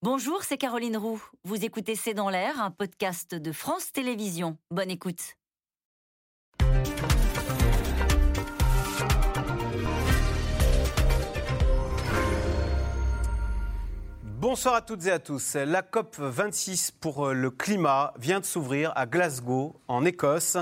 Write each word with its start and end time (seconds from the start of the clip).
Bonjour, 0.00 0.44
c'est 0.44 0.58
Caroline 0.58 0.96
Roux. 0.96 1.20
Vous 1.42 1.64
écoutez 1.64 1.96
C'est 1.96 2.14
dans 2.14 2.30
l'air, 2.30 2.62
un 2.62 2.70
podcast 2.70 3.34
de 3.34 3.50
France 3.50 3.90
Télévisions. 3.90 4.56
Bonne 4.70 4.92
écoute. 4.92 5.34
Bonsoir 14.22 14.76
à 14.76 14.82
toutes 14.82 15.04
et 15.06 15.10
à 15.10 15.18
tous. 15.18 15.56
La 15.56 15.82
COP 15.82 16.14
26 16.16 16.92
pour 16.92 17.26
euh, 17.26 17.32
le 17.32 17.50
climat 17.50 18.14
vient 18.20 18.38
de 18.38 18.44
s'ouvrir 18.44 18.92
à 18.94 19.04
Glasgow, 19.04 19.80
en 19.88 20.04
Écosse, 20.04 20.56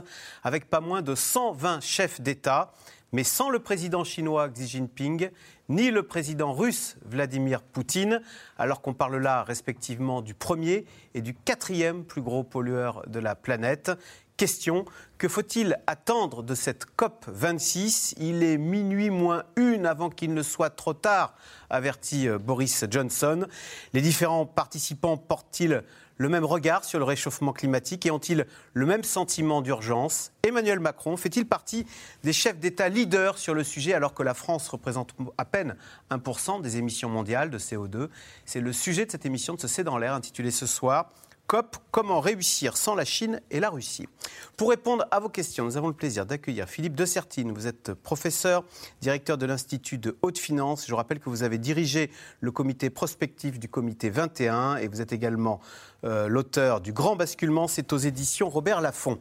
avec 0.45 0.71
pas 0.71 0.81
moins 0.81 1.03
de 1.03 1.15
120 1.15 1.83
chefs 1.83 2.23
d'État, 2.23 2.73
mais 3.13 3.25
sans 3.25 3.51
le 3.51 3.59
président 3.59 4.05
chinois 4.05 4.49
Xi 4.49 4.69
Jinping 4.69 5.31
ni 5.69 5.91
le 5.91 6.03
président 6.03 6.53
russe 6.53 6.97
Vladimir 7.05 7.63
Poutine, 7.63 8.21
alors 8.59 8.83
qu'on 8.83 8.95
parle 8.95 9.17
là 9.17 9.43
respectivement 9.43 10.23
du 10.23 10.35
premier 10.35 10.85
et 11.15 11.21
du 11.21 11.35
quatrième 11.35 12.05
plus 12.05 12.23
gros 12.23 12.45
pollueur 12.45 13.03
de 13.09 13.19
la 13.19 13.35
planète. 13.35 13.91
Question, 14.37 14.85
que 15.17 15.29
faut-il 15.29 15.81
attendre 15.87 16.43
de 16.43 16.55
cette 16.55 16.85
COP 16.85 17.25
26 17.27 18.17
Il 18.19 18.43
est 18.43 18.59
minuit 18.59 19.09
moins 19.09 19.45
une 19.57 19.87
avant 19.87 20.11
qu'il 20.11 20.35
ne 20.35 20.43
soit 20.43 20.69
trop 20.69 20.93
tard, 20.93 21.35
avertit 21.71 22.29
euh, 22.29 22.39
Boris 22.39 22.85
Johnson. 22.91 23.47
Les 23.95 24.03
différents 24.03 24.45
participants 24.45 25.17
portent-ils 25.17 25.83
le 26.17 26.29
même 26.29 26.45
regard 26.45 26.85
sur 26.85 26.99
le 26.99 27.05
réchauffement 27.05 27.53
climatique 27.53 28.07
et 28.07 28.11
ont-ils 28.11 28.47
le 28.73 28.87
même 28.87 29.05
sentiment 29.05 29.63
d'urgence? 29.63 30.33
Emmanuel 30.43 30.81
Macron 30.81 31.17
fait-il 31.17 31.47
partie 31.47 31.87
des 32.23 32.33
chefs 32.33 32.59
d'État 32.59 32.89
leaders 32.89 33.39
sur 33.39 33.55
le 33.55 33.65
sujet 33.65 33.95
alors 33.95 34.15
que 34.15 34.23
la 34.23 34.35
France 34.35 34.69
représente 34.69 35.15
à 35.39 35.45
peine 35.45 35.77
1% 36.11 36.63
des 36.63 36.77
émissions 36.79 37.09
mondiales 37.09 37.51
de 37.51 37.59
CO2 37.59 38.09
C'est 38.45 38.61
le 38.61 38.73
sujet 38.73 39.07
de 39.07 39.11
cette 39.11 39.27
émission 39.27 39.55
de 39.55 39.61
ce 39.61 39.69
C'est 39.69 39.85
dans 39.85 39.99
l'air 39.99 40.15
intitulée 40.15 40.51
ce 40.51 40.67
soir 40.67 41.11
COP, 41.47 41.77
comment 41.93 42.19
réussir 42.19 42.77
sans 42.77 42.97
la 42.97 43.05
Chine 43.05 43.41
et 43.53 43.61
la 43.61 43.71
Russie 43.71 44.09
Pour 44.57 44.71
répondre 44.71 45.07
à 45.13 45.21
vos 45.21 45.29
questions, 45.29 45.65
nous 45.65 45.77
avons 45.77 45.87
le 45.87 45.95
plaisir 45.95 46.27
d'accueillir 46.27 46.69
Philippe 46.69 46.97
De 46.97 47.05
Sertine. 47.05 47.53
Vous 47.53 47.69
êtes 47.69 47.95
professeur, 47.95 48.65
directeur 49.01 49.39
de 49.39 49.47
l'Institut 49.47 49.99
de 49.99 50.17
haute 50.23 50.39
finance. 50.39 50.87
Je 50.89 50.95
rappelle 50.95 51.21
que 51.21 51.31
vous 51.31 51.45
avez 51.45 51.59
dirigé 51.59 52.11
le 52.41 52.51
comité 52.51 52.91
prospectif 52.91 53.61
du 53.61 53.69
comité 53.69 54.11
21 54.11 54.79
et 54.79 54.89
vous 54.89 55.01
êtes 55.01 55.13
également 55.13 55.61
euh, 56.03 56.27
l'auteur 56.27 56.81
du 56.81 56.93
Grand 56.93 57.15
Basculement. 57.15 57.69
C'est 57.69 57.93
aux 57.93 57.99
éditions 57.99 58.49
Robert 58.49 58.81
Laffont. 58.81 59.21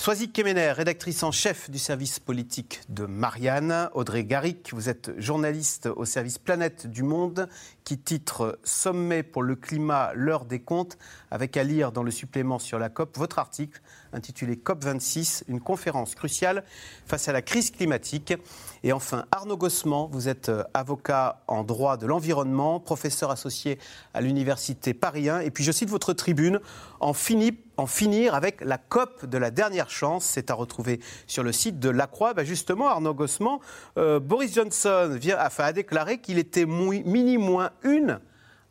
Soisy 0.00 0.30
Kemener, 0.30 0.70
rédactrice 0.70 1.24
en 1.24 1.32
chef 1.32 1.70
du 1.70 1.78
service 1.78 2.20
politique 2.20 2.82
de 2.88 3.04
Marianne. 3.04 3.90
Audrey 3.94 4.22
Garrick, 4.22 4.70
vous 4.72 4.88
êtes 4.88 5.10
journaliste 5.18 5.88
au 5.96 6.04
service 6.04 6.38
Planète 6.38 6.86
du 6.86 7.02
Monde 7.02 7.48
qui 7.82 7.98
titre 7.98 8.60
Sommet 8.62 9.24
pour 9.24 9.42
le 9.42 9.56
climat, 9.56 10.12
l'heure 10.14 10.44
des 10.44 10.60
comptes, 10.60 10.98
avec 11.32 11.56
à 11.56 11.64
lire 11.64 11.90
dans 11.90 12.04
le 12.04 12.12
supplément 12.12 12.60
sur 12.60 12.78
la 12.78 12.90
COP 12.90 13.18
votre 13.18 13.40
article 13.40 13.82
intitulé 14.12 14.56
COP 14.56 14.84
26, 14.84 15.44
une 15.48 15.60
conférence 15.60 16.14
cruciale 16.14 16.64
face 17.06 17.28
à 17.28 17.32
la 17.32 17.42
crise 17.42 17.70
climatique. 17.70 18.34
Et 18.82 18.92
enfin, 18.92 19.24
Arnaud 19.30 19.56
Gossement, 19.56 20.08
vous 20.12 20.28
êtes 20.28 20.48
euh, 20.48 20.64
avocat 20.74 21.42
en 21.48 21.64
droit 21.64 21.96
de 21.96 22.06
l'environnement, 22.06 22.80
professeur 22.80 23.30
associé 23.30 23.78
à 24.14 24.20
l'Université 24.20 24.94
Paris 24.94 25.28
1. 25.28 25.40
Et 25.40 25.50
puis 25.50 25.64
je 25.64 25.72
cite 25.72 25.90
votre 25.90 26.12
tribune, 26.12 26.60
en, 27.00 27.12
finir 27.12 28.34
avec 28.34 28.60
la 28.60 28.78
COP 28.78 29.26
de 29.26 29.38
la 29.38 29.50
dernière 29.50 29.90
chance. 29.90 30.24
C'est 30.24 30.50
à 30.50 30.54
retrouver 30.54 31.00
sur 31.26 31.42
le 31.42 31.52
site 31.52 31.78
de 31.78 31.90
La 31.90 32.06
Croix. 32.06 32.34
Bah, 32.34 32.44
justement, 32.44 32.88
Arnaud 32.88 33.14
Gossement, 33.14 33.60
euh, 33.96 34.20
Boris 34.20 34.54
Johnson 34.54 35.16
vient, 35.18 35.36
a 35.38 35.72
déclaré 35.72 36.18
qu'il 36.18 36.38
était 36.38 36.66
mini 36.66 37.38
moins 37.38 37.70
une 37.82 38.20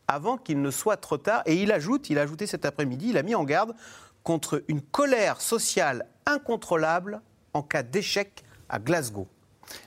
avant 0.08 0.38
qu'il 0.38 0.62
ne 0.62 0.72
soit 0.72 0.98
trop 0.98 1.18
tard. 1.18 1.44
Et 1.46 1.56
il 1.56 1.72
ajoute, 1.72 2.10
il 2.10 2.18
a 2.18 2.22
ajouté 2.22 2.48
cet 2.48 2.66
après-midi, 2.66 3.10
il 3.10 3.18
a 3.18 3.24
mis 3.24 3.36
en 3.36 3.44
garde 3.44 3.74
contre 4.28 4.62
une 4.68 4.82
colère 4.82 5.40
sociale 5.40 6.06
incontrôlable 6.26 7.22
en 7.54 7.62
cas 7.62 7.82
d'échec 7.82 8.44
à 8.68 8.78
Glasgow. 8.78 9.26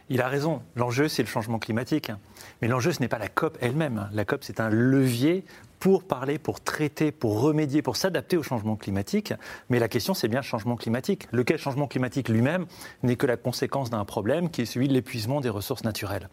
Il 0.08 0.22
a 0.22 0.28
raison. 0.28 0.62
L'enjeu, 0.76 1.08
c'est 1.08 1.22
le 1.22 1.28
changement 1.28 1.58
climatique. 1.58 2.10
Mais 2.62 2.68
l'enjeu, 2.68 2.92
ce 2.92 3.00
n'est 3.00 3.08
pas 3.08 3.18
la 3.18 3.28
COP 3.28 3.58
elle-même. 3.60 4.08
La 4.14 4.24
COP, 4.24 4.42
c'est 4.42 4.58
un 4.58 4.70
levier 4.70 5.44
pour 5.80 6.04
parler, 6.04 6.38
pour 6.38 6.60
traiter, 6.60 7.10
pour 7.10 7.40
remédier, 7.40 7.80
pour 7.80 7.96
s'adapter 7.96 8.36
au 8.36 8.42
changement 8.42 8.76
climatique. 8.76 9.32
Mais 9.70 9.78
la 9.78 9.88
question, 9.88 10.12
c'est 10.12 10.28
bien 10.28 10.40
le 10.40 10.44
changement 10.44 10.76
climatique. 10.76 11.26
Lequel 11.32 11.58
changement 11.58 11.86
climatique 11.86 12.28
lui-même 12.28 12.66
n'est 13.02 13.16
que 13.16 13.26
la 13.26 13.38
conséquence 13.38 13.88
d'un 13.88 14.04
problème 14.04 14.50
qui 14.50 14.60
est 14.60 14.66
celui 14.66 14.88
de 14.88 14.92
l'épuisement 14.92 15.40
des 15.40 15.48
ressources 15.48 15.82
naturelles. 15.82 16.28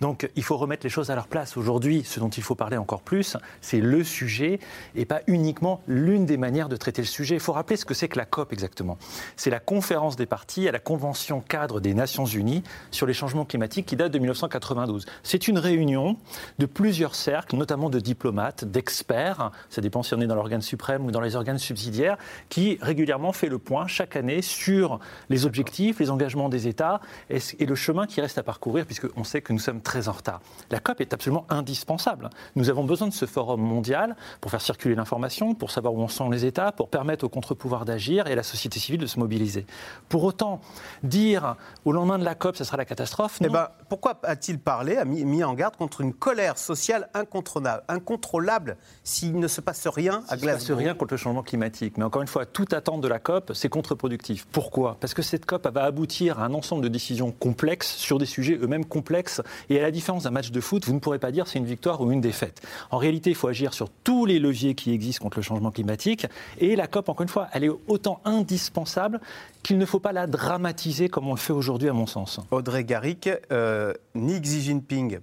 Donc 0.00 0.30
il 0.36 0.44
faut 0.44 0.56
remettre 0.56 0.86
les 0.86 0.90
choses 0.90 1.10
à 1.10 1.16
leur 1.16 1.26
place. 1.26 1.56
Aujourd'hui, 1.56 2.04
ce 2.04 2.20
dont 2.20 2.28
il 2.28 2.44
faut 2.44 2.54
parler 2.54 2.76
encore 2.76 3.02
plus, 3.02 3.36
c'est 3.60 3.80
le 3.80 4.04
sujet 4.04 4.60
et 4.94 5.04
pas 5.04 5.20
uniquement 5.26 5.82
l'une 5.88 6.24
des 6.24 6.36
manières 6.36 6.68
de 6.68 6.76
traiter 6.76 7.02
le 7.02 7.08
sujet. 7.08 7.34
Il 7.34 7.40
faut 7.40 7.52
rappeler 7.52 7.76
ce 7.76 7.84
que 7.84 7.94
c'est 7.94 8.08
que 8.08 8.18
la 8.18 8.24
COP 8.24 8.52
exactement. 8.52 8.98
C'est 9.36 9.50
la 9.50 9.60
conférence 9.60 10.14
des 10.14 10.26
partis 10.26 10.68
à 10.68 10.72
la 10.72 10.78
Convention 10.78 11.40
cadre 11.40 11.80
des 11.80 11.92
Nations 11.92 12.24
Unies 12.24 12.62
sur 12.92 13.06
les 13.06 13.14
changements 13.14 13.44
climatiques 13.44 13.86
qui 13.86 13.96
date 13.96 14.12
de 14.12 14.18
1992. 14.20 15.06
C'est 15.24 15.48
une 15.48 15.58
réunion 15.58 16.16
de 16.60 16.66
plusieurs 16.66 17.16
cercles, 17.16 17.56
notamment 17.56 17.90
de 17.90 17.98
diplomates, 17.98 18.64
d'experts, 18.64 18.91
experts, 18.92 19.50
ça 19.70 19.80
dépend 19.80 20.02
si 20.02 20.12
on 20.14 20.20
est 20.20 20.26
dans 20.26 20.34
l'organe 20.34 20.60
suprême 20.60 21.06
ou 21.06 21.10
dans 21.10 21.22
les 21.22 21.34
organes 21.34 21.58
subsidiaires, 21.58 22.18
qui 22.50 22.78
régulièrement 22.82 23.32
fait 23.32 23.48
le 23.48 23.58
point 23.58 23.86
chaque 23.86 24.16
année 24.16 24.42
sur 24.42 25.00
les 25.30 25.46
objectifs, 25.46 25.98
les 25.98 26.10
engagements 26.10 26.50
des 26.50 26.68
États 26.68 27.00
et, 27.30 27.40
le 27.64 27.74
chemin 27.74 28.06
qui 28.06 28.20
reste 28.20 28.36
à 28.36 28.42
parcourir, 28.42 28.84
puisqu'on 28.84 29.24
sait 29.24 29.40
que 29.40 29.54
nous 29.54 29.58
sommes 29.58 29.80
très 29.80 30.08
en 30.08 30.12
retard. 30.12 30.40
La 30.70 30.78
COP 30.78 31.00
est 31.00 31.14
absolument 31.14 31.46
indispensable. 31.48 32.28
Nous 32.54 32.68
avons 32.68 32.84
besoin 32.84 33.08
de 33.08 33.14
ce 33.14 33.24
forum 33.24 33.62
mondial 33.62 34.14
pour 34.42 34.50
faire 34.50 34.60
circuler 34.60 34.94
l'information, 34.94 35.54
pour 35.54 35.70
savoir 35.70 35.94
où 35.94 36.02
en 36.02 36.08
sont 36.08 36.28
les 36.28 36.44
États, 36.44 36.70
pour 36.70 36.90
permettre 36.90 37.24
aux 37.24 37.30
contre-pouvoirs 37.30 37.86
d'agir 37.86 38.26
et 38.26 38.32
à 38.32 38.36
la 38.36 38.42
société 38.42 38.78
civile 38.78 39.00
de 39.00 39.06
se 39.06 39.18
mobiliser. 39.18 39.64
Pour 40.10 40.24
autant, 40.24 40.60
dire 41.02 41.56
au 41.86 41.92
lendemain 41.92 42.18
de 42.18 42.24
la 42.24 42.34
COP, 42.34 42.56
ce 42.56 42.64
sera 42.64 42.76
la 42.76 42.84
catastrophe, 42.84 43.38
eh 43.40 43.48
ben, 43.48 43.68
pourquoi 43.88 44.18
a-t-il 44.22 44.58
parlé, 44.58 44.98
a 44.98 45.04
mis, 45.04 45.24
mis, 45.24 45.44
en 45.44 45.54
garde 45.54 45.76
contre 45.76 46.02
une 46.02 46.12
colère 46.12 46.58
sociale 46.58 47.08
incontrôlable, 47.14 47.84
incontrôlable 47.88 48.76
s'il 49.04 49.38
ne 49.38 49.48
se 49.48 49.60
passe 49.60 49.86
rien 49.86 50.22
à 50.28 50.36
Glasgow. 50.36 50.42
Il 50.42 50.46
ne 50.46 50.58
se 50.58 50.66
passe 50.66 50.78
rien 50.78 50.94
contre 50.94 51.14
le 51.14 51.18
changement 51.18 51.42
climatique. 51.42 51.98
Mais 51.98 52.04
encore 52.04 52.22
une 52.22 52.28
fois, 52.28 52.46
toute 52.46 52.72
attente 52.72 53.00
de 53.00 53.08
la 53.08 53.18
COP, 53.18 53.52
c'est 53.54 53.68
contre-productif. 53.68 54.46
Pourquoi? 54.50 54.96
Parce 55.00 55.14
que 55.14 55.22
cette 55.22 55.46
COP 55.46 55.66
va 55.68 55.84
aboutir 55.84 56.38
à 56.38 56.44
un 56.46 56.54
ensemble 56.54 56.82
de 56.82 56.88
décisions 56.88 57.32
complexes 57.32 57.94
sur 57.96 58.18
des 58.18 58.26
sujets 58.26 58.58
eux-mêmes 58.60 58.84
complexes. 58.84 59.42
Et 59.70 59.78
à 59.78 59.82
la 59.82 59.90
différence 59.90 60.24
d'un 60.24 60.30
match 60.30 60.50
de 60.50 60.60
foot, 60.60 60.84
vous 60.86 60.94
ne 60.94 60.98
pourrez 60.98 61.18
pas 61.18 61.32
dire 61.32 61.46
c'est 61.46 61.58
une 61.58 61.66
victoire 61.66 62.00
ou 62.00 62.12
une 62.12 62.20
défaite. 62.20 62.62
En 62.90 62.98
réalité, 62.98 63.30
il 63.30 63.36
faut 63.36 63.48
agir 63.48 63.74
sur 63.74 63.88
tous 63.90 64.26
les 64.26 64.38
leviers 64.38 64.74
qui 64.74 64.92
existent 64.92 65.22
contre 65.22 65.38
le 65.38 65.42
changement 65.42 65.70
climatique. 65.70 66.26
Et 66.58 66.76
la 66.76 66.86
COP, 66.86 67.08
encore 67.08 67.22
une 67.22 67.28
fois, 67.28 67.48
elle 67.52 67.64
est 67.64 67.72
autant 67.88 68.20
indispensable 68.24 69.20
qu'il 69.62 69.78
ne 69.78 69.86
faut 69.86 70.00
pas 70.00 70.12
la 70.12 70.26
dramatiser 70.26 71.08
comme 71.08 71.28
on 71.28 71.34
le 71.34 71.38
fait 71.38 71.52
aujourd'hui, 71.52 71.88
à 71.88 71.92
mon 71.92 72.06
sens. 72.06 72.40
Audrey 72.50 72.84
Garrick, 72.84 73.28
euh, 73.50 73.94
ni 74.14 74.40
Xi 74.40 74.60
Jinping 74.62 75.20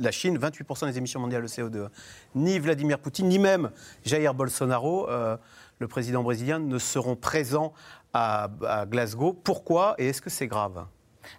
la 0.00 0.10
Chine, 0.10 0.38
28% 0.38 0.86
des 0.86 0.98
émissions 0.98 1.20
mondiales 1.20 1.42
de 1.42 1.48
CO2. 1.48 1.88
Ni 2.34 2.58
Vladimir 2.58 2.98
Poutine, 2.98 3.28
ni 3.28 3.38
même 3.38 3.70
Jair 4.04 4.34
Bolsonaro, 4.34 5.08
euh, 5.08 5.36
le 5.78 5.88
président 5.88 6.22
brésilien, 6.22 6.58
ne 6.58 6.78
seront 6.78 7.16
présents 7.16 7.72
à 8.12 8.48
Glasgow. 8.88 9.32
Pourquoi 9.32 9.94
et 9.98 10.08
est-ce 10.08 10.20
que 10.20 10.30
c'est 10.30 10.48
grave? 10.48 10.84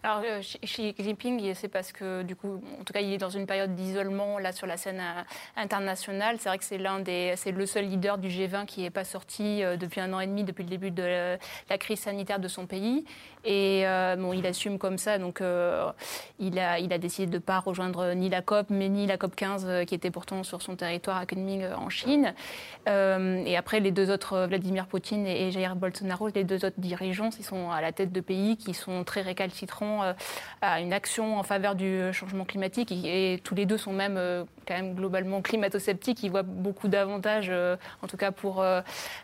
Alors, 0.03 0.21
euh, 0.25 0.41
Xi 0.41 0.95
Jinping, 0.97 1.53
c'est 1.53 1.67
parce 1.67 1.91
que, 1.91 2.23
du 2.23 2.35
coup, 2.35 2.61
en 2.79 2.83
tout 2.83 2.93
cas, 2.93 3.01
il 3.01 3.13
est 3.13 3.17
dans 3.17 3.29
une 3.29 3.45
période 3.45 3.75
d'isolement, 3.75 4.39
là, 4.39 4.51
sur 4.51 4.67
la 4.67 4.77
scène 4.77 4.99
euh, 4.99 5.21
internationale. 5.55 6.37
C'est 6.39 6.49
vrai 6.49 6.57
que 6.57 6.63
c'est 6.63 6.77
l'un 6.77 6.99
des, 6.99 7.33
c'est 7.35 7.51
le 7.51 7.65
seul 7.65 7.85
leader 7.85 8.17
du 8.17 8.27
G20 8.27 8.65
qui 8.65 8.81
n'est 8.81 8.89
pas 8.89 9.03
sorti 9.03 9.63
euh, 9.63 9.77
depuis 9.77 10.01
un 10.01 10.11
an 10.13 10.19
et 10.19 10.27
demi, 10.27 10.43
depuis 10.43 10.63
le 10.63 10.69
début 10.69 10.91
de 10.91 11.37
la 11.69 11.77
crise 11.77 11.99
sanitaire 11.99 12.39
de 12.39 12.47
son 12.47 12.65
pays. 12.65 13.05
Et 13.43 13.83
bon, 14.17 14.33
il 14.33 14.45
assume 14.45 14.77
comme 14.77 14.99
ça, 14.99 15.17
donc 15.17 15.41
il, 16.39 16.59
a, 16.59 16.79
il 16.79 16.93
a 16.93 16.97
décidé 16.99 17.25
de 17.25 17.33
ne 17.33 17.39
pas 17.39 17.59
rejoindre 17.59 18.13
ni 18.13 18.29
la 18.29 18.41
COP, 18.41 18.67
mais 18.69 18.87
ni 18.87 19.07
la 19.07 19.17
COP 19.17 19.35
15, 19.35 19.85
qui 19.87 19.95
était 19.95 20.11
pourtant 20.11 20.43
sur 20.43 20.61
son 20.61 20.75
territoire 20.75 21.17
à 21.17 21.25
Kunming, 21.25 21.65
en 21.73 21.89
Chine. 21.89 22.33
et 22.85 23.57
après, 23.57 23.79
les 23.79 23.91
deux 23.91 24.11
autres, 24.11 24.45
Vladimir 24.47 24.85
Poutine 24.85 25.25
et, 25.25 25.51
Jair 25.51 25.75
Bolsonaro, 25.75 26.29
les 26.29 26.43
deux 26.43 26.65
autres 26.65 26.79
dirigeants, 26.79 27.31
ils 27.39 27.45
sont 27.45 27.71
à 27.71 27.81
la 27.81 27.91
tête 27.91 28.11
de 28.11 28.21
pays 28.21 28.57
qui 28.57 28.75
sont 28.75 29.03
très 29.03 29.21
récalcitrants 29.21 29.70
euh, 29.81 30.13
à 30.61 30.81
une 30.81 30.93
action 30.93 31.37
en 31.37 31.43
faveur 31.43 31.75
du 31.75 32.13
changement 32.13 32.45
climatique 32.45 32.91
et, 32.91 33.39
tous 33.43 33.55
les 33.55 33.65
deux 33.65 33.77
sont 33.77 33.93
même 33.93 34.17
euh, 34.17 34.43
quand 34.67 34.73
même 34.73 34.93
globalement 34.93 35.41
climato-sceptiques. 35.41 36.23
Ils 36.23 36.31
voient 36.31 36.43
beaucoup 36.43 36.87
d'avantages, 36.87 37.47
euh, 37.49 37.75
en 38.01 38.07
tout 38.07 38.17
cas 38.17 38.31
pour 38.31 38.63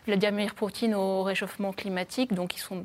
Vladimir 0.06 0.54
Poutine, 0.54 0.94
au 0.94 1.22
réchauffement 1.22 1.72
climatique. 1.72 2.34
Donc 2.34 2.56
ils 2.56 2.60
sont, 2.60 2.84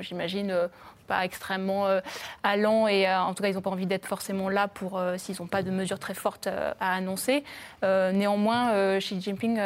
j'imagine, 0.00 0.68
pas 1.10 1.24
extrêmement 1.24 1.88
euh, 1.88 2.00
allants 2.44 2.86
et 2.86 3.08
euh, 3.08 3.20
en 3.20 3.34
tout 3.34 3.42
cas, 3.42 3.48
ils 3.48 3.56
n'ont 3.56 3.60
pas 3.62 3.70
envie 3.70 3.86
d'être 3.86 4.06
forcément 4.06 4.48
là 4.48 4.68
pour 4.68 4.96
euh, 4.96 5.16
s'ils 5.18 5.34
n'ont 5.40 5.48
pas 5.48 5.64
de 5.64 5.72
mesures 5.72 5.98
très 5.98 6.14
fortes 6.14 6.46
à 6.46 6.94
annoncer. 6.94 7.42
néanmoins, 7.82 8.98
Xi 9.00 9.20
Jinping 9.20 9.58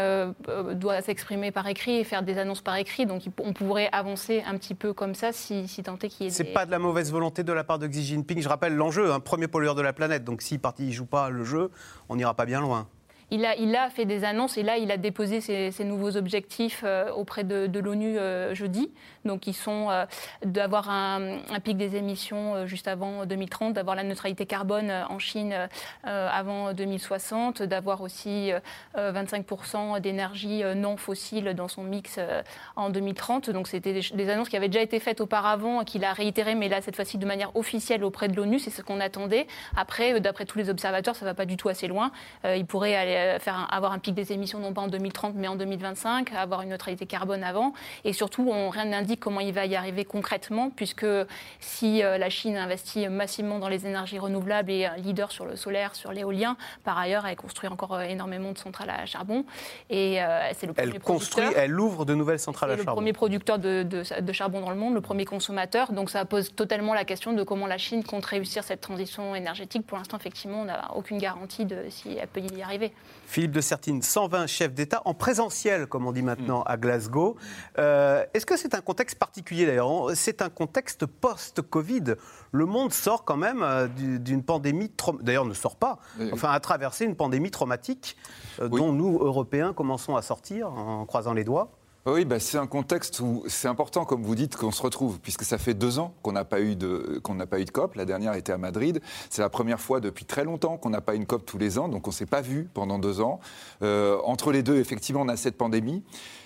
doit 0.72 1.02
s'exprimer 1.02 1.50
par 1.50 1.66
écrit 1.68 1.96
et 1.96 2.04
faire 2.04 2.22
des 2.22 2.38
annonces 2.38 2.62
par 2.62 2.76
écrit, 2.76 3.04
donc 3.04 3.22
on 3.42 3.52
pourrait 3.52 3.90
avancer 3.92 4.42
un 4.46 4.56
petit 4.56 4.74
peu 4.74 4.94
comme 4.94 5.14
ça 5.14 5.32
si, 5.32 5.68
si 5.68 5.82
tant 5.82 5.98
est 5.98 6.08
qu'il 6.08 6.24
y 6.24 6.28
ait. 6.28 6.32
C'est 6.32 6.44
pas 6.44 6.64
de 6.64 6.70
la 6.70 6.78
mauvaise 6.78 7.12
volonté 7.12 7.42
de 7.42 7.52
la 7.52 7.64
part 7.64 7.78
de 7.78 7.86
Xi 7.86 8.02
Jinping. 8.02 8.40
Je 8.40 8.48
rappelle 8.48 8.74
l'enjeu, 8.74 9.12
un 9.12 9.20
premier 9.20 9.48
pollueur 9.48 9.74
de 9.74 9.82
la 9.82 9.92
planète. 9.92 10.24
Donc 10.24 10.40
si 10.40 10.56
parti 10.56 10.84
ne 10.84 10.92
joue 10.92 11.06
pas 11.06 11.28
le 11.28 11.44
jeu, 11.44 11.70
on 12.08 12.16
n'ira 12.16 12.32
pas 12.32 12.46
bien 12.46 12.60
loin 12.60 12.88
il 13.34 13.76
a, 13.76 13.90
fait 13.90 14.04
des 14.04 14.24
annonces 14.24 14.56
et 14.56 14.62
là, 14.62 14.76
il 14.76 14.90
a 14.90 14.96
déposé 14.96 15.40
ses, 15.40 15.84
nouveaux 15.84 16.16
objectifs 16.16 16.82
euh, 16.84 17.10
auprès 17.12 17.44
de, 17.44 17.78
l'ONU 17.78 18.18
euh, 18.18 18.54
jeudi. 18.54 18.90
Donc, 19.24 19.46
ils 19.46 19.54
sont 19.54 19.90
euh, 19.90 20.04
d'avoir 20.44 20.90
un, 20.90 21.38
pic 21.62 21.76
des 21.76 21.96
émissions 21.96 22.66
juste 22.66 22.88
avant 22.88 23.26
2030, 23.26 23.74
d'avoir 23.74 23.96
la 23.96 24.02
neutralité 24.02 24.46
carbone 24.46 24.90
en 25.08 25.18
Chine 25.18 25.54
avant 26.02 26.72
2060, 26.74 27.62
d'avoir 27.62 28.02
aussi 28.02 28.50
25% 28.96 30.00
d'énergie 30.00 30.62
non 30.76 30.96
fossile 30.96 31.54
dans 31.54 31.68
son 31.68 31.82
mix 31.82 32.18
en 32.76 32.90
2030. 32.90 33.50
Donc, 33.50 33.68
c'était 33.68 34.00
des, 34.12 34.30
annonces 34.30 34.48
qui 34.48 34.56
avaient 34.56 34.68
déjà 34.68 34.82
été 34.82 35.00
faites 35.00 35.20
auparavant, 35.20 35.84
qu'il 35.84 36.04
a 36.04 36.12
réitérées, 36.12 36.54
mais 36.54 36.68
là, 36.68 36.82
cette 36.82 36.96
fois-ci 36.96 37.16
de 37.16 37.26
manière 37.26 37.54
officielle 37.56 38.04
auprès 38.04 38.28
de 38.28 38.36
l'ONU. 38.36 38.58
C'est 38.58 38.70
ce 38.70 38.82
qu'on 38.82 39.00
attendait. 39.00 39.46
Après, 39.76 40.20
d'après 40.20 40.44
tous 40.44 40.58
les 40.58 40.68
observateurs, 40.68 41.16
ça 41.16 41.24
ne 41.24 41.30
va 41.30 41.34
pas 41.34 41.46
du 41.46 41.56
tout 41.56 41.68
assez 41.68 41.86
loin. 41.86 42.10
il 42.44 42.66
pourrait 42.66 42.94
faire 43.38 43.68
avoir 43.70 43.92
un 43.92 43.98
pic 43.98 44.14
des 44.14 44.32
émissions 44.32 44.58
non 44.58 44.72
pas 44.72 44.82
en 44.82 44.88
2030 44.88 45.34
mais 45.34 45.48
en 45.48 45.56
2025, 45.56 46.32
avoir 46.32 46.62
une 46.62 46.70
neutralité 46.70 47.06
carbone 47.06 47.42
avant. 47.42 47.72
Et 48.04 48.12
surtout, 48.12 48.48
on, 48.50 48.70
rien 48.70 48.86
n'indique 48.86 49.20
comment 49.20 49.40
il 49.40 49.52
va 49.52 49.66
y 49.66 49.76
arriver 49.76 50.04
concrètement, 50.04 50.70
puisque 50.70 51.06
si 51.60 52.02
euh, 52.02 52.18
la 52.18 52.30
Chine 52.30 52.56
investit 52.56 53.08
massivement 53.08 53.58
dans 53.58 53.68
les 53.68 53.86
énergies 53.86 54.18
renouvelables 54.18 54.70
et 54.70 54.86
un 54.86 54.96
leader 54.96 55.32
sur 55.32 55.44
le 55.44 55.56
solaire, 55.56 55.94
sur 55.94 56.12
l'éolien, 56.12 56.56
par 56.84 56.98
ailleurs, 56.98 57.26
elle 57.26 57.36
construit 57.36 57.68
encore 57.68 57.94
euh, 57.94 58.02
énormément 58.02 58.52
de 58.52 58.58
centrales 58.58 58.90
à 58.90 59.06
charbon. 59.06 59.44
Et 59.90 60.22
euh, 60.22 60.50
c'est 60.54 60.66
le 60.66 60.72
premier 60.72 60.94
elle 60.94 61.00
construit, 61.00 61.46
elle 61.56 61.78
ouvre 61.78 62.04
de 62.04 62.14
nouvelles 62.14 62.38
centrales 62.38 62.70
à 62.70 62.76
charbon. 62.76 62.90
le 62.90 62.94
premier 62.94 63.12
producteur 63.12 63.58
de, 63.58 63.82
de, 63.82 64.32
charbon 64.32 64.60
dans 64.60 64.70
le 64.70 64.76
monde, 64.76 64.94
le 64.94 65.00
premier 65.00 65.24
consommateur. 65.24 65.92
Donc 65.92 66.10
ça 66.10 66.24
pose 66.24 66.54
totalement 66.54 66.94
la 66.94 67.04
question 67.04 67.32
de 67.32 67.42
comment 67.42 67.66
la 67.66 67.78
Chine 67.78 68.04
compte 68.04 68.24
réussir 68.24 68.64
cette 68.64 68.80
transition 68.80 69.34
énergétique. 69.34 69.86
Pour 69.86 69.98
l'instant, 69.98 70.16
effectivement, 70.16 70.62
on 70.62 70.64
n'a 70.64 70.94
aucune 70.94 71.18
garantie 71.18 71.64
de 71.64 71.76
si 71.88 72.16
elle 72.16 72.28
peut 72.28 72.40
y 72.40 72.62
arriver. 72.62 72.92
Philippe 73.26 73.52
de 73.52 73.60
Sertine, 73.60 74.00
120 74.00 74.46
chefs 74.46 74.74
d'État 74.74 75.02
en 75.04 75.14
présentiel, 75.14 75.86
comme 75.86 76.06
on 76.06 76.12
dit 76.12 76.22
maintenant, 76.22 76.62
à 76.62 76.76
Glasgow. 76.76 77.36
Euh, 77.78 78.24
est-ce 78.32 78.46
que 78.46 78.56
c'est 78.56 78.74
un 78.74 78.80
contexte 78.80 79.18
particulier 79.18 79.66
d'ailleurs? 79.66 80.10
C'est 80.14 80.40
un 80.40 80.50
contexte 80.50 81.06
post-Covid. 81.06 82.14
Le 82.52 82.66
monde 82.66 82.92
sort 82.92 83.24
quand 83.24 83.36
même 83.36 83.62
euh, 83.62 83.88
d'une 83.88 84.44
pandémie, 84.44 84.90
d'ailleurs 85.20 85.46
ne 85.46 85.54
sort 85.54 85.76
pas, 85.76 85.98
enfin 86.32 86.50
a 86.50 86.60
traversé 86.60 87.04
une 87.04 87.16
pandémie 87.16 87.50
traumatique 87.50 88.16
euh, 88.60 88.68
dont 88.68 88.92
nous, 88.92 89.18
Européens, 89.20 89.72
commençons 89.72 90.14
à 90.14 90.22
sortir 90.22 90.70
en 90.70 91.04
croisant 91.04 91.32
les 91.32 91.44
doigts. 91.44 91.72
Oui, 92.06 92.26
bah, 92.26 92.38
c'est 92.38 92.58
un 92.58 92.66
contexte 92.66 93.20
où 93.20 93.44
c'est 93.46 93.66
important, 93.66 94.04
comme 94.04 94.22
vous 94.22 94.34
dites, 94.34 94.56
qu'on 94.56 94.72
se 94.72 94.82
retrouve, 94.82 95.20
puisque 95.20 95.42
ça 95.42 95.56
fait 95.56 95.72
deux 95.72 95.98
ans 95.98 96.12
qu'on 96.20 96.32
n'a 96.32 96.44
pas 96.44 96.60
eu 96.60 96.76
de 96.76 97.18
pas 97.48 97.58
eu 97.58 97.64
de 97.64 97.70
COP. 97.70 97.94
La 97.94 98.04
dernière 98.04 98.34
était 98.34 98.52
à 98.52 98.58
Madrid. 98.58 99.00
C'est 99.30 99.40
la 99.40 99.48
première 99.48 99.80
fois 99.80 100.00
depuis 100.00 100.26
très 100.26 100.44
longtemps 100.44 100.76
qu'on 100.76 100.90
n'a 100.90 101.00
pas 101.00 101.14
une 101.14 101.24
COP 101.24 101.46
tous 101.46 101.56
les 101.56 101.78
ans, 101.78 101.88
donc 101.88 102.06
on 102.06 102.10
s'est 102.10 102.26
pas 102.26 102.42
vu 102.42 102.68
pendant 102.74 102.98
deux 102.98 103.22
ans. 103.22 103.40
Euh, 103.80 104.18
entre 104.24 104.52
les 104.52 104.62
deux, 104.62 104.76
effectivement, 104.76 105.22
on 105.22 105.28
a 105.28 105.38
cette 105.38 105.56
pandémie 105.56 106.02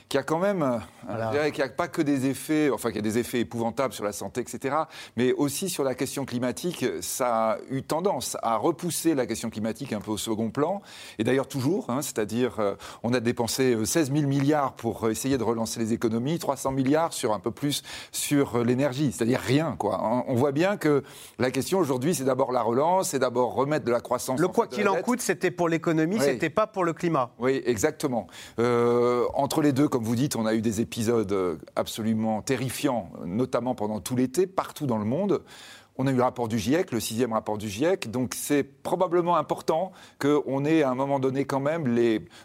qui 0.08 0.16
a 0.16 0.22
quand 0.22 0.38
même, 0.38 0.62
euh, 0.62 0.78
je 1.08 1.30
dirais 1.32 1.50
qu'il 1.52 1.62
n'y 1.62 1.70
a 1.70 1.72
pas 1.72 1.88
que 1.88 2.00
des 2.00 2.26
effets, 2.26 2.70
enfin 2.70 2.88
qu'il 2.88 2.96
y 2.96 3.00
a 3.00 3.10
des 3.10 3.18
effets 3.18 3.40
épouvantables 3.40 3.92
sur 3.92 4.04
la 4.04 4.12
santé, 4.12 4.40
etc., 4.40 4.74
mais 5.16 5.32
aussi 5.34 5.68
sur 5.68 5.84
la 5.84 5.94
question 5.94 6.24
climatique, 6.24 6.84
ça 7.02 7.52
a 7.52 7.58
eu 7.70 7.82
tendance 7.82 8.36
à 8.42 8.56
repousser 8.56 9.14
la 9.14 9.26
question 9.26 9.50
climatique 9.50 9.92
un 9.92 10.00
peu 10.00 10.10
au 10.10 10.16
second 10.16 10.50
plan, 10.50 10.80
et 11.18 11.24
d'ailleurs 11.24 11.46
toujours, 11.46 11.90
hein, 11.90 12.00
c'est-à-dire 12.00 12.58
euh, 12.58 12.74
on 13.02 13.12
a 13.12 13.20
dépensé 13.20 13.76
16 13.84 14.10
euh, 14.10 14.14
000 14.14 14.26
milliards 14.26 14.72
pour 14.72 15.10
essayer 15.10 15.36
de 15.36 15.44
relancer 15.44 15.78
les 15.78 15.92
économies, 15.92 16.38
300 16.38 16.72
milliards 16.72 17.12
sur 17.12 17.34
un 17.34 17.40
peu 17.40 17.50
plus 17.50 17.82
sur 18.10 18.64
l'énergie, 18.64 19.12
c'est-à-dire 19.12 19.40
rien, 19.40 19.76
quoi. 19.78 20.24
On 20.26 20.34
voit 20.34 20.52
bien 20.52 20.78
que 20.78 21.02
la 21.38 21.50
question 21.50 21.78
aujourd'hui, 21.78 22.14
c'est 22.14 22.24
d'abord 22.24 22.52
la 22.52 22.62
relance, 22.62 23.10
c'est 23.10 23.18
d'abord 23.18 23.52
remettre 23.52 23.84
de 23.84 23.90
la 23.90 24.00
croissance. 24.00 24.40
Le 24.40 24.48
quoi 24.48 24.66
qu'il 24.66 24.88
en 24.88 25.02
coûte, 25.02 25.20
c'était 25.20 25.50
pour 25.50 25.68
l'économie, 25.68 26.18
c'était 26.18 26.50
pas 26.50 26.66
pour 26.66 26.84
le 26.84 26.94
climat. 26.94 27.30
Oui, 27.38 27.62
exactement. 27.66 28.26
entre 28.56 29.60
les 29.60 29.72
deux, 29.72 29.88
comme 29.98 30.06
vous 30.06 30.14
dites, 30.14 30.36
on 30.36 30.46
a 30.46 30.54
eu 30.54 30.60
des 30.60 30.80
épisodes 30.80 31.32
euh, 31.32 31.56
absolument 31.74 32.40
terrifiants, 32.40 33.10
notamment 33.26 33.74
pendant 33.74 33.98
tout 33.98 34.14
l'été, 34.14 34.46
partout 34.46 34.86
dans 34.86 34.96
le 34.96 35.04
monde. 35.04 35.42
On 35.96 36.06
a 36.06 36.12
eu 36.12 36.14
le 36.14 36.22
rapport 36.22 36.46
du 36.46 36.56
GIEC, 36.56 36.92
le 36.92 37.00
sixième 37.00 37.32
rapport 37.32 37.58
du 37.58 37.68
GIEC, 37.68 38.08
donc 38.08 38.34
c'est 38.36 38.62
probablement 38.62 39.36
important 39.36 39.90
qu'on 40.20 40.64
ait 40.64 40.84
à 40.84 40.90
un 40.90 40.94
moment 40.94 41.18
donné 41.18 41.46
quand 41.46 41.58
même 41.58 41.92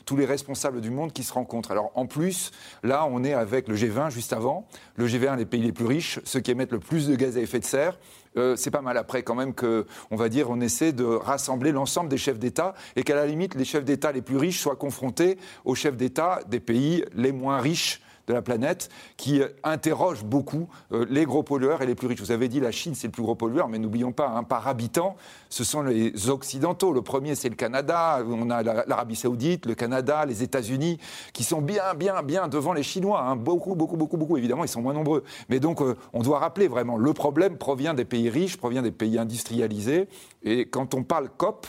tous 0.07 0.17
les 0.17 0.25
responsables 0.25 0.81
du 0.81 0.89
monde 0.89 1.13
qui 1.13 1.21
se 1.21 1.31
rencontrent. 1.31 1.69
Alors 1.69 1.91
en 1.93 2.07
plus, 2.07 2.49
là 2.81 3.07
on 3.07 3.23
est 3.23 3.33
avec 3.33 3.67
le 3.67 3.75
G20 3.75 4.09
juste 4.09 4.33
avant, 4.33 4.65
le 4.95 5.05
G20 5.05 5.37
les 5.37 5.45
pays 5.45 5.61
les 5.61 5.73
plus 5.73 5.85
riches, 5.85 6.21
ceux 6.23 6.39
qui 6.39 6.49
émettent 6.49 6.71
le 6.71 6.79
plus 6.79 7.07
de 7.07 7.15
gaz 7.15 7.37
à 7.37 7.41
effet 7.41 7.59
de 7.59 7.65
serre, 7.65 7.99
euh, 8.37 8.55
c'est 8.55 8.71
pas 8.71 8.81
mal. 8.81 8.97
Après 8.97 9.23
quand 9.23 9.35
même 9.35 9.53
que, 9.53 9.85
on 10.11 10.15
va 10.15 10.29
dire, 10.29 10.49
on 10.49 10.61
essaie 10.61 10.91
de 10.91 11.03
rassembler 11.03 11.71
l'ensemble 11.71 12.09
des 12.09 12.17
chefs 12.17 12.39
d'État 12.39 12.73
et 12.95 13.03
qu'à 13.03 13.15
la 13.15 13.25
limite, 13.25 13.55
les 13.55 13.65
chefs 13.65 13.85
d'État 13.85 14.11
les 14.11 14.21
plus 14.21 14.37
riches 14.37 14.59
soient 14.59 14.75
confrontés 14.75 15.37
aux 15.65 15.75
chefs 15.75 15.97
d'État 15.97 16.39
des 16.47 16.59
pays 16.59 17.05
les 17.13 17.31
moins 17.31 17.59
riches 17.59 18.01
de 18.27 18.33
la 18.33 18.41
planète 18.41 18.89
qui 19.17 19.41
euh, 19.41 19.49
interroge 19.63 20.23
beaucoup 20.23 20.67
euh, 20.91 21.05
les 21.09 21.25
gros 21.25 21.43
pollueurs 21.43 21.81
et 21.81 21.85
les 21.85 21.95
plus 21.95 22.07
riches. 22.07 22.21
Vous 22.21 22.31
avez 22.31 22.47
dit 22.47 22.59
la 22.59 22.71
Chine, 22.71 22.95
c'est 22.95 23.07
le 23.07 23.11
plus 23.11 23.23
gros 23.23 23.35
pollueur, 23.35 23.67
mais 23.67 23.79
n'oublions 23.79 24.11
pas, 24.11 24.29
hein, 24.29 24.43
par 24.43 24.67
habitant, 24.67 25.15
ce 25.49 25.63
sont 25.63 25.81
les 25.81 26.29
Occidentaux. 26.29 26.93
Le 26.93 27.01
premier, 27.01 27.35
c'est 27.35 27.49
le 27.49 27.55
Canada. 27.55 28.23
On 28.27 28.49
a 28.49 28.63
l'Arabie 28.63 29.15
Saoudite, 29.15 29.65
le 29.65 29.75
Canada, 29.75 30.25
les 30.25 30.43
États-Unis, 30.43 30.99
qui 31.33 31.43
sont 31.43 31.61
bien, 31.61 31.93
bien, 31.95 32.23
bien 32.23 32.47
devant 32.47 32.73
les 32.73 32.83
Chinois. 32.83 33.21
Hein. 33.21 33.35
Beaucoup, 33.35 33.75
beaucoup, 33.75 33.97
beaucoup, 33.97 34.17
beaucoup. 34.17 34.37
Évidemment, 34.37 34.63
ils 34.63 34.69
sont 34.69 34.81
moins 34.81 34.93
nombreux. 34.93 35.23
Mais 35.49 35.59
donc, 35.59 35.81
euh, 35.81 35.95
on 36.13 36.21
doit 36.21 36.39
rappeler 36.39 36.67
vraiment, 36.67 36.97
le 36.97 37.13
problème 37.13 37.57
provient 37.57 37.93
des 37.93 38.05
pays 38.05 38.29
riches, 38.29 38.57
provient 38.57 38.81
des 38.81 38.91
pays 38.91 39.17
industrialisés. 39.17 40.07
Et 40.43 40.67
quand 40.67 40.93
on 40.93 41.03
parle 41.03 41.29
COP, 41.37 41.67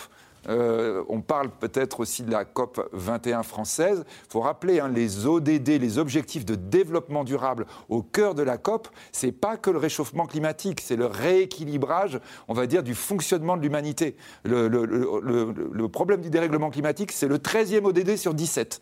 euh, 0.49 1.03
on 1.09 1.21
parle 1.21 1.51
peut-être 1.51 2.01
aussi 2.01 2.23
de 2.23 2.31
la 2.31 2.45
COP 2.45 2.89
21 2.93 3.43
française. 3.43 4.05
Il 4.29 4.33
faut 4.33 4.41
rappeler 4.41 4.81
hein, 4.81 4.89
les 4.89 5.27
ODD, 5.27 5.69
les 5.69 5.99
objectifs 5.99 6.45
de 6.45 6.55
développement 6.55 7.25
durable 7.25 7.67
au 7.89 8.03
cœur 8.03 8.35
de 8.35 8.43
la 8.43 8.59
COP. 8.59 8.89
C'est 9.13 9.33
pas 9.33 9.57
que 9.57 9.71
le 9.71 9.79
réchauffement 9.79 10.27
climatique, 10.27 10.81
c'est 10.81 10.97
le 10.97 11.07
rééquilibrage, 11.07 12.21
on 12.49 12.55
va 12.55 12.67
dire, 12.67 12.83
du 12.83 12.95
fonctionnement 12.95 13.57
de 13.57 13.63
l'humanité. 13.63 14.17
Le, 14.45 14.69
le, 14.69 15.89
problème 15.89 16.21
du 16.21 16.31
dérèglement 16.31 16.71
climatique, 16.71 17.13
c'est 17.13 17.29
le 17.29 17.39
13e 17.39 17.85
ODD 17.85 18.17
sur 18.17 18.35
17. 18.35 18.81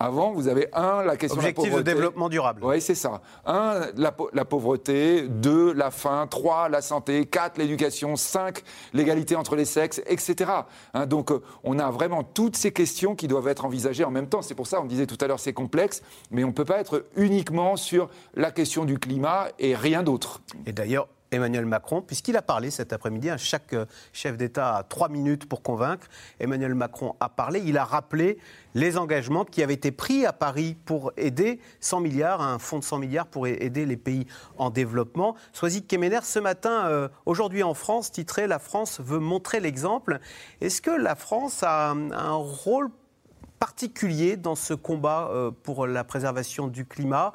Avant, 0.00 0.32
vous 0.32 0.48
avez 0.48 0.68
un, 0.72 1.02
la 1.02 1.16
question 1.16 1.40
de 1.40 1.46
la 1.46 1.52
pauvreté. 1.52 1.76
de 1.76 1.82
développement 1.82 2.28
durable. 2.28 2.62
Oui, 2.64 2.80
c'est 2.80 2.94
ça. 2.94 3.20
Un, 3.46 3.80
la, 3.96 4.14
la, 4.32 4.44
pauvreté. 4.44 5.22
Deux, 5.28 5.72
la 5.72 5.90
faim. 5.90 6.26
Trois, 6.30 6.68
la 6.68 6.80
santé. 6.80 7.26
Quatre, 7.26 7.58
l'éducation. 7.58 8.16
Cinq, 8.16 8.62
l'égalité 8.92 9.36
entre 9.36 9.56
les 9.56 9.64
sexes, 9.64 10.00
etc. 10.06 10.50
Hein, 10.94 11.06
donc, 11.06 11.30
euh, 11.30 11.42
on 11.64 11.78
a 11.78 11.90
vraiment 11.90 12.22
toutes 12.22 12.56
ces 12.56 12.72
questions 12.72 13.14
qui 13.14 13.28
doivent 13.28 13.48
être 13.48 13.64
envisagées 13.64 14.04
en 14.04 14.10
même 14.10 14.28
temps. 14.28 14.42
C'est 14.42 14.54
pour 14.54 14.66
ça, 14.66 14.80
on 14.80 14.84
disait 14.84 15.06
tout 15.06 15.18
à 15.20 15.26
l'heure, 15.26 15.40
c'est 15.40 15.52
complexe, 15.52 16.02
mais 16.30 16.44
on 16.44 16.48
ne 16.48 16.52
peut 16.52 16.64
pas 16.64 16.78
être 16.78 17.06
uniquement 17.16 17.76
sur 17.76 18.08
la 18.34 18.50
question 18.50 18.84
du 18.84 18.98
climat 18.98 19.48
et 19.58 19.74
rien 19.74 20.02
d'autre. 20.02 20.40
Et 20.66 20.72
d'ailleurs, 20.72 21.08
Emmanuel 21.30 21.66
Macron, 21.66 22.02
puisqu'il 22.02 22.36
a 22.36 22.42
parlé 22.42 22.70
cet 22.70 22.92
après-midi. 22.92 23.28
Chaque 23.36 23.72
euh, 23.72 23.86
chef 24.12 24.36
d'État 24.36 24.76
a 24.76 24.82
trois 24.82 25.08
minutes 25.08 25.48
pour 25.48 25.62
convaincre. 25.62 26.06
Emmanuel 26.40 26.74
Macron 26.74 27.14
a 27.20 27.28
parlé. 27.28 27.62
Il 27.64 27.76
a 27.78 27.84
rappelé 27.84 28.38
les 28.74 28.96
engagements 28.96 29.44
qui 29.44 29.62
avaient 29.62 29.74
été 29.74 29.90
pris 29.90 30.24
à 30.24 30.32
Paris 30.32 30.76
pour 30.84 31.12
aider 31.16 31.60
100 31.80 32.00
milliards, 32.00 32.40
un 32.40 32.58
fonds 32.58 32.78
de 32.78 32.84
100 32.84 32.98
milliards 32.98 33.26
pour 33.26 33.46
aider 33.46 33.86
les 33.86 33.96
pays 33.96 34.26
en 34.56 34.70
développement. 34.70 35.34
Soisy 35.52 35.84
Kemener, 35.84 36.20
ce 36.22 36.38
matin, 36.38 36.86
euh, 36.86 37.08
aujourd'hui 37.26 37.62
en 37.62 37.74
France, 37.74 38.10
titré 38.10 38.46
La 38.46 38.58
France 38.58 39.00
veut 39.00 39.18
montrer 39.18 39.60
l'exemple. 39.60 40.20
Est-ce 40.60 40.80
que 40.80 40.90
la 40.90 41.14
France 41.14 41.62
a 41.62 41.90
un 41.90 42.34
rôle 42.34 42.90
particulier 43.58 44.36
dans 44.36 44.54
ce 44.54 44.74
combat 44.74 45.28
euh, 45.32 45.50
pour 45.50 45.86
la 45.86 46.04
préservation 46.04 46.68
du 46.68 46.84
climat? 46.86 47.32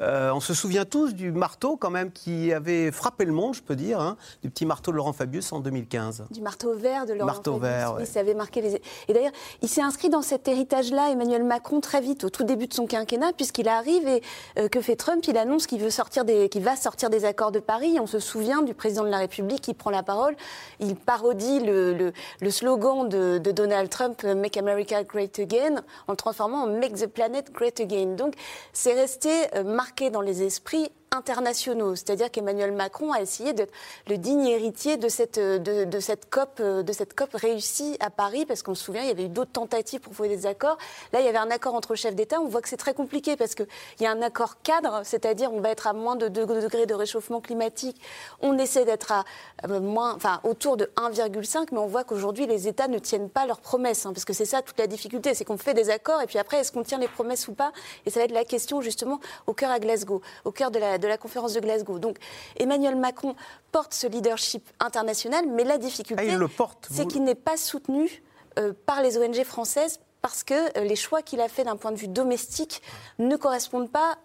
Euh, 0.00 0.30
on 0.32 0.40
se 0.40 0.52
souvient 0.52 0.84
tous 0.84 1.14
du 1.14 1.32
marteau 1.32 1.76
quand 1.76 1.90
même 1.90 2.10
qui 2.12 2.52
avait 2.52 2.90
frappé 2.90 3.24
le 3.24 3.32
monde, 3.32 3.54
je 3.54 3.62
peux 3.62 3.76
dire, 3.76 4.00
hein, 4.00 4.16
du 4.42 4.50
petit 4.50 4.66
marteau 4.66 4.90
de 4.90 4.96
Laurent 4.96 5.14
Fabius 5.14 5.52
en 5.52 5.60
2015. 5.60 6.24
Du 6.30 6.42
marteau 6.42 6.74
vert 6.74 7.06
de 7.06 7.14
Laurent 7.14 7.26
marteau 7.26 7.54
Fabius. 7.54 7.68
Vert, 7.68 7.94
oui, 7.98 8.06
ça 8.06 8.20
avait 8.20 8.34
marqué 8.34 8.60
les. 8.60 8.82
Et 9.08 9.14
d'ailleurs, 9.14 9.32
il 9.62 9.68
s'est 9.68 9.80
inscrit 9.80 10.10
dans 10.10 10.20
cet 10.20 10.48
héritage-là, 10.48 11.10
Emmanuel 11.10 11.44
Macron, 11.44 11.80
très 11.80 12.02
vite, 12.02 12.24
au 12.24 12.30
tout 12.30 12.44
début 12.44 12.66
de 12.66 12.74
son 12.74 12.86
quinquennat, 12.86 13.32
puisqu'il 13.32 13.68
arrive 13.68 14.06
et 14.06 14.22
euh, 14.58 14.68
que 14.68 14.82
fait 14.82 14.96
Trump 14.96 15.24
Il 15.26 15.38
annonce 15.38 15.66
qu'il 15.66 15.80
veut 15.80 15.90
sortir 15.90 16.24
des, 16.24 16.50
qu'il 16.50 16.62
va 16.62 16.76
sortir 16.76 17.08
des 17.08 17.24
accords 17.24 17.52
de 17.52 17.60
Paris. 17.60 17.96
On 17.98 18.06
se 18.06 18.18
souvient 18.18 18.62
du 18.62 18.74
président 18.74 19.04
de 19.04 19.10
la 19.10 19.18
République 19.18 19.62
qui 19.62 19.72
prend 19.72 19.90
la 19.90 20.02
parole. 20.02 20.36
Il 20.78 20.96
parodie 20.96 21.60
le, 21.60 22.12
le, 22.40 22.50
slogan 22.50 23.08
de, 23.08 23.38
de, 23.38 23.50
Donald 23.50 23.88
Trump, 23.88 24.22
Make 24.24 24.58
America 24.58 25.02
Great 25.04 25.38
Again, 25.38 25.82
en 26.06 26.12
le 26.12 26.16
transformant 26.16 26.64
en 26.64 26.66
Make 26.66 26.94
the 26.96 27.06
Planet 27.06 27.50
Great 27.50 27.80
Again. 27.80 28.14
Donc, 28.16 28.34
c'est 28.74 28.92
resté 28.92 29.30
euh, 29.54 29.64
marqué 29.64 29.85
dans 30.10 30.20
les 30.20 30.42
esprits 30.42 30.90
internationaux. 31.10 31.94
C'est-à-dire 31.94 32.30
qu'Emmanuel 32.30 32.72
Macron 32.72 33.12
a 33.12 33.20
essayé 33.20 33.52
d'être 33.52 33.72
le 34.08 34.18
digne 34.18 34.46
héritier 34.46 34.96
de 34.96 35.08
cette, 35.08 35.38
de, 35.38 36.00
cette 36.00 36.28
COP, 36.30 36.60
de 36.60 36.92
cette 36.92 37.14
COP 37.14 37.30
réussie 37.34 37.96
à 38.00 38.10
Paris, 38.10 38.46
parce 38.46 38.62
qu'on 38.62 38.74
se 38.74 38.84
souvient, 38.84 39.02
il 39.02 39.08
y 39.08 39.10
avait 39.10 39.24
eu 39.24 39.28
d'autres 39.28 39.52
tentatives 39.52 40.00
pour 40.00 40.12
trouver 40.12 40.28
des 40.28 40.46
accords. 40.46 40.78
Là, 41.12 41.20
il 41.20 41.26
y 41.26 41.28
avait 41.28 41.38
un 41.38 41.50
accord 41.50 41.74
entre 41.74 41.94
chefs 41.94 42.14
d'État. 42.14 42.40
On 42.40 42.46
voit 42.46 42.62
que 42.62 42.68
c'est 42.68 42.76
très 42.76 42.94
compliqué 42.94 43.36
parce 43.36 43.54
qu'il 43.54 43.66
y 44.00 44.06
a 44.06 44.10
un 44.10 44.22
accord 44.22 44.62
cadre, 44.62 45.00
c'est-à-dire 45.04 45.52
on 45.52 45.60
va 45.60 45.70
être 45.70 45.86
à 45.86 45.92
moins 45.92 46.16
de 46.16 46.28
2 46.28 46.46
degrés 46.46 46.86
de 46.86 46.94
réchauffement 46.94 47.40
climatique. 47.40 48.00
On 48.40 48.58
essaie 48.58 48.84
d'être 48.84 49.12
à 49.12 49.24
euh, 49.68 49.80
moins, 49.80 50.14
enfin, 50.14 50.40
autour 50.44 50.76
de 50.76 50.90
1,5, 50.96 51.68
mais 51.72 51.78
on 51.78 51.86
voit 51.86 52.04
qu'aujourd'hui, 52.04 52.46
les 52.46 52.68
États 52.68 52.88
ne 52.88 52.98
tiennent 52.98 53.30
pas 53.30 53.46
leurs 53.46 53.60
promesses, 53.60 54.06
hein, 54.06 54.12
parce 54.12 54.24
que 54.24 54.32
c'est 54.32 54.44
ça 54.44 54.62
toute 54.62 54.78
la 54.78 54.86
difficulté, 54.86 55.34
c'est 55.34 55.44
qu'on 55.44 55.58
fait 55.58 55.74
des 55.74 55.90
accords 55.90 56.20
et 56.22 56.26
puis 56.26 56.38
après, 56.38 56.58
est-ce 56.58 56.72
qu'on 56.72 56.82
tient 56.82 56.98
les 56.98 57.08
promesses 57.08 57.48
ou 57.48 57.54
pas? 57.54 57.72
Et 58.04 58.10
ça 58.10 58.20
va 58.20 58.24
être 58.24 58.32
la 58.32 58.44
question 58.44 58.80
justement 58.80 59.20
au 59.46 59.52
cœur 59.52 59.70
à 59.70 59.78
Glasgow, 59.78 60.20
au 60.44 60.52
cœur 60.52 60.70
de 60.70 60.78
la, 60.78 60.95
de 60.98 61.08
la 61.08 61.18
conférence 61.18 61.54
de 61.54 61.60
Glasgow. 61.60 61.98
Donc 61.98 62.18
Emmanuel 62.56 62.96
Macron 62.96 63.34
porte 63.72 63.94
ce 63.94 64.06
leadership 64.06 64.68
international, 64.80 65.46
mais 65.48 65.64
la 65.64 65.78
difficulté, 65.78 66.30
ah, 66.30 66.66
c'est 66.90 67.06
qu'il 67.06 67.24
n'est 67.24 67.34
pas 67.34 67.56
soutenu 67.56 68.22
euh, 68.58 68.72
par 68.86 69.02
les 69.02 69.18
ONG 69.18 69.44
françaises 69.44 70.00
parce 70.22 70.42
que 70.42 70.54
euh, 70.78 70.84
les 70.84 70.96
choix 70.96 71.22
qu'il 71.22 71.40
a 71.40 71.48
fait 71.48 71.64
d'un 71.64 71.76
point 71.76 71.92
de 71.92 71.96
vue 71.96 72.08
domestique 72.08 72.82
ne 73.18 73.36
correspondent 73.36 73.90
pas 73.90 74.18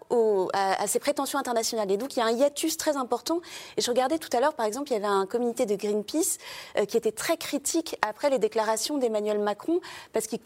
à, 0.52 0.86
ses 0.86 0.98
prétentions 0.98 1.38
internationales. 1.38 1.90
Et 1.90 1.96
donc 1.96 2.16
il 2.16 2.20
y 2.20 2.22
a 2.22 2.26
un 2.26 2.30
hiatus 2.30 2.76
très 2.76 2.96
important. 2.96 3.40
Et 3.76 3.80
je 3.80 3.90
regardais 3.90 4.18
tout 4.18 4.28
à 4.36 4.40
l'heure, 4.40 4.54
par 4.54 4.66
exemple, 4.66 4.90
il 4.90 4.94
y 4.94 4.96
avait 4.96 5.06
un 5.06 5.26
comité 5.26 5.66
de 5.66 5.74
Greenpeace 5.76 6.38
euh, 6.76 6.84
qui 6.84 6.96
était 6.96 7.12
très 7.12 7.36
critique 7.36 7.96
après 8.02 8.30
les 8.30 8.38
déclarations 8.38 8.98
d'Emmanuel 8.98 9.38
Macron, 9.38 9.80
parce 10.12 10.26
que 10.26 10.36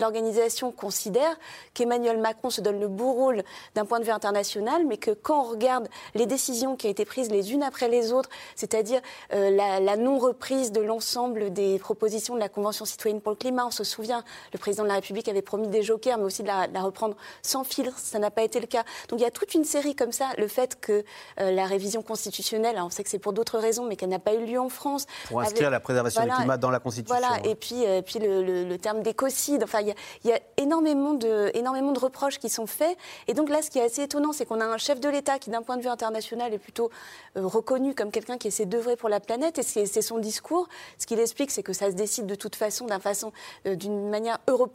l'organisation 0.00 0.72
considère 0.72 1.38
qu'Emmanuel 1.74 2.18
Macron 2.18 2.50
se 2.50 2.60
donne 2.60 2.80
le 2.80 2.88
beau 2.88 3.12
rôle 3.12 3.42
d'un 3.74 3.84
point 3.84 4.00
de 4.00 4.04
vue 4.04 4.10
international, 4.10 4.86
mais 4.86 4.96
que 4.96 5.10
quand 5.10 5.40
on 5.40 5.50
regarde 5.50 5.88
les 6.14 6.26
décisions 6.26 6.76
qui 6.76 6.86
ont 6.86 6.90
été 6.90 7.04
prises 7.04 7.30
les 7.30 7.52
unes 7.52 7.62
après 7.62 7.88
les 7.88 8.12
autres, 8.12 8.30
c'est-à-dire 8.56 9.00
euh, 9.32 9.50
la, 9.50 9.80
la 9.80 9.96
non-reprise 9.96 10.72
de 10.72 10.80
l'ensemble 10.80 11.52
des 11.52 11.78
propositions 11.78 12.34
de 12.34 12.40
la 12.40 12.48
Convention 12.48 12.84
citoyenne 12.84 13.20
pour 13.20 13.32
le 13.32 13.36
climat, 13.36 13.66
on 13.66 13.70
se 13.70 13.84
souvient, 13.84 14.24
le 14.52 14.58
président 14.58 14.83
de 14.84 14.88
la 14.88 14.94
République 14.94 15.28
avait 15.28 15.42
promis 15.42 15.68
des 15.68 15.82
jokers, 15.82 16.18
mais 16.18 16.24
aussi 16.24 16.42
de 16.42 16.48
la, 16.48 16.66
reprendre 16.82 17.16
sans 17.42 17.64
filtre. 17.64 17.98
Ça 17.98 18.18
n'a 18.18 18.30
pas 18.30 18.42
été 18.42 18.60
le 18.60 18.66
cas. 18.66 18.84
Donc 19.08 19.20
il 19.20 19.22
y 19.22 19.26
a 19.26 19.30
toute 19.30 19.54
une 19.54 19.64
série 19.64 19.94
comme 19.94 20.12
ça. 20.12 20.30
Le 20.38 20.48
fait 20.48 20.78
que 20.80 21.04
euh, 21.40 21.50
la 21.50 21.66
révision 21.66 22.02
constitutionnelle, 22.02 22.76
on 22.78 22.90
sait 22.90 23.02
que 23.02 23.10
c'est 23.10 23.18
pour 23.18 23.32
d'autres 23.32 23.58
raisons, 23.58 23.84
mais 23.84 23.96
qu'elle 23.96 24.08
n'a 24.08 24.18
pas 24.18 24.34
eu 24.34 24.44
lieu 24.44 24.60
en 24.60 24.68
France. 24.68 25.06
Pour 25.28 25.40
inscrire 25.40 25.70
la 25.70 25.80
préservation 25.80 26.22
du 26.24 26.30
climat 26.30 26.56
dans 26.56 26.70
la 26.70 26.80
Constitution. 26.80 27.16
Voilà, 27.16 27.38
et 27.44 27.54
puis, 27.54 27.86
euh, 27.86 28.02
puis 28.02 28.18
le, 28.20 28.76
terme 28.76 29.02
d'écocide. 29.02 29.62
Enfin, 29.62 29.80
il 29.80 29.94
y, 30.24 30.32
a, 30.32 30.40
énormément, 30.56 31.14
de, 31.14 31.50
énormément 31.54 31.92
de 31.92 31.98
reproches 31.98 32.38
qui 32.38 32.48
sont 32.48 32.66
faits. 32.66 32.96
Et 33.28 33.34
donc 33.34 33.48
là, 33.48 33.62
ce 33.62 33.70
qui 33.70 33.78
est 33.78 33.84
assez 33.84 34.02
étonnant, 34.02 34.32
c'est 34.32 34.44
qu'on 34.44 34.60
a 34.60 34.66
un 34.66 34.78
chef 34.78 35.00
de 35.00 35.08
l'État 35.08 35.38
qui, 35.38 35.50
d'un 35.50 35.62
point 35.62 35.76
de 35.76 35.82
vue 35.82 35.88
international, 35.88 36.52
est 36.52 36.58
plutôt 36.58 36.90
euh, 37.36 37.46
reconnu 37.46 37.94
comme 37.94 38.10
quelqu'un 38.10 38.36
qui 38.36 38.48
essaie 38.48 38.66
d'œuvrer 38.66 38.96
pour 38.96 39.08
la 39.08 39.20
planète. 39.20 39.58
Et 39.58 39.62
c'est 39.62 40.02
son 40.02 40.18
discours. 40.18 40.68
Ce 40.98 41.06
qu'il 41.06 41.20
explique, 41.20 41.50
c'est 41.50 41.62
que 41.62 41.72
ça 41.72 41.90
se 41.90 41.96
décide 41.96 42.26
de 42.26 42.34
toute 42.34 42.56
façon, 42.56 42.86
d'une 42.86 43.00
façon, 43.00 43.32
d'une 43.64 44.08
manière 44.10 44.38
européenne 44.48 44.73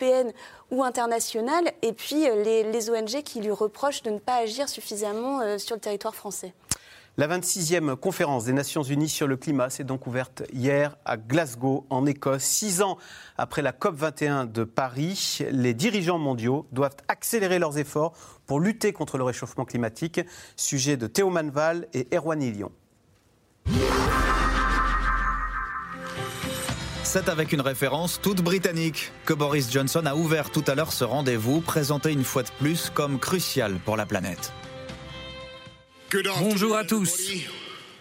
ou 0.71 0.83
internationale, 0.83 1.71
et 1.81 1.93
puis 1.93 2.27
euh, 2.27 2.43
les, 2.43 2.89
ONG 2.89 3.23
qui 3.23 3.41
lui 3.41 3.51
reprochent 3.51 4.03
de 4.03 4.09
ne 4.09 4.19
pas 4.19 4.35
agir 4.35 4.69
suffisamment 4.69 5.41
euh, 5.41 5.57
sur 5.57 5.75
le 5.75 5.81
territoire 5.81 6.15
français. 6.15 6.53
La 7.17 7.27
26e 7.27 7.95
conférence 7.95 8.45
des 8.45 8.53
Nations 8.53 8.83
Unies 8.83 9.09
sur 9.09 9.27
le 9.27 9.35
climat 9.35 9.69
s'est 9.69 9.83
donc 9.83 10.07
ouverte 10.07 10.43
hier 10.53 10.95
à 11.03 11.17
Glasgow, 11.17 11.85
en 11.89 12.05
Écosse. 12.05 12.43
Six 12.43 12.81
ans 12.81 12.97
après 13.37 13.61
la 13.61 13.73
COP21 13.73 14.49
de 14.49 14.63
Paris, 14.63 15.39
les 15.51 15.73
dirigeants 15.73 16.19
mondiaux 16.19 16.65
doivent 16.71 16.95
accélérer 17.09 17.59
leurs 17.59 17.77
efforts 17.77 18.13
pour 18.45 18.61
lutter 18.61 18.93
contre 18.93 19.17
le 19.17 19.25
réchauffement 19.25 19.65
climatique. 19.65 20.21
Sujet 20.55 20.95
de 20.95 21.07
Théo 21.07 21.29
Manval 21.29 21.87
et 21.93 22.07
Erwan 22.15 22.41
Ilion. 22.41 22.71
C'est 27.11 27.27
avec 27.27 27.53
une 27.53 27.61
référence 27.61 28.21
toute 28.21 28.43
britannique 28.43 29.11
que 29.25 29.33
Boris 29.33 29.71
Johnson 29.71 30.03
a 30.05 30.13
ouvert 30.13 30.51
tout 30.51 30.63
à 30.67 30.75
l'heure 30.75 30.93
ce 30.93 31.03
rendez-vous, 31.03 31.59
présenté 31.59 32.11
une 32.11 32.23
fois 32.23 32.43
de 32.43 32.49
plus 32.59 32.91
comme 32.93 33.17
crucial 33.17 33.79
pour 33.83 33.97
la 33.97 34.05
planète. 34.05 34.53
Bonjour 36.37 36.75
à 36.75 36.83
tous. 36.83 37.31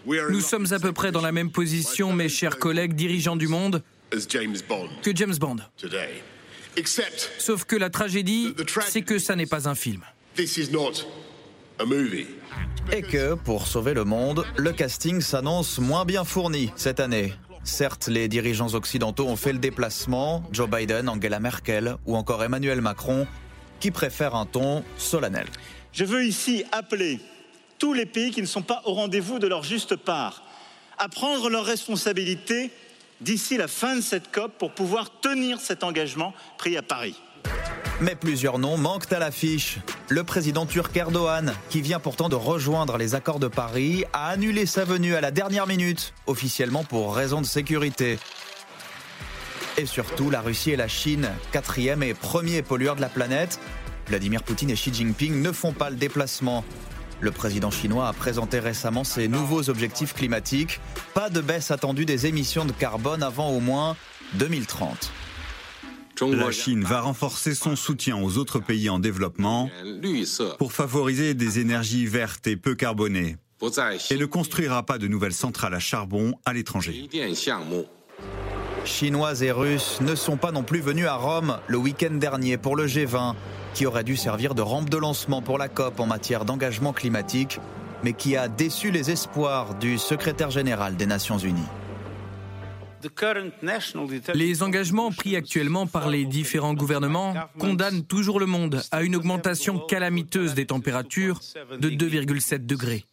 Nous 0.04 0.40
sommes 0.42 0.70
à 0.74 0.78
peu 0.78 0.92
près 0.92 1.10
dans 1.10 1.22
la 1.22 1.32
même 1.32 1.50
position, 1.50 2.12
mes 2.12 2.28
chers 2.28 2.58
collègues 2.58 2.92
dirigeants 2.92 3.36
du 3.36 3.48
monde, 3.48 3.82
que 4.10 5.16
James 5.16 5.36
Bond. 5.40 5.56
Sauf 7.38 7.64
que 7.64 7.76
la 7.76 7.88
tragédie, 7.88 8.54
c'est 8.88 9.00
que 9.00 9.18
ça 9.18 9.36
n'est 9.36 9.46
pas 9.46 9.70
un 9.70 9.74
film. 9.74 10.02
Et 12.92 13.02
que, 13.02 13.34
pour 13.36 13.66
sauver 13.68 13.94
le 13.94 14.04
monde, 14.04 14.44
le 14.58 14.72
casting 14.72 15.22
s'annonce 15.22 15.78
moins 15.78 16.04
bien 16.04 16.24
fourni 16.24 16.70
cette 16.76 17.00
année. 17.00 17.32
Certes, 17.68 18.08
les 18.08 18.28
dirigeants 18.28 18.74
occidentaux 18.74 19.28
ont 19.28 19.36
fait 19.36 19.52
le 19.52 19.58
déplacement, 19.58 20.42
Joe 20.52 20.68
Biden, 20.68 21.06
Angela 21.08 21.38
Merkel 21.38 21.96
ou 22.06 22.16
encore 22.16 22.42
Emmanuel 22.42 22.80
Macron, 22.80 23.26
qui 23.78 23.90
préfèrent 23.90 24.34
un 24.34 24.46
ton 24.46 24.82
solennel. 24.96 25.46
Je 25.92 26.04
veux 26.04 26.24
ici 26.24 26.64
appeler 26.72 27.20
tous 27.78 27.92
les 27.92 28.06
pays 28.06 28.30
qui 28.30 28.40
ne 28.40 28.46
sont 28.46 28.62
pas 28.62 28.82
au 28.86 28.94
rendez-vous 28.94 29.38
de 29.38 29.46
leur 29.46 29.62
juste 29.62 29.96
part 29.96 30.42
à 30.96 31.08
prendre 31.08 31.50
leurs 31.50 31.66
responsabilités 31.66 32.70
d'ici 33.20 33.58
la 33.58 33.68
fin 33.68 33.96
de 33.96 34.00
cette 34.00 34.32
COP 34.32 34.58
pour 34.58 34.72
pouvoir 34.72 35.20
tenir 35.20 35.60
cet 35.60 35.84
engagement 35.84 36.32
pris 36.56 36.76
à 36.76 36.82
Paris. 36.82 37.20
Mais 38.00 38.14
plusieurs 38.14 38.60
noms 38.60 38.76
manquent 38.76 39.12
à 39.12 39.18
l'affiche. 39.18 39.78
Le 40.08 40.22
président 40.22 40.66
turc 40.66 40.96
Erdogan, 40.96 41.52
qui 41.68 41.80
vient 41.80 41.98
pourtant 41.98 42.28
de 42.28 42.36
rejoindre 42.36 42.96
les 42.96 43.16
accords 43.16 43.40
de 43.40 43.48
Paris, 43.48 44.04
a 44.12 44.28
annulé 44.28 44.66
sa 44.66 44.84
venue 44.84 45.16
à 45.16 45.20
la 45.20 45.32
dernière 45.32 45.66
minute, 45.66 46.14
officiellement 46.28 46.84
pour 46.84 47.16
raison 47.16 47.40
de 47.40 47.46
sécurité. 47.46 48.20
Et 49.78 49.86
surtout, 49.86 50.30
la 50.30 50.40
Russie 50.40 50.70
et 50.70 50.76
la 50.76 50.86
Chine, 50.86 51.28
quatrième 51.50 52.04
et 52.04 52.14
premier 52.14 52.62
pollueur 52.62 52.94
de 52.94 53.00
la 53.00 53.08
planète. 53.08 53.58
Vladimir 54.06 54.44
Poutine 54.44 54.70
et 54.70 54.74
Xi 54.74 54.94
Jinping 54.94 55.42
ne 55.42 55.50
font 55.50 55.72
pas 55.72 55.90
le 55.90 55.96
déplacement. 55.96 56.64
Le 57.20 57.32
président 57.32 57.72
chinois 57.72 58.06
a 58.06 58.12
présenté 58.12 58.60
récemment 58.60 59.02
ses 59.02 59.26
nouveaux 59.26 59.70
objectifs 59.70 60.14
climatiques. 60.14 60.80
Pas 61.14 61.30
de 61.30 61.40
baisse 61.40 61.72
attendue 61.72 62.04
des 62.04 62.26
émissions 62.26 62.64
de 62.64 62.72
carbone 62.72 63.24
avant 63.24 63.48
au 63.50 63.58
moins 63.58 63.96
2030. 64.34 65.10
La 66.20 66.50
Chine 66.50 66.84
va 66.84 67.00
renforcer 67.00 67.54
son 67.54 67.76
soutien 67.76 68.16
aux 68.16 68.38
autres 68.38 68.58
pays 68.58 68.88
en 68.90 68.98
développement 68.98 69.70
pour 70.58 70.72
favoriser 70.72 71.34
des 71.34 71.58
énergies 71.58 72.06
vertes 72.06 72.46
et 72.46 72.56
peu 72.56 72.74
carbonées 72.74 73.36
et 74.10 74.16
ne 74.16 74.26
construira 74.26 74.84
pas 74.84 74.98
de 74.98 75.08
nouvelles 75.08 75.32
centrales 75.32 75.74
à 75.74 75.80
charbon 75.80 76.34
à 76.44 76.52
l'étranger. 76.52 77.08
Chinois 78.84 79.42
et 79.42 79.50
Russes 79.50 79.98
ne 80.00 80.14
sont 80.14 80.36
pas 80.36 80.52
non 80.52 80.62
plus 80.62 80.80
venus 80.80 81.06
à 81.06 81.16
Rome 81.16 81.58
le 81.66 81.76
week-end 81.76 82.14
dernier 82.14 82.56
pour 82.56 82.76
le 82.76 82.86
G20, 82.86 83.34
qui 83.74 83.84
aurait 83.86 84.04
dû 84.04 84.16
servir 84.16 84.54
de 84.54 84.62
rampe 84.62 84.88
de 84.88 84.96
lancement 84.96 85.42
pour 85.42 85.58
la 85.58 85.68
COP 85.68 86.00
en 86.00 86.06
matière 86.06 86.44
d'engagement 86.44 86.92
climatique, 86.92 87.60
mais 88.02 88.12
qui 88.12 88.36
a 88.36 88.48
déçu 88.48 88.90
les 88.90 89.10
espoirs 89.10 89.74
du 89.74 89.98
secrétaire 89.98 90.50
général 90.50 90.96
des 90.96 91.06
Nations 91.06 91.38
Unies. 91.38 91.68
Les 94.34 94.62
engagements 94.62 95.10
pris 95.10 95.36
actuellement 95.36 95.86
par 95.86 96.08
les 96.08 96.24
différents 96.24 96.74
gouvernements 96.74 97.34
condamnent 97.58 98.04
toujours 98.04 98.40
le 98.40 98.46
monde 98.46 98.82
à 98.90 99.02
une 99.02 99.16
augmentation 99.16 99.78
calamiteuse 99.78 100.54
des 100.54 100.66
températures 100.66 101.40
de 101.78 101.90
2,7 101.90 102.66
degrés. 102.66 103.04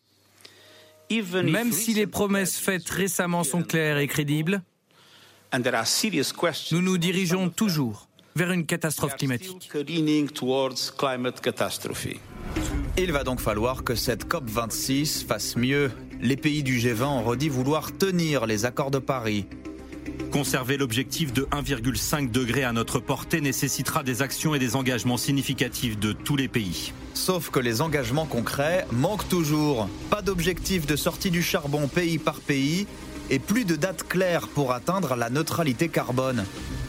Même 1.43 1.71
si 1.71 1.93
les 1.93 2.07
promesses 2.07 2.57
faites 2.57 2.89
récemment 2.89 3.43
sont 3.43 3.61
claires 3.61 3.97
et 3.97 4.07
crédibles, 4.07 4.61
nous 6.71 6.81
nous 6.81 6.97
dirigeons 6.97 7.49
toujours 7.49 8.09
vers 8.35 8.51
une 8.51 8.65
catastrophe 8.65 9.15
climatique. 9.15 9.71
Il 12.97 13.11
va 13.11 13.23
donc 13.23 13.39
falloir 13.39 13.83
que 13.83 13.95
cette 13.95 14.25
COP26 14.27 15.25
fasse 15.25 15.55
mieux. 15.55 15.91
Les 16.21 16.37
pays 16.37 16.63
du 16.63 16.77
G20 16.77 17.03
ont 17.03 17.23
redit 17.23 17.49
vouloir 17.49 17.95
tenir 17.97 18.45
les 18.45 18.65
accords 18.65 18.91
de 18.91 18.99
Paris 18.99 19.45
Conserver 20.31 20.77
l'objectif 20.77 21.33
de 21.33 21.43
1,5 21.51 22.31
degré 22.31 22.63
à 22.63 22.73
notre 22.73 22.99
portée 22.99 23.41
nécessitera 23.41 24.03
des 24.03 24.21
actions 24.21 24.55
et 24.55 24.59
des 24.59 24.75
engagements 24.75 25.17
significatifs 25.17 25.97
de 25.97 26.11
tous 26.11 26.35
les 26.35 26.47
pays. 26.47 26.93
Sauf 27.13 27.49
que 27.49 27.59
les 27.59 27.81
engagements 27.81 28.25
concrets 28.25 28.85
manquent 28.91 29.29
toujours. 29.29 29.87
Pas 30.09 30.21
d'objectif 30.21 30.85
de 30.85 30.95
sortie 30.95 31.31
du 31.31 31.41
charbon 31.41 31.87
pays 31.87 32.17
par 32.17 32.41
pays 32.41 32.87
et 33.29 33.39
plus 33.39 33.65
de 33.65 33.75
date 33.75 34.07
claire 34.07 34.47
pour 34.47 34.71
atteindre 34.73 35.15
la 35.15 35.29
neutralité 35.29 35.89
carbone. 35.89 36.45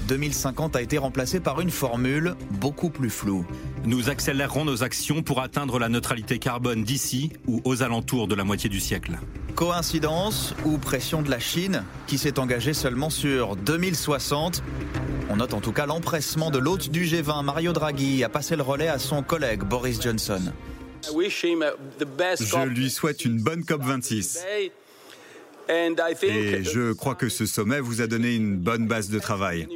2050 0.09 0.77
a 0.77 0.83
été 0.83 0.99
remplacé 0.99 1.41
par 1.41 1.61
une 1.61 1.71
formule 1.71 2.35
beaucoup 2.53 2.91
plus 2.91 3.11
floue. 3.11 3.45
Nous 3.85 4.09
accélérerons 4.09 4.65
nos 4.65 4.83
actions 4.85 5.23
pour 5.23 5.41
atteindre 5.41 5.79
la 5.79 5.89
neutralité 5.89 6.39
carbone 6.39 6.85
d'ici 6.85 7.33
ou 7.47 7.61
aux 7.65 7.83
alentours 7.83 8.29
de 8.29 8.35
la 8.35 8.45
moitié 8.45 8.71
du 8.71 8.79
siècle. 8.79 9.19
Coïncidence 9.57 10.55
ou 10.65 10.79
pression 10.79 11.23
de 11.23 11.31
la 11.31 11.41
Chine 11.41 11.83
qui 12.07 12.19
s'est 12.19 12.39
engagée 12.39 12.75
seulement 12.75 13.11
sur 13.11 13.57
2060 13.57 14.63
On 15.29 15.37
note 15.37 15.55
en 15.55 15.61
tout 15.61 15.73
cas 15.73 15.87
l'empressement 15.87 16.51
de 16.51 16.59
l'hôte 16.59 16.91
du 16.91 17.05
G20, 17.05 17.43
Mario 17.43 17.73
Draghi, 17.73 18.23
à 18.23 18.29
passer 18.29 18.55
le 18.55 18.63
relais 18.63 18.89
à 18.89 18.99
son 18.99 19.23
collègue 19.23 19.65
Boris 19.65 20.01
Johnson. 20.01 20.53
Je 21.03 22.67
lui 22.67 22.91
souhaite 22.91 23.25
une 23.25 23.41
bonne 23.41 23.61
COP26. 23.63 24.39
Et 25.69 26.65
je 26.65 26.93
crois 26.93 27.15
que 27.15 27.29
ce 27.29 27.47
sommet 27.47 27.81
vous 27.81 28.01
a 28.01 28.07
donné 28.07 28.35
une 28.35 28.57
bonne 28.57 28.87
base 28.87 29.11
de 29.11 29.19
travail. 29.19 29.69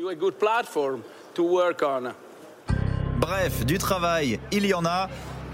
Bref, 3.18 3.66
du 3.66 3.78
travail, 3.78 4.40
il 4.52 4.66
y 4.66 4.74
en 4.74 4.84
a. 4.84 5.08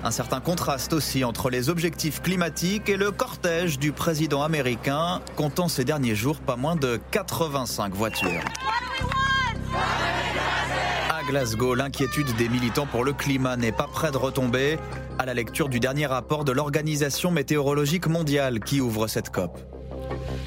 Un 0.04 0.10
certain 0.10 0.40
contraste 0.40 0.92
aussi 0.92 1.24
entre 1.24 1.50
les 1.50 1.68
objectifs 1.68 2.22
climatiques 2.22 2.88
et 2.88 2.96
le 2.96 3.10
cortège 3.10 3.78
du 3.78 3.92
président 3.92 4.42
américain, 4.42 5.20
comptant 5.34 5.68
ces 5.68 5.84
derniers 5.84 6.14
jours 6.14 6.38
pas 6.38 6.54
moins 6.54 6.76
de 6.76 7.00
85 7.10 7.92
voitures. 7.94 8.44
À 11.10 11.24
Glasgow, 11.28 11.74
l'inquiétude 11.74 12.36
des 12.36 12.48
militants 12.48 12.86
pour 12.86 13.04
le 13.04 13.14
climat 13.14 13.56
n'est 13.56 13.72
pas 13.72 13.88
près 13.92 14.12
de 14.12 14.16
retomber 14.16 14.78
à 15.18 15.26
la 15.26 15.34
lecture 15.34 15.68
du 15.68 15.80
dernier 15.80 16.06
rapport 16.06 16.44
de 16.44 16.52
l'Organisation 16.52 17.32
météorologique 17.32 18.06
mondiale 18.06 18.60
qui 18.60 18.80
ouvre 18.80 19.08
cette 19.08 19.30
COP. 19.30 19.58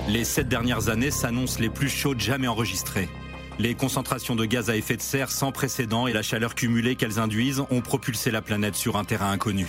Les 0.07 0.23
sept 0.23 0.47
dernières 0.47 0.89
années 0.89 1.11
s'annoncent 1.11 1.59
les 1.59 1.69
plus 1.69 1.89
chaudes 1.89 2.19
jamais 2.19 2.47
enregistrées. 2.47 3.09
Les 3.59 3.75
concentrations 3.75 4.35
de 4.35 4.45
gaz 4.45 4.69
à 4.69 4.75
effet 4.75 4.95
de 4.95 5.01
serre 5.01 5.31
sans 5.31 5.51
précédent 5.51 6.07
et 6.07 6.13
la 6.13 6.21
chaleur 6.21 6.55
cumulée 6.55 6.95
qu'elles 6.95 7.19
induisent 7.19 7.63
ont 7.69 7.81
propulsé 7.81 8.31
la 8.31 8.41
planète 8.41 8.75
sur 8.75 8.95
un 8.95 9.03
terrain 9.03 9.31
inconnu. 9.31 9.67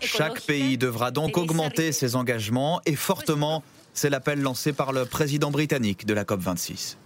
Chaque 0.00 0.42
pays 0.42 0.76
devra 0.76 1.10
donc 1.12 1.38
augmenter 1.38 1.92
ses 1.92 2.16
engagements 2.16 2.80
et 2.86 2.96
fortement, 2.96 3.62
c'est 3.92 4.10
l'appel 4.10 4.42
lancé 4.42 4.72
par 4.72 4.92
le 4.92 5.04
président 5.04 5.50
britannique 5.50 6.06
de 6.06 6.14
la 6.14 6.24
COP26. 6.24 6.96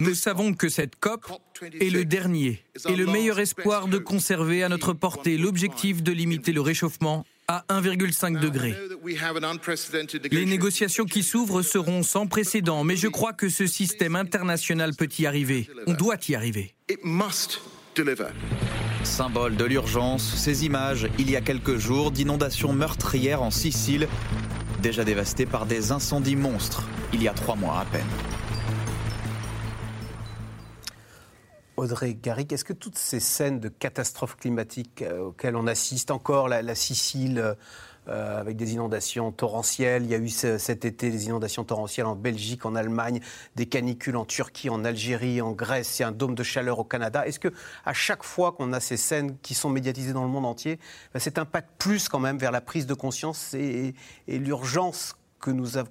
Nous 0.00 0.14
savons 0.14 0.54
que 0.54 0.70
cette 0.70 0.96
COP 0.96 1.26
est 1.62 1.90
le 1.90 2.06
dernier 2.06 2.64
et 2.88 2.96
le 2.96 3.06
meilleur 3.06 3.38
espoir 3.38 3.86
de 3.86 3.98
conserver 3.98 4.64
à 4.64 4.70
notre 4.70 4.94
portée 4.94 5.36
l'objectif 5.36 6.02
de 6.02 6.10
limiter 6.10 6.52
le 6.52 6.62
réchauffement 6.62 7.26
à 7.48 7.64
1,5 7.68 8.38
degré. 8.38 8.74
Les 10.30 10.46
négociations 10.46 11.04
qui 11.04 11.22
s'ouvrent 11.22 11.62
seront 11.62 12.02
sans 12.02 12.26
précédent, 12.26 12.84
mais 12.84 12.96
je 12.96 13.08
crois 13.08 13.32
que 13.32 13.48
ce 13.48 13.66
système 13.66 14.16
international 14.16 14.94
peut 14.96 15.08
y 15.18 15.26
arriver. 15.26 15.68
On 15.86 15.92
doit 15.92 16.16
y 16.28 16.34
arriver. 16.34 16.74
Symbole 19.04 19.56
de 19.56 19.64
l'urgence, 19.64 20.34
ces 20.36 20.64
images, 20.64 21.08
il 21.18 21.30
y 21.30 21.36
a 21.36 21.40
quelques 21.42 21.76
jours, 21.76 22.10
d'inondations 22.10 22.72
meurtrières 22.72 23.42
en 23.42 23.50
Sicile, 23.50 24.08
déjà 24.82 25.04
dévastée 25.04 25.46
par 25.46 25.66
des 25.66 25.92
incendies 25.92 26.36
monstres, 26.36 26.84
il 27.12 27.22
y 27.22 27.28
a 27.28 27.32
trois 27.32 27.56
mois 27.56 27.80
à 27.80 27.84
peine. 27.84 28.06
Audrey 31.76 32.14
Garrick, 32.14 32.52
est-ce 32.52 32.64
que 32.64 32.72
toutes 32.72 32.98
ces 32.98 33.20
scènes 33.20 33.58
de 33.58 33.68
catastrophes 33.68 34.36
climatiques 34.36 35.02
euh, 35.02 35.26
auxquelles 35.26 35.56
on 35.56 35.66
assiste 35.66 36.10
encore, 36.10 36.48
la, 36.48 36.74
Sicile 36.74 37.54
euh, 38.08 38.40
avec 38.40 38.56
des 38.56 38.74
inondations 38.74 39.32
torrentielles, 39.32 40.04
il 40.04 40.10
y 40.10 40.14
a 40.14 40.18
eu 40.18 40.28
cet 40.28 40.84
été 40.84 41.10
des 41.10 41.26
inondations 41.26 41.64
torrentielles 41.64 42.06
en 42.06 42.14
Belgique, 42.16 42.66
en 42.66 42.74
Allemagne, 42.74 43.20
des 43.56 43.66
canicules 43.66 44.16
en 44.16 44.26
Turquie, 44.26 44.68
en 44.68 44.84
Algérie, 44.84 45.40
en 45.40 45.52
Grèce, 45.52 45.98
il 45.98 46.02
y 46.02 46.04
a 46.04 46.08
un 46.08 46.12
dôme 46.12 46.34
de 46.34 46.42
chaleur 46.42 46.78
au 46.78 46.84
Canada. 46.84 47.26
Est-ce 47.26 47.40
que 47.40 47.48
à 47.86 47.94
chaque 47.94 48.22
fois 48.22 48.52
qu'on 48.52 48.72
a 48.74 48.80
ces 48.80 48.98
scènes 48.98 49.38
qui 49.38 49.54
sont 49.54 49.70
médiatisées 49.70 50.12
dans 50.12 50.24
le 50.24 50.30
monde 50.30 50.44
entier, 50.44 50.78
ben, 51.14 51.20
cet 51.20 51.38
impact 51.38 51.70
plus 51.78 52.08
quand 52.08 52.20
même 52.20 52.36
vers 52.36 52.52
la 52.52 52.60
prise 52.60 52.86
de 52.86 52.94
conscience 52.94 53.54
et, 53.54 53.94
l'urgence 54.28 55.16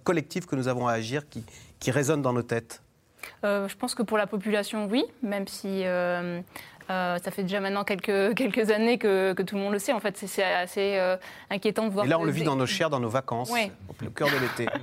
collective 0.04 0.46
que 0.46 0.56
nous 0.56 0.68
avons 0.68 0.88
à 0.88 0.94
agir 0.94 1.24
qui 1.28 1.92
résonne 1.92 2.22
dans 2.22 2.34
nos 2.34 2.44
têtes? 2.44 2.83
Euh, 3.44 3.68
je 3.68 3.76
pense 3.76 3.96
que 3.96 4.04
pour 4.04 4.18
la 4.18 4.28
population, 4.28 4.88
oui, 4.90 5.04
même 5.22 5.48
si 5.48 5.84
euh, 5.86 6.42
euh, 6.90 7.18
ça 7.18 7.32
fait 7.32 7.44
déjà 7.44 7.60
maintenant 7.60 7.84
quelques, 7.84 8.34
quelques 8.36 8.72
années 8.72 8.98
que, 8.98 9.34
tout 9.42 9.56
le 9.56 9.62
monde 9.62 9.74
le 9.74 9.80
sait. 9.80 9.94
En 9.94 10.00
fait, 10.00 10.18
c'est 10.18 10.44
assez 10.44 11.00
inquiétant 11.50 11.88
de 11.88 11.92
voir. 11.92 12.06
Et 12.06 12.10
là, 12.10 12.20
on 12.20 12.24
le 12.24 12.32
vit 12.32 12.44
dans 12.44 12.56
nos 12.56 12.66
chairs, 12.66 12.90
dans 12.90 13.00
nos 13.00 13.10
vacances, 13.10 13.52
au 13.52 14.10
cœur 14.10 14.30
de 14.30 14.38
l'été. 14.38 14.72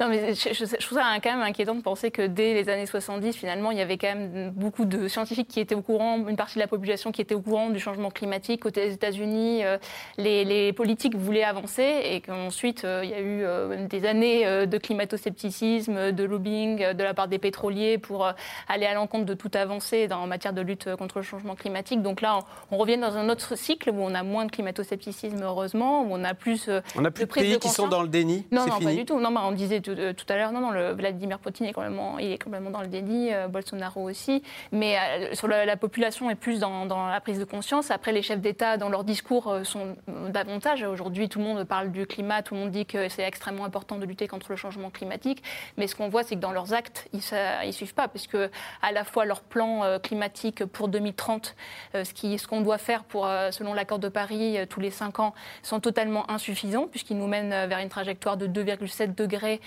Non, 0.00 0.08
mais 0.08 0.34
je, 0.34 0.76
trouve 0.76 0.98
ça 0.98 1.04
quand 1.22 1.30
même 1.30 1.42
inquiétant 1.42 1.74
de 1.74 1.82
penser 1.82 2.10
que 2.10 2.26
dès 2.26 2.54
les 2.54 2.68
années 2.68 2.86
70, 2.86 3.34
finalement, 3.34 3.70
il 3.70 3.78
y 3.78 3.80
avait 3.80 3.98
quand 3.98 4.08
même 4.08 4.50
beaucoup 4.50 4.84
de 4.84 5.08
scientifiques 5.08 5.48
qui 5.48 5.60
étaient 5.60 5.74
au 5.74 5.82
courant, 5.82 6.26
une 6.28 6.36
partie 6.36 6.56
de 6.56 6.60
la 6.60 6.66
population 6.66 7.12
qui 7.12 7.20
était 7.20 7.34
au 7.34 7.40
courant 7.40 7.70
du 7.70 7.78
changement 7.78 8.10
climatique. 8.10 8.66
Aux 8.66 8.70
États-Unis, 8.70 9.64
euh, 9.64 9.78
les, 10.18 10.72
politiques 10.72 11.16
voulaient 11.16 11.44
avancer 11.44 12.00
et 12.04 12.20
qu'ensuite, 12.20 12.84
euh, 12.84 13.02
il 13.04 13.10
y 13.10 13.14
a 13.14 13.20
eu 13.20 13.44
euh, 13.44 13.86
des 13.86 14.06
années 14.06 14.66
de 14.66 14.78
climato-scepticisme, 14.78 16.12
de 16.12 16.24
lobbying 16.24 16.92
de 16.92 17.02
la 17.02 17.14
part 17.14 17.28
des 17.28 17.38
pétroliers 17.38 17.98
pour 17.98 18.28
aller 18.68 18.86
à 18.86 18.94
l'encontre 18.94 19.26
de 19.26 19.34
toute 19.34 19.56
avancée 19.56 20.08
en 20.10 20.26
matière 20.26 20.52
de 20.52 20.60
lutte 20.60 20.94
contre 20.96 21.18
le 21.18 21.24
changement 21.24 21.54
climatique. 21.54 22.02
Donc 22.02 22.20
là, 22.20 22.40
on, 22.70 22.78
revient 22.78 22.98
dans 22.98 23.16
un 23.16 23.28
autre 23.28 23.56
cycle 23.56 23.90
où 23.90 24.00
on 24.00 24.14
a 24.14 24.22
moins 24.22 24.46
de 24.46 24.50
climato-scepticisme, 24.50 25.42
heureusement, 25.42 26.02
où 26.02 26.08
on 26.10 26.24
a 26.24 26.34
plus. 26.34 26.68
on 26.96 27.04
a 27.04 27.10
plus 27.10 27.24
de, 27.24 27.30
pays 27.30 27.58
qui 27.58 27.68
sont 27.68 27.88
dans 27.88 28.02
le 28.02 28.08
déni 28.08 28.46
Non, 28.50 28.66
non, 28.66 28.80
pas 28.80 28.92
du 28.92 29.04
tout. 29.04 29.20
Non, 29.20 29.30
mais 29.30 29.40
on 29.44 29.52
disait 29.52 29.80
euh, 29.88 30.12
tout, 30.12 30.24
à 30.28 30.36
l'heure, 30.36 30.52
non, 30.52 30.60
non, 30.60 30.94
Vladimir 30.94 31.38
Poutine 31.38 31.66
est 31.66 31.72
complètement, 31.72 32.70
dans 32.70 32.80
le 32.80 32.86
déni, 32.86 33.32
euh, 33.32 33.48
Bolsonaro 33.48 34.08
aussi. 34.08 34.42
Mais 34.72 34.96
euh, 34.98 35.34
sur 35.34 35.48
la, 35.48 35.76
population 35.76 36.30
est 36.30 36.34
plus 36.34 36.60
dans, 36.60 37.08
la 37.08 37.20
prise 37.20 37.38
de 37.38 37.44
conscience. 37.44 37.90
Après, 37.90 38.12
les 38.12 38.22
chefs 38.22 38.40
d'État, 38.40 38.76
dans 38.76 38.88
leurs 38.88 39.04
discours, 39.04 39.58
sont 39.64 39.96
davantage. 40.28 40.82
Aujourd'hui, 40.82 41.28
tout 41.28 41.38
le 41.38 41.44
monde 41.44 41.64
parle 41.64 41.90
du 41.90 42.06
climat, 42.06 42.42
tout 42.42 42.54
le 42.54 42.60
monde 42.60 42.70
dit 42.70 42.86
que 42.86 43.08
c'est 43.08 43.22
extrêmement 43.22 43.64
important 43.64 43.96
de 43.96 44.06
lutter 44.06 44.28
contre 44.28 44.46
le 44.50 44.56
changement 44.56 44.90
climatique. 44.90 45.42
Mais 45.76 45.86
ce 45.86 45.96
qu'on 45.96 46.08
voit, 46.08 46.22
c'est 46.22 46.36
que 46.36 46.40
dans 46.40 46.52
leurs 46.52 46.72
actes, 46.72 47.08
ils 47.12 47.20
ne 47.66 47.72
suivent 47.72 47.94
pas, 47.94 48.08
puisque 48.08 48.36
à 48.82 48.92
la 48.92 49.04
fois 49.04 49.24
leur 49.24 49.42
plan 49.42 49.98
climatique 50.02 50.64
pour 50.64 50.88
2030, 50.88 51.54
ce 51.94 52.46
qu'on 52.46 52.60
doit 52.60 52.78
faire 52.78 53.04
pour, 53.04 53.28
selon 53.50 53.74
l'accord 53.74 53.98
de 53.98 54.08
Paris, 54.08 54.58
tous 54.70 54.80
les 54.80 54.90
5 54.90 55.20
ans, 55.20 55.34
sont 55.62 55.80
totalement 55.80 56.30
insuffisants, 56.30 56.86
puisqu'ils 56.86 57.18
nous 57.18 57.26
mènent 57.26 57.68
vers 57.68 57.78
une 57.80 57.88
trajectoire 57.88 58.36
de 58.36 58.46
2,7 58.46 59.14
degrés 59.14 59.60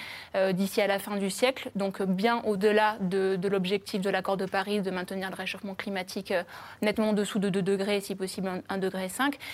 d'ici 0.54 0.82
à 0.82 0.88
la 0.88 1.00
fin 1.00 1.18
du 1.18 1.30
siècle, 1.30 1.72
donc 1.76 2.02
bien 2.02 2.42
au-delà 2.46 2.98
de, 3.02 3.48
l'objectif 3.48 4.02
de 4.02 4.10
l'accord 4.10 4.38
de 4.38 4.46
Paris 4.46 4.82
de 4.82 4.92
maintenir 4.92 5.30
le 5.30 5.36
réchauffement 5.36 5.76
climatique 5.76 6.32
euh, 6.32 6.44
nettement 6.82 7.10
en 7.10 7.14
dessous 7.14 7.40
de 7.40 7.50
2 7.50 7.62
degrés, 7.62 8.02
si 8.02 8.16
possible 8.16 8.50
1,5 8.70 8.80
degré. 8.80 9.08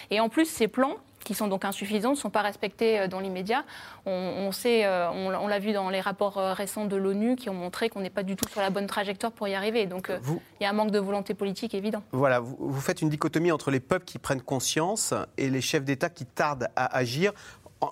Et 0.09 0.19
en 0.19 0.29
plus, 0.29 0.45
ces 0.45 0.67
plans 0.67 0.97
qui 1.23 1.35
sont 1.35 1.47
donc 1.47 1.63
insuffisants, 1.63 2.11
ne 2.11 2.15
sont 2.15 2.29
pas 2.29 2.41
respectés 2.41 2.99
euh, 2.99 3.07
dans 3.07 3.21
l'immédiat. 3.21 3.63
On, 4.05 4.51
sait, 4.51 4.85
on, 4.85 5.47
l'a 5.47 5.59
vu 5.59 5.71
dans 5.71 5.89
les 5.89 6.01
rapports 6.01 6.35
récents 6.35 6.83
de 6.83 6.97
l'ONU 6.97 7.37
qui 7.37 7.49
ont 7.49 7.53
montré 7.53 7.87
qu'on 7.87 8.01
n'est 8.01 8.09
pas 8.09 8.23
du 8.23 8.35
tout 8.35 8.49
sur 8.49 8.59
la 8.59 8.69
bonne 8.69 8.87
trajectoire 8.87 9.31
pour 9.31 9.47
y 9.47 9.55
arriver. 9.55 9.85
Donc 9.85 10.11
il 10.11 10.63
y 10.63 10.65
a 10.65 10.69
un 10.69 10.73
manque 10.73 10.91
de 10.91 10.99
volonté 10.99 11.33
politique 11.33 11.73
évident. 11.73 12.03
Voilà, 12.11 12.41
vous, 12.41 12.81
faites 12.81 13.01
une 13.01 13.07
dichotomie 13.07 13.53
entre 13.53 13.71
les 13.71 13.79
peuples 13.79 14.03
qui 14.03 14.19
prennent 14.19 14.41
conscience 14.41 15.13
et 15.37 15.49
les 15.49 15.61
chefs 15.61 15.85
d'État 15.85 16.09
qui 16.09 16.25
tardent 16.25 16.67
à 16.75 16.97
agir 16.97 17.31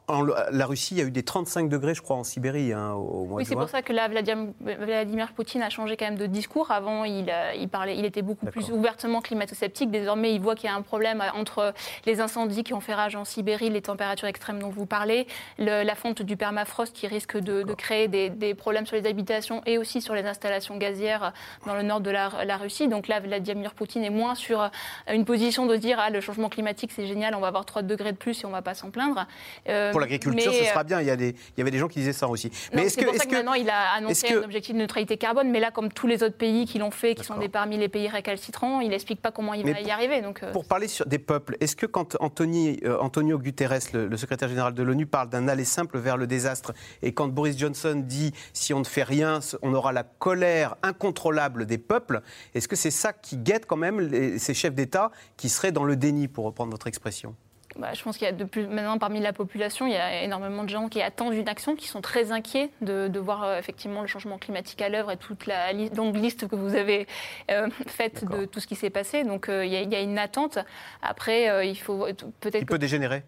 en, 0.08 0.24
la 0.24 0.66
Russie, 0.66 0.96
il 0.96 0.98
y 1.00 1.02
a 1.02 1.06
eu 1.06 1.12
des 1.12 1.24
35 1.24 1.70
degrés, 1.70 1.94
je 1.94 2.02
crois, 2.02 2.16
en 2.16 2.24
Sibérie 2.24 2.74
hein, 2.74 2.94
au 2.94 3.26
mois 3.26 3.38
Oui, 3.38 3.46
c'est 3.46 3.56
pour 3.56 3.70
ça 3.70 3.82
que 3.82 3.94
là, 3.94 4.08
Vladimir 4.08 5.34
Poutine 5.34 5.62
a 5.62 5.70
changé 5.70 5.98
quand 5.98 6.06
même 6.06 6.18
de 6.18 6.26
discours. 6.26 6.72
Avant, 6.72 7.04
il, 7.04 7.30
euh, 7.30 7.54
il 7.58 7.70
parlait, 7.70 7.98
il 7.98 8.06
était 8.06 8.22
beaucoup 8.22 8.46
plus 8.46 8.72
ouvertement 8.72 9.22
climato-sceptique. 9.22 9.92
Désormais, 9.92 10.34
il 10.34 10.42
voit 10.42 10.56
qu'il 10.56 10.70
y 10.70 10.74
a 10.74 10.76
un 10.76 10.82
problème 10.82 11.24
entre 11.36 11.74
les 12.06 12.22
incendies 12.22 12.64
qui 12.64 12.74
ont 12.74 12.80
fait 12.80 12.94
rage 12.94 13.16
en 13.16 13.26
Sibérie, 13.26 13.70
les 13.70 13.82
températures 13.82 14.28
extrêmes 14.28 14.60
dont 14.60 14.70
vous 14.70 14.86
parlez, 14.86 15.28
la 15.58 15.96
fonte 15.96 16.22
du 16.22 16.38
permafrost 16.38 16.94
qui 16.94 17.08
risque 17.08 17.38
de, 17.38 17.64
créer 17.74 18.08
des, 18.08 18.54
problèmes 18.56 18.86
sur 18.86 18.96
les 18.96 19.08
habitations 19.08 19.62
et 19.66 19.78
aussi 19.78 20.02
sur 20.02 20.14
les 20.14 20.26
installations 20.26 20.78
gazières 20.78 21.34
dans 21.66 21.76
le 21.76 21.84
nord 21.84 22.02
de 22.02 22.12
la, 22.12 22.58
Russie. 22.58 22.88
Donc 22.88 23.08
là, 23.08 23.20
Vladimir 23.20 23.74
Poutine 23.74 24.04
est 24.04 24.10
moins 24.10 24.36
sur 24.36 24.70
une 25.10 25.26
position 25.26 25.66
de 25.66 25.76
dire 25.76 25.98
ah, 26.00 26.10
le 26.10 26.22
changement 26.22 26.50
climatique, 26.50 26.92
c'est 26.94 27.08
génial, 27.08 27.34
on 27.34 27.40
va 27.40 27.48
avoir 27.48 27.66
3 27.66 27.82
degrés 27.82 28.12
de 28.12 28.18
plus 28.18 28.42
et 28.42 28.46
on 28.46 28.50
ne 28.50 28.54
va 28.54 28.62
pas 28.62 28.74
s'en 28.74 28.92
plaindre. 28.92 29.26
Euh, 29.70 29.81
Pour 29.92 30.00
l'agriculture, 30.00 30.54
ce 30.54 30.64
sera 30.66 30.82
euh, 30.82 30.84
bien. 30.84 31.02
Il 31.02 31.08
y, 31.08 31.10
a 31.10 31.16
des, 31.16 31.30
il 31.30 31.58
y 31.58 31.62
avait 31.62 31.72
des 31.72 31.80
gens 31.80 31.88
qui 31.88 32.00
disaient 32.00 32.14
ça 32.14 32.28
aussi. 32.28 32.52
Mais 32.74 32.90
c'est 32.90 33.04
pour 33.04 33.16
ça 33.16 33.26
que, 33.26 33.32
maintenant 33.32 33.54
il 33.54 33.70
a 33.70 33.94
annoncé 33.98 34.34
un 34.34 34.44
objectif 34.44 34.76
de 34.76 34.80
neutralité 34.80 35.18
carbone. 35.18 35.50
Mais 35.50 35.60
là, 35.60 35.72
comme 35.72 35.92
tous 35.92 36.08
les 36.08 36.24
autres 36.24 36.38
pays 36.38 36.66
qui 36.66 36.80
l'ont 36.80 36.92
fait, 36.92 37.16
qui 37.16 37.24
sont 37.24 37.38
des 37.38 37.50
parmi 37.50 37.78
les 37.78 37.90
pays 37.90 38.08
récalcitrants, 38.08 38.82
il 38.82 38.90
n'explique 38.90 39.22
pas 39.22 39.32
comment 39.32 39.54
il 39.54 39.72
va 39.72 39.82
y 39.82 39.92
arriver. 39.92 40.22
Donc, 40.22 40.44
euh, 40.44 40.52
pour 40.52 40.66
parler 40.66 40.88
sur 40.88 41.06
des 41.06 41.20
peuples, 41.20 41.58
est-ce 41.60 41.76
que 41.76 41.86
quand 41.86 42.18
Anthony, 42.20 42.80
Antonio 43.00 43.40
Guterres, 43.40 43.80
le, 43.94 44.16
secrétaire 44.18 44.50
général 44.50 44.74
de 44.74 44.84
l'ONU, 44.84 45.06
parle 45.06 45.30
d'un 45.30 45.48
aller 45.48 45.66
simple 45.66 45.98
vers 45.98 46.18
le 46.18 46.28
désastre, 46.28 46.74
et 47.02 47.14
quand 47.14 47.28
Boris 47.28 47.58
Johnson 47.58 48.04
dit 48.06 48.32
si 48.54 48.74
on 48.74 48.80
ne 48.80 48.86
fait 48.86 49.04
rien, 49.04 49.40
on 49.62 49.74
aura 49.74 49.92
la 49.92 50.04
colère 50.04 50.76
incontrôlable 50.84 51.66
des 51.66 51.78
peuples, 51.78 52.22
est-ce 52.54 52.68
que 52.68 52.76
c'est 52.76 52.92
ça 52.92 53.14
qui 53.14 53.38
guette 53.38 53.66
quand 53.66 53.78
même 53.78 54.38
ces 54.38 54.54
chefs 54.54 54.76
d'État 54.76 55.12
qui 55.38 55.50
seraient 55.50 55.72
dans 55.72 55.84
le 55.84 55.96
déni, 55.96 56.28
pour 56.28 56.46
reprendre 56.46 56.72
votre 56.72 56.88
expression? 56.88 57.36
Bah, 57.78 57.94
je 57.94 58.04
pense 58.04 58.18
qu'il 58.18 58.26
y 58.26 58.30
a 58.30 58.34
de 58.34 58.44
plus, 58.44 58.68
maintenant 58.68 58.98
parmi 58.98 59.20
la 59.20 59.34
population, 59.34 59.88
il 59.88 59.94
y 59.94 59.98
a 59.98 60.24
énormément 60.24 60.64
de 60.64 60.70
gens 60.70 60.90
qui 60.90 61.02
attendent 61.02 61.34
une 61.34 61.48
action, 61.48 61.76
qui 61.76 61.88
sont 61.88 62.02
très 62.02 62.32
inquiets 62.32 62.70
de, 62.82 63.20
voir 63.20 63.44
euh, 63.44 63.60
effectivement 63.60 64.02
le 64.02 64.08
changement 64.08 64.38
climatique 64.38 64.82
à 64.82 64.90
l'œuvre 64.90 65.12
et 65.12 65.18
toute 65.18 65.46
la 65.46 65.72
longue 65.74 66.16
liste 66.16 66.48
que 66.48 66.56
vous 66.56 66.76
avez 66.76 67.08
euh, 67.50 67.70
faite 67.88 68.26
de 68.26 68.46
tout 68.46 68.60
ce 68.60 68.68
qui 68.68 68.76
s'est 68.76 68.90
passé. 68.90 69.24
Donc 69.24 69.50
euh, 69.50 69.66
il, 69.66 69.72
y 69.72 69.96
a, 69.96 70.02
une 70.02 70.18
attente. 70.18 70.60
Après, 71.02 71.68
il 71.68 71.76
faut 71.76 72.08
peut-être. 72.40 72.62
Il 72.62 72.66
peut 72.66 72.78
dégénérer 72.78 73.24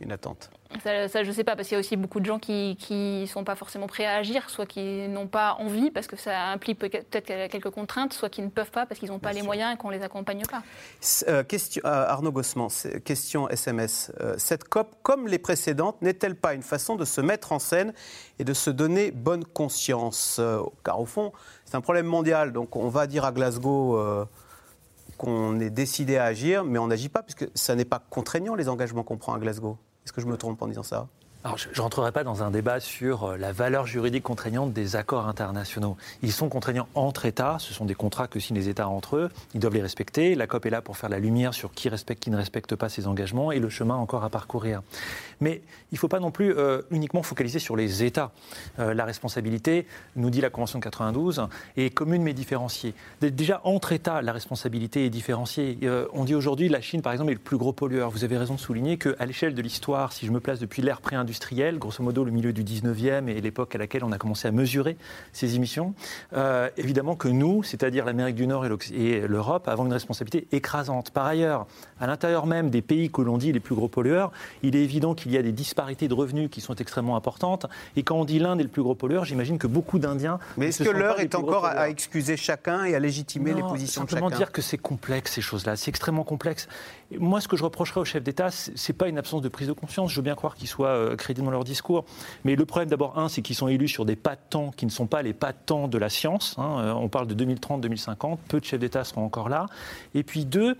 une 0.00 0.12
attente 0.12 0.50
ça, 0.82 1.22
je 1.22 1.28
ne 1.28 1.32
sais 1.32 1.44
pas, 1.44 1.56
parce 1.56 1.68
qu'il 1.68 1.76
y 1.76 1.78
a 1.78 1.80
aussi 1.80 1.96
beaucoup 1.96 2.20
de 2.20 2.26
gens 2.26 2.38
qui 2.38 2.76
ne 2.90 3.26
sont 3.26 3.44
pas 3.44 3.54
forcément 3.54 3.86
prêts 3.86 4.04
à 4.04 4.16
agir, 4.16 4.48
soit 4.50 4.66
qui 4.66 5.08
n'ont 5.08 5.26
pas 5.26 5.54
envie, 5.58 5.90
parce 5.90 6.06
que 6.06 6.16
ça 6.16 6.48
implique 6.48 6.78
peut-être 6.78 7.50
quelques 7.50 7.70
contraintes, 7.70 8.12
soit 8.12 8.28
qui 8.28 8.42
ne 8.42 8.48
peuvent 8.48 8.70
pas, 8.70 8.86
parce 8.86 9.00
qu'ils 9.00 9.10
n'ont 9.10 9.18
pas 9.18 9.32
les 9.32 9.42
moyens 9.42 9.74
et 9.74 9.76
qu'on 9.76 9.90
ne 9.90 9.96
les 9.96 10.02
accompagne 10.02 10.42
pas. 10.44 10.62
Euh, 11.28 11.42
question, 11.44 11.82
euh, 11.84 12.06
Arnaud 12.08 12.32
Gossement, 12.32 12.68
question 13.04 13.48
SMS. 13.48 14.12
Euh, 14.20 14.34
cette 14.38 14.64
COP, 14.64 14.96
comme 15.02 15.28
les 15.28 15.38
précédentes, 15.38 16.00
n'est-elle 16.02 16.36
pas 16.36 16.54
une 16.54 16.62
façon 16.62 16.96
de 16.96 17.04
se 17.04 17.20
mettre 17.20 17.52
en 17.52 17.58
scène 17.58 17.92
et 18.38 18.44
de 18.44 18.52
se 18.52 18.70
donner 18.70 19.10
bonne 19.10 19.44
conscience? 19.44 20.40
Car 20.84 21.00
au 21.00 21.06
fond, 21.06 21.32
c'est 21.64 21.76
un 21.76 21.80
problème 21.80 22.06
mondial, 22.06 22.52
donc 22.52 22.76
on 22.76 22.88
va 22.88 23.06
dire 23.06 23.24
à 23.24 23.32
Glasgow 23.32 24.26
qu'on 25.16 25.60
est 25.60 25.70
décidé 25.70 26.16
à 26.18 26.24
agir, 26.24 26.64
mais 26.64 26.78
on 26.78 26.88
n'agit 26.88 27.08
pas, 27.08 27.22
puisque 27.22 27.46
ça 27.54 27.74
n'est 27.74 27.86
pas 27.86 28.02
contraignant 28.10 28.54
les 28.54 28.68
engagements 28.68 29.02
qu'on 29.02 29.16
prend 29.16 29.32
à 29.32 29.38
Glasgow. 29.38 29.78
Est-ce 30.06 30.12
que 30.12 30.20
je 30.20 30.26
me 30.28 30.36
trompe 30.36 30.62
en 30.62 30.68
disant 30.68 30.84
ça? 30.84 31.08
Alors, 31.46 31.58
je 31.58 31.68
ne 31.68 31.80
rentrerai 31.80 32.10
pas 32.10 32.24
dans 32.24 32.42
un 32.42 32.50
débat 32.50 32.80
sur 32.80 33.22
euh, 33.22 33.36
la 33.36 33.52
valeur 33.52 33.86
juridique 33.86 34.24
contraignante 34.24 34.72
des 34.72 34.96
accords 34.96 35.28
internationaux. 35.28 35.96
Ils 36.22 36.32
sont 36.32 36.48
contraignants 36.48 36.88
entre 36.96 37.24
États. 37.24 37.58
Ce 37.60 37.72
sont 37.72 37.84
des 37.84 37.94
contrats 37.94 38.26
que 38.26 38.40
signent 38.40 38.56
les 38.56 38.68
États 38.68 38.88
entre 38.88 39.14
eux. 39.14 39.30
Ils 39.54 39.60
doivent 39.60 39.74
les 39.74 39.82
respecter. 39.82 40.34
La 40.34 40.48
COP 40.48 40.66
est 40.66 40.70
là 40.70 40.82
pour 40.82 40.96
faire 40.96 41.08
la 41.08 41.20
lumière 41.20 41.54
sur 41.54 41.70
qui 41.70 41.88
respecte, 41.88 42.20
qui 42.20 42.30
ne 42.30 42.36
respecte 42.36 42.74
pas 42.74 42.88
ces 42.88 43.06
engagements 43.06 43.52
et 43.52 43.60
le 43.60 43.68
chemin 43.68 43.94
encore 43.94 44.24
à 44.24 44.28
parcourir. 44.28 44.82
Mais 45.40 45.62
il 45.92 45.94
ne 45.94 45.98
faut 45.98 46.08
pas 46.08 46.18
non 46.18 46.32
plus 46.32 46.52
euh, 46.52 46.82
uniquement 46.90 47.22
focaliser 47.22 47.60
sur 47.60 47.76
les 47.76 48.02
États. 48.02 48.32
Euh, 48.80 48.92
la 48.92 49.04
responsabilité, 49.04 49.86
nous 50.16 50.30
dit 50.30 50.40
la 50.40 50.50
Convention 50.50 50.80
de 50.80 50.84
92, 50.84 51.46
est 51.76 51.90
commune 51.90 52.22
mais 52.22 52.34
différenciée. 52.34 52.92
Déjà, 53.20 53.60
entre 53.62 53.92
États, 53.92 54.20
la 54.20 54.32
responsabilité 54.32 55.06
est 55.06 55.10
différenciée. 55.10 55.78
on 56.12 56.24
dit 56.24 56.34
aujourd'hui 56.34 56.68
la 56.68 56.80
Chine, 56.80 57.02
par 57.02 57.12
exemple, 57.12 57.30
est 57.30 57.34
le 57.34 57.40
plus 57.40 57.56
gros 57.56 57.72
pollueur. 57.72 58.10
Vous 58.10 58.24
avez 58.24 58.36
raison 58.36 58.54
de 58.54 58.60
souligner 58.60 58.98
qu'à 58.98 59.24
l'échelle 59.26 59.54
de 59.54 59.62
l'histoire, 59.62 60.12
si 60.12 60.26
je 60.26 60.32
me 60.32 60.40
place 60.40 60.58
depuis 60.58 60.82
l'ère 60.82 61.00
pré-industrielle, 61.00 61.35
grosso 61.78 62.02
modo 62.02 62.24
le 62.24 62.30
milieu 62.30 62.52
du 62.52 62.64
19e 62.64 63.28
et 63.28 63.40
l'époque 63.40 63.74
à 63.74 63.78
laquelle 63.78 64.04
on 64.04 64.12
a 64.12 64.18
commencé 64.18 64.48
à 64.48 64.52
mesurer 64.52 64.96
ces 65.32 65.56
émissions. 65.56 65.94
Euh, 66.32 66.68
évidemment 66.76 67.16
que 67.16 67.28
nous, 67.28 67.62
c'est-à-dire 67.62 68.04
l'Amérique 68.04 68.36
du 68.36 68.46
Nord 68.46 68.66
et 68.92 69.20
l'Europe, 69.26 69.68
avons 69.68 69.86
une 69.86 69.92
responsabilité 69.92 70.46
écrasante. 70.52 71.10
Par 71.10 71.26
ailleurs, 71.26 71.66
à 72.00 72.06
l'intérieur 72.06 72.46
même 72.46 72.70
des 72.70 72.82
pays 72.82 73.10
que 73.10 73.22
l'on 73.22 73.38
dit 73.38 73.52
les 73.52 73.60
plus 73.60 73.74
gros 73.74 73.88
pollueurs, 73.88 74.32
il 74.62 74.76
est 74.76 74.82
évident 74.82 75.14
qu'il 75.14 75.32
y 75.32 75.36
a 75.36 75.42
des 75.42 75.52
disparités 75.52 76.08
de 76.08 76.14
revenus 76.14 76.50
qui 76.50 76.60
sont 76.60 76.74
extrêmement 76.74 77.16
importantes. 77.16 77.66
Et 77.96 78.02
quand 78.02 78.16
on 78.16 78.24
dit 78.24 78.38
l'Inde 78.38 78.60
est 78.60 78.64
le 78.64 78.68
plus 78.68 78.82
gros 78.82 78.94
pollueur, 78.94 79.24
j'imagine 79.24 79.58
que 79.58 79.66
beaucoup 79.66 79.98
d'Indiens. 79.98 80.38
Mais 80.56 80.68
est-ce 80.68 80.82
que 80.82 80.90
l'heure 80.90 81.20
est 81.20 81.34
encore 81.34 81.66
à 81.66 81.88
excuser 81.88 82.36
chacun 82.36 82.84
et 82.84 82.94
à 82.94 82.98
légitimer 82.98 83.54
les 83.54 83.62
positions 83.62 84.04
de 84.04 84.08
chacun 84.08 84.20
Simplement 84.20 84.36
dire 84.36 84.52
que 84.52 84.62
c'est 84.62 84.78
complexe 84.78 85.32
ces 85.32 85.40
choses-là, 85.40 85.76
c'est 85.76 85.88
extrêmement 85.88 86.24
complexe. 86.24 86.68
Moi, 87.18 87.40
ce 87.40 87.48
que 87.48 87.56
je 87.56 87.64
reprocherais 87.64 88.00
au 88.00 88.04
chef 88.04 88.22
d'État, 88.22 88.48
c'est 88.50 88.92
pas 88.92 89.08
une 89.08 89.18
absence 89.18 89.42
de 89.42 89.48
prise 89.48 89.68
de 89.68 89.72
conscience. 89.72 90.10
Je 90.10 90.16
veux 90.16 90.22
bien 90.22 90.34
croire 90.34 90.56
qu'il 90.56 90.68
soit 90.68 91.16
dans 91.34 91.50
leur 91.50 91.64
discours. 91.64 92.04
Mais 92.44 92.56
le 92.56 92.64
problème, 92.64 92.88
d'abord, 92.88 93.18
un, 93.18 93.28
c'est 93.28 93.42
qu'ils 93.42 93.56
sont 93.56 93.68
élus 93.68 93.88
sur 93.88 94.04
des 94.04 94.16
pas 94.16 94.34
de 94.34 94.40
temps 94.50 94.70
qui 94.76 94.86
ne 94.86 94.90
sont 94.90 95.06
pas 95.06 95.22
les 95.22 95.34
temps 95.66 95.88
de 95.88 95.98
la 95.98 96.08
science. 96.08 96.54
Hein. 96.58 96.78
Euh, 96.80 96.92
on 96.92 97.08
parle 97.08 97.26
de 97.26 97.44
2030-2050. 97.44 98.38
Peu 98.48 98.60
de 98.60 98.64
chefs 98.64 98.80
d'État 98.80 99.04
seront 99.04 99.24
encore 99.24 99.48
là. 99.48 99.66
Et 100.14 100.22
puis 100.22 100.44
deux, 100.44 100.76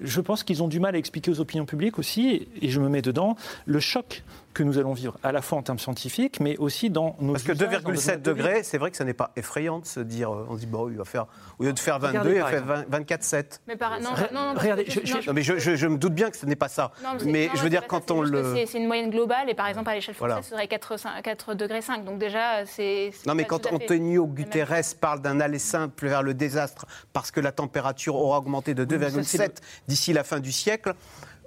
je 0.00 0.20
pense 0.20 0.44
qu'ils 0.44 0.62
ont 0.62 0.68
du 0.68 0.80
mal 0.80 0.94
à 0.94 0.98
expliquer 0.98 1.30
aux 1.30 1.40
opinions 1.40 1.66
publiques 1.66 1.98
aussi, 1.98 2.48
et 2.60 2.68
je 2.68 2.80
me 2.80 2.88
mets 2.88 3.02
dedans, 3.02 3.36
le 3.66 3.80
choc 3.80 4.22
que 4.54 4.62
nous 4.62 4.78
allons 4.78 4.92
vivre, 4.92 5.16
à 5.22 5.32
la 5.32 5.42
fois 5.42 5.58
en 5.58 5.62
termes 5.62 5.78
scientifiques, 5.78 6.40
mais 6.40 6.56
aussi 6.56 6.90
dans 6.90 7.16
nos 7.20 7.32
Parce 7.32 7.44
que 7.44 7.52
2,7 7.52 8.22
degrés, 8.22 8.62
c'est 8.62 8.78
vrai 8.78 8.90
que 8.90 8.96
ce 8.96 9.02
n'est 9.02 9.14
pas 9.14 9.30
effrayant 9.36 9.78
de 9.78 9.86
se 9.86 10.00
dire, 10.00 10.32
euh, 10.32 10.46
on 10.48 10.54
se 10.54 10.60
dit, 10.60 10.66
bon, 10.66 10.88
il 10.88 10.96
va 10.96 11.04
faire, 11.04 11.26
au 11.58 11.64
lieu 11.64 11.72
de 11.72 11.78
faire 11.78 11.98
22, 11.98 12.34
il 12.34 12.40
va 12.40 12.46
faire 12.46 12.64
24,7. 12.90 13.60
Mais 13.66 13.76
par... 13.76 14.00
non, 14.00 14.10
non, 14.32 14.54
regardez, 14.56 14.86
je, 14.88 15.30
mais 15.30 15.42
je, 15.42 15.86
me 15.86 15.96
doute 15.96 16.14
bien 16.14 16.30
que 16.30 16.36
ce 16.36 16.46
n'est 16.46 16.56
pas 16.56 16.68
ça. 16.68 16.90
mais 17.24 17.50
je 17.54 17.62
veux 17.62 17.70
dire, 17.70 17.86
quand 17.86 18.10
on 18.10 18.22
le. 18.22 18.54
C'est 18.66 18.78
une 18.78 18.86
moyenne 18.86 19.10
globale, 19.10 19.48
et 19.48 19.54
par 19.54 19.66
exemple, 19.66 19.90
à 19.90 19.94
l'échelle 19.94 20.14
française, 20.14 20.44
ce 20.44 20.50
serait 20.50 20.68
4, 20.68 21.54
degrés 21.54 21.82
5. 21.82 22.04
Donc 22.04 22.18
déjà, 22.18 22.66
c'est. 22.66 23.12
Non, 23.26 23.34
mais 23.34 23.44
quand 23.44 23.72
Antonio 23.72 24.26
Guterres 24.26 24.94
parle 25.00 25.20
d'un 25.20 25.40
aller 25.40 25.58
simple 25.58 26.08
vers 26.08 26.22
le 26.22 26.34
désastre 26.34 26.86
parce 27.12 27.30
que 27.30 27.40
la 27.40 27.52
température 27.52 28.16
aura 28.16 28.38
augmenté 28.38 28.74
de 28.74 28.84
2,7 28.84 29.56
d'ici 29.86 30.12
la 30.12 30.24
fin 30.24 30.40
du 30.40 30.52
siècle, 30.52 30.94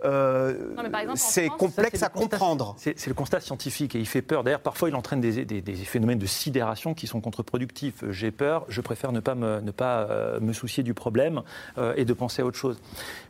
euh, 0.03 0.53
c'est 1.15 1.47
complexe 1.47 2.03
à 2.03 2.09
comprendre. 2.09 2.75
C'est 2.77 3.07
le 3.07 3.13
constat 3.13 3.39
scientifique 3.39 3.95
et 3.95 3.99
il 3.99 4.07
fait 4.07 4.21
peur. 4.21 4.43
D'ailleurs, 4.43 4.61
parfois, 4.61 4.89
il 4.89 4.95
entraîne 4.95 5.21
des, 5.21 5.75
phénomènes 5.85 6.19
de 6.19 6.25
sidération 6.25 6.93
qui 6.93 7.07
sont 7.07 7.21
contre-productifs. 7.21 8.03
J'ai 8.09 8.31
peur, 8.31 8.65
je 8.67 8.81
préfère 8.81 9.11
ne 9.11 9.19
pas 9.19 9.35
me, 9.35 9.59
ne 9.59 9.71
pas, 9.71 10.07
euh, 10.09 10.39
me 10.39 10.53
soucier 10.53 10.83
du 10.83 10.93
problème 10.93 11.41
euh, 11.77 11.93
et 11.97 12.05
de 12.05 12.13
penser 12.13 12.41
à 12.41 12.45
autre 12.45 12.57
chose. 12.57 12.79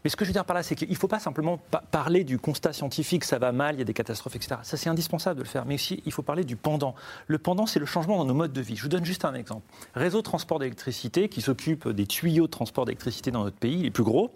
Mais 0.03 0.09
ce 0.09 0.15
que 0.15 0.25
je 0.25 0.29
veux 0.29 0.33
dire 0.33 0.45
par 0.45 0.55
là, 0.55 0.63
c'est 0.63 0.75
qu'il 0.75 0.89
ne 0.89 0.95
faut 0.95 1.07
pas 1.07 1.19
simplement 1.19 1.59
parler 1.91 2.23
du 2.23 2.39
constat 2.39 2.73
scientifique, 2.73 3.23
ça 3.23 3.39
va 3.39 3.51
mal, 3.51 3.75
il 3.75 3.79
y 3.79 3.81
a 3.81 3.85
des 3.85 3.93
catastrophes, 3.93 4.35
etc. 4.35 4.61
Ça, 4.63 4.77
c'est 4.77 4.89
indispensable 4.89 5.37
de 5.37 5.43
le 5.43 5.49
faire. 5.49 5.65
Mais 5.65 5.75
aussi, 5.75 6.01
il 6.05 6.11
faut 6.11 6.23
parler 6.23 6.43
du 6.43 6.55
pendant. 6.55 6.95
Le 7.27 7.37
pendant, 7.37 7.65
c'est 7.65 7.79
le 7.79 7.85
changement 7.85 8.17
dans 8.17 8.25
nos 8.25 8.33
modes 8.33 8.53
de 8.53 8.61
vie. 8.61 8.75
Je 8.75 8.83
vous 8.83 8.89
donne 8.89 9.05
juste 9.05 9.25
un 9.25 9.33
exemple. 9.33 9.63
Réseau 9.95 10.19
de 10.19 10.23
transport 10.23 10.59
d'électricité, 10.59 11.29
qui 11.29 11.41
s'occupe 11.41 11.87
des 11.89 12.05
tuyaux 12.05 12.45
de 12.45 12.51
transport 12.51 12.85
d'électricité 12.85 13.31
dans 13.31 13.43
notre 13.43 13.57
pays, 13.57 13.83
les 13.83 13.91
plus 13.91 14.03
gros, 14.03 14.31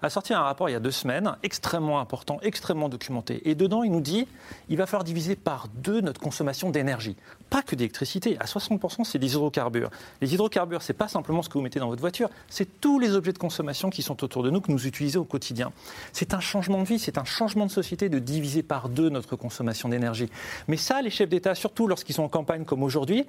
a 0.00 0.10
sorti 0.10 0.34
un 0.34 0.42
rapport 0.42 0.68
il 0.68 0.72
y 0.72 0.76
a 0.76 0.80
deux 0.80 0.90
semaines, 0.90 1.36
extrêmement 1.42 1.71
important, 1.74 2.38
extrêmement 2.42 2.88
documenté. 2.88 3.48
Et 3.48 3.54
dedans, 3.54 3.82
il 3.82 3.92
nous 3.92 4.00
dit 4.00 4.26
il 4.68 4.76
va 4.76 4.86
falloir 4.86 5.04
diviser 5.04 5.36
par 5.36 5.68
deux 5.68 6.00
notre 6.00 6.20
consommation 6.20 6.70
d'énergie. 6.70 7.16
Pas 7.50 7.62
que 7.62 7.74
d'électricité. 7.74 8.36
À 8.40 8.44
60%, 8.44 9.04
c'est 9.04 9.18
des 9.18 9.32
hydrocarbures. 9.32 9.90
Les 10.20 10.34
hydrocarbures, 10.34 10.82
c'est 10.82 10.92
pas 10.92 11.08
simplement 11.08 11.42
ce 11.42 11.48
que 11.48 11.54
vous 11.54 11.62
mettez 11.62 11.80
dans 11.80 11.88
votre 11.88 12.00
voiture, 12.00 12.28
c'est 12.48 12.80
tous 12.80 12.98
les 12.98 13.14
objets 13.14 13.32
de 13.32 13.38
consommation 13.38 13.90
qui 13.90 14.02
sont 14.02 14.22
autour 14.24 14.42
de 14.42 14.50
nous, 14.50 14.60
que 14.60 14.72
nous 14.72 14.86
utilisons 14.86 15.20
au 15.20 15.24
quotidien. 15.24 15.72
C'est 16.12 16.34
un 16.34 16.40
changement 16.40 16.80
de 16.80 16.86
vie, 16.86 16.98
c'est 16.98 17.18
un 17.18 17.24
changement 17.24 17.66
de 17.66 17.70
société 17.70 18.08
de 18.08 18.18
diviser 18.18 18.62
par 18.62 18.88
deux 18.88 19.08
notre 19.08 19.36
consommation 19.36 19.88
d'énergie. 19.88 20.28
Mais 20.68 20.76
ça, 20.76 21.02
les 21.02 21.10
chefs 21.10 21.28
d'État, 21.28 21.54
surtout 21.54 21.86
lorsqu'ils 21.86 22.14
sont 22.14 22.22
en 22.22 22.28
campagne 22.28 22.64
comme 22.64 22.82
aujourd'hui, 22.82 23.26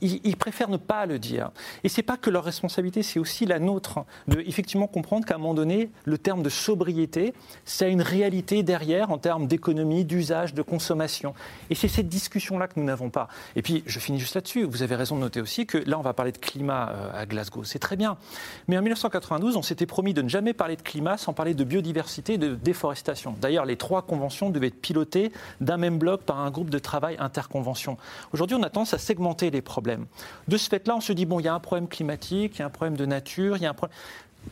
ils, 0.00 0.36
préfèrent 0.36 0.68
ne 0.68 0.76
pas 0.76 1.06
le 1.06 1.18
dire. 1.18 1.50
Et 1.84 1.88
c'est 1.88 2.02
pas 2.02 2.16
que 2.16 2.30
leur 2.30 2.44
responsabilité, 2.44 3.02
c'est 3.02 3.18
aussi 3.18 3.46
la 3.46 3.58
nôtre 3.58 4.04
de 4.28 4.40
effectivement 4.40 4.86
comprendre 4.86 5.26
qu'à 5.26 5.34
un 5.34 5.38
moment 5.38 5.54
donné, 5.54 5.90
le 6.04 6.18
terme 6.18 6.42
de 6.42 6.48
sobriété, 6.48 7.34
ça 7.64 7.86
a 7.86 7.88
une 7.88 8.02
réalité 8.02 8.62
derrière 8.62 9.10
en 9.10 9.18
termes 9.18 9.46
d'économie, 9.46 10.04
d'usage, 10.04 10.54
de 10.54 10.62
consommation. 10.62 11.34
Et 11.70 11.74
c'est 11.74 11.88
cette 11.88 12.08
discussion-là 12.08 12.68
que 12.68 12.78
nous 12.78 12.84
n'avons 12.86 13.10
pas. 13.10 13.28
Et 13.56 13.62
puis, 13.62 13.82
je 13.86 13.98
finis 13.98 14.20
juste 14.20 14.34
là-dessus. 14.34 14.64
Vous 14.64 14.82
avez 14.82 14.94
raison 14.94 15.16
de 15.16 15.22
noter 15.22 15.40
aussi 15.40 15.66
que 15.66 15.78
là, 15.78 15.98
on 15.98 16.02
va 16.02 16.12
parler 16.12 16.32
de 16.32 16.38
climat 16.38 16.90
euh, 16.90 17.22
à 17.22 17.26
Glasgow. 17.26 17.64
C'est 17.64 17.78
très 17.78 17.96
bien. 17.96 18.16
Mais 18.68 18.78
en 18.78 18.82
1992, 18.82 19.56
on 19.56 19.62
s'était 19.62 19.86
promis 19.86 20.14
de 20.14 20.22
ne 20.22 20.28
jamais 20.28 20.52
parler 20.52 20.76
de 20.76 20.82
climat 20.82 21.16
sans 21.16 21.32
parler 21.32 21.54
de 21.54 21.64
biodiversité 21.64 22.34
et 22.34 22.38
de 22.38 22.54
déforestation. 22.54 23.34
D'ailleurs, 23.40 23.64
les 23.64 23.76
trois 23.76 24.02
conventions 24.02 24.50
devaient 24.50 24.68
être 24.68 24.80
pilotées 24.80 25.32
d'un 25.60 25.76
même 25.76 25.98
bloc 25.98 26.22
par 26.22 26.38
un 26.38 26.50
groupe 26.50 26.70
de 26.70 26.78
travail 26.78 27.16
interconvention. 27.18 27.96
Aujourd'hui, 28.32 28.56
on 28.56 28.62
a 28.62 28.70
tendance 28.70 28.94
à 28.94 28.98
segmenter 28.98 29.50
les 29.50 29.62
problèmes. 29.62 29.87
De 30.48 30.56
ce 30.56 30.68
fait-là, 30.68 30.96
on 30.96 31.00
se 31.00 31.12
dit, 31.12 31.26
bon, 31.26 31.40
il 31.40 31.44
y 31.44 31.48
a 31.48 31.54
un 31.54 31.60
problème 31.60 31.88
climatique, 31.88 32.56
il 32.56 32.58
y 32.60 32.62
a 32.62 32.66
un 32.66 32.70
problème 32.70 32.96
de 32.96 33.06
nature, 33.06 33.56
il 33.56 33.62
y 33.62 33.66
a 33.66 33.70
un 33.70 33.74
problème 33.74 33.96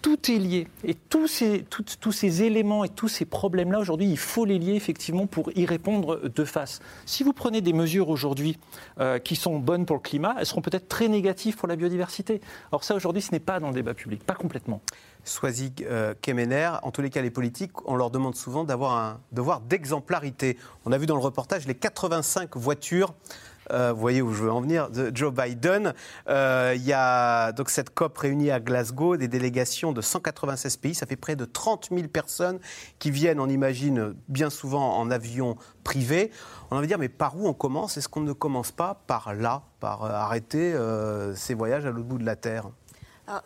tout 0.03 0.31
est 0.31 0.39
lié. 0.39 0.69
Et 0.85 0.95
tous 0.95 1.27
ces, 1.27 2.43
éléments 2.43 2.85
et 2.85 2.89
tous 2.89 3.09
ces 3.09 3.25
problèmes-là, 3.25 3.79
aujourd'hui, 3.79 4.07
il 4.07 4.19
faut 4.19 4.45
les 4.45 4.59
lier 4.59 4.75
effectivement 4.75 5.27
pour 5.27 5.51
y 5.57 5.67
répondre 5.67 6.29
de 6.29 6.45
face. 6.45 6.81
Si 7.07 7.23
vous 7.23 7.33
prenez 7.33 7.61
des 7.61 7.73
mesures 7.73 8.09
aujourd'hui 8.09 8.59
euh, 9.01 9.19
qui 9.19 9.37
sont 9.37 9.59
bonnes 9.59 9.87
pour 9.87 9.97
le 9.97 10.03
climat, 10.03 10.37
elles 10.39 10.47
seront 10.47 10.61
peut-être 10.61 10.89
très 10.89 11.09
négatives 11.09 11.57
pour 11.57 11.69
la 11.69 11.77
biodiversité. 11.77 12.41
Or 12.73 12.85
ça, 12.85 12.95
aujourd'hui, 12.95 13.23
ce 13.23 13.33
n'est 13.33 13.41
pas 13.41 13.61
dans 13.61 13.69
le 13.69 13.75
débat 13.75 13.95
public, 13.95 14.25
pas 14.25 14.35
complètement. 14.35 14.81
Swazig 15.25 15.85
euh, 15.85 16.15
Kemener, 16.21 16.71
en 16.83 16.91
tous 16.91 17.03
les 17.03 17.11
cas, 17.11 17.23
les 17.23 17.31
politiques, 17.31 17.73
on 17.87 17.97
leur 17.97 18.11
demande 18.11 18.37
souvent 18.37 18.65
d'avoir 18.65 18.97
un 18.97 19.21
devoir 19.33 19.61
d'exemplarité. 19.61 20.57
On 20.85 20.93
a 20.93 20.99
vu 20.99 21.07
dans 21.07 21.17
le 21.17 21.23
reportage 21.23 21.67
les 21.67 21.75
85 21.75 22.57
voitures 22.57 23.15
euh, 23.73 23.93
vous 23.93 24.01
voyez 24.01 24.23
où 24.23 24.33
je 24.33 24.45
veux 24.45 24.53
en 24.53 24.61
venir, 24.61 24.91
de 24.91 25.11
Joe 25.15 25.33
Biden. 25.33 25.95
Euh, 26.29 26.75
il 26.77 26.85
y 26.85 26.93
a 26.93 27.53
donc 27.53 27.71
cette 27.71 27.91
COP 27.91 28.17
réunie 28.19 28.51
à 28.51 28.61
Glasgow, 28.61 29.17
des 29.17 29.29
délégations 29.29 29.93
de 29.93 30.01
196 30.01 30.77
pays. 30.77 30.95
Ça 30.95 31.07
fait 31.07 31.17
près 31.17 31.37
de 31.37 31.45
30 31.45 31.89
000 31.91 32.09
personnes 32.09 32.59
qui 32.99 33.11
viennent, 33.11 33.41
on 33.41 33.49
imagine, 33.49 34.15
bien 34.29 34.51
souvent 34.51 34.99
en 34.99 35.11
avion 35.11 35.57
privé. 35.85 36.31
On 36.71 36.81
va 36.81 36.87
dire, 36.87 36.99
mais 36.99 37.09
par 37.09 37.37
où 37.37 37.47
on 37.47 37.55
commence? 37.55 37.97
Est-ce 37.97 38.09
qu'on 38.09 38.21
ne 38.21 38.33
commence 38.33 38.73
pas 38.73 39.03
par 39.07 39.35
là, 39.35 39.63
par 39.81 40.05
euh, 40.05 40.11
arrêter 40.11 40.75
ces 41.35 41.55
voyages 41.55 41.87
à 41.87 41.91
l'autre 41.91 42.09
bout 42.09 42.19
de 42.19 42.25
la 42.25 42.37
Terre? 42.37 42.71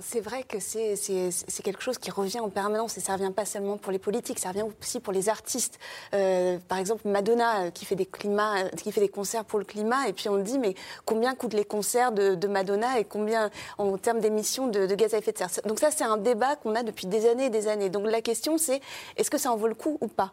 C'est 0.01 0.21
vrai 0.21 0.43
que 0.43 0.59
c'est 0.61 1.63
quelque 1.63 1.83
chose 1.83 1.99
qui 1.99 2.11
revient 2.11 2.41
en 2.41 2.51
permanence 2.51 2.99
et 2.99 3.01
ça 3.01 3.15
revient 3.15 3.33
pas 3.35 3.45
seulement 3.45 3.79
pour 3.79 3.93
les 3.93 3.99
politiques, 3.99 4.39
ça 4.39 4.51
revient 4.51 4.65
aussi 4.81 5.01
pour 5.01 5.13
les 5.13 5.29
artistes. 5.29 5.79
Euh, 6.15 6.59
par 6.69 6.79
exemple, 6.79 7.09
Madonna 7.09 7.63
euh, 7.63 7.71
qui 7.71 7.85
fait, 7.87 7.95
des 7.95 8.07
climats, 8.07 8.59
euh, 8.59 8.69
qui 8.71 8.93
fait 8.93 9.01
des 9.01 9.09
concerts 9.09 9.45
pour 9.45 9.59
le 9.59 9.65
climat 9.65 10.09
et 10.09 10.13
puis 10.13 10.29
on 10.29 10.37
dit 10.39 10.59
mais 10.59 10.75
combien 11.07 11.35
coûtent 11.35 11.55
les 11.55 11.65
concerts 11.65 12.13
de, 12.13 12.47
Madonna 12.47 12.99
et 12.99 13.05
combien 13.05 13.51
en 13.79 13.97
termes 13.97 14.21
d'émissions 14.21 14.67
de, 14.67 14.87
gaz 14.95 15.15
à 15.15 15.19
effet 15.19 15.33
de 15.33 15.39
serre? 15.39 15.49
Donc 15.65 15.79
ça 15.79 15.91
c'est 15.91 16.05
un 16.05 16.17
débat 16.17 16.57
qu'on 16.57 16.75
a 16.75 16.83
depuis 16.83 17.07
des 17.07 17.29
années 17.29 17.47
et 17.47 17.51
des 17.51 17.69
années. 17.69 17.89
Donc 17.89 18.07
la 18.07 18.21
question 18.21 18.59
c'est 18.59 18.81
est-ce 19.17 19.31
que 19.31 19.39
ça 19.39 19.53
en 19.53 19.57
vaut 19.57 19.69
le 19.69 19.75
coup 19.75 19.99
ou 20.01 20.09
pas? 20.09 20.33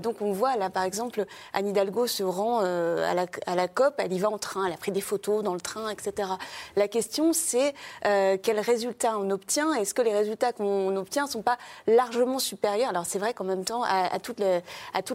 Donc 0.00 0.22
on 0.22 0.32
voit 0.32 0.56
là 0.56 0.70
par 0.70 0.84
exemple 0.84 1.24
Anne 1.52 1.68
Hidalgo 1.68 2.06
se 2.06 2.22
rend 2.22 2.60
à, 2.60 3.14
la, 3.14 3.26
à, 3.46 3.54
la, 3.54 3.68
COP, 3.68 3.94
elle 3.98 4.12
y 4.12 4.18
va 4.18 4.30
en 4.30 4.38
train, 4.38 4.66
elle 4.66 4.72
a 4.72 4.76
pris 4.76 4.92
des 4.92 5.00
photos 5.00 5.44
dans 5.44 5.54
le 5.54 5.60
train, 5.60 5.90
etc. 5.90 6.30
La 6.76 6.88
question 6.88 7.32
c'est 7.32 7.74
quelle 8.02 8.60
résultats 8.72 9.18
on 9.18 9.30
obtient 9.30 9.72
Est-ce 9.74 9.94
que 9.94 10.02
les 10.02 10.12
résultats 10.12 10.52
qu'on 10.52 10.96
obtient 10.96 11.26
ne 11.26 11.30
sont 11.30 11.42
pas 11.42 11.58
largement 11.86 12.38
supérieurs? 12.38 12.90
Alors 12.90 13.06
c'est 13.06 13.18
vrai 13.18 13.34
qu'en 13.34 13.44
même 13.44 13.64
temps, 13.64 13.82
à, 13.84 14.18
toute 14.18 14.38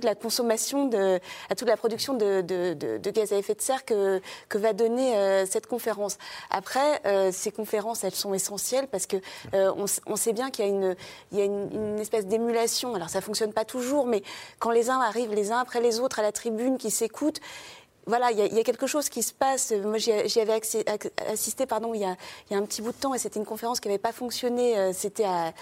la 0.04 0.15
consommation, 0.15 0.88
de, 0.88 1.20
à 1.50 1.56
toute 1.56 1.67
la 1.67 1.78
production 1.78 2.13
de, 2.13 2.41
gaz 3.12 3.34
à 3.34 3.38
effet 3.38 3.56
de 3.56 3.62
serre 3.62 3.86
que, 3.86 4.22
va 4.56 4.74
donner 4.74 5.15
euh, 5.15 5.46
cette 5.46 5.67
conférence. 5.67 6.17
Après, 6.50 7.02
euh, 7.06 7.30
ces 7.32 7.52
conférences, 7.52 8.04
elles 8.04 8.15
sont 8.15 8.34
essentielles 8.34 8.88
parce 8.88 9.06
que 9.06 9.17
euh, 9.54 9.72
on, 10.08 10.15
sait 10.15 10.34
bien 10.34 10.50
qu'il 10.50 10.65
y 11.32 11.41
a 11.41 11.46
une 11.46 12.00
espèce 12.00 12.26
d'émulation. 12.26 12.96
Alors 12.96 13.10
ça 13.10 13.22
fonctionne 13.22 13.54
pas 13.54 13.65
toujours, 13.65 14.08
mais 14.08 14.24
quand 14.60 14.72
les 14.72 14.89
uns 14.89 15.00
arrivent 15.00 15.34
les 15.34 15.52
uns 15.52 15.60
après 15.60 15.82
les 15.82 16.00
autres 16.00 16.20
à 16.20 16.22
la 16.24 16.32
tribune, 16.32 16.78
qui 16.78 16.91
s'écoutent, 16.91 17.39
voilà, 18.08 18.32
il 18.32 18.54
y, 18.54 18.60
a 18.60 18.63
quelque 18.63 18.88
chose 18.88 19.10
qui 19.10 19.22
se 19.22 19.34
passe. 19.34 19.74
Moi, 19.84 19.98
j'y 19.98 20.39
avais 20.39 20.60
assisté 21.28 21.65
pardon, 21.65 21.93
il 21.93 22.02
y, 22.02 22.06
a, 22.06 22.15
un 22.52 22.63
petit 22.63 22.82
bout 22.82 22.93
de 22.93 22.98
temps 22.98 23.13
et 23.13 23.17
c'était 23.17 23.39
une 23.39 23.46
conférence 23.46 23.82
qui 23.82 23.89
n'avait 23.89 23.98
pas 23.98 24.13
fonctionné. 24.13 24.78
Euh, 24.78 24.91
c'était 24.93 25.26
à, 25.26 25.54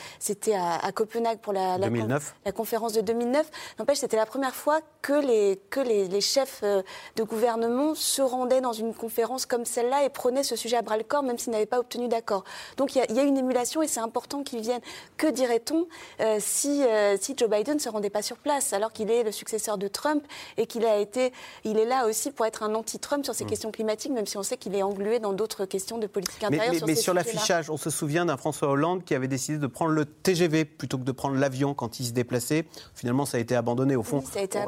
à, 0.76 0.92
Copenhague 0.92 1.40
pour 1.40 1.54
la, 1.54 1.80
la, 1.80 1.90
la, 1.90 2.52
conférence 2.52 2.94
de 2.94 3.02
2009. 3.02 3.50
N'empêche, 3.80 3.98
c'était 3.98 4.16
la 4.16 4.28
première 4.28 4.54
fois 4.54 4.80
que 5.02 5.14
les, 5.14 5.60
que 5.72 5.80
les, 5.80 6.22
chefs 6.22 6.62
euh, 6.64 6.84
de 7.16 7.24
gouvernement 7.24 7.96
se 7.96 8.22
rendaient 8.22 8.62
dans 8.62 8.74
une 8.74 8.94
conférence 8.94 9.46
comme 9.46 9.66
celle-là 9.66 10.04
et 10.04 10.10
prenaient 10.10 10.44
ce 10.44 10.56
sujet 10.56 10.78
à 10.78 10.82
bras 10.84 10.98
le 10.98 11.04
corps, 11.04 11.24
même 11.24 11.40
s'ils 11.40 11.52
n'avaient 11.52 11.66
pas 11.66 11.80
obtenu 11.80 12.08
d'accord. 12.08 12.44
Donc 12.78 12.96
il 12.96 13.04
y, 13.10 13.20
a 13.20 13.24
une 13.24 13.38
émulation 13.38 13.82
et 13.82 13.88
c'est 13.88 14.00
important 14.00 14.44
qu'ils 14.44 14.62
viennent. 14.62 14.82
Que 15.18 15.28
dirait-on 15.28 15.88
euh, 16.22 16.38
si, 16.40 16.84
si 17.20 17.34
Joe 17.36 17.50
Biden 17.50 17.76
ne 17.76 17.80
se 17.80 17.90
rendait 17.90 18.10
pas 18.12 18.22
sur 18.22 18.38
place 18.38 18.72
alors 18.74 18.94
qu'il 18.94 19.10
est 19.10 19.24
le 19.24 19.32
successeur 19.32 19.78
de 19.80 19.88
Trump 19.88 20.24
et 20.58 20.68
qu'il 20.68 20.86
a 20.86 20.98
été, 20.98 21.34
il 21.64 21.78
est 21.80 21.86
là 21.86 22.06
aussi 22.06 22.32
pour 22.36 22.46
être 22.46 22.64
un 22.64 22.76
anti-Trump 22.76 23.26
sur 23.26 23.34
ces 23.34 23.46
mm. 23.46 23.48
questions 23.48 23.72
climatiques, 23.72 24.12
même 24.12 24.26
si 24.26 24.38
on 24.38 24.44
sait 24.44 24.58
qu'il 24.58 24.76
est 24.76 24.84
englué 24.84 25.20
dans 25.20 25.34
d'autres 25.34 25.66
questions 25.66 25.98
de 25.98 26.08
politique 26.08 26.44
intérieure. 26.44 26.72
Mais 26.72 26.78
sur, 26.78 26.88
mais 26.88 26.96
sur 26.96 27.14
l'affichage, 27.14 27.70
on 27.70 27.78
se 27.78 27.90
souvient 27.90 28.26
d'un 28.26 28.38
François 28.38 28.70
Hollande 28.70 29.04
qui 29.04 29.16
avait 29.16 29.28
décidé 29.28 29.58
de 29.58 29.68
prendre 29.68 29.92
le 29.92 30.06
TGV 30.06 30.66
plutôt 30.66 30.98
que 30.98 31.04
de 31.04 31.12
prendre 31.12 31.36
l'avion 31.36 31.74
quand 31.74 32.00
il 32.00 32.06
se 32.06 32.12
déplaçait. 32.12 32.66
Finalement, 32.94 33.26
ça 33.26 33.38
a 33.38 33.40
été 33.40 33.56
abandonné. 33.56 33.96
Au 33.96 34.04
fond, 34.04 34.24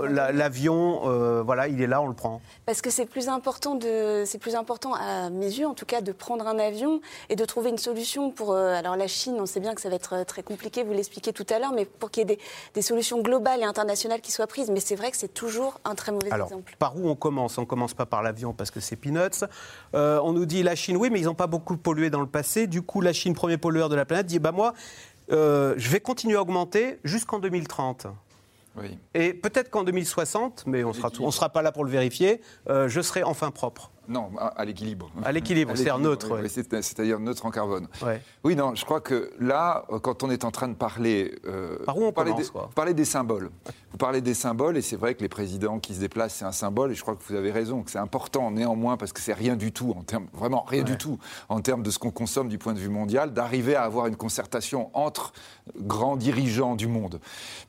l'avion, 0.09 1.01
euh, 1.05 1.43
voilà, 1.43 1.67
il 1.67 1.81
est 1.81 1.87
là, 1.87 2.01
on 2.01 2.07
le 2.07 2.13
prend. 2.13 2.41
Parce 2.65 2.81
que 2.81 2.89
c'est 2.89 3.05
plus 3.05 3.29
important 3.29 3.75
de, 3.75 4.23
c'est 4.25 4.37
plus 4.37 4.55
important 4.55 4.93
à 4.93 5.29
mes 5.29 5.45
yeux, 5.45 5.67
en 5.67 5.73
tout 5.73 5.85
cas, 5.85 6.01
de 6.01 6.11
prendre 6.11 6.47
un 6.47 6.59
avion 6.59 7.01
et 7.29 7.35
de 7.35 7.45
trouver 7.45 7.69
une 7.69 7.77
solution 7.77 8.31
pour. 8.31 8.53
Euh, 8.53 8.73
alors 8.73 8.95
la 8.95 9.07
Chine, 9.07 9.37
on 9.39 9.45
sait 9.45 9.59
bien 9.59 9.75
que 9.75 9.81
ça 9.81 9.89
va 9.89 9.95
être 9.95 10.13
euh, 10.13 10.23
très 10.23 10.43
compliqué, 10.43 10.83
vous 10.83 10.93
l'expliquez 10.93 11.33
tout 11.33 11.45
à 11.49 11.59
l'heure, 11.59 11.71
mais 11.73 11.85
pour 11.85 12.11
qu'il 12.11 12.21
y 12.21 12.23
ait 12.23 12.35
des, 12.35 12.39
des, 12.73 12.81
solutions 12.81 13.21
globales 13.21 13.61
et 13.61 13.65
internationales 13.65 14.21
qui 14.21 14.31
soient 14.31 14.47
prises. 14.47 14.69
Mais 14.69 14.79
c'est 14.79 14.95
vrai 14.95 15.11
que 15.11 15.17
c'est 15.17 15.33
toujours 15.33 15.79
un 15.85 15.95
très 15.95 16.11
mauvais 16.11 16.31
alors, 16.31 16.47
exemple. 16.47 16.75
Par 16.79 16.97
où 16.97 17.09
on 17.09 17.15
commence? 17.15 17.56
On 17.57 17.65
commence 17.65 17.93
pas 17.93 18.05
par 18.05 18.23
l'avion 18.23 18.53
parce 18.53 18.71
que 18.71 18.79
c'est 18.79 18.95
peanuts. 18.95 19.45
Euh, 19.95 20.19
on 20.23 20.33
nous 20.33 20.45
dit 20.45 20.63
la 20.63 20.75
Chine, 20.75 20.97
oui, 20.97 21.09
mais 21.11 21.19
ils 21.19 21.25
n'ont 21.25 21.35
pas 21.35 21.47
beaucoup 21.47 21.77
pollué 21.77 22.09
dans 22.09 22.21
le 22.21 22.27
passé. 22.27 22.67
Du 22.67 22.81
coup, 22.81 23.01
la 23.01 23.13
Chine, 23.13 23.33
premier 23.33 23.57
pollueur 23.57 23.89
de 23.89 23.95
la 23.95 24.05
planète, 24.05 24.25
dit 24.25 24.39
bah 24.39 24.51
moi, 24.51 24.73
euh, 25.31 25.73
je 25.77 25.89
vais 25.89 25.99
continuer 25.99 26.35
à 26.35 26.41
augmenter 26.41 26.99
jusqu'en 27.03 27.39
2030. 27.39 28.07
Oui. 28.77 28.97
Et 29.13 29.33
peut-être 29.33 29.69
qu'en 29.69 29.83
2060, 29.83 30.65
mais 30.67 30.83
on 30.83 30.91
ne 30.91 31.31
sera 31.31 31.49
pas 31.49 31.61
là 31.61 31.71
pour 31.71 31.83
le 31.83 31.89
vérifier, 31.89 32.41
euh, 32.69 32.87
je 32.87 33.01
serai 33.01 33.23
enfin 33.23 33.51
propre. 33.51 33.91
Non, 34.07 34.31
à, 34.37 34.63
l'équilibre. 34.65 35.11
À 35.23 35.31
l'équilibre, 35.31 35.73
c'est-à-dire 35.75 35.99
neutre. 35.99 36.39
C'est-à-dire 36.47 37.19
neutre 37.19 37.45
en 37.45 37.51
carbone. 37.51 37.87
Oui, 38.43 38.55
non, 38.55 38.75
je 38.75 38.85
crois 38.85 39.01
que 39.01 39.31
là, 39.39 39.85
quand 40.01 40.23
on 40.23 40.29
est 40.29 40.45
en 40.45 40.51
train 40.51 40.67
de 40.67 40.75
parler. 40.75 41.35
Euh, 41.45 41.77
Par 41.85 41.97
où 41.97 42.05
on 42.05 42.11
parler, 42.11 42.33
des, 42.33 42.45
parler 42.73 42.93
des 42.93 43.05
symboles. 43.05 43.49
Vous 43.91 43.97
parlez 43.97 44.21
des 44.21 44.33
symboles, 44.33 44.77
et 44.77 44.81
c'est 44.81 44.95
vrai 44.95 45.15
que 45.15 45.21
les 45.21 45.29
présidents 45.29 45.79
qui 45.79 45.95
se 45.95 45.99
déplacent, 45.99 46.35
c'est 46.35 46.45
un 46.45 46.51
symbole, 46.51 46.91
et 46.91 46.95
je 46.95 47.01
crois 47.01 47.15
que 47.15 47.23
vous 47.27 47.35
avez 47.35 47.51
raison, 47.51 47.83
que 47.83 47.91
c'est 47.91 47.97
important 47.97 48.51
néanmoins, 48.51 48.97
parce 48.97 49.13
que 49.13 49.21
c'est 49.21 49.33
rien 49.33 49.55
du 49.55 49.71
tout, 49.71 49.93
en 49.97 50.03
termes, 50.03 50.27
vraiment 50.33 50.61
rien 50.61 50.83
du 50.83 50.97
tout, 50.97 51.17
en 51.49 51.61
termes 51.61 51.83
de 51.83 51.89
ce 51.89 51.99
qu'on 51.99 52.11
consomme 52.11 52.49
du 52.49 52.57
point 52.57 52.73
de 52.73 52.79
vue 52.79 52.89
mondial, 52.89 53.33
d'arriver 53.33 53.75
à 53.75 53.83
avoir 53.83 54.07
une 54.07 54.15
concertation 54.15 54.89
entre 54.93 55.33
grands 55.77 56.17
dirigeants 56.17 56.75
du 56.75 56.87
monde. 56.87 57.19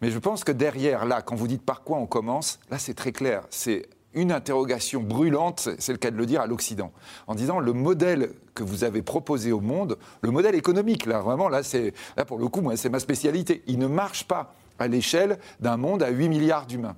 Mais 0.03 0.11
je 0.11 0.19
pense 0.19 0.45
que 0.45 0.53
derrière, 0.53 1.05
là, 1.05 1.23
quand 1.23 1.37
vous 1.37 1.49
dites 1.49 1.63
par 1.63 1.83
quoi 1.83 1.99
on 1.99 2.07
commence, 2.07 2.59
là, 2.71 2.79
c'est 2.79 2.95
très 2.95 3.13
clair. 3.13 3.45
C'est 3.51 3.89
une 4.15 4.33
interrogation 4.33 5.01
brûlante, 5.01 5.69
c'est 5.79 5.93
le 5.93 5.99
cas 5.99 6.11
de 6.11 6.17
le 6.17 6.27
dire, 6.27 6.41
à 6.41 6.47
l'Occident, 6.47 6.93
en 7.27 7.35
disant 7.35 7.61
le 7.61 7.73
modèle 7.73 8.31
que 8.55 8.63
vous 8.63 8.85
avez 8.85 9.03
proposé 9.03 9.53
au 9.53 9.61
monde, 9.61 9.99
le 10.23 10.31
modèle 10.31 10.55
économique, 10.55 11.07
là, 11.07 11.21
vraiment, 11.21 11.49
là, 11.49 11.63
c'est, 11.63 11.93
là 12.17 12.25
pour 12.25 12.39
le 12.39 12.49
coup, 12.49 12.61
moi, 12.61 12.77
c'est 12.77 12.89
ma 12.89 13.01
spécialité. 13.01 13.63
Il 13.67 13.79
ne 13.79 13.87
marche 13.87 14.25
pas 14.25 14.55
à 14.79 14.89
l'échelle 14.89 15.39
d'un 15.61 15.77
monde 15.77 16.03
à 16.03 16.11
8 16.11 16.29
milliards 16.29 16.67
d'humains. 16.67 16.97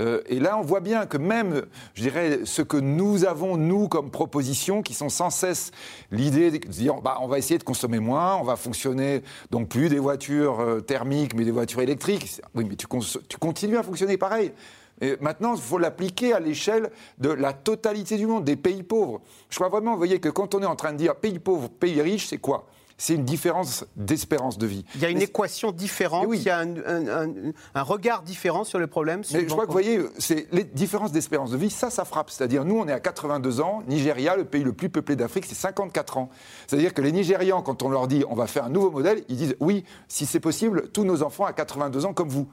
Euh, 0.00 0.20
et 0.26 0.38
là, 0.38 0.56
on 0.58 0.62
voit 0.62 0.80
bien 0.80 1.06
que 1.06 1.16
même, 1.16 1.62
je 1.94 2.02
dirais, 2.02 2.40
ce 2.44 2.62
que 2.62 2.76
nous 2.76 3.24
avons, 3.24 3.56
nous, 3.56 3.88
comme 3.88 4.10
proposition, 4.10 4.82
qui 4.82 4.94
sont 4.94 5.08
sans 5.08 5.30
cesse 5.30 5.72
l'idée 6.12 6.50
de 6.50 6.58
dire, 6.58 7.00
bah, 7.02 7.18
on 7.20 7.26
va 7.26 7.38
essayer 7.38 7.58
de 7.58 7.64
consommer 7.64 7.98
moins, 7.98 8.36
on 8.36 8.44
va 8.44 8.56
fonctionner, 8.56 9.22
donc 9.50 9.68
plus 9.68 9.88
des 9.88 9.98
voitures 9.98 10.60
euh, 10.60 10.80
thermiques, 10.80 11.34
mais 11.34 11.44
des 11.44 11.50
voitures 11.50 11.80
électriques. 11.80 12.40
Oui, 12.54 12.64
mais 12.68 12.76
tu, 12.76 12.86
tu 13.28 13.38
continues 13.38 13.76
à 13.76 13.82
fonctionner 13.82 14.16
pareil. 14.16 14.52
Et 15.00 15.16
maintenant, 15.20 15.54
il 15.54 15.60
faut 15.60 15.78
l'appliquer 15.78 16.32
à 16.32 16.40
l'échelle 16.40 16.90
de 17.18 17.30
la 17.30 17.52
totalité 17.52 18.16
du 18.16 18.26
monde, 18.26 18.44
des 18.44 18.56
pays 18.56 18.82
pauvres. 18.82 19.20
Je 19.50 19.56
crois 19.56 19.68
vraiment, 19.68 19.92
vous 19.92 19.98
voyez, 19.98 20.20
que 20.20 20.28
quand 20.28 20.54
on 20.54 20.62
est 20.62 20.66
en 20.66 20.76
train 20.76 20.92
de 20.92 20.98
dire 20.98 21.14
pays 21.16 21.38
pauvre, 21.38 21.68
pays 21.68 22.00
riche, 22.02 22.26
c'est 22.28 22.38
quoi? 22.38 22.66
C'est 23.00 23.14
une 23.14 23.24
différence 23.24 23.84
d'espérance 23.94 24.58
de 24.58 24.66
vie. 24.66 24.84
Il 24.96 25.02
y 25.02 25.04
a 25.04 25.08
une 25.08 25.22
équation 25.22 25.70
différente, 25.70 26.26
il 26.32 26.42
y 26.42 26.50
a 26.50 26.58
un, 26.58 27.82
regard 27.82 28.22
différent 28.22 28.64
sur 28.64 28.80
le 28.80 28.88
problème. 28.88 29.22
Mais 29.32 29.42
je 29.42 29.46
crois 29.46 29.62
que 29.62 29.68
vous 29.68 29.72
voyez, 29.72 30.00
c'est 30.18 30.48
les 30.50 30.64
différences 30.64 31.12
d'espérance 31.12 31.52
de 31.52 31.56
vie, 31.56 31.70
ça, 31.70 31.90
ça 31.90 32.04
frappe. 32.04 32.28
C'est-à-dire, 32.28 32.64
nous, 32.64 32.76
on 32.76 32.88
est 32.88 32.92
à 32.92 32.98
82 32.98 33.60
ans, 33.60 33.84
Nigeria, 33.86 34.34
le 34.34 34.44
pays 34.44 34.64
le 34.64 34.72
plus 34.72 34.88
peuplé 34.88 35.14
d'Afrique, 35.14 35.44
c'est 35.46 35.54
54 35.54 36.18
ans. 36.18 36.28
C'est-à-dire 36.66 36.92
que 36.92 37.00
les 37.00 37.12
Nigérians, 37.12 37.62
quand 37.62 37.84
on 37.84 37.88
leur 37.88 38.08
dit 38.08 38.24
on 38.28 38.34
va 38.34 38.48
faire 38.48 38.64
un 38.64 38.70
nouveau 38.70 38.90
modèle, 38.90 39.22
ils 39.28 39.36
disent 39.36 39.54
oui, 39.60 39.84
si 40.08 40.26
c'est 40.26 40.40
possible, 40.40 40.88
tous 40.88 41.04
nos 41.04 41.22
enfants 41.22 41.44
à 41.44 41.52
82 41.52 42.04
ans 42.04 42.14
comme 42.14 42.28
vous. 42.28 42.48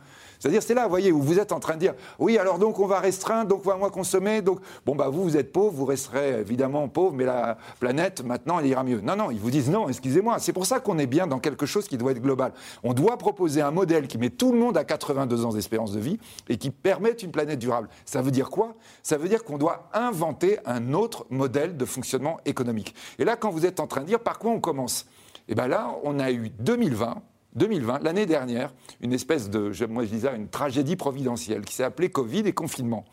C'est-à-dire, 0.45 0.61
c'est 0.61 0.75
là, 0.75 0.83
vous 0.83 0.91
voyez, 0.91 1.11
où 1.11 1.23
vous 1.23 1.39
êtes 1.39 1.51
en 1.51 1.59
train 1.59 1.73
de 1.73 1.79
dire, 1.79 1.95
oui, 2.19 2.37
alors 2.37 2.59
donc 2.59 2.77
on 2.77 2.85
va 2.85 2.99
restreindre, 2.99 3.47
donc 3.47 3.61
on 3.65 3.69
va 3.69 3.77
moins 3.77 3.89
consommer, 3.89 4.43
donc, 4.43 4.59
bon, 4.85 4.93
bah 4.93 5.09
vous, 5.09 5.23
vous 5.23 5.37
êtes 5.37 5.51
pauvre, 5.51 5.71
vous 5.71 5.85
resterez 5.85 6.39
évidemment 6.41 6.87
pauvre, 6.87 7.15
mais 7.15 7.25
la 7.25 7.57
planète, 7.79 8.23
maintenant, 8.23 8.59
elle 8.59 8.67
ira 8.67 8.83
mieux. 8.83 9.01
Non, 9.01 9.15
non, 9.15 9.31
ils 9.31 9.39
vous 9.39 9.49
disent, 9.49 9.71
non, 9.71 9.89
excusez-moi, 9.89 10.37
c'est 10.37 10.53
pour 10.53 10.67
ça 10.67 10.79
qu'on 10.79 10.99
est 10.99 11.07
bien 11.07 11.25
dans 11.25 11.39
quelque 11.39 11.65
chose 11.65 11.87
qui 11.87 11.97
doit 11.97 12.11
être 12.11 12.21
global. 12.21 12.53
On 12.83 12.93
doit 12.93 13.17
proposer 13.17 13.63
un 13.63 13.71
modèle 13.71 14.05
qui 14.05 14.19
met 14.19 14.29
tout 14.29 14.51
le 14.51 14.59
monde 14.59 14.77
à 14.77 14.83
82 14.83 15.45
ans 15.45 15.53
d'espérance 15.53 15.93
de 15.93 15.99
vie 15.99 16.19
et 16.47 16.57
qui 16.57 16.69
permette 16.69 17.23
une 17.23 17.31
planète 17.31 17.57
durable. 17.57 17.89
Ça 18.05 18.21
veut 18.21 18.29
dire 18.29 18.51
quoi? 18.51 18.75
Ça 19.01 19.17
veut 19.17 19.27
dire 19.27 19.45
qu'on 19.45 19.57
doit 19.57 19.89
inventer 19.95 20.59
un 20.67 20.93
autre 20.93 21.25
modèle 21.31 21.75
de 21.75 21.85
fonctionnement 21.85 22.37
économique. 22.45 22.93
Et 23.17 23.25
là, 23.25 23.35
quand 23.35 23.49
vous 23.49 23.65
êtes 23.65 23.79
en 23.79 23.87
train 23.87 24.01
de 24.01 24.05
dire 24.05 24.19
par 24.19 24.37
quoi 24.37 24.51
on 24.51 24.59
commence? 24.59 25.07
Eh 25.47 25.55
bien 25.55 25.67
là, 25.67 25.95
on 26.03 26.19
a 26.19 26.31
eu 26.31 26.51
2020 26.59 27.15
2020, 27.55 28.03
l'année 28.03 28.25
dernière, 28.25 28.73
une 29.01 29.13
espèce 29.13 29.49
de, 29.49 29.71
moi 29.87 30.03
je 30.03 30.09
disais, 30.09 30.35
une 30.35 30.49
tragédie 30.49 30.95
providentielle 30.95 31.61
qui 31.61 31.73
s'est 31.73 31.83
appelée 31.83 32.09
Covid 32.09 32.39
et 32.39 32.53
confinement. 32.53 33.05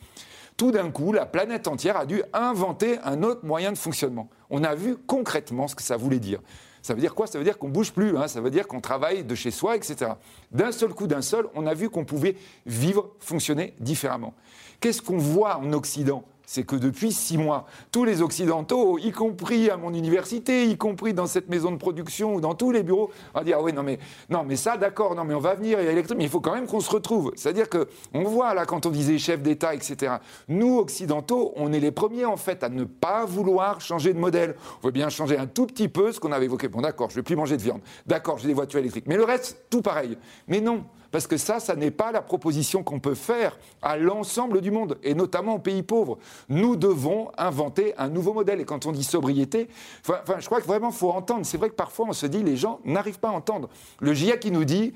Tout 0.56 0.70
d'un 0.70 0.90
coup, 0.90 1.12
la 1.12 1.26
planète 1.26 1.66
entière 1.66 1.96
a 1.96 2.06
dû 2.06 2.22
inventer 2.32 2.98
un 3.04 3.22
autre 3.22 3.44
moyen 3.44 3.72
de 3.72 3.78
fonctionnement. 3.78 4.28
On 4.50 4.64
a 4.64 4.74
vu 4.74 4.96
concrètement 4.96 5.66
ce 5.66 5.74
que 5.74 5.82
ça 5.82 5.96
voulait 5.96 6.18
dire. 6.18 6.40
Ça 6.82 6.94
veut 6.94 7.00
dire 7.00 7.14
quoi? 7.14 7.28
Ça 7.28 7.38
veut 7.38 7.44
dire 7.44 7.58
qu'on 7.58 7.68
bouge 7.68 7.92
plus, 7.92 8.16
hein. 8.16 8.26
ça 8.26 8.40
veut 8.40 8.50
dire 8.50 8.66
qu'on 8.66 8.80
travaille 8.80 9.24
de 9.24 9.34
chez 9.36 9.52
soi, 9.52 9.76
etc. 9.76 10.12
D'un 10.50 10.72
seul 10.72 10.90
coup, 10.90 11.06
d'un 11.06 11.22
seul, 11.22 11.46
on 11.54 11.66
a 11.66 11.74
vu 11.74 11.88
qu'on 11.88 12.04
pouvait 12.04 12.36
vivre, 12.66 13.12
fonctionner 13.20 13.74
différemment. 13.78 14.34
Qu'est-ce 14.80 15.00
qu'on 15.00 15.18
voit 15.18 15.58
en 15.58 15.72
Occident? 15.72 16.24
C'est 16.46 16.64
que 16.64 16.76
depuis 16.76 17.12
six 17.12 17.38
mois, 17.38 17.66
tous 17.90 18.04
les 18.04 18.22
Occidentaux, 18.22 18.98
y 18.98 19.12
compris 19.12 19.70
à 19.70 19.76
mon 19.76 19.92
université, 19.92 20.66
y 20.66 20.76
compris 20.76 21.14
dans 21.14 21.26
cette 21.26 21.48
maison 21.48 21.70
de 21.70 21.76
production 21.76 22.34
ou 22.34 22.40
dans 22.40 22.54
tous 22.54 22.70
les 22.70 22.82
bureaux, 22.82 23.10
on 23.34 23.42
dire 23.42 23.56
ah 23.58 23.62
oui 23.62 23.72
non 23.72 23.82
mais 23.82 23.98
non 24.28 24.44
mais 24.44 24.56
ça 24.56 24.76
d'accord 24.76 25.14
non 25.14 25.24
mais 25.24 25.34
on 25.34 25.40
va 25.40 25.54
venir 25.54 25.78
électrique 25.78 26.18
mais 26.18 26.24
il 26.24 26.30
faut 26.30 26.40
quand 26.40 26.54
même 26.54 26.66
qu'on 26.66 26.80
se 26.80 26.90
retrouve. 26.90 27.32
C'est-à-dire 27.36 27.68
que 27.68 27.88
on 28.12 28.24
voit 28.24 28.54
là 28.54 28.66
quand 28.66 28.86
on 28.86 28.90
disait 28.90 29.18
chef 29.18 29.42
d'État 29.42 29.74
etc. 29.74 30.14
Nous 30.48 30.78
Occidentaux, 30.78 31.52
on 31.56 31.72
est 31.72 31.80
les 31.80 31.90
premiers 31.90 32.24
en 32.24 32.36
fait 32.36 32.62
à 32.64 32.68
ne 32.68 32.84
pas 32.84 33.24
vouloir 33.24 33.80
changer 33.80 34.12
de 34.12 34.18
modèle. 34.18 34.56
On 34.82 34.86
veut 34.86 34.92
bien 34.92 35.08
changer 35.08 35.38
un 35.38 35.46
tout 35.46 35.66
petit 35.66 35.88
peu 35.88 36.12
ce 36.12 36.20
qu'on 36.20 36.32
avait 36.32 36.46
évoqué. 36.46 36.68
Bon 36.68 36.80
d'accord, 36.80 37.10
je 37.10 37.16
vais 37.16 37.22
plus 37.22 37.36
manger 37.36 37.56
de 37.56 37.62
viande. 37.62 37.80
D'accord, 38.06 38.38
j'ai 38.38 38.48
des 38.48 38.54
voitures 38.54 38.80
électriques. 38.80 39.06
Mais 39.06 39.16
le 39.16 39.24
reste 39.24 39.64
tout 39.70 39.82
pareil. 39.82 40.16
Mais 40.48 40.60
non. 40.60 40.84
Parce 41.12 41.28
que 41.28 41.36
ça, 41.36 41.60
ça 41.60 41.76
n'est 41.76 41.90
pas 41.92 42.10
la 42.10 42.22
proposition 42.22 42.82
qu'on 42.82 42.98
peut 42.98 43.14
faire 43.14 43.58
à 43.82 43.96
l'ensemble 43.96 44.60
du 44.60 44.70
monde, 44.72 44.98
et 45.04 45.14
notamment 45.14 45.54
aux 45.56 45.60
pays 45.60 45.82
pauvres. 45.82 46.18
Nous 46.48 46.74
devons 46.74 47.30
inventer 47.38 47.94
un 47.98 48.08
nouveau 48.08 48.32
modèle. 48.32 48.60
Et 48.60 48.64
quand 48.64 48.86
on 48.86 48.92
dit 48.92 49.04
sobriété, 49.04 49.68
je 50.06 50.46
crois 50.46 50.60
que 50.60 50.66
vraiment, 50.66 50.88
il 50.88 50.96
faut 50.96 51.10
entendre. 51.10 51.46
C'est 51.46 51.58
vrai 51.58 51.68
que 51.68 51.74
parfois, 51.74 52.06
on 52.08 52.12
se 52.12 52.26
dit, 52.26 52.42
les 52.42 52.56
gens 52.56 52.80
n'arrivent 52.84 53.20
pas 53.20 53.28
à 53.28 53.32
entendre. 53.32 53.68
Le 54.00 54.14
GIEC 54.14 54.40
qui 54.40 54.50
nous 54.50 54.64
dit, 54.64 54.94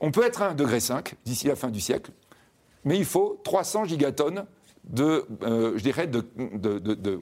on 0.00 0.10
peut 0.10 0.24
être 0.24 0.42
à 0.42 0.54
1,5 0.54 0.56
degré 0.56 0.78
d'ici 1.24 1.46
la 1.46 1.56
fin 1.56 1.68
du 1.68 1.80
siècle, 1.80 2.12
mais 2.84 2.96
il 2.96 3.04
faut 3.04 3.38
300 3.44 3.84
gigatonnes 3.84 4.46
de, 4.88 5.24
euh, 5.42 5.72
je 5.76 5.82
dirais, 5.82 6.06
de, 6.06 6.24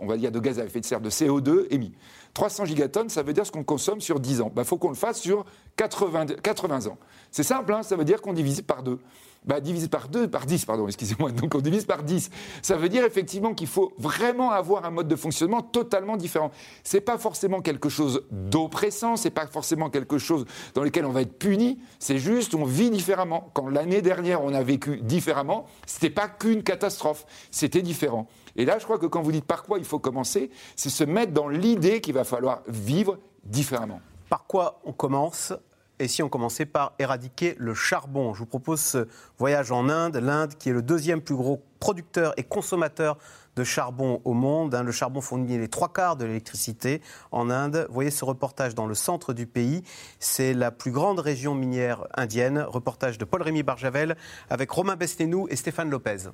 on 0.01 0.07
va 0.07 0.17
dire 0.17 0.31
de 0.31 0.39
gaz 0.39 0.59
à 0.59 0.65
effet 0.65 0.81
de 0.81 0.85
serre, 0.85 1.01
de 1.01 1.11
CO2 1.11 1.67
émis. 1.71 1.93
300 2.35 2.67
gigatonnes, 2.67 3.09
ça 3.09 3.23
veut 3.23 3.33
dire 3.33 3.47
ce 3.47 3.53
qu'on 3.53 3.65
consomme 3.65 4.01
sur 4.01 4.21
10 4.21 4.41
ans. 4.43 4.49
Il 4.53 4.55
bah, 4.55 4.65
faut 4.65 4.77
qu'on 4.77 4.91
le 4.91 4.95
fasse 4.95 5.21
sur 5.21 5.45
80, 5.77 6.27
80 6.43 6.87
ans. 6.87 6.99
C'est 7.31 7.43
simple, 7.43 7.73
hein, 7.73 7.83
ça 7.83 7.97
veut 7.97 8.05
dire 8.05 8.21
qu'on 8.21 8.33
divise 8.33 8.63
par 8.63 8.83
deux 8.83 8.99
bah, 9.47 9.61
divisé 9.61 9.89
par 9.89 10.09
2, 10.09 10.29
par 10.29 10.47
10, 10.47 10.65
pardon, 10.65 10.87
excusez-moi, 10.87 11.31
donc 11.33 11.55
on 11.55 11.61
divise 11.61 11.85
par 11.85 12.03
10. 12.03 12.31
Ça 12.63 12.77
veut 12.77 12.89
dire 12.89 13.05
effectivement 13.05 13.55
qu'il 13.55 13.69
faut 13.69 13.93
vraiment 13.99 14.51
avoir 14.51 14.85
un 14.85 14.91
mode 14.91 15.09
de 15.09 15.17
fonctionnement 15.17 15.63
totalement 15.63 16.17
différent. 16.17 16.51
C'est 16.83 17.01
pas 17.01 17.19
forcément 17.19 17.61
quelque 17.61 17.89
chose 17.89 18.23
d'oppressant, 18.31 19.17
c'est 19.17 19.31
pas 19.31 19.47
forcément 19.47 19.91
quelque 19.91 20.19
chose 20.19 20.45
dans 20.75 20.83
lequel 20.83 21.07
on 21.07 21.13
va 21.13 21.23
être 21.23 21.39
puni, 21.39 21.79
c'est 21.99 22.19
juste 22.19 22.55
on 22.55 22.65
vit 22.65 22.91
différemment. 22.91 23.51
Quand 23.55 23.69
l'année 23.69 24.03
dernière 24.03 24.43
on 24.43 24.53
a 24.53 24.63
vécu 24.63 25.01
différemment, 25.01 25.67
c'était 25.87 26.11
pas 26.11 26.29
qu'une 26.29 26.63
catastrophe, 26.63 27.25
c'était 27.51 27.83
différent. 27.83 28.27
Et 28.57 28.65
là, 28.65 28.79
je 28.79 28.85
crois 28.85 28.99
que 28.99 29.07
quand 29.07 29.23
vous 29.23 29.33
dites 29.33 29.45
par 29.45 29.63
quoi 29.63 29.79
il 29.79 29.85
faut 29.85 29.99
commencer, 29.99 30.51
c'est 30.75 30.91
se 30.91 31.05
mettre 31.05 31.33
dans 31.33 31.49
l'idée 31.49 32.01
qu'il 32.01 32.15
va 32.15 32.25
falloir 32.25 32.63
vivre 32.67 33.19
différemment. 33.45 34.01
Par 34.29 34.47
quoi 34.47 34.81
on 34.85 34.93
commence? 34.93 35.53
Et 35.99 36.09
si 36.09 36.23
on 36.23 36.29
commençait 36.29 36.67
par 36.67 36.93
éradiquer 36.99 37.55
le 37.59 37.75
charbon? 37.75 38.35
Je 38.35 38.41
vous 38.41 38.47
propose 38.47 38.81
ce 38.81 39.09
voyage 39.39 39.73
en 39.73 39.89
Inde, 39.89 40.17
l'Inde 40.17 40.55
qui 40.59 40.69
est 40.69 40.73
le 40.73 40.83
deuxième 40.83 41.21
plus 41.21 41.37
gros 41.37 41.63
producteur 41.81 42.35
et 42.37 42.43
consommateur 42.43 43.19
de 43.57 43.65
charbon 43.65 44.21
au 44.25 44.35
monde. 44.35 44.75
Hein. 44.75 44.83
Le 44.83 44.93
charbon 44.93 45.21
fournit 45.21 45.59
les 45.59 45.69
trois 45.69 45.93
quarts 45.93 46.17
de 46.17 46.25
l'électricité 46.25 47.01
en 47.33 47.49
Inde. 47.49 47.87
Voyez 47.91 48.11
ce 48.11 48.25
reportage 48.25 48.75
dans 48.75 48.87
le 48.87 48.95
centre 48.95 49.33
du 49.33 49.47
pays. 49.47 49.83
C'est 50.21 50.53
la 50.53 50.71
plus 50.71 50.91
grande 50.91 51.19
région 51.19 51.55
minière 51.55 52.07
indienne. 52.15 52.59
Reportage 52.69 53.17
de 53.17 53.25
Paul-Rémy 53.25 53.63
Barjavel 53.63 54.17
avec 54.51 54.71
Romain 54.71 54.97
Bestenou 54.97 55.49
et 55.49 55.57
Stéphane 55.57 55.91
Lopez. 55.91 56.29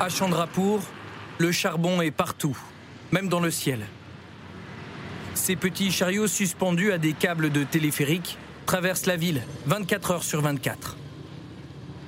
À 0.00 0.08
Chandrapur, 0.08 0.80
le 1.38 1.52
charbon 1.52 2.02
est 2.02 2.10
partout, 2.10 2.58
même 3.12 3.28
dans 3.28 3.38
le 3.38 3.52
ciel. 3.52 3.86
Ces 5.34 5.56
petits 5.56 5.90
chariots 5.90 6.26
suspendus 6.26 6.92
à 6.92 6.98
des 6.98 7.12
câbles 7.12 7.50
de 7.50 7.64
téléphérique 7.64 8.38
traversent 8.66 9.06
la 9.06 9.16
ville 9.16 9.42
24 9.66 10.10
heures 10.10 10.22
sur 10.24 10.40
24. 10.40 10.96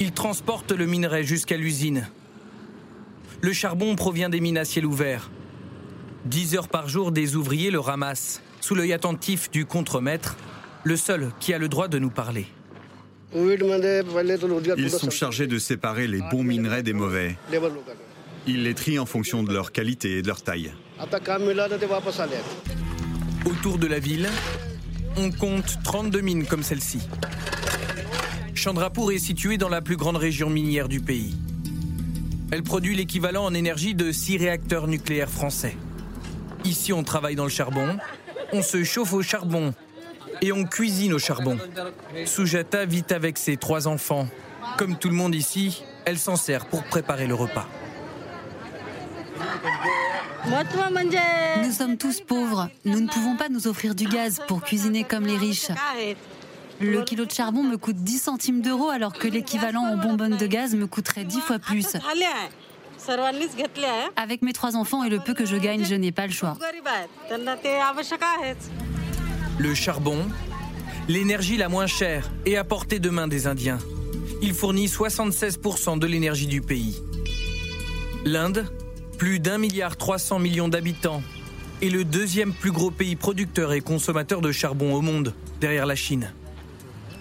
Ils 0.00 0.12
transportent 0.12 0.72
le 0.72 0.86
minerai 0.86 1.24
jusqu'à 1.24 1.56
l'usine. 1.56 2.08
Le 3.40 3.52
charbon 3.52 3.96
provient 3.96 4.28
des 4.28 4.40
mines 4.40 4.58
à 4.58 4.64
ciel 4.64 4.86
ouvert. 4.86 5.30
10 6.26 6.56
heures 6.56 6.68
par 6.68 6.88
jour, 6.88 7.12
des 7.12 7.36
ouvriers 7.36 7.70
le 7.70 7.80
ramassent, 7.80 8.42
sous 8.60 8.74
l'œil 8.74 8.92
attentif 8.92 9.50
du 9.50 9.66
contremaître, 9.66 10.36
le 10.84 10.96
seul 10.96 11.30
qui 11.40 11.52
a 11.52 11.58
le 11.58 11.68
droit 11.68 11.88
de 11.88 11.98
nous 11.98 12.10
parler. 12.10 12.46
Ils 13.34 14.90
sont 14.90 15.10
chargés 15.10 15.46
de 15.46 15.58
séparer 15.58 16.06
les 16.06 16.20
bons 16.30 16.44
minerais 16.44 16.82
des 16.82 16.92
mauvais. 16.92 17.36
Ils 18.46 18.62
les 18.62 18.74
trient 18.74 18.98
en 18.98 19.06
fonction 19.06 19.42
de 19.42 19.52
leur 19.52 19.72
qualité 19.72 20.18
et 20.18 20.22
de 20.22 20.28
leur 20.28 20.42
taille. 20.42 20.72
Autour 23.46 23.78
de 23.78 23.86
la 23.86 23.98
ville, 23.98 24.28
on 25.18 25.30
compte 25.30 25.78
32 25.84 26.20
mines 26.22 26.46
comme 26.46 26.62
celle-ci. 26.62 27.00
Chandrapur 28.54 29.12
est 29.12 29.18
située 29.18 29.58
dans 29.58 29.68
la 29.68 29.82
plus 29.82 29.96
grande 29.96 30.16
région 30.16 30.48
minière 30.48 30.88
du 30.88 31.00
pays. 31.00 31.36
Elle 32.50 32.62
produit 32.62 32.94
l'équivalent 32.94 33.44
en 33.44 33.52
énergie 33.52 33.94
de 33.94 34.12
6 34.12 34.38
réacteurs 34.38 34.86
nucléaires 34.86 35.28
français. 35.28 35.76
Ici, 36.64 36.92
on 36.94 37.02
travaille 37.02 37.36
dans 37.36 37.44
le 37.44 37.50
charbon, 37.50 37.98
on 38.52 38.62
se 38.62 38.82
chauffe 38.82 39.12
au 39.12 39.22
charbon 39.22 39.74
et 40.40 40.50
on 40.52 40.64
cuisine 40.64 41.12
au 41.12 41.18
charbon. 41.18 41.58
Sujata 42.24 42.86
vit 42.86 43.04
avec 43.10 43.36
ses 43.36 43.58
trois 43.58 43.88
enfants. 43.88 44.26
Comme 44.78 44.96
tout 44.96 45.10
le 45.10 45.16
monde 45.16 45.34
ici, 45.34 45.84
elle 46.06 46.18
s'en 46.18 46.36
sert 46.36 46.64
pour 46.66 46.82
préparer 46.84 47.26
le 47.26 47.34
repas. 47.34 47.68
Nous 51.62 51.72
sommes 51.72 51.96
tous 51.96 52.20
pauvres. 52.20 52.68
Nous 52.84 53.00
ne 53.00 53.08
pouvons 53.08 53.36
pas 53.36 53.48
nous 53.48 53.66
offrir 53.66 53.94
du 53.94 54.06
gaz 54.06 54.40
pour 54.46 54.62
cuisiner 54.62 55.04
comme 55.04 55.26
les 55.26 55.36
riches. 55.36 55.68
Le 56.80 57.02
kilo 57.02 57.24
de 57.24 57.30
charbon 57.30 57.62
me 57.62 57.76
coûte 57.76 57.96
10 57.96 58.18
centimes 58.18 58.60
d'euros 58.60 58.90
alors 58.90 59.12
que 59.12 59.28
l'équivalent 59.28 59.82
en 59.82 59.96
bonbonne 59.96 60.36
de 60.36 60.46
gaz 60.46 60.74
me 60.74 60.86
coûterait 60.86 61.24
10 61.24 61.40
fois 61.40 61.58
plus. 61.58 61.96
Avec 64.16 64.42
mes 64.42 64.52
trois 64.52 64.76
enfants 64.76 65.04
et 65.04 65.08
le 65.08 65.18
peu 65.20 65.34
que 65.34 65.46
je 65.46 65.56
gagne, 65.56 65.84
je 65.84 65.94
n'ai 65.94 66.12
pas 66.12 66.26
le 66.26 66.32
choix. 66.32 66.56
Le 69.58 69.74
charbon, 69.74 70.18
l'énergie 71.08 71.56
la 71.56 71.68
moins 71.68 71.86
chère 71.86 72.30
est 72.44 72.56
à 72.56 72.64
portée 72.64 72.98
de 72.98 73.10
main 73.10 73.28
des 73.28 73.46
Indiens. 73.46 73.78
Il 74.42 74.52
fournit 74.52 74.86
76% 74.86 75.98
de 75.98 76.06
l'énergie 76.06 76.46
du 76.46 76.60
pays. 76.60 77.00
L'Inde, 78.24 78.66
plus 79.16 79.40
d'un 79.40 79.58
milliard 79.58 79.96
300 79.96 80.38
millions 80.38 80.68
d'habitants, 80.68 81.22
est 81.82 81.88
le 81.88 82.04
deuxième 82.04 82.52
plus 82.52 82.72
gros 82.72 82.90
pays 82.90 83.16
producteur 83.16 83.72
et 83.72 83.80
consommateur 83.80 84.40
de 84.40 84.52
charbon 84.52 84.94
au 84.94 85.00
monde, 85.00 85.34
derrière 85.60 85.86
la 85.86 85.94
Chine. 85.94 86.32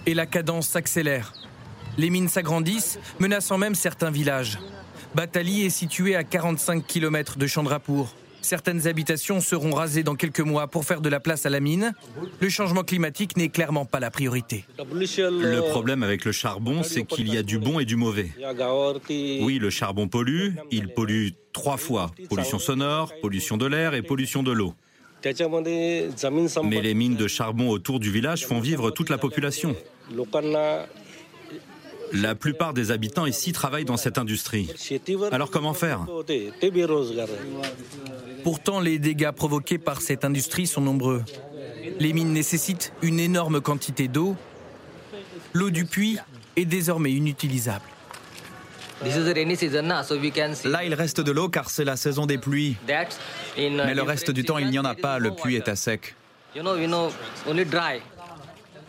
Et 0.06 0.14
la 0.14 0.26
cadence 0.26 0.68
s'accélère. 0.68 1.32
Les 1.96 2.10
mines 2.10 2.28
s'agrandissent, 2.28 2.98
menaçant 3.20 3.58
même 3.58 3.74
certains 3.74 4.10
villages. 4.10 4.58
Batali 5.14 5.64
est 5.64 5.70
situé 5.70 6.16
à 6.16 6.24
45 6.24 6.86
km 6.86 7.38
de 7.38 7.46
Chandrapur. 7.46 8.14
Certaines 8.44 8.86
habitations 8.86 9.40
seront 9.40 9.70
rasées 9.70 10.02
dans 10.02 10.16
quelques 10.16 10.40
mois 10.40 10.66
pour 10.66 10.84
faire 10.84 11.00
de 11.00 11.08
la 11.08 11.18
place 11.18 11.46
à 11.46 11.48
la 11.48 11.60
mine. 11.60 11.94
Le 12.40 12.50
changement 12.50 12.82
climatique 12.82 13.38
n'est 13.38 13.48
clairement 13.48 13.86
pas 13.86 14.00
la 14.00 14.10
priorité. 14.10 14.66
Le 14.78 15.60
problème 15.70 16.02
avec 16.02 16.26
le 16.26 16.32
charbon, 16.32 16.82
c'est 16.82 17.04
qu'il 17.04 17.32
y 17.32 17.38
a 17.38 17.42
du 17.42 17.58
bon 17.58 17.80
et 17.80 17.86
du 17.86 17.96
mauvais. 17.96 18.28
Oui, 19.08 19.58
le 19.58 19.70
charbon 19.70 20.08
pollue. 20.08 20.56
Il 20.70 20.88
pollue 20.88 21.28
trois 21.54 21.78
fois. 21.78 22.10
Pollution 22.28 22.58
sonore, 22.58 23.14
pollution 23.22 23.56
de 23.56 23.64
l'air 23.64 23.94
et 23.94 24.02
pollution 24.02 24.42
de 24.42 24.52
l'eau. 24.52 24.74
Mais 25.24 26.82
les 26.82 26.92
mines 26.92 27.16
de 27.16 27.28
charbon 27.28 27.70
autour 27.70 27.98
du 27.98 28.10
village 28.10 28.44
font 28.44 28.60
vivre 28.60 28.90
toute 28.90 29.08
la 29.08 29.16
population. 29.16 29.74
La 32.12 32.34
plupart 32.34 32.74
des 32.74 32.90
habitants 32.90 33.26
ici 33.26 33.52
travaillent 33.52 33.84
dans 33.84 33.96
cette 33.96 34.18
industrie. 34.18 34.70
Alors 35.32 35.50
comment 35.50 35.74
faire? 35.74 36.06
Pourtant, 38.42 38.80
les 38.80 38.98
dégâts 38.98 39.30
provoqués 39.30 39.78
par 39.78 40.00
cette 40.02 40.24
industrie 40.24 40.66
sont 40.66 40.80
nombreux. 40.80 41.24
Les 41.98 42.12
mines 42.12 42.32
nécessitent 42.32 42.92
une 43.02 43.20
énorme 43.20 43.60
quantité 43.60 44.08
d'eau. 44.08 44.36
L'eau 45.52 45.70
du 45.70 45.84
puits 45.84 46.18
est 46.56 46.64
désormais 46.64 47.12
inutilisable. 47.12 47.84
Là, 50.64 50.84
il 50.84 50.94
reste 50.94 51.20
de 51.20 51.32
l'eau 51.32 51.48
car 51.48 51.68
c'est 51.68 51.84
la 51.84 51.96
saison 51.96 52.26
des 52.26 52.38
pluies. 52.38 52.76
Mais 53.56 53.94
le 53.94 54.02
reste 54.02 54.30
du 54.30 54.44
temps, 54.44 54.58
il 54.58 54.68
n'y 54.68 54.78
en 54.78 54.84
a 54.84 54.94
pas, 54.94 55.18
le 55.18 55.32
puits 55.32 55.56
est 55.56 55.68
à 55.68 55.76
sec. 55.76 56.14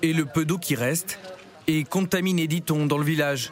Et 0.01 0.13
le 0.13 0.25
peu 0.25 0.45
d'eau 0.45 0.57
qui 0.57 0.75
reste 0.75 1.19
est 1.67 1.87
contaminé, 1.87 2.47
dit-on, 2.47 2.85
dans 2.85 2.97
le 2.97 3.05
village. 3.05 3.51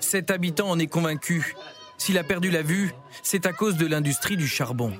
Cet 0.00 0.30
habitant 0.30 0.70
en 0.70 0.78
est 0.78 0.86
convaincu. 0.86 1.54
S'il 1.98 2.18
a 2.18 2.24
perdu 2.24 2.50
la 2.50 2.62
vue, 2.62 2.92
c'est 3.22 3.46
à 3.46 3.52
cause 3.52 3.76
de 3.76 3.86
l'industrie 3.86 4.36
du 4.36 4.48
charbon. 4.48 4.92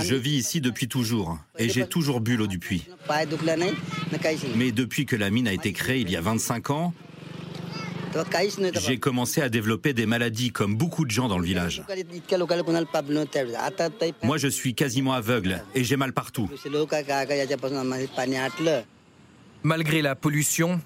Je 0.00 0.14
vis 0.14 0.36
ici 0.36 0.60
depuis 0.60 0.88
toujours 0.88 1.38
et 1.58 1.68
j'ai 1.68 1.86
toujours 1.86 2.20
bu 2.20 2.36
l'eau 2.36 2.46
du 2.46 2.58
puits. 2.58 2.86
Mais 4.56 4.72
depuis 4.72 5.06
que 5.06 5.16
la 5.16 5.30
mine 5.30 5.48
a 5.48 5.52
été 5.52 5.72
créée 5.72 6.00
il 6.00 6.10
y 6.10 6.16
a 6.16 6.20
25 6.20 6.70
ans, 6.70 6.94
j'ai 8.86 8.98
commencé 8.98 9.40
à 9.40 9.48
développer 9.48 9.92
des 9.92 10.06
maladies 10.06 10.50
comme 10.50 10.76
beaucoup 10.76 11.04
de 11.04 11.10
gens 11.10 11.28
dans 11.28 11.38
le 11.38 11.44
village. 11.44 11.82
Moi, 14.22 14.38
je 14.38 14.48
suis 14.48 14.74
quasiment 14.74 15.12
aveugle 15.12 15.62
et 15.74 15.84
j'ai 15.84 15.96
mal 15.96 16.12
partout. 16.12 16.48
Malgré 19.62 20.02
la 20.02 20.14
pollution, 20.14 20.80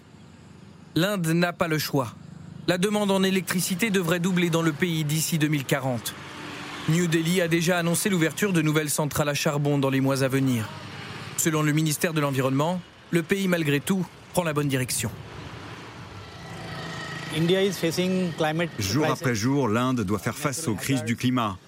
l'Inde 0.94 1.26
n'a 1.28 1.52
pas 1.52 1.68
le 1.68 1.78
choix. 1.78 2.14
La 2.66 2.78
demande 2.78 3.10
en 3.10 3.22
électricité 3.22 3.90
devrait 3.90 4.20
doubler 4.20 4.50
dans 4.50 4.62
le 4.62 4.72
pays 4.72 5.04
d'ici 5.04 5.38
2040. 5.38 6.14
New 6.90 7.06
Delhi 7.06 7.40
a 7.40 7.48
déjà 7.48 7.78
annoncé 7.78 8.08
l'ouverture 8.08 8.52
de 8.52 8.62
nouvelles 8.62 8.90
centrales 8.90 9.28
à 9.28 9.34
charbon 9.34 9.78
dans 9.78 9.90
les 9.90 10.00
mois 10.00 10.22
à 10.22 10.28
venir. 10.28 10.68
Selon 11.36 11.62
le 11.62 11.72
ministère 11.72 12.14
de 12.14 12.20
l'Environnement, 12.20 12.80
le 13.10 13.22
pays, 13.22 13.48
malgré 13.48 13.80
tout, 13.80 14.06
prend 14.32 14.44
la 14.44 14.52
bonne 14.52 14.68
direction. 14.68 15.10
Jour 18.78 19.06
après 19.06 19.34
jour, 19.34 19.68
l'Inde 19.68 20.00
doit 20.00 20.18
faire 20.18 20.36
face 20.36 20.66
aux 20.68 20.74
crises 20.74 21.04
du 21.04 21.16
climat, 21.16 21.58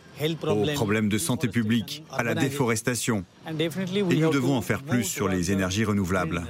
aux 0.42 0.66
problèmes 0.74 1.08
de 1.08 1.18
santé 1.18 1.48
publique, 1.48 2.04
à 2.10 2.22
la 2.22 2.34
déforestation. 2.34 3.24
Et 3.48 4.16
nous 4.16 4.30
devons 4.30 4.56
en 4.56 4.62
faire 4.62 4.82
plus 4.82 5.04
sur 5.04 5.28
les 5.28 5.52
énergies 5.52 5.84
renouvelables. 5.84 6.42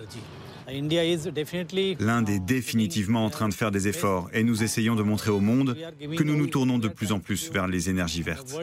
L'Inde 1.99 2.29
est 2.31 2.38
définitivement 2.38 3.25
en 3.25 3.31
train 3.31 3.49
de 3.49 3.55
faire 3.55 3.70
des 3.70 3.88
efforts 3.88 4.31
et 4.33 4.44
nous 4.44 4.62
essayons 4.62 4.94
de 4.94 5.03
montrer 5.03 5.31
au 5.31 5.40
monde 5.40 5.77
que 6.16 6.23
nous 6.23 6.37
nous 6.37 6.46
tournons 6.46 6.79
de 6.79 6.88
plus 6.88 7.12
en 7.12 7.18
plus 7.18 7.51
vers 7.51 7.66
les 7.66 7.90
énergies 7.90 8.23
vertes. 8.23 8.57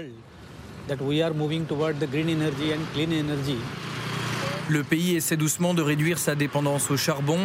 Le 4.69 4.83
pays 4.83 5.15
essaie 5.15 5.37
doucement 5.37 5.73
de 5.73 5.81
réduire 5.81 6.17
sa 6.17 6.35
dépendance 6.35 6.91
au 6.91 6.97
charbon. 6.97 7.39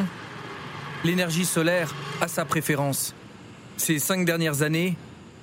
L'énergie 1.05 1.45
solaire 1.45 1.93
a 2.21 2.29
sa 2.29 2.45
préférence. 2.45 3.12
Ces 3.77 3.99
cinq 3.99 4.25
dernières 4.25 4.62
années, 4.62 4.97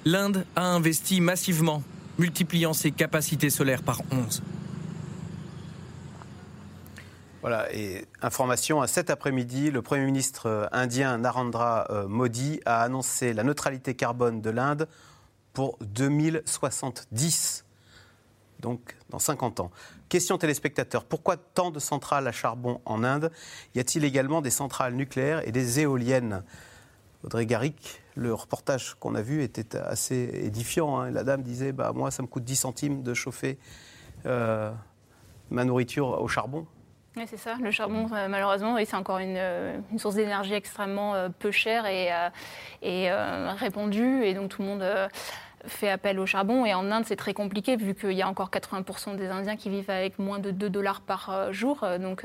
l'Inde 0.05 0.45
a 0.55 0.63
investi 0.63 1.19
massivement, 1.19 1.83
multipliant 2.17 2.71
ses 2.71 2.91
capacités 2.91 3.49
solaires 3.49 3.83
par 3.83 4.01
11. 4.11 4.41
Voilà, 7.41 7.73
et 7.73 8.05
information, 8.21 8.81
à 8.81 8.87
cet 8.87 9.09
après-midi, 9.09 9.69
le 9.69 9.81
Premier 9.81 10.05
ministre 10.05 10.47
euh, 10.47 10.65
indien 10.71 11.17
Narendra 11.17 11.87
euh, 11.89 12.07
Modi 12.07 12.61
a 12.65 12.81
annoncé 12.81 13.33
la 13.33 13.43
neutralité 13.43 13.95
carbone 13.95 14.41
de 14.41 14.49
l'Inde 14.49 14.87
pour 15.53 15.77
2070, 15.81 17.65
donc 18.59 18.95
dans 19.09 19.19
50 19.19 19.59
ans. 19.59 19.71
Question 20.09 20.37
téléspectateurs, 20.37 21.05
pourquoi 21.05 21.37
tant 21.37 21.71
de 21.71 21.79
centrales 21.79 22.27
à 22.27 22.31
charbon 22.31 22.81
en 22.85 23.03
Inde? 23.03 23.31
Y 23.75 23.79
a-t-il 23.79 24.03
également 24.03 24.41
des 24.41 24.49
centrales 24.49 24.93
nucléaires 24.93 25.47
et 25.47 25.51
des 25.51 25.79
éoliennes? 25.79 26.43
Audrey 27.23 27.45
Garrick, 27.45 28.01
le 28.15 28.33
reportage 28.33 28.93
qu'on 28.95 29.13
a 29.15 29.21
vu 29.21 29.43
était 29.43 29.77
assez 29.77 30.29
édifiant. 30.43 30.99
Hein. 30.99 31.11
La 31.11 31.23
dame 31.23 31.41
disait 31.41 31.73
bah, 31.73 31.91
Moi, 31.93 32.11
ça 32.11 32.23
me 32.23 32.27
coûte 32.27 32.43
10 32.43 32.55
centimes 32.55 33.03
de 33.03 33.13
chauffer 33.13 33.57
euh, 34.25 34.71
ma 35.49 35.65
nourriture 35.65 36.21
au 36.21 36.27
charbon. 36.27 36.65
Oui, 37.17 37.23
c'est 37.27 37.37
ça. 37.37 37.55
Le 37.61 37.71
charbon, 37.71 38.07
euh, 38.13 38.27
malheureusement, 38.29 38.77
c'est 38.77 38.95
encore 38.95 39.17
une, 39.17 39.35
euh, 39.35 39.77
source 39.97 40.15
d'énergie 40.15 40.53
extrêmement 40.53 41.29
peu 41.39 41.51
chère 41.51 41.85
et 41.85 42.11
répandue. 43.57 44.23
Et 44.23 44.33
donc, 44.33 44.49
tout 44.49 44.61
le 44.61 44.67
monde 44.69 45.09
fait 45.65 45.89
appel 45.89 46.19
au 46.19 46.25
charbon. 46.25 46.65
Et 46.65 46.73
en 46.73 46.91
Inde, 46.91 47.03
c'est 47.05 47.15
très 47.15 47.33
compliqué 47.33 47.75
vu 47.75 47.95
qu'il 47.95 48.13
y 48.13 48.21
a 48.21 48.27
encore 48.27 48.49
80% 48.49 49.15
des 49.15 49.27
Indiens 49.27 49.55
qui 49.55 49.69
vivent 49.69 49.89
avec 49.89 50.19
moins 50.19 50.39
de 50.39 50.51
2 50.51 50.69
dollars 50.69 51.01
par 51.01 51.51
jour. 51.51 51.85
Donc, 51.99 52.23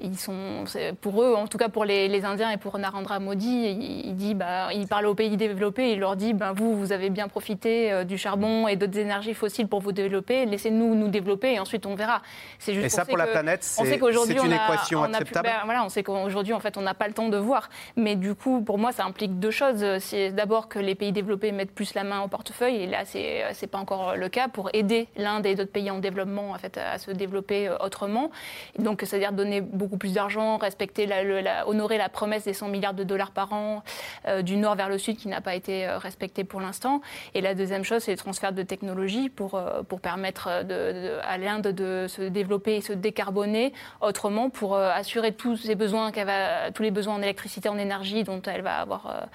ils 0.00 0.18
sont, 0.18 0.64
pour 1.00 1.22
eux, 1.22 1.34
en 1.34 1.46
tout 1.46 1.58
cas 1.58 1.68
pour 1.68 1.84
les, 1.84 2.24
Indiens 2.24 2.50
et 2.50 2.56
pour 2.56 2.78
Narendra 2.78 3.20
Modi, 3.20 4.04
il, 4.04 4.14
dit, 4.14 4.34
bah, 4.34 4.68
il 4.72 4.86
parle 4.86 5.06
aux 5.06 5.14
pays 5.14 5.36
développés, 5.36 5.92
il 5.92 6.00
leur 6.00 6.16
dit, 6.16 6.34
bah, 6.34 6.52
vous, 6.54 6.76
vous 6.76 6.92
avez 6.92 7.10
bien 7.10 7.28
profité 7.28 7.92
euh, 7.92 8.04
du 8.04 8.18
charbon 8.18 8.66
et 8.66 8.76
d'autres 8.76 8.98
énergies 8.98 9.34
fossiles 9.34 9.68
pour 9.68 9.80
vous 9.80 9.92
développer, 9.92 10.46
laissez-nous 10.46 10.94
nous 10.94 11.08
développer 11.08 11.54
et 11.54 11.60
ensuite 11.60 11.86
on 11.86 11.94
verra. 11.94 12.22
C'est 12.58 12.74
juste. 12.74 12.86
Et 12.86 12.88
ça, 12.88 13.04
pour 13.04 13.16
la 13.16 13.26
planète, 13.26 13.62
c'est 13.62 13.86
une 13.86 14.52
équation 14.52 15.02
acceptable. 15.02 15.48
Voilà, 15.64 15.84
on 15.84 15.88
sait 15.88 16.02
qu'aujourd'hui, 16.02 16.52
en 16.52 16.60
fait, 16.60 16.76
on 16.76 16.82
n'a 16.82 16.94
pas 16.94 17.08
le 17.08 17.14
temps 17.14 17.28
de 17.28 17.36
voir. 17.36 17.68
Mais 17.96 18.16
du 18.16 18.34
coup, 18.34 18.62
pour 18.62 18.78
moi, 18.78 18.92
ça 18.92 19.04
implique 19.04 19.38
deux 19.38 19.50
choses. 19.50 19.84
C'est 20.00 20.30
d'abord 20.30 20.68
que 20.68 20.78
les 20.78 20.94
pays 20.94 21.12
développés 21.12 21.52
mettent 21.52 21.74
plus 21.74 21.94
la 21.94 22.04
main 22.04 22.20
au 22.22 22.28
portefeuille, 22.28 22.82
et 22.82 22.86
là, 22.86 23.04
c'est 23.04 23.44
c'est 23.52 23.66
pas 23.66 23.78
encore 23.78 24.16
le 24.16 24.28
cas 24.28 24.48
pour 24.48 24.70
aider 24.72 25.08
l'Inde 25.16 25.46
et 25.46 25.54
d'autres 25.54 25.72
pays 25.72 25.90
en 25.90 25.98
développement, 25.98 26.50
en 26.50 26.58
fait, 26.58 26.78
à 26.78 26.98
se 26.98 27.10
développer 27.10 27.68
euh, 27.68 27.76
autrement. 27.78 28.30
donc, 28.78 29.02
c'est-à-dire 29.04 29.32
donner 29.32 29.60
beaucoup 29.60 29.87
beaucoup 29.88 29.96
plus 29.96 30.12
d'argent, 30.12 30.58
respecter, 30.58 31.06
la, 31.06 31.66
honorer 31.66 31.96
la 31.96 32.10
promesse 32.10 32.44
des 32.44 32.52
100 32.52 32.68
milliards 32.68 32.92
de 32.92 33.04
dollars 33.04 33.30
par 33.30 33.54
an 33.54 33.82
euh, 34.26 34.42
du 34.42 34.58
nord 34.58 34.76
vers 34.76 34.90
le 34.90 34.98
sud 34.98 35.16
qui 35.16 35.28
n'a 35.28 35.40
pas 35.40 35.54
été 35.54 35.86
euh, 35.86 35.96
respectée 35.96 36.44
pour 36.44 36.60
l'instant. 36.60 37.00
Et 37.34 37.40
la 37.40 37.54
deuxième 37.54 37.84
chose, 37.84 38.02
c'est 38.02 38.10
le 38.10 38.18
transfert 38.18 38.52
de 38.52 38.62
technologie 38.62 39.30
pour, 39.30 39.54
euh, 39.54 39.82
pour 39.82 40.00
permettre 40.00 40.48
à 40.48 41.38
l'Inde 41.38 41.68
de 41.68 42.06
se 42.06 42.20
développer 42.20 42.76
et 42.76 42.80
se 42.82 42.92
décarboner 42.92 43.72
autrement 44.02 44.50
pour 44.50 44.76
assurer 44.76 45.32
tous 45.32 45.56
ses 45.56 45.74
besoins, 45.74 46.10
va, 46.10 46.70
tous 46.70 46.82
les 46.82 46.90
besoins 46.90 47.14
en 47.14 47.22
électricité, 47.22 47.70
en 47.70 47.78
énergie 47.78 48.24
dont 48.24 48.42
elle 48.42 48.62
va 48.62 48.78
avoir 48.80 49.28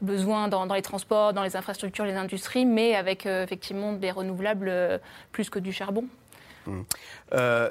besoin 0.00 0.48
dans, 0.48 0.64
les 0.72 0.82
transports, 0.82 1.32
dans 1.32 1.42
les 1.42 1.56
infrastructures, 1.56 2.04
les 2.04 2.14
industries, 2.14 2.64
mais 2.64 2.94
avec 2.94 3.26
effectivement 3.26 3.92
des 3.92 4.10
renouvelables 4.10 5.00
plus 5.32 5.50
que 5.50 5.58
du 5.58 5.72
charbon. 5.72 6.04
Mmh. 6.66 6.82
Euh, 7.32 7.70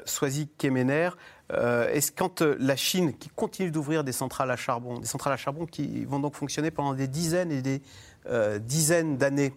Kemener, 0.58 1.10
euh, 1.52 1.88
est-ce 1.90 2.10
quand 2.10 2.42
euh, 2.42 2.56
la 2.58 2.74
Chine 2.74 3.16
qui 3.16 3.28
continue 3.28 3.70
d'ouvrir 3.70 4.02
des 4.02 4.12
centrales 4.12 4.50
à 4.50 4.56
charbon, 4.56 4.98
des 4.98 5.06
centrales 5.06 5.32
à 5.32 5.36
charbon 5.36 5.66
qui 5.66 6.04
vont 6.04 6.18
donc 6.18 6.34
fonctionner 6.34 6.70
pendant 6.70 6.94
des 6.94 7.06
dizaines 7.06 7.52
et 7.52 7.62
des 7.62 7.82
euh, 8.28 8.58
dizaines 8.58 9.16
d'années 9.16 9.54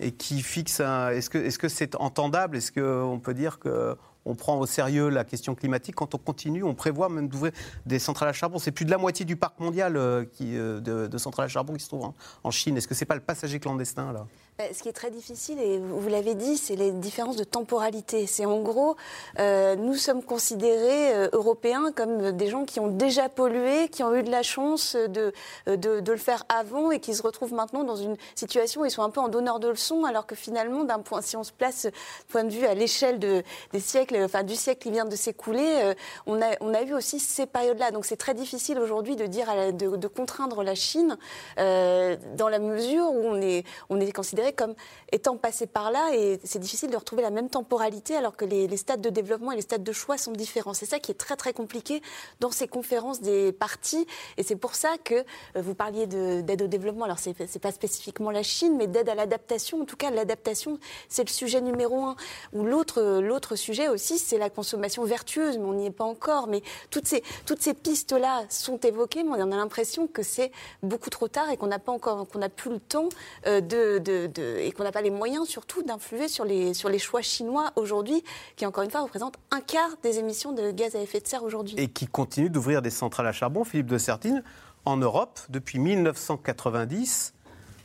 et 0.00 0.12
qui 0.12 0.42
fixent 0.42 0.80
un, 0.80 1.10
est-ce 1.10 1.28
que 1.28 1.38
est-ce 1.38 1.58
que 1.58 1.68
c'est 1.68 1.94
entendable? 1.96 2.56
Est-ce 2.56 2.72
qu'on 2.72 3.20
peut 3.20 3.34
dire 3.34 3.58
que 3.58 3.94
on 4.24 4.34
prend 4.34 4.58
au 4.58 4.66
sérieux 4.66 5.10
la 5.10 5.24
question 5.24 5.54
climatique? 5.54 5.94
Quand 5.96 6.14
on 6.14 6.18
continue, 6.18 6.64
on 6.64 6.74
prévoit 6.74 7.10
même 7.10 7.28
d'ouvrir 7.28 7.52
des 7.84 7.98
centrales 7.98 8.30
à 8.30 8.32
charbon. 8.32 8.58
C'est 8.58 8.72
plus 8.72 8.86
de 8.86 8.90
la 8.90 8.98
moitié 8.98 9.24
du 9.24 9.36
parc 9.36 9.60
mondial 9.60 9.92
de, 9.92 11.18
centrales 11.18 11.44
à 11.44 11.48
charbon 11.48 11.74
qui 11.74 11.84
se 11.84 11.88
trouve 11.88 12.12
en, 12.42 12.50
Chine. 12.50 12.76
Est-ce 12.76 12.88
que 12.88 12.94
c'est 12.94 13.04
pas 13.04 13.14
le 13.14 13.20
passager 13.20 13.60
clandestin 13.60 14.12
là? 14.12 14.26
Ce 14.72 14.82
qui 14.82 14.88
est 14.88 14.94
très 14.94 15.10
difficile, 15.10 15.58
et 15.60 15.78
vous 15.78 16.08
l'avez 16.08 16.34
dit, 16.34 16.56
c'est 16.56 16.76
les 16.76 16.90
différences 16.90 17.36
de 17.36 17.44
temporalité. 17.44 18.26
C'est 18.26 18.46
en 18.46 18.60
gros, 18.60 18.96
euh, 19.38 19.76
nous 19.76 19.96
sommes 19.96 20.22
considérés 20.22 21.14
euh, 21.14 21.28
Européens 21.32 21.92
comme 21.94 22.32
des 22.32 22.48
gens 22.48 22.64
qui 22.64 22.80
ont 22.80 22.88
déjà 22.88 23.28
pollué, 23.28 23.88
qui 23.88 24.02
ont 24.02 24.14
eu 24.14 24.22
de 24.22 24.30
la 24.30 24.42
chance 24.42 24.96
de, 24.96 25.34
de, 25.66 26.10
le 26.10 26.16
faire 26.16 26.44
avant 26.48 26.90
et 26.90 27.00
qui 27.00 27.14
se 27.14 27.22
retrouvent 27.22 27.52
maintenant 27.52 27.84
dans 27.84 27.96
une 27.96 28.16
situation 28.34 28.80
où 28.80 28.84
ils 28.86 28.90
sont 28.90 29.02
un 29.02 29.10
peu 29.10 29.20
en 29.20 29.28
donneur 29.28 29.60
de 29.60 29.68
leçons, 29.68 30.04
alors 30.04 30.26
que 30.26 30.34
finalement, 30.34 30.84
d'un 30.84 31.00
point, 31.00 31.20
si 31.20 31.36
on 31.36 31.44
se 31.44 31.52
place 31.52 31.86
point 32.28 32.44
de 32.44 32.50
vue 32.50 32.64
à 32.64 32.72
l'échelle 32.72 33.18
de, 33.18 33.42
des 33.74 33.80
siècles, 33.80 34.16
enfin 34.24 34.42
du 34.42 34.54
siècle 34.54 34.84
qui 34.84 34.90
vient 34.90 35.04
de 35.04 35.16
s'écouler, 35.16 35.80
euh, 35.82 35.94
on, 36.26 36.40
a, 36.40 36.56
on 36.60 36.72
a 36.72 36.80
eu 36.80 36.94
aussi 36.94 37.20
ces 37.20 37.44
périodes-là. 37.44 37.90
Donc 37.90 38.06
c'est 38.06 38.16
très 38.16 38.32
difficile 38.32 38.78
aujourd'hui 38.78 39.16
de 39.16 39.26
dire, 39.26 39.48
de, 39.74 40.06
contraindre 40.06 40.62
la 40.62 40.74
Chine 40.74 41.18
euh, 41.58 42.16
dans 42.36 42.48
la 42.48 42.58
mesure 42.58 43.10
où 43.12 43.26
on 43.26 43.40
est, 43.42 43.66
on 43.90 44.00
est 44.00 44.12
considéré 44.12 44.45
comme 44.52 44.74
étant 45.12 45.36
passé 45.36 45.66
par 45.66 45.90
là 45.90 46.10
et 46.14 46.40
c'est 46.44 46.58
difficile 46.58 46.90
de 46.90 46.96
retrouver 46.96 47.22
la 47.22 47.30
même 47.30 47.48
temporalité 47.48 48.16
alors 48.16 48.36
que 48.36 48.44
les, 48.44 48.76
stades 48.76 49.00
de 49.00 49.10
développement 49.10 49.52
et 49.52 49.56
les 49.56 49.62
stades 49.62 49.82
de 49.82 49.92
choix 49.92 50.18
sont 50.18 50.32
différents. 50.32 50.74
C'est 50.74 50.86
ça 50.86 50.98
qui 50.98 51.10
est 51.10 51.16
très 51.16 51.36
très 51.36 51.52
compliqué 51.52 52.02
dans 52.40 52.50
ces 52.50 52.68
conférences 52.68 53.20
des 53.20 53.52
partis 53.52 54.06
et 54.36 54.42
c'est 54.42 54.56
pour 54.56 54.74
ça 54.74 54.96
que 55.02 55.14
euh, 55.14 55.22
vous 55.56 55.74
parliez 55.74 56.06
d'aide 56.06 56.62
au 56.62 56.66
développement. 56.66 57.04
Alors 57.04 57.18
c'est 57.18 57.58
pas 57.58 57.72
spécifiquement 57.72 58.30
la 58.30 58.42
Chine, 58.42 58.76
mais 58.76 58.86
d'aide 58.86 59.08
à 59.08 59.14
l'adaptation. 59.14 59.80
En 59.80 59.84
tout 59.84 59.96
cas, 59.96 60.10
l'adaptation 60.10 60.78
c'est 61.08 61.24
le 61.24 61.32
sujet 61.32 61.60
numéro 61.60 62.04
un. 62.04 62.16
Ou 62.52 62.64
l'autre 62.64 63.20
l'autre 63.20 63.56
sujet 63.56 63.88
aussi 63.88 64.18
c'est 64.18 64.38
la 64.38 64.50
consommation 64.50 65.04
vertueuse, 65.04 65.58
mais 65.58 65.64
on 65.64 65.74
n'y 65.74 65.86
est 65.86 65.90
pas 65.90 66.04
encore. 66.04 66.46
Mais 66.46 66.62
toutes 66.90 67.06
ces 67.06 67.22
toutes 67.44 67.62
ces 67.62 67.74
pistes 67.74 68.12
là 68.12 68.44
sont 68.48 68.78
évoquées, 68.78 69.22
mais 69.22 69.30
on 69.32 69.52
a 69.52 69.56
l'impression 69.56 70.06
que 70.06 70.22
c'est 70.22 70.52
beaucoup 70.82 71.10
trop 71.10 71.28
tard 71.28 71.50
et 71.50 71.56
qu'on 71.56 71.66
n'a 71.66 71.78
pas 71.78 71.92
encore 71.92 72.26
qu'on 72.28 72.38
n'a 72.38 72.48
plus 72.48 72.70
le 72.70 72.80
temps 72.80 73.08
euh, 73.46 73.60
de, 73.60 73.98
et 74.38 74.72
qu'on 74.72 74.84
n'a 74.84 74.92
pas 74.92 75.02
les 75.02 75.10
moyens 75.10 75.48
surtout 75.48 75.82
d'influer 75.82 76.28
sur 76.28 76.44
les, 76.44 76.74
sur 76.74 76.88
les 76.88 76.98
choix 76.98 77.22
chinois 77.22 77.72
aujourd'hui, 77.76 78.22
qui 78.56 78.66
encore 78.66 78.84
une 78.84 78.90
fois 78.90 79.02
représentent 79.02 79.38
un 79.50 79.60
quart 79.60 79.90
des 80.02 80.18
émissions 80.18 80.52
de 80.52 80.70
gaz 80.70 80.94
à 80.94 81.00
effet 81.00 81.20
de 81.20 81.26
serre 81.26 81.44
aujourd'hui. 81.44 81.74
Et 81.78 81.88
qui 81.88 82.06
continuent 82.06 82.50
d'ouvrir 82.50 82.82
des 82.82 82.90
centrales 82.90 83.26
à 83.26 83.32
charbon, 83.32 83.64
Philippe 83.64 83.86
de 83.86 83.98
Sertine, 83.98 84.42
en 84.84 84.96
Europe 84.96 85.40
depuis 85.48 85.78
1990 85.78 87.34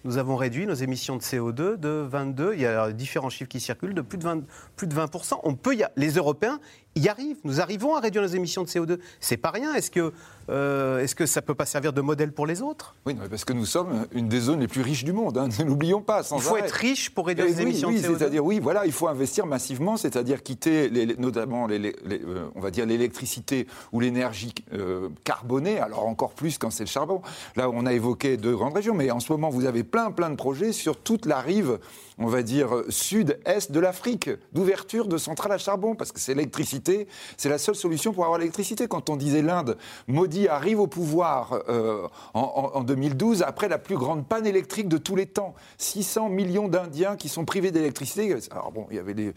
nous 0.03 0.17
avons 0.17 0.35
réduit 0.35 0.65
nos 0.65 0.73
émissions 0.73 1.15
de 1.15 1.21
CO2 1.21 1.77
de 1.77 2.07
22, 2.09 2.53
il 2.55 2.61
y 2.61 2.65
a 2.65 2.91
différents 2.91 3.29
chiffres 3.29 3.49
qui 3.49 3.59
circulent, 3.59 3.93
de 3.93 4.01
plus 4.01 4.17
de 4.17 4.23
20, 4.23 4.41
plus 4.75 4.87
de 4.87 4.95
20%. 4.95 5.39
On 5.43 5.53
peut 5.53 5.77
les 5.95 6.11
Européens 6.13 6.59
y 6.95 7.07
arrivent. 7.07 7.37
Nous 7.43 7.61
arrivons 7.61 7.95
à 7.95 7.99
réduire 7.99 8.23
nos 8.23 8.29
émissions 8.29 8.63
de 8.63 8.67
CO2. 8.67 8.99
C'est 9.19 9.37
pas 9.37 9.51
rien. 9.51 9.73
Est-ce 9.73 9.91
que, 9.91 10.11
euh, 10.49 10.99
est-ce 10.99 11.15
que 11.15 11.25
ça 11.25 11.41
peut 11.41 11.55
pas 11.55 11.65
servir 11.65 11.93
de 11.93 12.01
modèle 12.01 12.31
pour 12.33 12.45
les 12.45 12.61
autres? 12.61 12.95
Oui, 13.05 13.15
parce 13.29 13.45
que 13.45 13.53
nous 13.53 13.65
sommes 13.65 14.05
une 14.11 14.27
des 14.27 14.41
zones 14.41 14.59
les 14.59 14.67
plus 14.67 14.81
riches 14.81 15.03
du 15.03 15.13
monde. 15.13 15.37
Hein. 15.37 15.47
Ne 15.61 15.65
l'oublions 15.65 16.01
pas. 16.01 16.23
il 16.31 16.41
faut 16.41 16.57
être 16.57 16.71
riche 16.71 17.11
pour 17.11 17.27
réduire 17.27 17.45
les 17.45 17.61
émissions 17.61 17.91
de 17.91 17.97
CO2. 17.97 18.17
C'est-à-dire, 18.17 18.43
oui, 18.43 18.59
voilà, 18.59 18.85
il 18.87 18.91
faut 18.91 19.07
investir 19.07 19.45
massivement, 19.45 19.95
c'est-à-dire 19.95 20.41
quitter 20.41 20.89
notamment, 21.19 21.67
les, 21.67 21.93
euh, 22.09 22.49
on 22.55 22.59
va 22.61 22.71
dire, 22.71 22.87
l'électricité 22.87 23.67
ou 23.91 23.99
l'énergie 23.99 24.55
euh, 24.73 25.09
carbonée. 25.23 25.79
Alors 25.79 26.07
encore 26.07 26.33
plus 26.33 26.57
quand 26.57 26.71
c'est 26.71 26.83
le 26.83 26.89
charbon. 26.89 27.21
Là, 27.55 27.69
on 27.69 27.85
a 27.85 27.93
évoqué 27.93 28.37
deux 28.37 28.55
grandes 28.55 28.73
régions, 28.73 28.95
mais 28.95 29.11
en 29.11 29.19
ce 29.19 29.31
moment, 29.31 29.49
vous 29.49 29.65
avez 29.65 29.83
plein, 29.83 30.09
plein 30.09 30.31
de 30.31 30.35
projets 30.35 30.71
sur 30.71 30.97
toute 30.97 31.27
la 31.27 31.41
rive 31.41 31.77
on 32.21 32.27
va 32.27 32.43
dire, 32.43 32.69
sud-est 32.89 33.71
de 33.71 33.79
l'Afrique, 33.79 34.29
d'ouverture 34.53 35.07
de 35.07 35.17
centrales 35.17 35.51
à 35.53 35.57
charbon, 35.57 35.95
parce 35.95 36.11
que 36.11 36.19
c'est 36.19 36.35
l'électricité, 36.35 37.07
c'est 37.37 37.49
la 37.49 37.57
seule 37.57 37.75
solution 37.75 38.13
pour 38.13 38.23
avoir 38.23 38.39
l'électricité. 38.39 38.87
Quand 38.87 39.09
on 39.09 39.15
disait 39.15 39.41
l'Inde, 39.41 39.77
Modi 40.07 40.47
arrive 40.47 40.79
au 40.79 40.87
pouvoir 40.87 41.63
euh, 41.69 42.07
en, 42.33 42.83
2012, 42.83 43.43
après 43.43 43.67
la 43.67 43.77
plus 43.77 43.97
grande 43.97 44.27
panne 44.27 44.45
électrique 44.45 44.87
de 44.87 44.97
tous 44.97 45.15
les 45.15 45.25
temps, 45.25 45.55
600 45.77 46.29
millions 46.29 46.67
d'Indiens 46.67 47.15
qui 47.15 47.27
sont 47.27 47.45
privés 47.45 47.71
d'électricité. 47.71 48.35
Alors 48.51 48.71
bon, 48.71 48.87
il 48.91 48.97
y 48.97 48.99
avait 48.99 49.33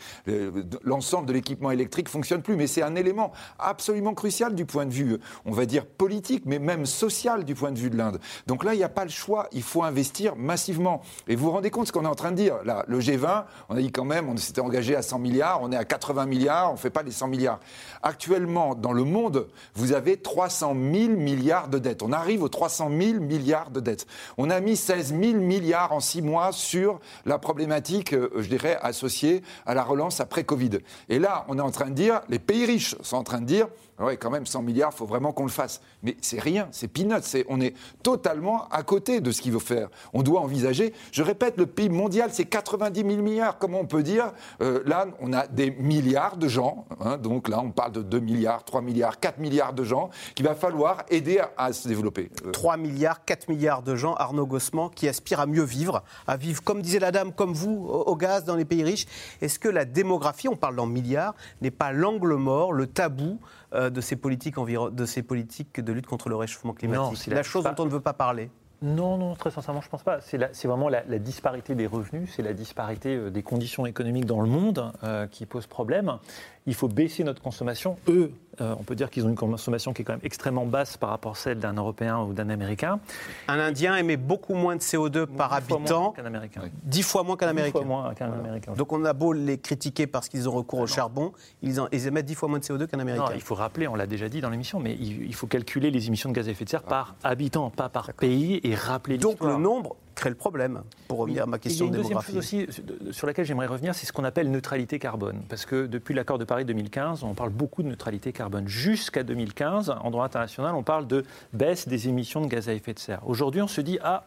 l'ensemble 0.82 1.26
de 1.26 1.32
l'équipement 1.32 1.70
électrique 1.70 2.09
fonctionne 2.09 2.43
plus, 2.43 2.57
mais 2.57 2.66
c'est 2.66 2.82
un 2.82 2.97
élément 2.97 3.32
absolument 3.59 4.14
crucial 4.14 4.55
du 4.55 4.66
point 4.66 4.87
de 4.87 4.93
vue, 4.93 5.18
on 5.47 5.53
va 5.53 5.64
dire 5.66 5.87
politique, 5.87 6.43
mais 6.45 6.59
même 6.59 6.87
social 6.87 7.45
du 7.45 7.55
point 7.55 7.72
de 7.72 7.78
vue 7.78 7.91
de 7.91 7.97
l'Inde. 7.97 8.20
Donc 8.47 8.64
là, 8.64 8.74
il 8.74 8.78
n'y 8.78 8.85
a 8.85 8.89
pas 8.89 9.05
le 9.05 9.11
choix, 9.11 9.49
il 9.53 9.62
faut 9.62 9.82
investir 9.82 10.37
massivement. 10.37 11.03
Et 11.28 11.37
vous 11.37 11.47
vous 11.47 11.51
rendez 11.51 11.70
compte 11.70 11.87
ce 11.87 11.93
qu'on 11.93 12.05
est 12.05 12.09
en 12.09 12.14
train 12.14 12.30
de 12.30 12.37
dire 12.37 12.57
le 12.87 13.01
G20, 13.01 13.45
on 13.68 13.77
a 13.77 13.81
dit 13.81 13.93
quand 13.93 14.05
même, 14.05 14.29
on 14.29 14.37
s'était 14.37 14.61
engagé 14.61 14.97
à 14.97 15.03
100 15.03 15.18
milliards, 15.18 15.61
on 15.62 15.70
est 15.72 15.77
à 15.77 15.85
80 15.85 16.27
milliards, 16.27 16.70
on 16.70 16.75
ne 16.75 16.79
fait 16.79 16.91
pas 16.91 17.03
les 17.03 17.11
100 17.11 17.29
milliards. 17.29 17.61
Actuellement, 18.03 18.75
dans 18.75 18.93
le 18.93 19.05
monde, 19.05 19.47
vous 19.75 19.93
avez 19.93 20.16
300 20.16 20.75
000 20.75 21.09
milliards 21.11 21.68
de 21.68 21.79
dettes. 21.79 22.03
On 22.03 22.12
arrive 22.12 22.43
aux 22.43 22.49
300 22.49 22.91
000 22.91 23.20
milliards 23.20 23.70
de 23.70 23.81
dettes. 23.81 24.07
On 24.39 24.51
a 24.51 24.61
mis 24.61 24.77
16 24.77 25.14
000 25.20 25.39
milliards 25.39 25.93
en 25.93 26.01
six 26.01 26.22
mois 26.22 26.53
sur 26.53 27.01
la 27.27 27.39
problématique, 27.39 28.12
euh, 28.12 28.31
je 28.37 28.49
dirais, 28.49 28.79
associée 28.83 29.43
à 29.66 29.75
la 29.75 29.83
relance 29.83 30.20
après 30.20 30.45
Covid. 30.45 30.79
Et 31.09 31.18
là, 31.18 31.45
on 31.49 31.59
est 31.59 31.62
en 31.62 31.70
train 31.70 31.91
de 31.91 31.95
dire, 31.95 32.20
les 32.29 32.39
pays 32.39 32.64
riches 32.66 32.97
sont 33.03 33.16
en 33.16 33.25
train 33.25 33.41
de 33.41 33.47
dire, 33.47 33.68
oui, 34.01 34.19
quand 34.19 34.31
même, 34.31 34.45
100 34.45 34.63
milliards, 34.63 34.91
il 34.93 34.97
faut 34.97 35.07
vraiment 35.07 35.33
qu'on 35.33 35.45
le 35.45 35.51
fasse. 35.51 35.81
Mais 36.03 36.17
c'est 36.21 36.41
rien, 36.41 36.69
c'est 36.73 36.89
peanuts. 36.89 37.45
on 37.49 37.61
est 37.61 37.75
totalement 38.03 38.67
à 38.69 38.83
côté 38.83 39.21
de 39.21 39.31
ce 39.31 39.41
qu'il 39.41 39.53
veut 39.53 39.61
faire. 39.61 39.89
On 40.13 40.23
doit 40.23 40.41
envisager, 40.41 40.93
je 41.13 41.23
répète, 41.23 41.57
le 41.59 41.67
PIB 41.67 41.95
mondial, 41.95 42.31
c'est 42.33 42.45
90 42.45 43.01
000 43.01 43.23
milliards. 43.23 43.59
Comment 43.59 43.81
on 43.81 43.87
peut 43.87 44.03
dire 44.03 44.33
euh, 44.61 44.83
Là, 44.85 45.07
on 45.21 45.33
a 45.33 45.47
des 45.47 45.71
milliards 45.71 46.37
de 46.37 46.49
gens. 46.49 46.87
Hein, 47.01 47.19
donc 47.19 47.49
là, 47.49 47.61
on 47.61 47.71
parle 47.71 47.93
de 47.93 48.03
2 48.03 48.19
milliards, 48.19 48.65
3 48.65 48.83
milliards, 48.83 49.21
4 49.21 49.39
milliards 49.39 49.73
de 49.73 49.85
gens 49.85 50.11
qu'il 50.35 50.45
va 50.45 50.57
falloir 50.57 51.05
aider 51.09 51.41
à, 51.57 51.73
se 51.73 51.87
développer. 51.87 52.31
3 52.53 52.75
euh, 52.75 52.77
milliards, 52.77 53.25
4 53.25 53.49
milliards 53.49 53.83
de 53.83 53.95
gens, 53.95 54.15
Arnaud 54.15 54.47
Gossement, 54.47 54.89
qui 54.89 55.09
aspirent 55.09 55.41
à 55.41 55.47
mieux 55.47 55.63
vivre, 55.63 56.03
à 56.27 56.37
vivre, 56.37 56.63
comme 56.65 56.83
disait 56.83 56.99
la 56.99 57.13
dame, 57.13 57.33
comme 57.33 57.53
vous, 57.53 57.87
au 57.87 58.17
gaz 58.17 58.45
dans 58.45 58.57
les 58.57 58.65
pays 58.65 58.83
riches. 58.83 59.07
Est-ce 59.41 59.61
que 59.61 59.69
la 59.69 59.85
démographie, 59.85 60.49
on 60.49 60.57
parle 60.57 60.81
en 60.81 60.87
milliards, 60.87 61.35
n'est 61.63 61.71
pas 61.71 61.93
l'angle 61.93 62.35
mort, 62.35 62.73
le 62.73 62.89
tabou 62.89 63.39
euh, 63.75 63.91
de, 63.91 64.01
ces 64.01 64.16
politiques 64.16 64.57
de 64.59 65.07
ces 65.07 65.22
politiques 65.22 65.81
de 65.81 65.93
lutte 65.93 66.07
contre 66.07 66.29
le 66.29 66.37
réchauffement 66.37 66.72
climatique 66.72 67.16
C'est 67.16 67.35
la, 67.35 67.43
chose 67.43 67.64
dont 67.64 67.75
on 67.79 67.85
ne 67.85 67.91
veut 67.91 68.01
pas 68.01 68.12
parler. 68.12 68.51
Non, 68.83 69.16
non, 69.16 69.35
très 69.35 69.51
sincèrement, 69.51 69.81
je 69.81 69.87
ne 69.87 69.91
pense 69.91 70.03
pas. 70.03 70.20
C'est 70.20 70.66
vraiment 70.66 70.91
la, 70.91 71.03
disparité 71.18 71.75
des 71.75 71.87
revenus, 71.87 72.31
c'est 72.35 72.43
la 72.43 72.53
disparité 72.53 73.16
euh, 73.16 73.31
des 73.31 73.43
conditions 73.43 73.87
économiques 73.87 74.27
dans 74.27 74.43
le 74.43 74.49
monde 74.49 74.93
euh, 75.03 75.27
qui 75.27 75.47
pose 75.47 75.66
problème 75.66 76.18
il 76.67 76.75
faut 76.75 76.89
baisser 76.89 77.25
notre 77.25 77.43
consommation. 77.43 77.97
Eux, 78.09 78.33
euh, 78.61 78.75
on 78.79 78.85
peut 78.85 78.95
dire 78.95 79.11
qu'ils 79.11 79.27
ont 79.27 79.29
une 79.29 79.35
consommation 79.35 79.93
qui 79.93 80.03
est 80.03 80.05
quand 80.05 80.15
même 80.15 80.21
extrêmement 80.23 80.65
basse 80.65 80.97
par 80.97 81.11
rapport 81.11 81.33
à 81.33 81.35
celle 81.35 81.59
d'un 81.59 81.75
Européen 81.75 82.21
ou 82.21 82.33
d'un 82.33 82.49
Américain. 82.49 83.01
Un 83.49 83.59
Indien 83.59 83.97
émet 83.97 84.17
beaucoup 84.17 84.55
moins 84.55 84.77
de 84.77 84.81
CO2 84.81 85.27
par 85.27 85.53
habitant. 85.53 86.12
qu'un 86.12 86.25
Américain. 86.25 86.62
Dix 86.85 87.03
fois 87.03 87.23
moins 87.23 87.37
qu'un 87.37 87.49
Américain. 87.49 87.81
Dix 87.81 87.87
fois 87.87 88.03
moins 88.03 88.15
qu'un 88.15 88.33
Américain. 88.33 88.73
Donc 88.73 88.93
on 88.93 89.05
a 89.05 89.12
beau 89.12 89.33
les 89.33 89.59
critiquer 89.59 90.07
parce 90.07 90.29
qu'ils 90.29 90.49
ont 90.49 90.53
recours 90.53 90.81
au 90.81 90.87
charbon, 90.87 91.33
ils, 91.62 91.79
émettent 92.07 92.27
dix 92.27 92.35
fois 92.35 92.49
moins 92.49 92.59
de 92.59 92.65
CO2 92.65 92.87
qu'un 92.87 93.01
Américain. 93.01 93.33
il 93.35 93.43
faut 93.43 93.55
rappeler, 93.55 93.89
on 93.89 93.95
l'a 93.95 94.07
déjà 94.07 94.29
dit 94.29 94.41
dans 94.41 94.51
l'émission, 94.51 94.81
mais 94.81 94.95
il, 94.95 95.35
faut 95.35 95.47
calculer 95.47 95.91
les 95.91 96.07
émissions 96.07 96.31
de 96.31 96.35
gaz 96.35 96.49
à 96.49 96.53
effet 96.53 96.65
de 96.65 96.71
serre 96.71 96.83
par 96.83 97.17
habitant, 97.23 97.71
pas 97.71 97.89
par 97.89 98.12
pays, 98.15 98.61
et 98.62 98.75
rappeler 98.75 99.19
Donc 99.19 99.43
le 99.43 99.57
nombre 99.57 99.97
crée 100.15 100.31
le 100.31 100.37
problème, 100.37 100.83
pour 101.09 101.19
revenir 101.19 101.45
à 101.45 101.47
ma 101.47 101.59
question 101.59 101.87
il 101.87 101.93
y 101.93 101.95
a 101.95 101.97
une 101.97 102.03
deuxième 102.03 102.21
chose 102.21 102.37
aussi 102.37 102.67
sur 103.11 103.27
laquelle 103.27 103.45
j'aimerais 103.45 103.67
revenir, 103.67 103.95
c'est 103.95 104.07
ce 104.07 104.12
qu'on 104.12 104.25
appelle 104.25 104.51
neutralité 104.51 104.99
carbone. 104.99 105.43
Parce 105.49 105.67
que 105.67 105.87
depuis 105.87 106.15
l'accord 106.15 106.39
de 106.39 106.45
Paris 106.45 106.65
2015, 106.65 107.25
on 107.25 107.35
parle 107.35 107.51
beaucoup 107.51 107.83
de 107.83 107.89
neutralité 107.89 108.33
carbone. 108.33 108.69
Jusqu'à 108.69 109.23
2015, 109.23 109.91
en 109.91 110.11
droit 110.11 110.25
international, 110.25 110.75
on 110.75 110.83
parle 110.83 111.07
de 111.07 111.25
baisse 111.53 111.89
des 111.89 112.09
émissions 112.09 112.41
de 112.41 112.47
gaz 112.47 112.69
à 112.69 112.75
effet 112.75 112.95
de 112.95 112.99
serre. 112.99 113.21
Aujourd'hui, 113.27 113.62
on 113.62 113.69
se 113.69 113.81
dit, 113.81 113.99
ah, 114.03 114.25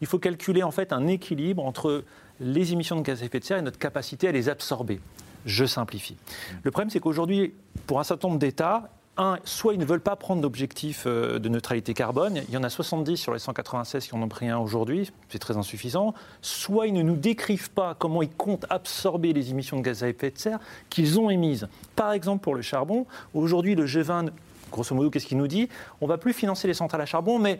il 0.00 0.06
faut 0.06 0.18
calculer 0.18 0.62
en 0.62 0.70
fait 0.70 0.92
un 0.92 1.06
équilibre 1.06 1.64
entre 1.64 2.04
les 2.40 2.72
émissions 2.72 2.96
de 2.96 3.02
gaz 3.02 3.22
à 3.22 3.26
effet 3.26 3.40
de 3.40 3.44
serre 3.44 3.58
et 3.58 3.62
notre 3.62 3.78
capacité 3.78 4.28
à 4.28 4.32
les 4.32 4.48
absorber. 4.48 5.00
Je 5.46 5.64
simplifie. 5.64 6.16
Le 6.62 6.70
problème, 6.70 6.90
c'est 6.90 7.00
qu'aujourd'hui, 7.00 7.54
pour 7.86 8.00
un 8.00 8.04
certain 8.04 8.28
nombre 8.28 8.40
d'États, 8.40 8.90
un, 9.18 9.38
soit 9.44 9.74
ils 9.74 9.80
ne 9.80 9.84
veulent 9.84 10.00
pas 10.00 10.16
prendre 10.16 10.40
d'objectif 10.40 11.04
euh, 11.06 11.38
de 11.38 11.48
neutralité 11.48 11.92
carbone, 11.92 12.40
il 12.48 12.54
y 12.54 12.56
en 12.56 12.62
a 12.62 12.70
70 12.70 13.16
sur 13.16 13.32
les 13.32 13.38
196 13.38 14.06
qui 14.06 14.14
en 14.14 14.22
ont 14.22 14.28
pris 14.28 14.48
un 14.48 14.58
aujourd'hui, 14.58 15.10
c'est 15.28 15.38
très 15.38 15.56
insuffisant, 15.56 16.14
soit 16.40 16.86
ils 16.86 16.94
ne 16.94 17.02
nous 17.02 17.16
décrivent 17.16 17.70
pas 17.70 17.94
comment 17.98 18.22
ils 18.22 18.30
comptent 18.30 18.66
absorber 18.70 19.32
les 19.32 19.50
émissions 19.50 19.76
de 19.76 19.82
gaz 19.82 20.02
à 20.02 20.08
effet 20.08 20.30
de 20.30 20.38
serre 20.38 20.60
qu'ils 20.88 21.18
ont 21.20 21.28
émises. 21.28 21.68
Par 21.96 22.12
exemple, 22.12 22.42
pour 22.42 22.54
le 22.54 22.62
charbon, 22.62 23.06
aujourd'hui 23.34 23.74
le 23.74 23.86
G20 23.86 24.30
grosso 24.70 24.94
modo, 24.94 25.10
qu'est-ce 25.10 25.26
qu'il 25.26 25.38
nous 25.38 25.48
dit? 25.48 25.68
On 26.00 26.06
ne 26.06 26.10
va 26.10 26.18
plus 26.18 26.32
financer 26.32 26.68
les 26.68 26.74
centrales 26.74 27.00
à 27.00 27.06
charbon, 27.06 27.38
mais 27.38 27.58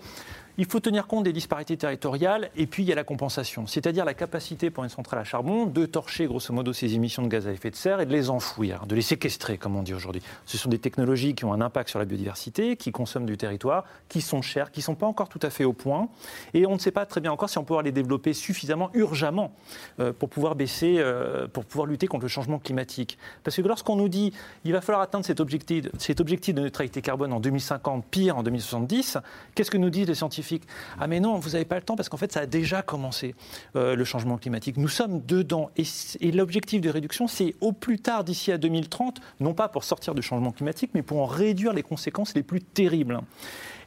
il 0.59 0.67
faut 0.67 0.81
tenir 0.81 1.07
compte 1.07 1.23
des 1.23 1.33
disparités 1.33 1.77
territoriales 1.77 2.51
et 2.57 2.67
puis 2.67 2.83
il 2.83 2.89
y 2.89 2.93
a 2.93 2.97
la 2.97 3.05
compensation, 3.05 3.69
c'est-à-dire 3.69 4.05
la 4.05 4.13
capacité 4.13 4.71
pour 4.71 4.83
une 4.83 4.91
centrale 4.91 5.21
à 5.21 5.25
charbon 5.25 5.67
de 5.67 5.87
torcher 5.87 6.27
grosso 6.27 6.53
modo 6.53 6.73
ces 6.73 6.95
émissions 6.95 7.23
de 7.23 7.29
gaz 7.29 7.47
à 7.47 7.53
effet 7.53 7.71
de 7.71 7.77
serre 7.77 8.01
et 8.01 8.07
de 8.07 8.11
les 8.11 8.29
enfouir, 8.29 8.85
de 8.87 8.97
les 8.97 9.03
séquestrer 9.03 9.57
comme 9.57 9.77
on 9.77 9.85
dit 9.85 9.95
aujourd'hui. 9.95 10.21
Ce 10.47 10.59
sont 10.59 10.69
des 10.69 10.81
technologies 10.81 11.37
qui 11.37 11.45
ont 11.45 11.53
un 11.53 11.61
impact 11.61 11.91
sur 11.91 12.01
la 12.01 12.05
biodiversité, 12.05 12.77
qui 12.77 12.91
consomment 12.91 13.27
du 13.27 13.37
territoire, 13.37 13.85
qui 14.09 14.21
sont 14.21 14.43
chères, 14.43 14.73
qui 14.73 14.81
ne 14.81 14.85
sont 14.85 14.97
pas 14.97 15.07
encore 15.07 15.29
tout 15.29 15.39
à 15.43 15.51
fait 15.51 15.63
au 15.63 15.73
point 15.73 16.09
et 16.55 16.67
on 16.67 16.75
ne 16.75 16.79
sait 16.79 16.91
pas 16.91 17.07
très 17.07 17.21
bien 17.21 17.31
encore 17.31 17.49
si 17.49 17.59
on 17.59 17.65
peut 17.65 17.81
les 17.81 17.93
développer 17.93 18.33
suffisamment 18.33 18.91
urgemment 18.95 19.55
euh, 20.01 20.13
pour 20.13 20.29
pouvoir 20.29 20.57
baisser, 20.57 20.97
euh, 20.99 21.47
pour 21.47 21.67
pouvoir 21.67 21.87
lutter 21.87 22.09
contre 22.09 22.25
le 22.25 22.29
changement 22.29 22.59
climatique. 22.59 23.17
Parce 23.45 23.57
que 23.57 23.63
lorsqu'on 23.63 23.95
nous 23.95 24.09
dit 24.09 24.33
il 24.65 24.73
va 24.73 24.81
falloir 24.81 25.03
atteindre 25.03 25.25
cet 25.25 25.39
objectif, 25.39 25.87
cet 25.99 26.21
objectif 26.21 26.53
de 26.53 26.63
neutralité 26.63 27.01
carbone 27.01 27.33
en 27.33 27.39
2050, 27.39 28.05
pire 28.07 28.37
en 28.37 28.43
2070, 28.43 29.19
qu'est-ce 29.55 29.71
que 29.71 29.77
nous 29.77 29.91
disent 29.91 30.09
les 30.09 30.17
scientifiques? 30.17 30.48
Ah 30.99 31.07
mais 31.07 31.21
non, 31.21 31.39
vous 31.39 31.51
n'avez 31.51 31.65
pas 31.65 31.77
le 31.77 31.83
temps 31.83 31.97
parce 31.97 32.09
qu'en 32.09 32.17
fait 32.17 32.33
ça 32.33 32.41
a 32.41 32.47
déjà 32.47 32.83
commencé 32.83 33.35
euh, 33.77 33.95
le 33.95 34.05
changement 34.05 34.39
climatique. 34.39 34.77
Nous 34.77 34.89
sommes 34.89 35.25
dedans 35.25 35.71
et, 35.77 35.85
et 36.21 36.33
l'objectif 36.33 36.81
de 36.81 36.91
réduction 36.91 37.27
c'est 37.27 37.55
au 37.61 37.73
plus 37.73 37.99
tard 37.99 38.25
d'ici 38.25 38.53
à 38.53 38.59
2030, 38.59 39.21
non 39.41 39.55
pas 39.55 39.69
pour 39.69 39.85
sortir 39.85 40.15
du 40.15 40.23
changement 40.23 40.53
climatique 40.53 40.91
mais 40.95 41.03
pour 41.03 41.21
en 41.21 41.27
réduire 41.27 41.73
les 41.73 41.83
conséquences 41.83 42.35
les 42.35 42.43
plus 42.43 42.61
terribles. 42.61 43.21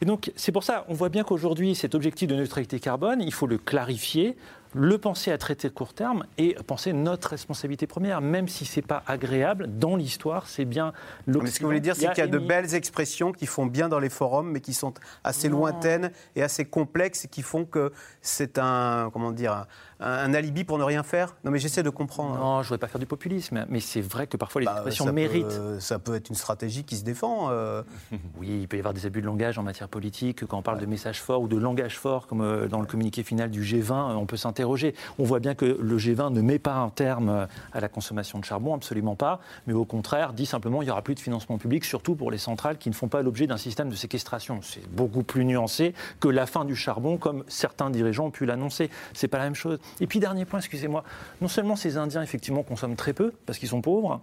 Et 0.02 0.06
donc 0.06 0.32
c'est 0.36 0.52
pour 0.52 0.64
ça, 0.64 0.86
on 0.88 0.94
voit 0.94 1.10
bien 1.10 1.24
qu'aujourd'hui 1.24 1.76
cet 1.76 1.96
objectif 1.96 2.28
de 2.28 2.36
neutralité 2.36 2.80
carbone, 2.80 3.22
il 3.22 3.34
faut 3.34 3.48
le 3.48 3.58
clarifier 3.58 4.36
le 4.74 4.98
penser 4.98 5.32
à 5.32 5.38
traiter 5.38 5.70
court 5.70 5.94
terme 5.94 6.26
et 6.38 6.56
penser 6.66 6.94
notre 6.94 7.30
responsabilité 7.30 7.88
première, 7.88 8.22
même 8.22 8.48
si 8.48 8.66
ce 8.66 8.80
n'est 8.80 8.86
pas 8.86 9.04
agréable, 9.08 9.68
dans 9.68 9.96
l'histoire, 9.96 10.48
c'est 10.48 10.66
bien 10.66 10.94
l'Occident. 11.28 11.44
Mais 11.44 11.50
ce 11.50 11.56
que 11.58 11.64
vous 11.64 11.70
voulez 11.70 11.80
dire, 11.80 11.96
c'est 11.96 12.08
qu'il 12.10 12.20
y 12.20 12.22
a 12.22 12.28
de 12.28 12.40
belles 12.40 12.74
expressions 12.74 13.32
qui 13.32 13.46
font 13.46 13.66
bien 13.66 13.90
dans 13.90 14.00
les 14.00 14.10
forums, 14.10 14.50
mais 14.52 14.62
qui 14.62 14.74
sont 14.74 14.94
assez 15.24 15.50
lointaines 15.50 16.12
et 16.36 16.44
assez 16.44 16.66
complexes 16.66 17.26
et 17.26 17.28
qui 17.28 17.42
font 17.42 17.66
que 17.66 17.92
c'est 18.22 18.58
un, 18.58 19.10
comment 19.12 19.32
dire, 19.32 19.66
un 20.02 20.34
alibi 20.34 20.64
pour 20.64 20.78
ne 20.78 20.84
rien 20.84 21.04
faire 21.04 21.36
Non, 21.44 21.52
mais 21.52 21.60
j'essaie 21.60 21.84
de 21.84 21.90
comprendre. 21.90 22.38
Non, 22.38 22.56
je 22.56 22.60
ne 22.60 22.64
voudrais 22.64 22.78
pas 22.80 22.88
faire 22.88 23.00
du 23.00 23.06
populisme, 23.06 23.66
mais 23.70 23.80
c'est 23.80 24.02
vrai 24.02 24.28
que 24.28 24.36
parfois 24.36 24.62
les 24.62 24.66
bah, 24.66 24.74
expressions 24.74 25.12
méritent. 25.12 25.80
ça 25.80 26.00
peut 26.00 26.16
être 26.16 26.30
une 26.30 26.36
stratégie 26.36 26.84
qui 26.84 26.96
se 26.96 27.04
défend. 27.04 27.50
Euh. 27.52 27.84
oui, 28.38 28.62
il 28.62 28.68
peut 28.68 28.78
y 28.78 28.80
avoir 28.80 28.94
des 28.94 29.06
abus 29.06 29.22
de 29.22 29.26
langage 29.26 29.60
en 29.60 29.64
matière 29.64 29.90
politique. 29.90 30.46
Quand 30.46 30.58
on 30.58 30.62
parle 30.62 30.80
de 30.80 30.86
messages 30.86 31.22
forts 31.22 31.42
ou 31.42 31.48
de 31.48 31.58
langage 31.58 32.00
fort, 32.00 32.28
comme 32.28 32.42
euh, 32.42 32.68
dans 32.68 32.80
le 32.80 32.88
communiqué 32.88 33.24
final 33.24 33.52
du 33.52 33.62
G20, 33.64 33.92
euh, 33.92 34.14
on 34.16 34.26
peut 34.26 34.38
On 34.64 35.24
voit 35.24 35.40
bien 35.40 35.56
que 35.56 35.66
le 35.66 35.98
G20 35.98 36.34
ne 36.34 36.42
met 36.42 36.60
pas 36.60 36.76
un 36.76 36.90
terme 36.90 37.48
à 37.74 37.80
la 37.80 37.88
consommation 37.88 38.40
de 38.40 38.46
charbon, 38.46 38.76
absolument 38.76 39.16
pas, 39.16 39.40
mais 39.68 39.74
au 39.74 39.86
contraire 39.86 40.34
dit 40.34 40.46
simplement 40.46 40.80
qu'il 40.80 40.88
n'y 40.88 40.92
aura 40.92 41.02
plus 41.02 41.16
de 41.16 41.20
financement 41.20 41.58
public, 41.58 41.86
surtout 41.86 42.16
pour 42.16 42.32
les 42.32 42.38
centrales 42.38 42.78
qui 42.78 42.90
ne 42.90 42.96
font 42.96 43.08
pas 43.08 43.22
l'objet 43.22 43.48
d'un 43.48 43.58
système 43.58 43.90
de 43.90 43.96
séquestration. 43.96 44.60
C'est 44.62 44.88
beaucoup 44.92 45.24
plus 45.24 45.46
nuancé 45.46 45.94
que 46.20 46.28
la 46.28 46.46
fin 46.46 46.66
du 46.66 46.76
charbon, 46.76 47.18
comme 47.18 47.44
certains 47.48 47.90
dirigeants 47.90 48.26
ont 48.26 48.32
pu 48.32 48.46
l'annoncer. 48.46 48.90
C'est 49.14 49.28
pas 49.28 49.38
la 49.38 49.46
même 49.46 49.56
chose. 49.56 49.80
Et 50.00 50.08
puis, 50.08 50.20
dernier 50.20 50.46
point, 50.46 50.60
excusez-moi, 50.60 51.04
non 51.42 51.48
seulement 51.48 51.76
ces 51.76 51.98
Indiens, 51.98 52.22
effectivement, 52.22 52.64
consomment 52.64 52.96
très 52.96 53.14
peu, 53.14 53.34
parce 53.46 53.60
qu'ils 53.60 53.70
sont 53.70 53.82
pauvres, 53.82 54.22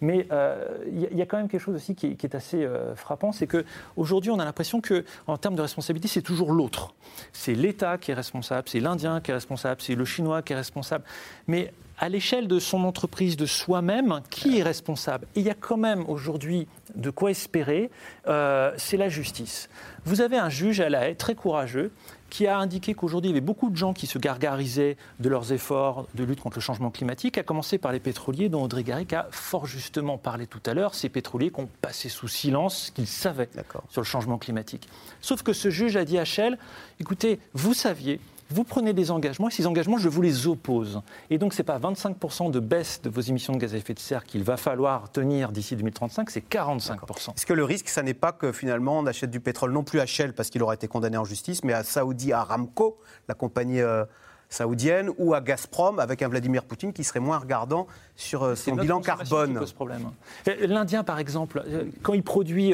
mais 0.00 0.26
euh, 0.32 0.78
il 0.86 1.16
y, 1.16 1.22
a 1.22 1.26
quand 1.26 1.36
même 1.36 1.48
quelque 1.48 1.60
chose 1.60 1.76
aussi 1.76 1.94
qui, 1.94 2.06
est 2.06 2.34
assez 2.34 2.64
euh, 2.64 2.94
frappant, 2.94 3.32
c'est 3.32 3.46
qu'aujourd'hui, 3.46 4.30
on 4.30 4.38
a 4.38 4.44
l'impression 4.44 4.80
qu'en 4.80 5.36
termes 5.36 5.54
de 5.54 5.62
responsabilité, 5.62 6.08
c'est 6.08 6.22
toujours 6.22 6.52
l'autre. 6.52 6.94
C'est 7.32 7.54
l'État 7.54 7.98
qui 7.98 8.10
est 8.10 8.14
responsable, 8.14 8.68
c'est 8.68 8.80
l'Indien 8.80 9.20
qui 9.20 9.30
est 9.30 9.34
responsable, 9.34 9.77
c'est 9.82 9.94
le 9.94 10.04
Chinois 10.04 10.42
qui 10.42 10.52
est 10.52 10.56
responsable. 10.56 11.04
Mais 11.46 11.72
à 11.98 12.08
l'échelle 12.08 12.46
de 12.46 12.58
son 12.58 12.84
entreprise, 12.84 13.36
de 13.36 13.46
soi-même, 13.46 14.20
qui 14.30 14.58
est 14.58 14.62
responsable? 14.62 15.26
Et 15.34 15.40
il 15.40 15.46
y 15.46 15.50
a 15.50 15.54
quand 15.54 15.76
même 15.76 16.08
aujourd'hui 16.08 16.68
de 16.94 17.10
quoi 17.10 17.30
espérer, 17.30 17.90
euh, 18.28 18.72
c'est 18.76 18.96
la 18.96 19.08
justice. 19.08 19.68
Vous 20.04 20.20
avez 20.20 20.38
un 20.38 20.48
juge 20.48 20.80
à 20.80 20.88
la 20.88 21.08
haie 21.08 21.14
très 21.14 21.34
courageux 21.34 21.90
qui 22.30 22.46
a 22.46 22.58
indiqué 22.58 22.94
qu'aujourd'hui, 22.94 23.30
il 23.30 23.34
y 23.34 23.36
avait 23.36 23.44
beaucoup 23.44 23.70
de 23.70 23.76
gens 23.76 23.94
qui 23.94 24.06
se 24.06 24.18
gargarisaient 24.18 24.96
de 25.18 25.28
leurs 25.28 25.52
efforts 25.52 26.06
de 26.14 26.24
lutte 26.24 26.40
contre 26.40 26.58
le 26.58 26.62
changement 26.62 26.90
climatique, 26.90 27.38
à 27.38 27.42
commencer 27.42 27.78
par 27.78 27.90
les 27.90 28.00
pétroliers, 28.00 28.48
dont 28.48 28.62
Audrey 28.62 28.82
Garrick 28.84 29.12
a 29.14 29.28
fort 29.30 29.66
justement 29.66 30.18
parlé 30.18 30.46
tout 30.46 30.60
à 30.66 30.74
l'heure, 30.74 30.94
ces 30.94 31.08
pétroliers 31.08 31.50
qui 31.50 31.60
ont 31.60 31.70
passé 31.80 32.08
sous 32.08 32.28
silence 32.28 32.86
ce 32.86 32.92
qu'ils 32.92 33.06
savaient 33.06 33.48
sur 33.88 34.02
le 34.02 34.06
changement 34.06 34.38
climatique. 34.38 34.88
Sauf 35.20 35.42
que 35.42 35.52
ce 35.54 35.70
juge 35.70 35.96
a 35.96 36.04
dit 36.04 36.18
à 36.18 36.24
Shell, 36.24 36.58
écoutez, 37.00 37.40
vous 37.54 37.74
saviez, 37.74 38.20
vous 38.50 38.64
prenez 38.64 38.92
des 38.92 39.10
engagements 39.10 39.48
et 39.48 39.52
ces 39.52 39.66
engagements, 39.66 39.98
je 39.98 40.08
vous 40.08 40.22
les 40.22 40.46
oppose. 40.46 41.02
Et 41.30 41.38
donc, 41.38 41.52
ce 41.52 41.58
n'est 41.58 41.66
pas 41.66 41.78
25% 41.78 42.50
de 42.50 42.60
baisse 42.60 43.00
de 43.02 43.10
vos 43.10 43.20
émissions 43.20 43.52
de 43.52 43.58
gaz 43.58 43.74
à 43.74 43.76
effet 43.76 43.94
de 43.94 43.98
serre 43.98 44.24
qu'il 44.24 44.42
va 44.42 44.56
falloir 44.56 45.10
tenir 45.10 45.52
d'ici 45.52 45.76
2035, 45.76 46.30
c'est 46.30 46.48
45%. 46.48 47.34
Est-ce 47.34 47.46
que 47.46 47.52
le 47.52 47.64
risque, 47.64 47.88
ça 47.88 48.02
n'est 48.02 48.14
pas 48.14 48.32
que 48.32 48.52
finalement 48.52 48.98
on 48.98 49.06
achète 49.06 49.30
du 49.30 49.40
pétrole 49.40 49.72
non 49.72 49.84
plus 49.84 50.00
à 50.00 50.06
Shell 50.06 50.32
parce 50.32 50.50
qu'il 50.50 50.62
aura 50.62 50.74
été 50.74 50.88
condamné 50.88 51.16
en 51.16 51.24
justice, 51.24 51.62
mais 51.62 51.72
à 51.72 51.84
Saudi 51.84 52.32
Aramco, 52.32 52.98
la 53.28 53.34
compagnie 53.34 53.82
euh, 53.82 54.04
saoudienne, 54.48 55.10
ou 55.18 55.34
à 55.34 55.42
Gazprom 55.42 55.98
avec 55.98 56.22
un 56.22 56.28
Vladimir 56.28 56.64
Poutine 56.64 56.94
qui 56.94 57.04
serait 57.04 57.20
moins 57.20 57.38
regardant 57.38 57.86
sur 58.16 58.44
euh, 58.44 58.54
son 58.54 58.76
bilan 58.76 59.02
carbone? 59.02 59.62
problème. 59.74 60.10
Euh, 60.48 60.66
L'Indien, 60.66 61.04
par 61.04 61.18
exemple, 61.18 61.62
quand 62.02 62.14
il 62.14 62.22
produit 62.22 62.72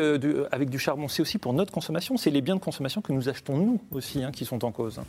avec 0.52 0.70
du 0.70 0.78
charbon, 0.78 1.08
c'est 1.08 1.22
aussi 1.22 1.38
pour 1.38 1.52
notre 1.52 1.72
consommation, 1.72 2.16
c'est 2.16 2.30
les 2.30 2.42
biens 2.42 2.56
de 2.56 2.60
consommation 2.60 3.00
que 3.00 3.12
nous 3.12 3.28
achetons 3.28 3.56
nous 3.56 3.80
aussi 3.90 4.22
hein, 4.22 4.30
qui 4.30 4.44
sont 4.44 4.64
en 4.64 4.70
cause. 4.70 5.00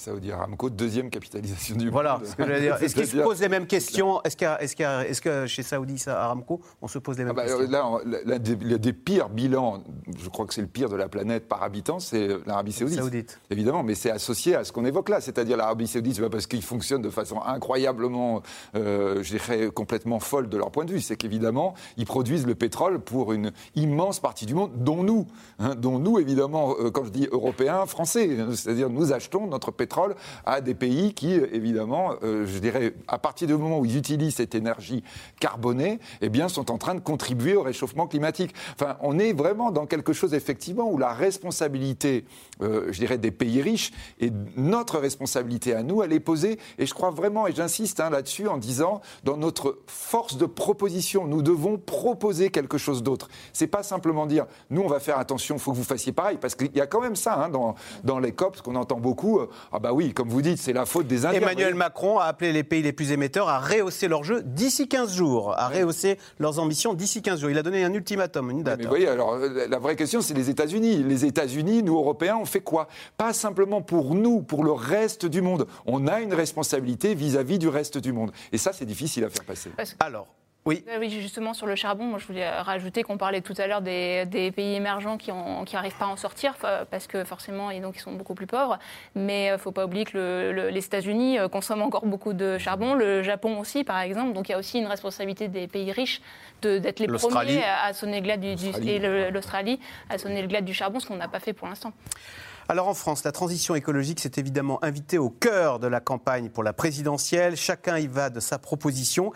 Saudi 0.00 0.32
Aramco, 0.32 0.70
deuxième 0.70 1.10
capitalisation 1.10 1.76
du 1.76 1.90
voilà, 1.90 2.14
monde. 2.14 2.26
ce 2.26 2.60
dire. 2.60 2.76
Est-ce 2.82 2.94
qu'ils 2.94 3.06
se 3.06 3.18
posent 3.18 3.42
les 3.42 3.50
mêmes 3.50 3.66
questions? 3.66 4.22
Est-ce 4.22 4.36
est 4.42 5.10
est 5.10 5.20
que 5.20 5.46
chez 5.46 5.62
Saudi 5.62 6.02
Aramco, 6.06 6.62
on 6.80 6.88
se 6.88 6.98
pose 6.98 7.18
les 7.18 7.24
mêmes 7.24 7.34
ah 7.36 7.42
bah, 7.42 7.42
questions? 7.42 7.68
Là, 7.68 8.22
l'un 8.24 8.38
des, 8.38 8.56
des, 8.56 8.92
pires 8.94 9.28
bilans, 9.28 9.84
je 10.18 10.28
crois 10.30 10.46
que 10.46 10.54
c'est 10.54 10.62
le 10.62 10.68
pire 10.68 10.88
de 10.88 10.96
la 10.96 11.08
planète 11.08 11.48
par 11.48 11.62
habitant, 11.62 12.00
c'est 12.00 12.28
l'Arabie 12.46 12.72
Saoudite. 12.72 12.98
Saoudite. 12.98 13.40
Évidemment, 13.50 13.82
mais 13.82 13.94
c'est 13.94 14.10
associé 14.10 14.54
à 14.54 14.64
ce 14.64 14.72
qu'on 14.72 14.86
évoque 14.86 15.10
là, 15.10 15.20
c'est-à-dire 15.20 15.58
l'Arabie 15.58 15.86
Saoudite, 15.86 16.14
c'est 16.14 16.22
pas 16.22 16.30
parce 16.30 16.46
qu'ils 16.46 16.62
fonctionnent 16.62 17.02
de 17.02 17.10
façon 17.10 17.42
incroyablement, 17.44 18.42
euh, 18.76 19.22
je 19.22 19.36
dirais, 19.36 19.70
complètement 19.70 20.18
folle 20.18 20.48
de 20.48 20.56
leur 20.56 20.70
point 20.70 20.86
de 20.86 20.92
vue, 20.92 21.02
c'est 21.02 21.16
qu'évidemment, 21.16 21.74
ils 21.98 22.06
produisent 22.06 22.46
le 22.46 22.54
pétrole 22.54 23.00
pour 23.00 23.34
une 23.34 23.52
immense 23.74 24.18
partie 24.18 24.46
du 24.46 24.54
monde, 24.54 24.70
dont 24.76 25.02
nous, 25.02 25.26
hein, 25.58 25.74
dont 25.74 25.98
nous, 25.98 26.18
évidemment, 26.18 26.74
euh, 26.80 26.90
quand 26.90 27.04
je 27.04 27.10
dis 27.10 27.28
européens, 27.30 27.84
français, 27.84 28.30
c'est-à-dire 28.54 28.88
nous 28.88 29.12
achetons 29.12 29.46
notre 29.46 29.70
pétrole 29.70 29.89
à 30.44 30.60
des 30.60 30.74
pays 30.74 31.14
qui, 31.14 31.32
évidemment, 31.32 32.14
euh, 32.22 32.46
je 32.46 32.58
dirais, 32.58 32.94
à 33.08 33.18
partir 33.18 33.46
du 33.48 33.54
moment 33.54 33.78
où 33.78 33.84
ils 33.84 33.96
utilisent 33.96 34.36
cette 34.36 34.54
énergie 34.54 35.02
carbonée, 35.40 35.98
eh 36.20 36.28
bien, 36.28 36.48
sont 36.48 36.70
en 36.70 36.78
train 36.78 36.94
de 36.94 37.00
contribuer 37.00 37.54
au 37.56 37.62
réchauffement 37.62 38.06
climatique. 38.06 38.54
Enfin, 38.74 38.96
on 39.00 39.18
est 39.18 39.32
vraiment 39.32 39.70
dans 39.70 39.86
quelque 39.86 40.12
chose, 40.12 40.34
effectivement, 40.34 40.90
où 40.90 40.98
la 40.98 41.12
responsabilité, 41.12 42.24
euh, 42.62 42.88
je 42.90 42.98
dirais, 42.98 43.18
des 43.18 43.30
pays 43.30 43.62
riches 43.62 43.92
et 44.20 44.30
notre 44.56 44.98
responsabilité 44.98 45.74
à 45.74 45.82
nous, 45.82 46.02
elle 46.02 46.12
est 46.12 46.20
posée. 46.20 46.58
Et 46.78 46.86
je 46.86 46.94
crois 46.94 47.10
vraiment, 47.10 47.46
et 47.46 47.52
j'insiste 47.52 48.00
hein, 48.00 48.10
là-dessus, 48.10 48.48
en 48.48 48.58
disant, 48.58 49.00
dans 49.24 49.36
notre 49.36 49.80
force 49.86 50.36
de 50.36 50.46
proposition, 50.46 51.26
nous 51.26 51.42
devons 51.42 51.78
proposer 51.78 52.50
quelque 52.50 52.78
chose 52.78 53.02
d'autre. 53.02 53.28
C'est 53.52 53.66
pas 53.66 53.82
simplement 53.82 54.26
dire, 54.26 54.46
nous, 54.70 54.82
on 54.82 54.88
va 54.88 55.00
faire 55.00 55.18
attention, 55.18 55.56
il 55.56 55.60
faut 55.60 55.72
que 55.72 55.76
vous 55.76 55.84
fassiez 55.84 56.12
pareil, 56.12 56.38
parce 56.40 56.54
qu'il 56.54 56.74
y 56.74 56.80
a 56.80 56.86
quand 56.86 57.00
même 57.00 57.16
ça 57.16 57.44
hein, 57.44 57.50
dans, 58.04 58.18
les 58.18 58.32
COP, 58.32 58.56
ce 58.56 58.62
qu'on 58.62 58.76
entend 58.76 58.98
beaucoup. 58.98 59.38
Euh, 59.38 59.48
bah 59.80 59.92
oui, 59.92 60.12
comme 60.12 60.28
vous 60.28 60.42
dites, 60.42 60.58
c'est 60.58 60.72
la 60.72 60.84
faute 60.84 61.06
des 61.06 61.24
Indiens. 61.24 61.40
Emmanuel 61.40 61.74
Macron 61.74 62.18
a 62.18 62.24
appelé 62.24 62.52
les 62.52 62.64
pays 62.64 62.82
les 62.82 62.92
plus 62.92 63.12
émetteurs 63.12 63.48
à 63.48 63.58
rehausser 63.58 64.08
leur 64.08 64.24
jeu 64.24 64.42
d'ici 64.42 64.88
15 64.88 65.14
jours, 65.14 65.54
à 65.58 65.68
rehausser 65.68 66.18
leurs 66.38 66.58
ambitions 66.58 66.92
d'ici 66.94 67.22
15 67.22 67.40
jours. 67.40 67.50
Il 67.50 67.58
a 67.58 67.62
donné 67.62 67.82
un 67.84 67.92
ultimatum, 67.94 68.50
une 68.50 68.62
date. 68.62 68.78
Mais 68.78 68.84
vous 68.84 68.90
voyez, 68.90 69.08
alors 69.08 69.38
la 69.38 69.78
vraie 69.78 69.96
question, 69.96 70.20
c'est 70.20 70.34
les 70.34 70.50
États-Unis. 70.50 71.02
Les 71.02 71.24
États-Unis, 71.24 71.82
nous 71.82 71.96
Européens, 71.96 72.36
on 72.40 72.44
fait 72.44 72.60
quoi? 72.60 72.88
Pas 73.16 73.32
simplement 73.32 73.80
pour 73.80 74.14
nous, 74.14 74.42
pour 74.42 74.64
le 74.64 74.72
reste 74.72 75.24
du 75.26 75.40
monde. 75.40 75.66
On 75.86 76.06
a 76.06 76.20
une 76.20 76.34
responsabilité 76.34 77.14
vis-à-vis 77.14 77.58
du 77.58 77.68
reste 77.68 77.98
du 77.98 78.12
monde. 78.12 78.32
Et 78.52 78.58
ça, 78.58 78.72
c'est 78.72 78.84
difficile 78.84 79.24
à 79.24 79.30
faire 79.30 79.44
passer. 79.44 79.70
Alors, 79.98 80.26
oui. 80.70 80.84
Euh, 80.88 80.98
oui, 81.00 81.10
justement 81.10 81.52
sur 81.52 81.66
le 81.66 81.74
charbon, 81.74 82.04
moi 82.04 82.18
je 82.18 82.26
voulais 82.26 82.48
rajouter 82.48 83.02
qu'on 83.02 83.18
parlait 83.18 83.40
tout 83.40 83.54
à 83.58 83.66
l'heure 83.66 83.82
des, 83.82 84.52
pays 84.54 84.74
émergents 84.74 85.18
qui 85.18 85.30
n'arrivent 85.30 85.96
pas 85.98 86.04
à 86.04 86.08
en 86.08 86.16
sortir 86.16 86.54
parce 86.90 87.06
que 87.06 87.24
forcément 87.24 87.70
et 87.70 87.80
donc 87.80 87.96
ils 87.96 88.00
sont 88.00 88.12
beaucoup 88.12 88.34
plus 88.34 88.46
pauvres. 88.46 88.78
Mais 89.14 89.46
il 89.46 89.48
euh, 89.48 89.52
ne 89.54 89.58
faut 89.58 89.72
pas 89.72 89.84
oublier 89.84 90.04
que 90.04 90.68
les 90.70 90.84
États-Unis 90.84 91.38
euh, 91.38 91.48
consomment 91.48 91.82
encore 91.82 92.06
beaucoup 92.06 92.32
de 92.32 92.56
charbon, 92.58 92.94
le 92.94 93.22
Japon 93.22 93.58
aussi 93.58 93.84
par 93.84 94.00
exemple. 94.00 94.32
Donc 94.32 94.48
il 94.48 94.52
y 94.52 94.54
a 94.54 94.58
aussi 94.58 94.78
une 94.78 94.86
responsabilité 94.86 95.48
des 95.48 95.66
pays 95.66 95.90
riches 95.92 96.22
d'être 96.62 97.00
les 97.00 97.06
premiers 97.06 97.62
à, 97.64 97.92
sonner 97.92 98.20
le 98.20 98.24
glas 98.24 98.36
du, 98.36 98.54
et 98.86 99.30
l'Australie 99.30 99.80
à 100.08 100.18
sonner 100.18 100.42
le 100.42 100.48
glas 100.48 100.60
du 100.60 100.74
charbon, 100.74 101.00
ce 101.00 101.06
qu'on 101.06 101.16
n'a 101.16 101.28
pas 101.28 101.40
fait 101.40 101.52
pour 101.52 101.66
l'instant. 101.66 101.92
Alors 102.68 102.86
en 102.86 102.94
France, 102.94 103.24
la 103.24 103.32
transition 103.32 103.74
écologique 103.74 104.20
s'est 104.20 104.30
évidemment 104.36 104.78
invitée 104.84 105.18
au 105.18 105.28
cœur 105.28 105.80
de 105.80 105.88
la 105.88 105.98
campagne 105.98 106.50
pour 106.50 106.62
la 106.62 106.72
présidentielle. 106.72 107.56
Chacun 107.56 107.98
y 107.98 108.06
va 108.06 108.30
de 108.30 108.38
sa 108.38 108.60
proposition 108.60 109.32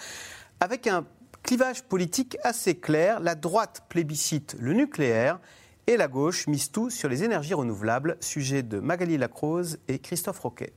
avec 0.61 0.87
un 0.87 1.05
clivage 1.45 1.85
politique 1.85 2.37
assez 2.43 2.75
clair. 2.75 3.21
La 3.21 3.37
droite 3.37 3.85
plébiscite 3.89 4.57
le 4.59 4.73
nucléaire 4.73 5.39
et 5.87 5.97
la 5.97 6.09
gauche 6.09 6.49
mise 6.49 6.73
tout 6.73 6.91
sur 6.91 7.09
les 7.09 7.23
énergies 7.23 7.55
renouvelables. 7.55 8.17
Sujet 8.21 8.63
de 8.63 8.81
Magali 8.81 9.17
Lacrose 9.17 9.79
et 9.87 10.01
Christophe 10.01 10.41
Roquet. 10.41 10.73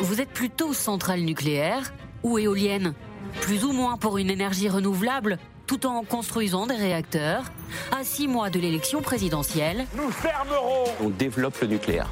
Vous 0.00 0.20
êtes 0.20 0.30
plutôt 0.30 0.72
centrale 0.72 1.20
nucléaire 1.20 1.92
ou 2.22 2.38
éolienne? 2.38 2.94
Plus 3.42 3.64
ou 3.64 3.72
moins 3.72 3.98
pour 3.98 4.18
une 4.18 4.30
énergie 4.30 4.68
renouvelable 4.68 5.38
tout 5.66 5.84
en 5.84 6.02
construisant 6.02 6.66
des 6.66 6.74
réacteurs 6.74 7.44
À 7.92 8.02
six 8.02 8.26
mois 8.26 8.48
de 8.48 8.58
l'élection 8.58 9.02
présidentielle, 9.02 9.86
nous 9.96 10.10
fermerons 10.10 10.84
On 11.02 11.10
développe 11.10 11.60
le 11.60 11.66
nucléaire 11.68 12.08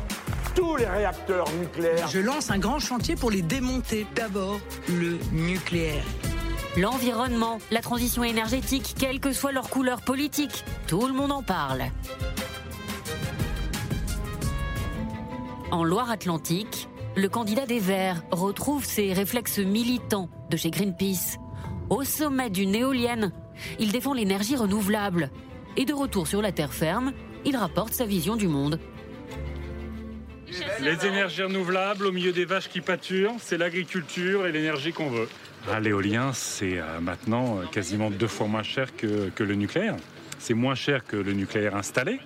tous 0.57 0.77
les 0.77 0.87
réacteurs 0.87 1.47
nucléaires. 1.61 2.09
Je 2.09 2.19
lance 2.19 2.51
un 2.51 2.59
grand 2.59 2.81
chantier 2.81 3.15
pour 3.15 3.31
les 3.31 3.43
démonter. 3.43 4.07
D'abord, 4.17 4.59
le 4.89 5.19
nucléaire. 5.33 6.03
L'environnement, 6.77 7.59
la 7.71 7.81
transition 7.81 8.25
énergétique, 8.25 8.95
quelle 8.99 9.21
que 9.21 9.33
soit 9.33 9.53
leur 9.53 9.69
couleur 9.69 10.01
politique, 10.01 10.65
tout 10.87 11.07
le 11.07 11.13
monde 11.13 11.33
en 11.33 11.43
parle. 11.43 11.85
En 15.71 15.85
Loire-Atlantique, 15.85 16.89
le 17.17 17.29
candidat 17.29 17.67
des 17.67 17.79
Verts 17.79 18.23
retrouve 18.31 18.85
ses 18.85 19.13
réflexes 19.13 19.59
militants 19.59 20.29
de 20.51 20.57
chez 20.57 20.71
Greenpeace. 20.71 21.39
Au 21.91 22.03
sommet 22.03 22.51
d'une 22.51 22.75
éolienne, 22.75 23.33
il 23.79 23.93
défend 23.93 24.13
l'énergie 24.15 24.57
renouvelable. 24.57 25.31
Et 25.77 25.85
de 25.85 25.93
retour 25.93 26.27
sur 26.27 26.41
la 26.41 26.53
terre 26.53 26.73
ferme, 26.73 27.13
il 27.45 27.57
rapporte 27.57 27.93
sa 27.93 28.07
vision 28.07 28.37
du 28.37 28.49
monde 28.49 28.81
les 30.81 31.07
énergies 31.07 31.43
renouvelables 31.43 32.07
au 32.07 32.13
milieu 32.13 32.33
des 32.33 32.45
vaches 32.45 32.69
qui 32.69 32.81
pâturent, 32.81 33.35
c'est 33.39 33.59
l'agriculture 33.59 34.47
et 34.47 34.53
l'énergie 34.53 34.93
qu'on 34.93 35.11
veut. 35.11 35.29
Ah, 35.71 35.81
l'éolien, 35.81 36.33
c'est 36.33 36.79
euh, 36.79 37.01
maintenant 37.01 37.59
euh, 37.59 37.65
quasiment 37.67 38.11
deux 38.11 38.29
fois 38.29 38.47
moins 38.47 38.63
cher 38.63 38.95
que, 38.97 39.31
le 39.43 39.55
nucléaire. 39.55 39.97
C'est 40.39 40.55
moins 40.55 40.77
cher 40.77 41.05
que 41.05 41.17
le 41.17 41.33
nucléaire 41.33 41.75
installé, 41.75 42.21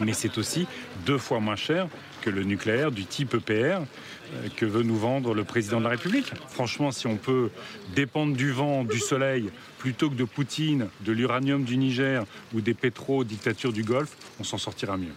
mais 0.00 0.12
c'est 0.12 0.36
aussi 0.36 0.66
deux 1.06 1.18
fois 1.18 1.40
moins 1.40 1.56
cher 1.56 1.88
que 2.20 2.28
le 2.28 2.42
nucléaire 2.42 2.92
du 2.92 3.06
type 3.06 3.34
EPR 3.34 3.52
euh, 3.54 4.48
que 4.56 4.66
veut 4.66 4.82
nous 4.82 4.98
vendre 4.98 5.34
le 5.34 5.44
président 5.44 5.78
de 5.78 5.84
la 5.84 5.90
République. 5.90 6.30
Franchement, 6.48 6.92
si 6.92 7.06
on 7.06 7.16
peut 7.16 7.50
dépendre 7.94 8.36
du 8.36 8.50
vent, 8.50 8.84
du 8.84 8.98
soleil, 8.98 9.50
plutôt 9.78 10.10
que 10.10 10.14
de 10.14 10.24
Poutine, 10.24 10.88
de 11.00 11.12
l'uranium 11.12 11.64
du 11.64 11.78
Niger 11.78 12.24
ou 12.52 12.60
des 12.60 12.74
pétro-dictatures 12.74 13.72
du 13.72 13.82
Golfe, 13.82 14.14
on 14.38 14.44
s'en 14.44 14.58
sortira 14.58 14.98
mieux. 14.98 15.14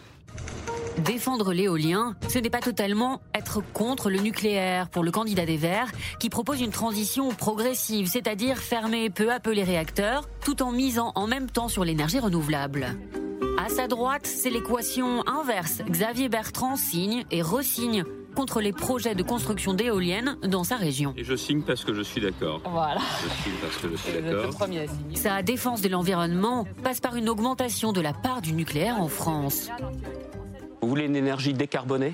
Défendre 1.03 1.53
l'éolien, 1.53 2.15
ce 2.29 2.39
n'est 2.39 2.49
pas 2.49 2.61
totalement 2.61 3.21
être 3.33 3.61
contre 3.73 4.09
le 4.09 4.19
nucléaire 4.19 4.89
pour 4.89 5.03
le 5.03 5.11
candidat 5.11 5.45
des 5.45 5.57
Verts 5.57 5.91
qui 6.19 6.29
propose 6.29 6.61
une 6.61 6.71
transition 6.71 7.29
progressive, 7.29 8.07
c'est-à-dire 8.07 8.57
fermer 8.57 9.09
peu 9.09 9.31
à 9.31 9.39
peu 9.39 9.51
les 9.51 9.63
réacteurs 9.63 10.27
tout 10.43 10.63
en 10.63 10.71
misant 10.71 11.11
en 11.15 11.27
même 11.27 11.49
temps 11.49 11.67
sur 11.67 11.83
l'énergie 11.83 12.19
renouvelable. 12.19 12.97
À 13.63 13.69
sa 13.69 13.87
droite, 13.87 14.25
c'est 14.25 14.49
l'équation 14.49 15.27
inverse. 15.27 15.81
Xavier 15.89 16.29
Bertrand 16.29 16.75
signe 16.75 17.25
et 17.29 17.41
resigne 17.41 18.03
contre 18.35 18.61
les 18.61 18.73
projets 18.73 19.15
de 19.15 19.23
construction 19.23 19.73
d'éoliennes 19.73 20.37
dans 20.43 20.63
sa 20.63 20.75
région. 20.75 21.13
Et 21.17 21.23
je 21.23 21.35
signe 21.35 21.61
parce 21.61 21.83
que 21.83 21.93
je 21.93 22.01
suis 22.01 22.21
d'accord. 22.21 22.61
Voilà. 22.69 23.01
Je 23.23 23.43
signe 23.43 23.53
parce 23.61 23.77
que 23.77 23.89
je 23.89 23.95
suis 23.95 24.21
d'accord. 24.21 24.67
Sa 25.15 25.41
défense 25.41 25.81
de 25.81 25.89
l'environnement 25.89 26.65
passe 26.83 26.99
par 26.99 27.15
une 27.15 27.29
augmentation 27.29 27.91
de 27.91 28.01
la 28.01 28.13
part 28.13 28.41
du 28.41 28.53
nucléaire 28.53 29.01
en 29.01 29.07
France. 29.07 29.69
Vous 30.85 30.89
voulez 30.89 31.05
une 31.05 31.15
énergie 31.15 31.53
décarbonée? 31.53 32.13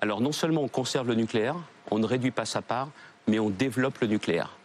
Alors 0.00 0.22
non 0.22 0.32
seulement 0.32 0.62
on 0.62 0.68
conserve 0.68 1.06
le 1.06 1.14
nucléaire, 1.16 1.54
on 1.90 1.98
ne 1.98 2.06
réduit 2.06 2.30
pas 2.30 2.46
sa 2.46 2.62
part, 2.62 2.88
mais 3.28 3.38
on 3.38 3.50
développe 3.50 3.98
le 3.98 4.06
nucléaire. 4.06 4.56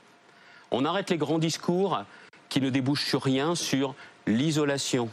On 0.71 0.85
arrête 0.85 1.09
les 1.09 1.17
grands 1.17 1.37
discours 1.37 2.01
qui 2.47 2.61
ne 2.61 2.69
débouchent 2.69 3.05
sur 3.05 3.21
rien, 3.21 3.55
sur 3.55 3.93
l'isolation 4.25 5.09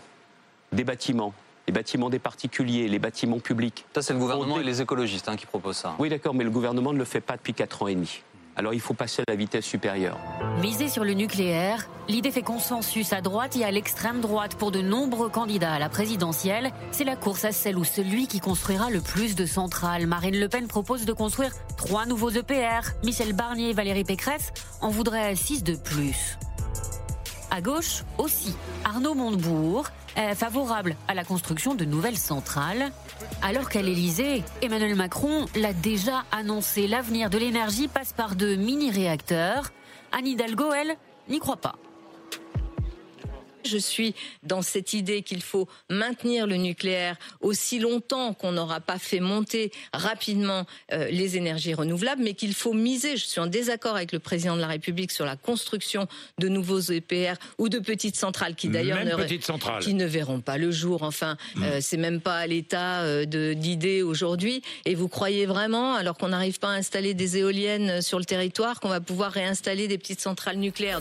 des 0.70 0.84
bâtiments, 0.84 1.34
les 1.66 1.72
bâtiments 1.72 2.09
des 2.09 2.20
particuliers, 2.20 2.86
les 2.86 3.00
bâtiments 3.00 3.40
publics. 3.40 3.84
Ça, 3.92 4.02
c'est 4.02 4.12
le 4.12 4.20
gouvernement 4.20 4.61
et 4.61 4.62
les 4.62 4.80
écologistes 4.80 5.28
hein, 5.28 5.34
qui 5.34 5.46
proposent 5.46 5.78
ça. 5.78 5.96
Oui, 5.98 6.09
d'accord, 6.09 6.32
mais 6.32 6.44
le 6.44 6.50
gouvernement 6.50 6.92
ne 6.92 6.98
le 6.98 7.04
fait 7.04 7.20
pas 7.20 7.36
depuis 7.36 7.54
4 7.54 7.82
ans 7.82 7.88
et 7.88 7.96
demi. 7.96 8.22
Alors 8.57 8.72
il 8.72 8.80
faut 8.80 8.94
passer 8.94 9.22
à 9.22 9.30
la 9.30 9.36
vitesse 9.36 9.64
supérieure. 9.64 10.18
Miser 10.62 10.88
sur 10.88 11.04
le 11.04 11.12
nucléaire, 11.12 11.88
l'idée 12.09 12.30
fait 12.30 12.42
consensus 12.42 13.12
à 13.12 13.20
droite 13.20 13.57
et 13.57 13.64
à 13.64 13.70
l'extrême 13.70 14.20
droite 14.20 14.54
pour 14.54 14.70
de 14.70 14.80
nombreux 14.80 15.28
candidats 15.28 15.74
à 15.74 15.78
la 15.78 15.88
présidentielle. 15.88 16.70
C'est 16.90 17.04
la 17.04 17.16
course 17.16 17.44
à 17.44 17.52
celle 17.52 17.76
où 17.76 17.84
celui 17.84 18.26
qui 18.26 18.40
construira 18.40 18.88
le 18.88 19.00
plus 19.00 19.34
de 19.34 19.44
centrales. 19.44 20.07
Marine 20.07 20.40
Le 20.40 20.48
Pen 20.48 20.66
propose 20.68 21.04
de 21.04 21.12
construire 21.12 21.52
trois 21.76 22.07
nouveaux 22.07 22.30
EPR. 22.30 22.92
Michel 23.04 23.34
Barnier 23.34 23.70
et 23.70 23.74
Valérie 23.74 24.04
Pécresse 24.04 24.52
en 24.80 24.88
voudraient 24.88 25.36
six 25.36 25.62
de 25.62 25.76
plus. 25.76 26.38
À 27.57 27.62
gauche 27.62 28.04
aussi, 28.18 28.54
Arnaud 28.84 29.14
Montebourg 29.14 29.86
est 30.14 30.34
favorable 30.34 30.94
à 31.09 31.14
la 31.14 31.24
construction 31.24 31.74
de 31.74 31.86
nouvelles 31.86 32.18
centrales. 32.18 32.92
Alors 33.40 33.70
qu'à 33.70 33.80
l'Elysée, 33.80 34.44
Emmanuel 34.61 34.94
Macron 34.94 35.46
l'a 35.54 35.72
déjà 35.72 36.24
annoncé, 36.32 36.86
l'avenir 36.86 37.30
de 37.30 37.38
l'énergie 37.38 37.88
passe 37.88 38.12
par 38.12 38.36
de 38.36 38.57
mini-réacteurs. 38.57 39.72
Anne 40.12 40.26
Hidalgo, 40.26 40.70
elle, 40.74 40.98
n'y 41.30 41.38
croit 41.38 41.57
pas. 41.57 41.76
Je 43.67 43.79
suis 43.79 44.14
dans 44.43 44.62
cette 44.62 44.93
idée 44.93 45.23
qu'il 45.23 45.43
faut 45.43 45.69
maintenir 45.91 46.47
le 46.47 46.57
nucléaire 46.57 47.17
aussi 47.41 47.79
longtemps 47.79 48.35
qu'on 48.35 48.53
n'aura 48.53 48.81
pas 48.81 48.99
fait 48.99 49.21
monter 49.21 49.73
rapidement 49.93 50.67
euh, 50.93 51.09
les 51.09 51.37
énergies 51.37 51.75
renouvelables, 51.75 52.23
mais 52.23 52.35
qu'il 52.35 52.55
faut 52.55 52.73
miser. 52.73 53.17
Je 53.17 53.25
suis 53.25 53.41
en 53.41 53.47
désaccord 53.47 53.97
avec 53.97 54.12
le 54.12 54.19
président 54.19 54.57
de 54.57 54.61
la 54.61 54.67
République 54.67 55.12
sur 55.12 55.25
la 55.25 55.37
construction 55.37 56.07
de 56.39 56.49
nouveaux 56.49 56.81
EPR 56.81 57.35
ou 57.59 57.69
de 57.69 57.79
petites 57.79 58.17
centrales 58.17 58.55
qui 58.55 58.69
d'ailleurs 58.69 59.05
ne, 59.05 59.81
qui 59.81 59.95
ne 59.95 60.07
verront 60.07 60.41
pas 60.41 60.59
le 60.59 60.71
jour. 60.71 61.03
Enfin, 61.03 61.37
mmh. 61.55 61.62
euh, 61.62 61.79
c'est 61.81 61.97
même 61.97 62.21
pas 62.21 62.39
à 62.39 62.47
l'état 62.47 63.03
euh, 63.03 63.25
d'idée 63.25 64.03
aujourd'hui. 64.03 64.62
Et 64.85 64.95
vous 64.95 65.09
croyez 65.09 65.47
vraiment, 65.47 65.95
alors 65.95 66.17
qu'on 66.17 66.29
n'arrive 66.29 66.59
pas 66.59 66.69
à 66.69 66.73
installer 66.73 67.14
des 67.14 67.39
éoliennes 67.39 68.03
sur 68.03 68.19
le 68.19 68.25
territoire, 68.25 68.81
qu'on 68.81 68.89
va 68.89 69.01
pouvoir 69.01 69.33
réinstaller 69.33 69.89
des 69.89 69.99
petites 69.99 70.21
centrales 70.21 70.59
nucléaires? 70.59 71.01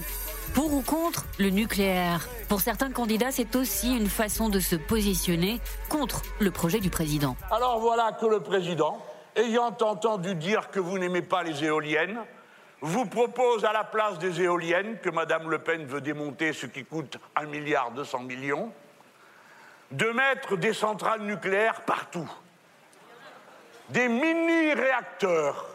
Pour 0.54 0.74
ou 0.74 0.82
contre 0.82 1.26
le 1.38 1.50
nucléaire? 1.50 2.28
Pour 2.48 2.55
certains 2.62 2.92
candidats, 2.92 3.32
c'est 3.32 3.56
aussi 3.56 3.96
une 3.96 4.10
façon 4.10 4.50
de 4.50 4.60
se 4.60 4.76
positionner 4.76 5.60
contre 5.90 6.22
le 6.40 6.52
projet 6.52 6.80
du 6.80 6.90
président. 6.90 7.36
Alors 7.52 7.80
voilà 7.80 8.12
que 8.20 8.26
le 8.26 8.40
président, 8.40 9.04
ayant 9.36 9.76
entendu 9.80 10.36
dire 10.36 10.70
que 10.70 10.80
vous 10.80 10.98
n'aimez 10.98 11.22
pas 11.22 11.44
les 11.44 11.64
éoliennes, 11.64 12.20
vous 12.82 13.06
propose 13.06 13.66
à 13.66 13.74
la 13.74 13.84
place 13.84 14.20
des 14.20 14.42
éoliennes 14.42 15.00
que 15.00 15.10
Mme 15.10 15.50
Le 15.50 15.60
Pen 15.60 15.86
veut 15.86 16.02
démonter, 16.02 16.54
ce 16.54 16.66
qui 16.66 16.86
coûte 16.86 17.18
1 17.36 17.46
milliard 17.46 17.92
200 17.92 18.20
millions, 18.20 18.72
de 19.92 20.08
mettre 20.08 20.58
des 20.58 20.74
centrales 20.74 21.22
nucléaires 21.22 21.82
partout. 21.82 22.30
Des 23.90 24.08
mini-réacteurs. 24.08 25.68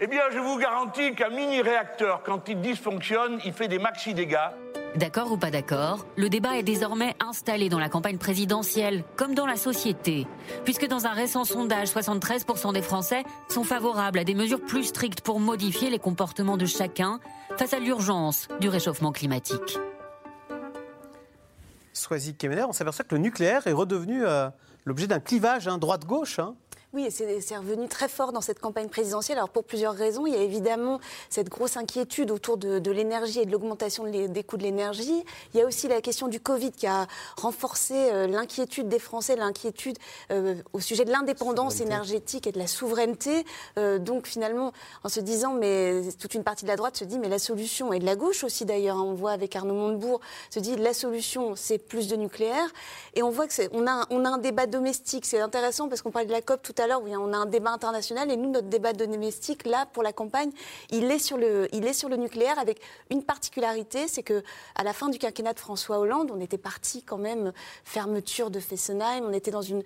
Eh 0.00 0.06
bien, 0.06 0.22
je 0.30 0.38
vous 0.38 0.58
garantis 0.58 1.14
qu'un 1.14 1.28
mini-réacteur, 1.28 2.22
quand 2.24 2.48
il 2.48 2.60
dysfonctionne, 2.60 3.38
il 3.44 3.52
fait 3.52 3.68
des 3.68 3.78
maxi-dégâts. 3.78 4.50
D'accord 4.96 5.30
ou 5.30 5.36
pas 5.36 5.52
d'accord, 5.52 6.04
le 6.16 6.28
débat 6.28 6.58
est 6.58 6.64
désormais 6.64 7.14
installé 7.20 7.68
dans 7.68 7.78
la 7.78 7.88
campagne 7.88 8.18
présidentielle, 8.18 9.04
comme 9.16 9.34
dans 9.34 9.46
la 9.46 9.56
société. 9.56 10.26
Puisque 10.64 10.88
dans 10.88 11.06
un 11.06 11.12
récent 11.12 11.44
sondage, 11.44 11.88
73% 11.88 12.72
des 12.72 12.82
Français 12.82 13.22
sont 13.48 13.62
favorables 13.62 14.18
à 14.18 14.24
des 14.24 14.34
mesures 14.34 14.60
plus 14.60 14.84
strictes 14.84 15.20
pour 15.20 15.38
modifier 15.38 15.90
les 15.90 16.00
comportements 16.00 16.56
de 16.56 16.66
chacun 16.66 17.20
face 17.56 17.72
à 17.72 17.78
l'urgence 17.78 18.48
du 18.60 18.68
réchauffement 18.68 19.12
climatique. 19.12 19.78
Soisy 21.92 22.34
Kemener, 22.34 22.64
on 22.64 22.72
s'aperçoit 22.72 23.04
que 23.04 23.14
le 23.14 23.20
nucléaire 23.20 23.68
est 23.68 23.72
redevenu 23.72 24.24
euh, 24.24 24.48
l'objet 24.84 25.06
d'un 25.06 25.20
clivage 25.20 25.68
hein, 25.68 25.78
droite-gauche. 25.78 26.40
Hein. 26.40 26.56
Oui, 26.92 27.06
c'est 27.12 27.56
revenu 27.56 27.86
très 27.86 28.08
fort 28.08 28.32
dans 28.32 28.40
cette 28.40 28.58
campagne 28.58 28.88
présidentielle. 28.88 29.38
Alors 29.38 29.48
pour 29.48 29.62
plusieurs 29.62 29.94
raisons, 29.94 30.26
il 30.26 30.34
y 30.34 30.36
a 30.36 30.42
évidemment 30.42 30.98
cette 31.28 31.48
grosse 31.48 31.76
inquiétude 31.76 32.32
autour 32.32 32.56
de, 32.56 32.90
l'énergie 32.90 33.38
et 33.38 33.46
de 33.46 33.52
l'augmentation 33.52 34.10
des 34.10 34.42
coûts 34.42 34.56
de 34.56 34.64
l'énergie. 34.64 35.24
Il 35.54 35.60
y 35.60 35.62
a 35.62 35.66
aussi 35.66 35.86
la 35.86 36.00
question 36.00 36.26
du 36.26 36.40
Covid 36.40 36.72
qui 36.72 36.88
a 36.88 37.06
renforcé 37.36 37.94
euh, 37.94 38.26
l'inquiétude 38.26 38.88
des 38.88 38.98
Français, 38.98 39.36
l'inquiétude 39.36 39.98
euh, 40.32 40.56
au 40.72 40.80
sujet 40.80 41.04
de 41.04 41.12
l'indépendance 41.12 41.80
énergétique 41.80 42.48
et 42.48 42.52
de 42.52 42.58
la 42.58 42.66
souveraineté. 42.66 43.46
Euh, 43.78 44.00
donc 44.00 44.26
finalement, 44.26 44.72
en 45.04 45.08
se 45.08 45.20
disant, 45.20 45.52
mais 45.52 46.02
toute 46.18 46.34
une 46.34 46.42
partie 46.42 46.64
de 46.64 46.70
la 46.70 46.76
droite 46.76 46.96
se 46.96 47.04
dit, 47.04 47.20
mais 47.20 47.28
la 47.28 47.38
solution, 47.38 47.92
et 47.92 48.00
de 48.00 48.04
la 48.04 48.16
gauche 48.16 48.42
aussi 48.42 48.64
d'ailleurs, 48.64 48.96
hein, 48.96 49.04
on 49.06 49.14
voit 49.14 49.30
avec 49.30 49.54
Arnaud 49.54 49.74
Montebourg, 49.74 50.20
se 50.50 50.58
dit, 50.58 50.74
la 50.74 50.92
solution, 50.92 51.54
c'est 51.54 51.78
plus 51.78 52.08
de 52.08 52.16
nucléaire. 52.16 52.68
Et 53.14 53.22
on 53.22 53.30
voit 53.30 53.46
que 53.46 53.52
on 53.72 53.86
a, 53.86 54.06
on 54.10 54.24
a 54.24 54.30
un 54.30 54.38
débat 54.38 54.66
domestique. 54.66 55.24
C'est 55.24 55.38
intéressant 55.38 55.88
parce 55.88 56.02
qu'on 56.02 56.10
parlait 56.10 56.26
de 56.26 56.32
la 56.32 56.42
COP 56.42 56.62
tout 56.62 56.74
à 56.80 56.86
l'heure, 56.86 57.02
où 57.02 57.08
on 57.08 57.32
a 57.32 57.36
un 57.36 57.46
débat 57.46 57.70
international, 57.70 58.30
et 58.30 58.36
nous, 58.36 58.50
notre 58.50 58.68
débat 58.68 58.92
domestique, 58.92 59.66
là, 59.66 59.86
pour 59.92 60.02
la 60.02 60.12
campagne, 60.12 60.50
il 60.90 61.10
est 61.10 61.18
sur 61.18 61.36
le, 61.36 61.68
nucléaire 62.16 62.58
avec 62.58 62.80
une 63.10 63.22
particularité, 63.22 64.08
c'est 64.08 64.22
que 64.22 64.42
à 64.74 64.82
la 64.82 64.92
fin 64.92 65.08
du 65.08 65.18
quinquennat 65.18 65.54
de 65.54 65.58
François 65.58 65.98
Hollande, 65.98 66.30
on 66.34 66.40
était 66.40 66.58
parti 66.58 67.02
quand 67.02 67.18
même 67.18 67.52
fermeture 67.84 68.50
de 68.50 68.60
Fessenheim, 68.60 69.24
on 69.24 69.32
était 69.32 69.50
dans 69.50 69.62
une, 69.62 69.82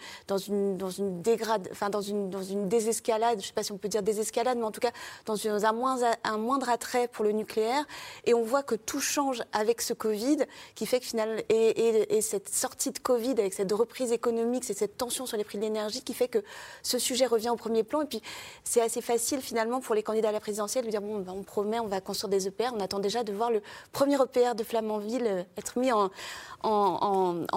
dégrade, 1.22 1.68
enfin 1.70 1.90
dans 1.90 2.00
une, 2.00 2.30
désescalade, 2.68 3.38
je 3.38 3.44
ne 3.44 3.48
sais 3.48 3.52
pas 3.52 3.62
si 3.62 3.72
on 3.72 3.78
peut 3.78 3.88
dire 3.88 4.02
désescalade, 4.02 4.58
mais 4.58 4.64
en 4.64 4.70
tout 4.70 4.80
cas 4.80 4.92
dans 5.26 5.36
un 5.46 5.72
moindre 5.72 6.68
attrait 6.68 7.08
pour 7.08 7.24
le 7.24 7.32
nucléaire, 7.32 7.84
et 8.24 8.34
on 8.34 8.42
voit 8.42 8.62
que 8.62 8.74
tout 8.74 9.00
change 9.00 9.42
avec 9.52 9.80
ce 9.80 9.92
Covid, 9.92 10.38
qui 10.74 10.86
fait 10.86 11.00
que 11.00 11.06
finalement, 11.06 11.40
et, 11.48 12.16
et 12.16 12.20
cette 12.20 12.48
sortie 12.48 12.90
de 12.90 12.98
Covid 12.98 13.32
avec 13.32 13.52
cette 13.52 13.72
reprise 13.72 14.12
économique, 14.12 14.64
c'est 14.64 14.76
cette 14.76 14.96
tension 14.96 15.26
sur 15.26 15.36
les 15.36 15.44
prix 15.44 15.58
de 15.58 15.62
l'énergie 15.62 16.02
qui 16.02 16.14
fait 16.14 16.28
que 16.28 16.42
ce 16.84 16.98
sujet 16.98 17.26
revient 17.26 17.48
au 17.48 17.56
premier 17.56 17.82
plan. 17.82 18.02
Et 18.02 18.06
puis, 18.06 18.22
c'est 18.62 18.80
assez 18.80 19.00
facile, 19.00 19.40
finalement, 19.40 19.80
pour 19.80 19.96
les 19.96 20.04
candidats 20.04 20.28
à 20.28 20.32
la 20.32 20.40
présidentielle 20.40 20.84
de 20.84 20.90
dire 20.90 21.02
bon, 21.02 21.18
ben, 21.18 21.32
on 21.32 21.42
promet, 21.42 21.80
on 21.80 21.88
va 21.88 22.00
construire 22.00 22.28
des 22.28 22.46
EPR. 22.46 22.70
On 22.72 22.80
attend 22.80 23.00
déjà 23.00 23.24
de 23.24 23.32
voir 23.32 23.50
le 23.50 23.62
premier 23.92 24.16
EPR 24.16 24.54
de 24.54 24.62
Flamanville 24.62 25.26
euh, 25.26 25.42
être 25.56 25.78
mis 25.78 25.90
en, 25.90 26.10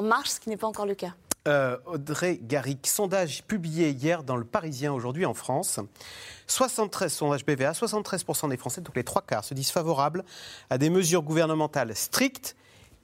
marche, 0.01 0.30
ce 0.30 0.39
qui 0.39 0.49
n'est 0.49 0.57
pas 0.57 0.67
encore 0.67 0.86
le 0.86 0.95
cas. 0.95 1.13
Euh, 1.47 1.78
Audrey 1.86 2.39
Garrick, 2.41 2.88
sondage 2.88 3.43
publié 3.43 3.91
hier 3.91 4.23
dans 4.23 4.36
le 4.36 4.43
Parisien 4.43 4.91
aujourd'hui 4.91 5.25
en 5.25 5.34
France. 5.34 5.80
73 6.47 7.13
sondages 7.13 7.45
BVA, 7.45 7.71
73% 7.71 8.49
des 8.49 8.57
Français, 8.57 8.82
donc 8.82 8.95
les 8.95 9.03
trois 9.03 9.21
quarts, 9.21 9.45
se 9.45 9.53
disent 9.53 9.71
favorables 9.71 10.25
à 10.69 10.78
des 10.78 10.89
mesures 10.89 11.21
gouvernementales 11.21 11.95
strictes 11.95 12.55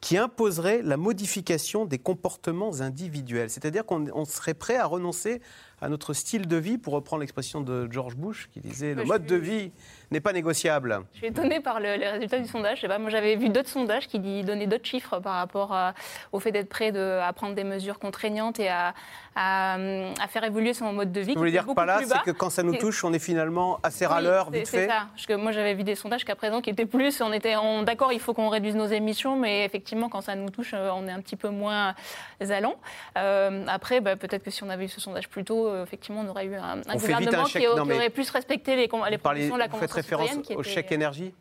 qui 0.03 0.17
imposeraient 0.17 0.82
la 0.82 0.97
modification 0.97 1.86
des 1.86 1.97
comportements 1.97 2.82
individuels. 2.82 3.49
C'est-à-dire 3.49 3.86
qu'on 3.86 4.26
serait 4.26 4.53
prêt 4.53 4.76
à 4.76 4.86
renoncer 4.86 5.41
à 5.84 5.89
notre 5.89 6.13
style 6.13 6.47
de 6.47 6.55
vie, 6.55 6.77
pour 6.77 6.93
reprendre 6.93 7.19
l'expression 7.19 7.59
de 7.61 7.91
George 7.91 8.15
Bush, 8.15 8.49
qui 8.53 8.61
disait 8.61 8.95
le 8.95 9.03
mode 9.03 9.25
de 9.25 9.36
vie 9.36 9.71
n'est 10.11 10.21
pas 10.21 10.31
négociable. 10.31 11.01
Je 11.13 11.17
suis 11.17 11.27
étonnée 11.27 11.59
par 11.59 11.79
les 11.79 11.95
résultats 11.95 12.39
du 12.39 12.47
sondage. 12.47 12.79
Je 12.81 12.88
pas, 12.88 12.99
moi, 12.99 13.09
j'avais 13.09 13.36
vu 13.36 13.49
d'autres 13.49 13.69
sondages 13.69 14.07
qui 14.07 14.19
donnaient 14.43 14.67
d'autres 14.67 14.86
chiffres 14.86 15.19
par 15.19 15.34
rapport 15.34 15.75
au 16.31 16.39
fait 16.39 16.51
d'être 16.51 16.69
prêt 16.69 16.91
de, 16.91 17.19
à 17.21 17.34
prendre 17.34 17.55
des 17.55 17.63
mesures 17.63 17.99
contraignantes 17.99 18.59
et 18.59 18.69
à, 18.69 18.93
à, 19.36 19.77
faire 20.29 20.43
évoluer 20.43 20.73
son 20.73 20.93
mode 20.93 21.11
de 21.11 21.19
vie. 21.19 21.34
Vous 21.34 21.39
voulez 21.39 21.51
dire 21.51 21.65
pas 21.75 21.86
là, 21.86 21.99
c'est 22.05 22.21
que 22.21 22.31
quand 22.31 22.49
ça 22.49 22.63
nous 22.63 22.75
touche, 22.75 23.03
on 23.03 23.11
est 23.13 23.19
finalement 23.19 23.79
assez 23.84 24.05
râleur, 24.05 24.51
vite 24.51 24.67
fait 24.67 24.84
C'est 24.84 24.88
ça. 24.88 25.07
Parce 25.13 25.25
que 25.25 25.34
moi, 25.34 25.51
j'avais 25.51 25.73
vu 25.73 25.84
des 25.84 25.95
sondages 25.95 26.23
qu'à 26.23 26.36
présent 26.36 26.61
qui 26.61 26.69
étaient 26.69 26.86
plus. 26.86 27.21
On 27.21 27.34
était 27.34 27.55
d'accord, 27.84 28.13
il 28.13 28.19
faut 28.19 28.34
qu'on 28.34 28.49
réduise 28.49 28.75
nos 28.75 28.86
émissions, 28.86 29.36
mais 29.36 29.65
effectivement, 29.65 30.09
quand 30.09 30.21
ça 30.21 30.36
nous 30.36 30.49
touche, 30.49 30.71
euh, 30.73 30.91
on 30.95 31.07
est 31.07 31.11
un 31.11 31.21
petit 31.21 31.36
peu 31.36 31.49
moins 31.49 31.95
allant. 32.51 32.75
Euh, 33.17 33.65
après, 33.67 34.01
bah, 34.01 34.15
peut-être 34.15 34.43
que 34.43 34.51
si 34.51 34.63
on 34.63 34.69
avait 34.69 34.86
eu 34.86 34.89
ce 34.89 35.01
sondage 35.01 35.29
plus 35.29 35.43
tôt, 35.43 35.67
euh, 35.67 35.72
effectivement, 35.82 36.21
on 36.21 36.30
aurait 36.30 36.45
eu 36.45 36.55
un, 36.55 36.82
gouvernement 36.82 37.45
qui, 37.45 37.65
aurait 37.67 38.09
plus 38.09 38.30
respecté 38.30 38.76
les, 38.76 38.89
les 39.09 39.17
propositions 39.17 39.55
de 39.55 39.59
la 39.59 39.67
Convention 39.67 39.95
référence 39.95 40.32
au 40.55 40.63
chèque 40.63 40.91
énergie 40.91 41.34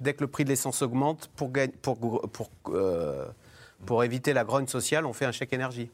Dès 0.00 0.14
que 0.14 0.20
le 0.20 0.28
prix 0.28 0.44
de 0.44 0.50
l'essence 0.50 0.82
augmente, 0.82 1.28
pour, 1.34 1.50
pour, 1.82 1.98
pour, 2.30 2.50
euh, 2.68 3.26
pour 3.84 4.04
éviter 4.04 4.32
la 4.32 4.44
grogne 4.44 4.68
sociale, 4.68 5.06
on 5.06 5.12
fait 5.12 5.24
un 5.24 5.32
chèque 5.32 5.52
énergie. 5.52 5.90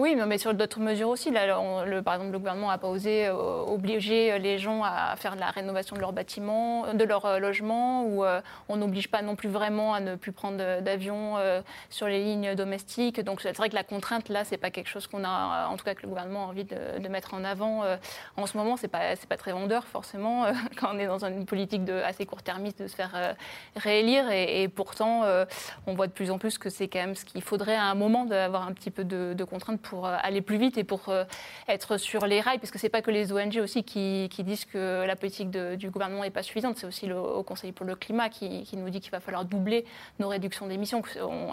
Oui, 0.00 0.14
mais 0.14 0.38
sur 0.38 0.54
d'autres 0.54 0.78
mesures 0.78 1.08
aussi. 1.08 1.32
Par 1.32 1.42
exemple, 1.42 2.30
le 2.30 2.38
gouvernement 2.38 2.68
n'a 2.68 2.78
pas 2.78 2.86
osé 2.86 3.26
euh, 3.26 3.62
obliger 3.66 4.38
les 4.38 4.56
gens 4.58 4.84
à 4.84 5.16
faire 5.16 5.34
la 5.34 5.50
rénovation 5.50 5.96
de 5.96 6.00
leur 6.00 6.12
bâtiment, 6.12 6.94
de 6.94 7.02
leur 7.02 7.26
euh, 7.26 7.38
logement, 7.40 8.04
ou 8.04 8.24
euh, 8.24 8.40
on 8.68 8.76
n'oblige 8.76 9.08
pas 9.08 9.22
non 9.22 9.34
plus 9.34 9.48
vraiment 9.48 9.94
à 9.94 10.00
ne 10.00 10.14
plus 10.14 10.30
prendre 10.30 10.80
d'avion 10.80 11.34
sur 11.90 12.06
les 12.06 12.22
lignes 12.22 12.54
domestiques. 12.54 13.20
Donc 13.20 13.40
c'est 13.40 13.56
vrai 13.56 13.68
que 13.68 13.74
la 13.74 13.82
contrainte, 13.82 14.28
là, 14.28 14.44
c'est 14.44 14.56
pas 14.56 14.70
quelque 14.70 14.88
chose 14.88 15.08
qu'on 15.08 15.24
a, 15.24 15.66
en 15.66 15.76
tout 15.76 15.84
cas 15.84 15.94
que 15.94 16.02
le 16.02 16.08
gouvernement 16.08 16.44
a 16.44 16.46
envie 16.46 16.64
de, 16.64 17.08
mettre 17.08 17.34
en 17.34 17.42
avant 17.42 17.82
en 18.36 18.46
ce 18.46 18.56
moment. 18.56 18.76
C'est 18.76 18.88
pas, 18.88 19.16
pas 19.28 19.36
très 19.36 19.52
vendeur 19.52 19.86
forcément 19.86 20.44
quand 20.78 20.94
on 20.94 20.98
est 20.98 21.06
dans 21.06 21.24
une 21.24 21.46
politique 21.46 21.84
de, 21.84 21.94
assez 21.94 22.26
court-termiste 22.26 22.82
de 22.82 22.86
se 22.86 22.94
faire 22.94 23.34
réélire. 23.76 24.30
Et, 24.30 24.68
pourtant, 24.68 25.24
on 25.86 25.94
voit 25.94 26.06
de 26.06 26.12
plus 26.12 26.30
en 26.30 26.38
plus 26.38 26.58
que 26.58 26.70
c'est 26.70 26.88
quand 26.88 27.00
même 27.00 27.16
ce 27.16 27.24
qu'il 27.24 27.42
faudrait 27.42 27.76
à 27.76 27.84
un 27.84 27.94
moment 27.94 28.24
d'avoir 28.26 28.66
un 28.66 28.72
petit 28.72 28.90
peu 28.90 29.04
de 29.04 29.44
contrainte 29.44 29.67
pour 29.76 30.06
euh, 30.06 30.16
aller 30.22 30.40
plus 30.40 30.56
vite 30.56 30.78
et 30.78 30.84
pour 30.84 31.08
euh, 31.08 31.24
être 31.68 31.96
sur 31.96 32.26
les 32.26 32.40
rails, 32.40 32.58
parce 32.58 32.70
que 32.70 32.78
c'est 32.78 32.88
pas 32.88 33.02
que 33.02 33.10
les 33.10 33.32
ONG 33.32 33.58
aussi 33.62 33.84
qui, 33.84 34.28
disent 34.38 34.64
que 34.64 35.04
la 35.06 35.16
politique 35.16 35.50
du 35.50 35.90
gouvernement 35.90 36.22
n'est 36.22 36.30
pas 36.30 36.42
suffisante, 36.42 36.78
c'est 36.78 36.86
aussi 36.86 37.06
le 37.06 37.18
Haut 37.18 37.42
Conseil 37.42 37.72
pour 37.72 37.84
le 37.84 37.94
climat 37.94 38.28
qui, 38.28 38.66
nous 38.74 38.90
dit 38.90 39.00
qu'il 39.00 39.10
va 39.10 39.20
falloir 39.20 39.44
doubler 39.44 39.84
nos 40.18 40.28
réductions 40.28 40.66
d'émissions. 40.66 41.02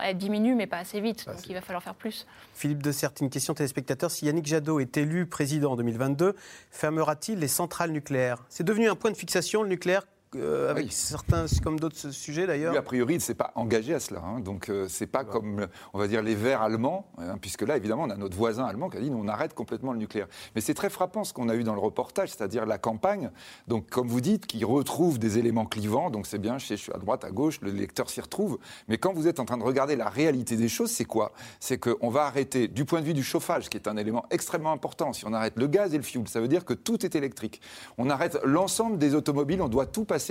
Elles 0.04 0.18
diminuent, 0.18 0.56
mais 0.56 0.68
pas 0.68 0.78
assez 0.78 1.02
vite, 1.02 1.26
donc 1.26 1.48
il 1.48 1.54
va 1.54 1.62
falloir 1.62 1.84
faire 1.84 1.96
plus. 1.96 2.26
Philippe 2.54 2.84
de 2.84 2.92
une 3.22 3.30
question 3.30 3.54
téléspectateur. 3.54 4.12
Si 4.12 4.26
Yannick 4.26 4.46
Jadot 4.46 4.80
est 4.80 4.98
élu 4.98 5.26
président 5.26 5.74
en 5.74 5.76
2022, 5.76 6.36
fermera-t-il 6.72 7.40
les 7.40 7.48
centrales 7.48 7.92
nucléaires? 7.92 8.46
C'est 8.50 8.64
devenu 8.64 8.90
un 8.90 8.96
point 8.96 9.12
de 9.12 9.18
fixation, 9.18 9.64
le 9.64 9.70
nucléaire 9.70 10.04
euh, 10.38 10.72
avec 10.72 10.92
certains, 10.92 11.46
comme 11.64 11.80
d'autres 11.80 12.12
sujets 12.12 12.48
d'ailleurs. 12.48 12.76
a 12.78 12.82
priori, 12.82 13.14
il 13.14 13.18
ne 13.18 13.22
s'est 13.22 13.36
pas 13.36 13.52
engagé 13.56 13.94
à 13.94 14.00
cela. 14.00 14.22
Hein. 14.26 14.40
donc, 14.40 14.70
euh, 14.70 14.88
c'est 14.88 15.08
pas 15.08 15.24
comme, 15.24 15.68
on 15.94 16.00
va 16.00 16.08
dire, 16.08 16.22
les 16.22 16.36
Verts 16.36 16.62
allemands, 16.62 17.08
hein, 17.18 17.38
puisque 17.40 17.62
là, 17.62 17.78
évidemment, 17.78 18.04
on 18.04 18.10
a 18.10 18.16
notre 18.16 18.36
voisin 18.36 18.66
allemand 18.66 18.90
qui 18.90 18.98
a 18.98 19.02
dit 19.02 19.12
on 19.14 19.28
arrête 19.28 19.54
complètement 19.54 19.94
le 19.94 20.00
nucléaire. 20.00 20.28
Mais 20.56 20.62
c'est 20.62 20.74
très 20.74 20.90
frappant 20.90 21.24
ce 21.24 21.34
qu'on 21.34 21.50
a 21.50 21.56
eu 21.56 21.64
dans 21.64 21.74
le 21.74 21.80
reportage, 21.80 22.30
c'est-à-dire 22.30 22.66
la 22.66 22.78
campagne, 22.78 23.32
donc, 23.68 23.90
comme 23.90 24.08
vous 24.08 24.22
dites, 24.22 24.48
qui 24.48 24.64
retrouve 24.64 25.20
des 25.20 25.38
éléments 25.38 25.66
clivants. 25.66 26.10
Donc, 26.10 26.28
c'est 26.28 26.40
bien, 26.40 26.58
je 26.58 26.76
suis 26.76 26.94
à 26.94 26.98
droite, 26.98 27.24
à 27.24 27.32
gauche, 27.32 27.60
le 27.62 27.72
lecteur 27.72 28.10
s'y 28.10 28.22
retrouve. 28.22 28.58
Mais 28.88 28.98
quand 28.98 29.14
vous 29.14 29.28
êtes 29.28 29.40
en 29.40 29.46
train 29.46 29.58
de 29.58 29.64
regarder 29.64 29.96
la 29.96 30.10
réalité 30.10 30.56
des 30.56 30.70
choses, 30.70 30.92
c'est 30.92 31.06
quoi? 31.06 31.32
C'est 31.60 31.78
qu'on 31.78 32.10
va 32.10 32.26
arrêter, 32.26 32.68
du 32.68 32.86
point 32.86 33.02
de 33.02 33.06
vue 33.06 33.14
du 33.14 33.24
chauffage, 33.24 33.70
qui 33.70 33.78
est 33.78 33.88
un 33.88 33.98
élément 33.98 34.26
extrêmement 34.32 34.72
important, 34.72 35.14
si 35.14 35.26
on 35.26 35.34
arrête 35.34 35.54
le 35.56 35.68
gaz 35.68 35.94
et 35.94 35.98
le 35.98 36.04
fioul, 36.04 36.28
ça 36.28 36.40
veut 36.42 36.48
dire 36.48 36.66
que 36.66 36.74
tout 36.74 37.06
est 37.06 37.16
électrique. 37.16 37.62
On 37.98 38.10
arrête 38.10 38.38
l'ensemble 38.44 38.98
des 38.98 39.16
automobiles, 39.16 39.62
on 39.62 39.70
doit 39.70 39.86
tout 39.86 40.06
passer 40.06 40.25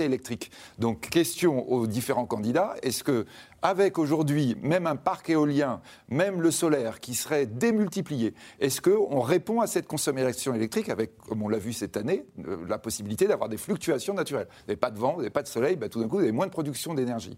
Donc, 0.79 1.09
question 1.09 1.71
aux 1.71 1.87
différents 1.87 2.25
candidats, 2.25 2.75
est-ce 2.81 3.03
que 3.03 3.25
avec 3.61 3.97
aujourd'hui 3.97 4.55
même 4.61 4.87
un 4.87 4.95
parc 4.95 5.29
éolien, 5.29 5.81
même 6.09 6.41
le 6.41 6.51
solaire 6.51 6.99
qui 6.99 7.15
serait 7.15 7.45
démultiplié, 7.45 8.33
est-ce 8.59 8.81
qu'on 8.81 9.19
répond 9.21 9.61
à 9.61 9.67
cette 9.67 9.87
consommation 9.87 10.53
électrique 10.53 10.89
avec, 10.89 11.17
comme 11.17 11.41
on 11.41 11.49
l'a 11.49 11.57
vu 11.57 11.73
cette 11.73 11.97
année, 11.97 12.25
euh, 12.47 12.57
la 12.67 12.77
possibilité 12.77 13.27
d'avoir 13.27 13.49
des 13.49 13.57
fluctuations 13.57 14.13
naturelles? 14.13 14.47
Vous 14.49 14.67
n'avez 14.67 14.77
pas 14.77 14.91
de 14.91 14.99
vent, 14.99 15.13
vous 15.13 15.19
n'avez 15.19 15.29
pas 15.29 15.43
de 15.43 15.47
soleil, 15.47 15.75
bah, 15.75 15.89
tout 15.89 15.99
d'un 15.99 16.07
coup, 16.07 16.17
vous 16.17 16.23
avez 16.23 16.31
moins 16.31 16.47
de 16.47 16.51
production 16.51 16.93
d'énergie. 16.93 17.37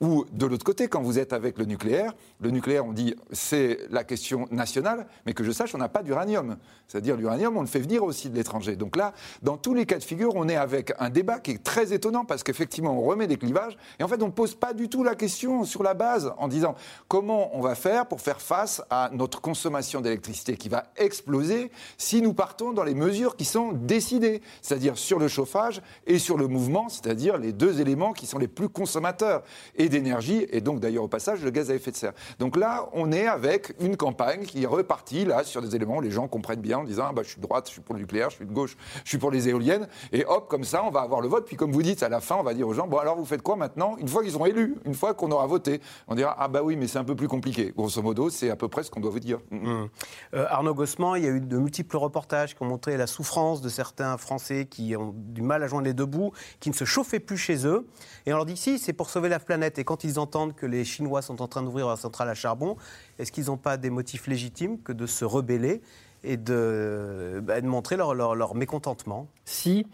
Ou 0.00 0.24
de 0.32 0.46
l'autre 0.46 0.64
côté, 0.64 0.88
quand 0.88 1.02
vous 1.02 1.18
êtes 1.18 1.32
avec 1.32 1.58
le 1.58 1.64
nucléaire, 1.64 2.14
le 2.40 2.50
nucléaire, 2.50 2.86
on 2.86 2.92
dit 2.92 3.14
c'est 3.30 3.78
la 3.90 4.04
question 4.04 4.48
nationale, 4.50 5.06
mais 5.26 5.32
que 5.32 5.44
je 5.44 5.52
sache, 5.52 5.74
on 5.74 5.78
n'a 5.78 5.88
pas 5.88 6.02
d'uranium. 6.02 6.56
C'est-à-dire 6.86 7.16
l'uranium, 7.16 7.56
on 7.56 7.60
le 7.60 7.66
fait 7.66 7.80
venir 7.80 8.02
aussi 8.04 8.30
de 8.30 8.34
l'étranger. 8.34 8.76
Donc 8.76 8.96
là, 8.96 9.12
dans 9.42 9.56
tous 9.56 9.74
les 9.74 9.86
cas 9.86 9.98
de 9.98 10.04
figure, 10.04 10.34
on 10.34 10.48
est 10.48 10.56
avec 10.56 10.92
un 10.98 11.10
débat 11.10 11.38
qui 11.38 11.52
est 11.52 11.62
très 11.62 11.92
étonnant 11.92 12.24
parce 12.24 12.42
qu'effectivement, 12.42 12.98
on 12.98 13.02
remet 13.02 13.26
des 13.26 13.36
clivages 13.36 13.76
et 13.98 14.02
en 14.04 14.08
fait, 14.08 14.22
on 14.22 14.26
ne 14.26 14.32
pose 14.32 14.54
pas 14.54 14.72
du 14.72 14.88
tout 14.88 15.04
la 15.04 15.14
question 15.14 15.64
sur 15.68 15.82
la 15.82 15.94
base 15.94 16.32
en 16.38 16.48
disant 16.48 16.74
comment 17.06 17.56
on 17.56 17.60
va 17.60 17.74
faire 17.74 18.06
pour 18.06 18.20
faire 18.20 18.40
face 18.40 18.82
à 18.90 19.10
notre 19.12 19.40
consommation 19.40 20.00
d'électricité 20.00 20.56
qui 20.56 20.68
va 20.68 20.84
exploser 20.96 21.70
si 21.96 22.20
nous 22.22 22.34
partons 22.34 22.72
dans 22.72 22.82
les 22.82 22.94
mesures 22.94 23.36
qui 23.36 23.44
sont 23.44 23.72
décidées, 23.72 24.42
c'est-à-dire 24.62 24.98
sur 24.98 25.18
le 25.18 25.28
chauffage 25.28 25.80
et 26.06 26.18
sur 26.18 26.36
le 26.36 26.48
mouvement, 26.48 26.88
c'est-à-dire 26.88 27.38
les 27.38 27.52
deux 27.52 27.80
éléments 27.80 28.12
qui 28.12 28.26
sont 28.26 28.38
les 28.38 28.48
plus 28.48 28.68
consommateurs 28.68 29.42
et 29.76 29.88
d'énergie 29.88 30.46
et 30.50 30.60
donc 30.60 30.80
d'ailleurs 30.80 31.04
au 31.04 31.08
passage 31.08 31.42
le 31.42 31.50
gaz 31.50 31.70
à 31.70 31.74
effet 31.74 31.90
de 31.90 31.96
serre. 31.96 32.12
Donc 32.38 32.56
là, 32.56 32.88
on 32.92 33.12
est 33.12 33.26
avec 33.26 33.74
une 33.80 33.96
campagne 33.96 34.44
qui 34.44 34.62
est 34.62 34.66
repartie 34.66 35.24
là 35.24 35.44
sur 35.44 35.62
des 35.62 35.76
éléments 35.76 35.98
où 35.98 36.00
les 36.00 36.10
gens 36.10 36.28
comprennent 36.28 36.60
bien 36.60 36.78
en 36.78 36.84
disant 36.84 37.06
ah 37.08 37.12
bah, 37.12 37.22
je 37.22 37.28
suis 37.30 37.40
de 37.40 37.46
droite, 37.46 37.66
je 37.68 37.72
suis 37.72 37.80
pour 37.80 37.94
le 37.94 38.00
nucléaire, 38.00 38.30
je 38.30 38.36
suis 38.36 38.46
de 38.46 38.52
gauche, 38.52 38.76
je 39.04 39.08
suis 39.08 39.18
pour 39.18 39.30
les 39.30 39.48
éoliennes 39.48 39.88
et 40.12 40.24
hop 40.26 40.48
comme 40.48 40.64
ça 40.64 40.82
on 40.84 40.90
va 40.90 41.00
avoir 41.00 41.20
le 41.20 41.28
vote 41.28 41.46
puis 41.46 41.56
comme 41.56 41.72
vous 41.72 41.82
dites 41.82 42.02
à 42.02 42.08
la 42.08 42.20
fin 42.20 42.36
on 42.36 42.42
va 42.42 42.54
dire 42.54 42.66
aux 42.66 42.74
gens 42.74 42.86
bon 42.86 42.98
alors 42.98 43.16
vous 43.16 43.24
faites 43.24 43.42
quoi 43.42 43.56
maintenant 43.56 43.96
une 43.98 44.08
fois 44.08 44.22
qu'ils 44.22 44.32
sont 44.32 44.44
élus, 44.44 44.76
une 44.84 44.94
fois 44.94 45.14
qu'on 45.14 45.30
aura 45.30 45.46
voté 45.48 45.80
on 46.06 46.14
dira 46.14 46.34
ah 46.38 46.48
bah 46.48 46.62
oui, 46.62 46.76
mais 46.76 46.86
c'est 46.86 46.98
un 46.98 47.04
peu 47.04 47.16
plus 47.16 47.28
compliqué. 47.28 47.72
Grosso 47.76 48.00
modo, 48.02 48.30
c'est 48.30 48.50
à 48.50 48.56
peu 48.56 48.68
près 48.68 48.82
ce 48.82 48.90
qu'on 48.90 49.00
doit 49.00 49.10
vous 49.10 49.20
dire. 49.20 49.38
Mmh. 49.50 49.86
Euh, 50.34 50.46
Arnaud 50.48 50.74
Gossement, 50.74 51.14
il 51.14 51.24
y 51.24 51.26
a 51.26 51.30
eu 51.30 51.40
de 51.40 51.58
multiples 51.58 51.96
reportages 51.96 52.54
qui 52.54 52.62
ont 52.62 52.66
montré 52.66 52.96
la 52.96 53.06
souffrance 53.06 53.60
de 53.60 53.68
certains 53.68 54.16
Français 54.16 54.66
qui 54.66 54.96
ont 54.96 55.14
du 55.16 55.42
mal 55.42 55.62
à 55.62 55.68
joindre 55.68 55.86
les 55.86 55.94
deux 55.94 56.06
bouts, 56.06 56.32
qui 56.60 56.70
ne 56.70 56.74
se 56.74 56.84
chauffaient 56.84 57.20
plus 57.20 57.36
chez 57.36 57.66
eux. 57.66 57.86
Et 58.26 58.32
on 58.32 58.36
leur 58.36 58.46
dit 58.46 58.56
si, 58.56 58.78
c'est 58.78 58.92
pour 58.92 59.10
sauver 59.10 59.28
la 59.28 59.38
planète. 59.38 59.78
Et 59.78 59.84
quand 59.84 60.04
ils 60.04 60.18
entendent 60.18 60.54
que 60.54 60.66
les 60.66 60.84
Chinois 60.84 61.22
sont 61.22 61.42
en 61.42 61.48
train 61.48 61.62
d'ouvrir 61.62 61.86
leur 61.86 61.98
centrale 61.98 62.28
à 62.28 62.34
charbon, 62.34 62.76
est-ce 63.18 63.32
qu'ils 63.32 63.46
n'ont 63.46 63.56
pas 63.56 63.76
des 63.76 63.90
motifs 63.90 64.26
légitimes 64.26 64.80
que 64.82 64.92
de 64.92 65.06
se 65.06 65.24
rebeller 65.24 65.82
et 66.24 66.36
de, 66.36 67.40
bah, 67.42 67.60
de 67.60 67.66
montrer 67.66 67.96
leur, 67.96 68.14
leur, 68.14 68.34
leur 68.34 68.54
mécontentement? 68.54 69.28
Si, 69.44 69.86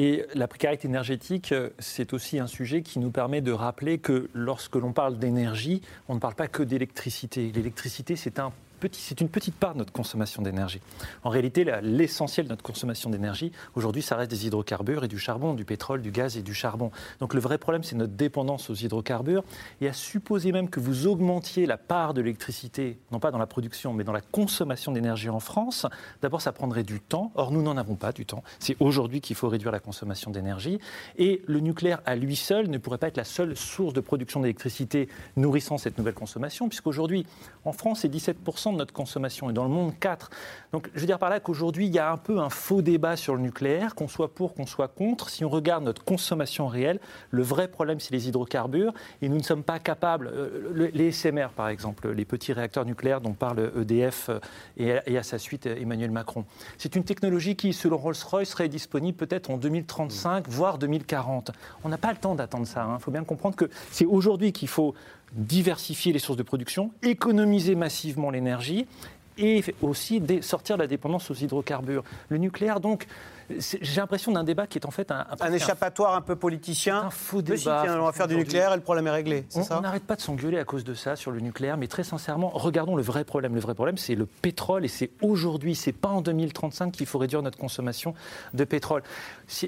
et 0.00 0.26
la 0.36 0.46
précarité 0.46 0.86
énergétique, 0.86 1.52
c'est 1.80 2.12
aussi 2.12 2.38
un 2.38 2.46
sujet 2.46 2.82
qui 2.82 3.00
nous 3.00 3.10
permet 3.10 3.40
de 3.40 3.50
rappeler 3.50 3.98
que 3.98 4.30
lorsque 4.32 4.76
l'on 4.76 4.92
parle 4.92 5.18
d'énergie, 5.18 5.82
on 6.08 6.14
ne 6.14 6.20
parle 6.20 6.36
pas 6.36 6.46
que 6.46 6.62
d'électricité. 6.62 7.50
L'électricité, 7.52 8.14
c'est 8.14 8.38
un 8.38 8.52
c'est 8.92 9.20
une 9.20 9.28
petite 9.28 9.54
part 9.54 9.74
de 9.74 9.78
notre 9.78 9.92
consommation 9.92 10.42
d'énergie. 10.42 10.80
En 11.24 11.30
réalité, 11.30 11.64
l'essentiel 11.82 12.46
de 12.46 12.50
notre 12.50 12.62
consommation 12.62 13.10
d'énergie, 13.10 13.52
aujourd'hui, 13.74 14.02
ça 14.02 14.16
reste 14.16 14.30
des 14.30 14.46
hydrocarbures 14.46 15.04
et 15.04 15.08
du 15.08 15.18
charbon, 15.18 15.54
du 15.54 15.64
pétrole, 15.64 16.02
du 16.02 16.10
gaz 16.10 16.36
et 16.36 16.42
du 16.42 16.54
charbon. 16.54 16.90
Donc 17.20 17.34
le 17.34 17.40
vrai 17.40 17.58
problème, 17.58 17.82
c'est 17.82 17.96
notre 17.96 18.12
dépendance 18.12 18.70
aux 18.70 18.74
hydrocarbures. 18.74 19.44
Et 19.80 19.88
à 19.88 19.92
supposer 19.92 20.52
même 20.52 20.68
que 20.70 20.80
vous 20.80 21.06
augmentiez 21.06 21.66
la 21.66 21.76
part 21.76 22.14
de 22.14 22.20
l'électricité, 22.20 22.98
non 23.12 23.20
pas 23.20 23.30
dans 23.30 23.38
la 23.38 23.46
production, 23.46 23.92
mais 23.92 24.04
dans 24.04 24.12
la 24.12 24.20
consommation 24.20 24.92
d'énergie 24.92 25.28
en 25.28 25.40
France, 25.40 25.86
d'abord, 26.22 26.40
ça 26.40 26.52
prendrait 26.52 26.84
du 26.84 27.00
temps. 27.00 27.32
Or, 27.34 27.50
nous 27.50 27.62
n'en 27.62 27.76
avons 27.76 27.96
pas 27.96 28.12
du 28.12 28.26
temps. 28.26 28.42
C'est 28.58 28.76
aujourd'hui 28.80 29.20
qu'il 29.20 29.36
faut 29.36 29.48
réduire 29.48 29.72
la 29.72 29.80
consommation 29.80 30.30
d'énergie. 30.30 30.78
Et 31.16 31.42
le 31.46 31.60
nucléaire, 31.60 32.00
à 32.06 32.16
lui 32.16 32.36
seul, 32.36 32.68
ne 32.68 32.78
pourrait 32.78 32.98
pas 32.98 33.08
être 33.08 33.16
la 33.16 33.24
seule 33.24 33.56
source 33.56 33.92
de 33.92 34.00
production 34.00 34.40
d'électricité 34.40 35.08
nourrissant 35.36 35.78
cette 35.78 35.98
nouvelle 35.98 36.14
consommation, 36.14 36.68
puisqu'aujourd'hui, 36.68 37.26
en 37.64 37.72
France, 37.72 38.00
c'est 38.00 38.08
17% 38.08 38.67
de 38.72 38.78
notre 38.78 38.92
consommation 38.92 39.50
et 39.50 39.52
dans 39.52 39.64
le 39.64 39.70
monde 39.70 39.92
4. 39.98 40.30
Donc 40.72 40.90
je 40.94 41.00
veux 41.00 41.06
dire 41.06 41.18
par 41.18 41.30
là 41.30 41.40
qu'aujourd'hui, 41.40 41.86
il 41.86 41.94
y 41.94 41.98
a 41.98 42.10
un 42.10 42.16
peu 42.16 42.38
un 42.38 42.50
faux 42.50 42.82
débat 42.82 43.16
sur 43.16 43.34
le 43.34 43.40
nucléaire, 43.40 43.94
qu'on 43.94 44.08
soit 44.08 44.34
pour, 44.34 44.54
qu'on 44.54 44.66
soit 44.66 44.88
contre. 44.88 45.30
Si 45.30 45.44
on 45.44 45.48
regarde 45.48 45.84
notre 45.84 46.04
consommation 46.04 46.66
réelle, 46.66 47.00
le 47.30 47.42
vrai 47.42 47.68
problème, 47.68 48.00
c'est 48.00 48.12
les 48.12 48.28
hydrocarbures 48.28 48.92
et 49.22 49.28
nous 49.28 49.36
ne 49.36 49.42
sommes 49.42 49.62
pas 49.62 49.78
capables, 49.78 50.30
euh, 50.32 50.90
les 50.92 51.12
SMR 51.12 51.48
par 51.54 51.68
exemple, 51.68 52.10
les 52.10 52.24
petits 52.24 52.52
réacteurs 52.52 52.84
nucléaires 52.84 53.20
dont 53.20 53.32
parle 53.32 53.72
EDF 53.80 54.30
euh, 54.30 55.00
et 55.06 55.18
à 55.18 55.22
sa 55.22 55.38
suite 55.38 55.66
Emmanuel 55.66 56.10
Macron. 56.10 56.44
C'est 56.76 56.96
une 56.96 57.04
technologie 57.04 57.56
qui, 57.56 57.72
selon 57.72 57.96
Rolls-Royce, 57.96 58.48
serait 58.48 58.68
disponible 58.68 59.16
peut-être 59.16 59.50
en 59.50 59.56
2035, 59.56 60.48
voire 60.48 60.78
2040. 60.78 61.50
On 61.84 61.88
n'a 61.88 61.98
pas 61.98 62.12
le 62.12 62.18
temps 62.18 62.34
d'attendre 62.34 62.66
ça. 62.66 62.84
Il 62.88 62.94
hein. 62.94 62.98
faut 62.98 63.10
bien 63.10 63.24
comprendre 63.24 63.56
que 63.56 63.68
c'est 63.90 64.06
aujourd'hui 64.06 64.52
qu'il 64.52 64.68
faut 64.68 64.94
diversifier 65.32 66.12
les 66.12 66.18
sources 66.18 66.38
de 66.38 66.42
production, 66.42 66.92
économiser 67.02 67.74
massivement 67.74 68.30
l'énergie 68.30 68.86
et 69.38 69.62
aussi 69.82 70.20
sortir 70.42 70.76
de 70.76 70.82
la 70.82 70.88
dépendance 70.88 71.30
aux 71.30 71.34
hydrocarbures. 71.34 72.04
Le 72.28 72.38
nucléaire, 72.38 72.80
donc, 72.80 73.06
j'ai 73.58 74.00
l'impression 74.00 74.32
d'un 74.32 74.44
débat 74.44 74.66
qui 74.66 74.78
est 74.78 74.86
en 74.86 74.90
fait 74.90 75.10
un, 75.10 75.26
un, 75.40 75.52
échappatoire 75.52 76.14
un 76.14 76.20
peu 76.20 76.36
politicien. 76.36 76.98
Un 77.04 77.10
faux 77.10 77.42
débat. 77.42 77.84
on 77.98 78.04
va 78.04 78.12
faire 78.12 78.28
du 78.28 78.36
nucléaire 78.36 78.72
et 78.72 78.76
le 78.76 78.82
problème 78.82 79.06
est 79.06 79.12
réglé. 79.12 79.46
on 79.54 79.80
n'arrête 79.80 80.04
pas 80.04 80.16
de 80.16 80.20
s'engueuler 80.20 80.58
à 80.58 80.64
cause 80.64 80.84
de 80.84 80.94
ça 80.94 81.16
sur 81.16 81.30
le 81.30 81.40
nucléaire, 81.40 81.76
mais 81.76 81.86
très 81.86 82.04
sincèrement, 82.04 82.50
regardons 82.50 82.96
le 82.96 83.02
vrai 83.02 83.24
problème. 83.24 83.54
Le 83.54 83.60
vrai 83.60 83.74
problème, 83.74 83.96
c'est 83.96 84.14
le 84.14 84.26
pétrole 84.26 84.84
et 84.84 84.88
c'est 84.88 85.10
aujourd'hui, 85.22 85.74
c'est 85.74 85.92
pas 85.92 86.08
en 86.08 86.20
2035 86.20 86.92
qu'il 86.92 87.06
faut 87.06 87.18
réduire 87.18 87.42
notre 87.42 87.58
consommation 87.58 88.14
de 88.54 88.64
pétrole. 88.64 89.02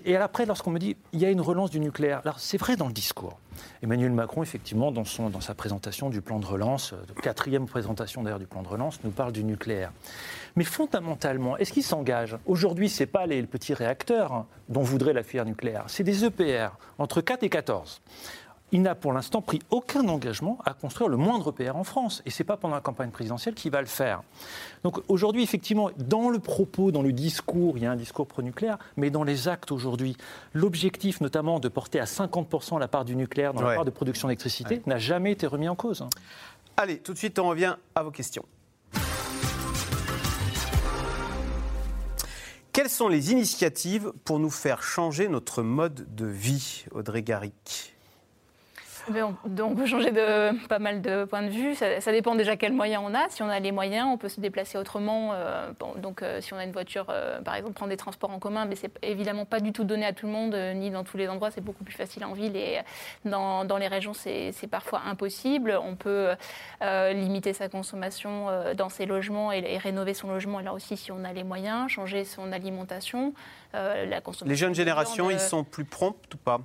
Et 0.05 0.17
après, 0.17 0.47
lorsqu'on 0.47 0.71
me 0.71 0.79
dit 0.79 0.97
il 1.13 1.21
y 1.21 1.25
a 1.25 1.31
une 1.31 1.41
relance 1.41 1.71
du 1.71 1.81
nucléaire, 1.81 2.21
alors 2.25 2.39
c'est 2.39 2.59
vrai 2.59 2.77
dans 2.77 2.87
le 2.87 2.93
discours. 2.93 3.39
Emmanuel 3.83 4.13
Macron, 4.13 4.43
effectivement, 4.43 4.93
dans, 4.93 5.05
son, 5.05 5.31
dans 5.31 5.41
sa 5.41 5.55
présentation 5.55 6.11
du 6.11 6.21
plan 6.21 6.39
de 6.39 6.47
relance, 6.47 6.93
euh, 6.93 6.97
quatrième 7.23 7.67
présentation 7.67 8.23
d'ailleurs 8.23 8.39
du 8.39 8.47
plan 8.47 8.63
de 8.63 8.69
relance, 8.69 9.01
nous 9.05 9.11
parle 9.11 9.33
du 9.33 9.45
nucléaire. 9.45 9.93
Mais 10.57 10.65
fondamentalement, 10.65 11.57
est-ce 11.57 11.73
qu'il 11.73 11.83
s'engage 11.83 12.37
Aujourd'hui, 12.47 12.89
ce 12.89 13.03
n'est 13.03 13.07
pas 13.07 13.27
les 13.27 13.43
petits 13.43 13.75
réacteurs 13.75 14.47
dont 14.69 14.83
voudrait 14.83 15.13
la 15.13 15.23
filière 15.23 15.47
nucléaire, 15.47 15.85
c'est 15.87 16.05
des 16.05 16.25
EPR, 16.25 16.71
entre 16.99 17.21
4 17.21 17.43
et 17.43 17.49
14 17.49 18.01
il 18.73 18.83
n'a 18.83 18.95
pour 18.95 19.13
l'instant 19.13 19.43
pris 19.43 19.61
aucun 19.71 20.09
engagement 20.09 20.59
à 20.65 20.75
construire 20.75 21.09
le 21.09 21.17
moindre 21.17 21.51
EPR 21.51 21.77
en 21.77 21.85
France. 21.85 22.23
Et 22.27 22.31
ce 22.31 22.43
n'est 22.43 22.47
pas 22.47 22.57
pendant 22.57 22.75
la 22.75 22.81
campagne 22.81 23.11
présidentielle 23.11 23.55
qu'il 23.55 23.71
va 23.71 23.81
le 23.81 23.87
faire. 23.87 24.23
Donc 24.85 25.01
aujourd'hui, 25.09 25.43
effectivement, 25.43 25.91
dans 25.97 26.29
le 26.29 26.39
propos, 26.39 26.93
dans 26.93 27.03
le 27.03 27.13
discours, 27.13 27.77
il 27.77 27.83
y 27.83 27.87
a 27.87 27.91
un 27.91 27.97
discours 27.97 28.27
pro-nucléaire, 28.27 28.79
mais 28.97 29.11
dans 29.11 29.25
les 29.25 29.49
actes 29.49 29.73
aujourd'hui, 29.73 30.17
l'objectif 30.53 31.21
notamment 31.21 31.61
de 31.61 31.69
porter 31.69 32.01
à 32.01 32.05
50% 32.05 32.79
la 32.79 32.89
part 32.89 33.05
du 33.05 33.17
nucléaire 33.17 33.55
dans 33.55 33.63
la 33.63 33.75
part 33.75 33.85
de 33.85 33.91
production 33.91 34.29
d'électricité 34.29 34.83
n'a 34.87 34.99
jamais 34.99 35.33
été 35.33 35.47
remis 35.47 35.69
en 35.69 35.75
cause. 35.75 36.05
Allez, 36.77 36.99
tout 36.99 37.13
de 37.13 37.19
suite, 37.19 37.39
on 37.39 37.49
revient 37.49 37.77
à 37.95 38.03
vos 38.03 38.11
questions. 38.11 38.45
Quelles 42.73 42.89
sont 42.89 43.09
les 43.09 43.33
initiatives 43.33 44.13
pour 44.25 44.39
nous 44.39 44.51
faire 44.51 44.85
changer 44.85 45.27
notre 45.27 45.63
mode 45.65 46.15
de 46.15 46.27
vie, 46.27 46.85
Audrey 46.93 47.23
Garrick? 47.25 47.97
Donc, 49.47 49.73
on 49.73 49.75
peut 49.75 49.87
changer 49.87 50.11
de 50.11 50.67
pas 50.67 50.79
mal 50.79 51.01
de 51.01 51.25
points 51.25 51.43
de 51.43 51.49
vue. 51.49 51.75
Ça, 51.75 52.13
dépend 52.13 52.35
déjà 52.35 52.57
quels 52.57 52.73
moyens 52.73 53.03
on 53.07 53.15
a. 53.15 53.29
Si 53.29 53.43
on 53.43 53.49
a 53.49 53.59
les 53.61 53.73
moyens, 53.73 54.09
on 54.13 54.19
peut 54.19 54.29
se 54.29 54.41
déplacer 54.41 54.79
autrement. 54.79 55.31
Euh, 55.33 55.71
donc, 55.97 56.23
euh, 56.23 56.41
si 56.41 56.53
on 56.53 56.57
a 56.57 56.65
une 56.65 56.73
voiture, 56.73 57.07
euh, 57.09 57.41
par 57.41 57.55
exemple, 57.55 57.75
prendre 57.75 57.91
des 57.91 57.97
transports 57.97 58.31
en 58.31 58.39
commun, 58.39 58.65
mais 58.65 58.77
c'est 58.77 58.93
évidemment 59.03 59.45
pas 59.45 59.61
du 59.61 59.73
tout 59.73 59.85
donné 59.85 60.07
à 60.07 60.13
tout 60.13 60.27
le 60.27 60.33
monde, 60.33 60.55
ni 60.75 60.91
dans 60.91 61.05
tous 61.05 61.17
les 61.17 61.29
endroits. 61.29 61.51
C'est 61.51 61.61
beaucoup 61.61 61.85
plus 61.85 61.95
facile 61.95 62.25
en 62.25 62.33
ville 62.33 62.57
et 62.57 62.79
dans, 63.25 63.65
dans 63.65 63.79
les 63.79 63.89
régions, 63.89 64.13
c'est 64.15 64.53
parfois 64.71 65.03
impossible. 65.07 65.79
On 65.83 65.97
peut 65.97 66.31
limiter 66.81 67.53
sa 67.53 67.69
consommation 67.69 68.47
dans 68.77 68.89
ses 68.89 69.07
logements 69.07 69.53
et, 69.53 69.79
rénover 69.79 70.15
son 70.15 70.29
logement, 70.29 70.61
là 70.61 70.73
aussi, 70.73 70.97
si 70.97 71.13
on 71.13 71.25
a 71.25 71.33
les 71.33 71.45
moyens, 71.45 71.91
changer 71.91 72.25
son 72.25 72.53
alimentation. 72.53 73.33
la 73.73 74.21
consommation 74.21 74.51
les 74.51 74.57
jeunes 74.57 74.75
générations, 74.75 75.31
ils 75.31 75.41
sont 75.41 75.65
plus 75.65 75.85
promptes 75.85 76.35
ou 76.35 76.39
pas? 76.39 76.61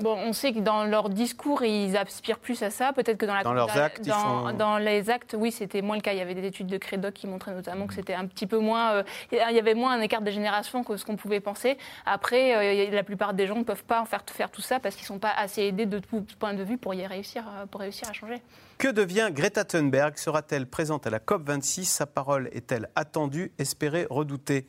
Bon, 0.00 0.14
on 0.14 0.32
sait 0.34 0.52
que 0.52 0.58
dans 0.58 0.84
leur 0.84 1.08
discours, 1.08 1.62
ils 1.62 1.96
aspirent 1.96 2.38
plus 2.38 2.62
à 2.62 2.70
ça. 2.70 2.92
Peut-être 2.92 3.16
que 3.16 3.24
dans, 3.24 3.34
la, 3.34 3.42
dans 3.42 3.54
leurs 3.54 3.76
actes, 3.78 4.06
dans, 4.06 4.52
dans, 4.52 4.76
les 4.76 5.08
actes, 5.08 5.34
oui, 5.38 5.50
c'était 5.50 5.80
moins 5.80 5.96
le 5.96 6.02
cas. 6.02 6.12
Il 6.12 6.18
y 6.18 6.22
avait 6.22 6.34
des 6.34 6.46
études 6.46 6.66
de 6.66 6.76
Crédoc 6.76 7.14
qui 7.14 7.26
montraient 7.26 7.54
notamment 7.54 7.86
que 7.86 7.94
c'était 7.94 8.14
un 8.14 8.26
petit 8.26 8.46
peu 8.46 8.58
moins. 8.58 8.92
Euh, 8.92 9.02
il 9.32 9.38
y 9.38 9.58
avait 9.58 9.74
moins 9.74 9.92
un 9.92 10.00
écart 10.00 10.20
de 10.20 10.30
génération 10.30 10.84
que 10.84 10.96
ce 10.96 11.04
qu'on 11.04 11.16
pouvait 11.16 11.40
penser. 11.40 11.78
Après, 12.04 12.86
euh, 12.86 12.90
la 12.90 13.02
plupart 13.02 13.32
des 13.32 13.46
gens 13.46 13.56
ne 13.56 13.64
peuvent 13.64 13.84
pas 13.84 14.00
en 14.00 14.04
faire, 14.04 14.22
faire 14.26 14.50
tout 14.50 14.60
ça 14.60 14.80
parce 14.80 14.96
qu'ils 14.96 15.04
ne 15.04 15.08
sont 15.08 15.18
pas 15.18 15.32
assez 15.36 15.62
aidés 15.62 15.86
de 15.86 15.98
tout 15.98 16.26
point 16.38 16.52
de 16.52 16.62
vue 16.62 16.76
pour 16.76 16.92
y 16.92 17.06
réussir, 17.06 17.44
euh, 17.48 17.66
pour 17.66 17.80
réussir 17.80 18.08
à 18.10 18.12
changer. 18.12 18.42
Que 18.76 18.88
devient 18.88 19.30
Greta 19.32 19.64
Thunberg? 19.64 20.18
Sera-t-elle 20.18 20.66
présente 20.66 21.06
à 21.06 21.10
la 21.10 21.18
COP26 21.20 21.84
Sa 21.84 22.06
parole 22.06 22.50
est-elle 22.52 22.90
attendue, 22.94 23.52
espérée, 23.58 24.06
redoutée? 24.10 24.66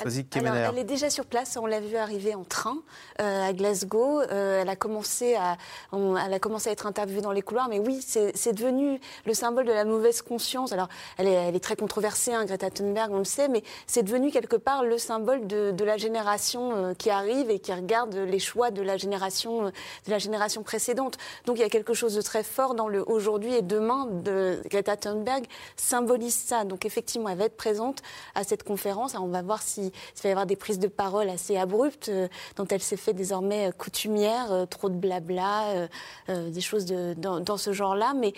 Elle 0.00 0.78
est 0.78 0.84
déjà 0.84 1.10
sur 1.10 1.26
place, 1.26 1.56
on 1.60 1.66
l'a 1.66 1.80
vu 1.80 1.96
arriver 1.96 2.34
en 2.34 2.44
train 2.44 2.78
euh, 3.20 3.48
à 3.48 3.52
Glasgow. 3.52 4.20
Euh, 4.20 4.62
elle, 4.62 4.68
a 4.68 4.76
commencé 4.76 5.34
à, 5.34 5.56
elle 5.92 6.32
a 6.32 6.38
commencé 6.38 6.68
à 6.70 6.72
être 6.72 6.86
interviewée 6.86 7.20
dans 7.20 7.32
les 7.32 7.42
couloirs, 7.42 7.68
mais 7.68 7.78
oui, 7.78 8.00
c'est 8.02 8.52
devenu 8.52 9.00
le 9.26 9.34
symbole 9.34 9.66
de 9.66 9.72
la 9.72 9.84
mauvaise 9.84 10.22
conscience. 10.22 10.72
Alors, 10.72 10.88
elle 11.18 11.28
est, 11.28 11.32
elle 11.32 11.56
est 11.56 11.60
très 11.60 11.76
controversée, 11.76 12.32
hein, 12.32 12.44
Greta 12.44 12.70
Thunberg, 12.70 13.12
on 13.12 13.18
le 13.18 13.24
sait, 13.24 13.48
mais 13.48 13.62
c'est 13.86 14.02
devenu 14.02 14.30
quelque 14.30 14.56
part 14.56 14.84
le 14.84 14.98
symbole 14.98 15.46
de, 15.46 15.70
de 15.70 15.84
la 15.84 15.96
génération 15.96 16.72
euh, 16.74 16.94
qui 16.94 17.10
arrive 17.10 17.50
et 17.50 17.58
qui 17.58 17.72
regarde 17.72 18.14
les 18.14 18.38
choix 18.38 18.70
de 18.70 18.82
la 18.82 18.96
génération, 18.96 19.64
de 19.66 20.10
la 20.10 20.18
génération 20.18 20.62
précédente. 20.62 21.18
Donc, 21.46 21.58
il 21.58 21.60
y 21.60 21.64
a 21.64 21.70
quelque 21.70 21.94
chose 21.94 22.14
de 22.14 22.22
très 22.22 22.42
fort 22.42 22.74
dans 22.74 22.88
le 22.88 23.08
aujourd'hui 23.08 23.54
et 23.54 23.62
demain 23.62 24.06
de 24.06 24.60
Greta 24.70 24.96
Thunberg 24.96 25.44
symbolise 25.76 26.34
ça. 26.34 26.64
Donc, 26.64 26.86
effectivement, 26.86 27.28
elle 27.28 27.38
va 27.38 27.44
être 27.44 27.56
présente 27.56 28.02
à 28.34 28.44
cette 28.44 28.62
conférence. 28.62 29.14
Alors, 29.14 29.26
on 29.26 29.30
va 29.30 29.42
voir 29.42 29.62
si 29.62 29.81
il, 29.86 30.22
va 30.22 30.28
y 30.28 30.32
avoir 30.32 30.46
des 30.46 30.56
prises 30.56 30.78
de 30.78 30.88
parole 30.88 31.28
assez 31.28 31.56
abruptes, 31.56 32.08
euh, 32.08 32.28
dont 32.56 32.66
elle 32.66 32.82
s'est 32.82 32.96
fait 32.96 33.12
désormais 33.12 33.68
euh, 33.68 33.72
coutumière, 33.72 34.52
euh, 34.52 34.66
trop 34.66 34.88
de 34.88 34.94
blabla, 34.94 35.88
des 36.28 36.60
choses 36.60 36.86
de, 36.86 37.14
dans, 37.14 37.56
ce 37.56 37.72
genre-là. 37.72 38.14
Mais 38.14 38.32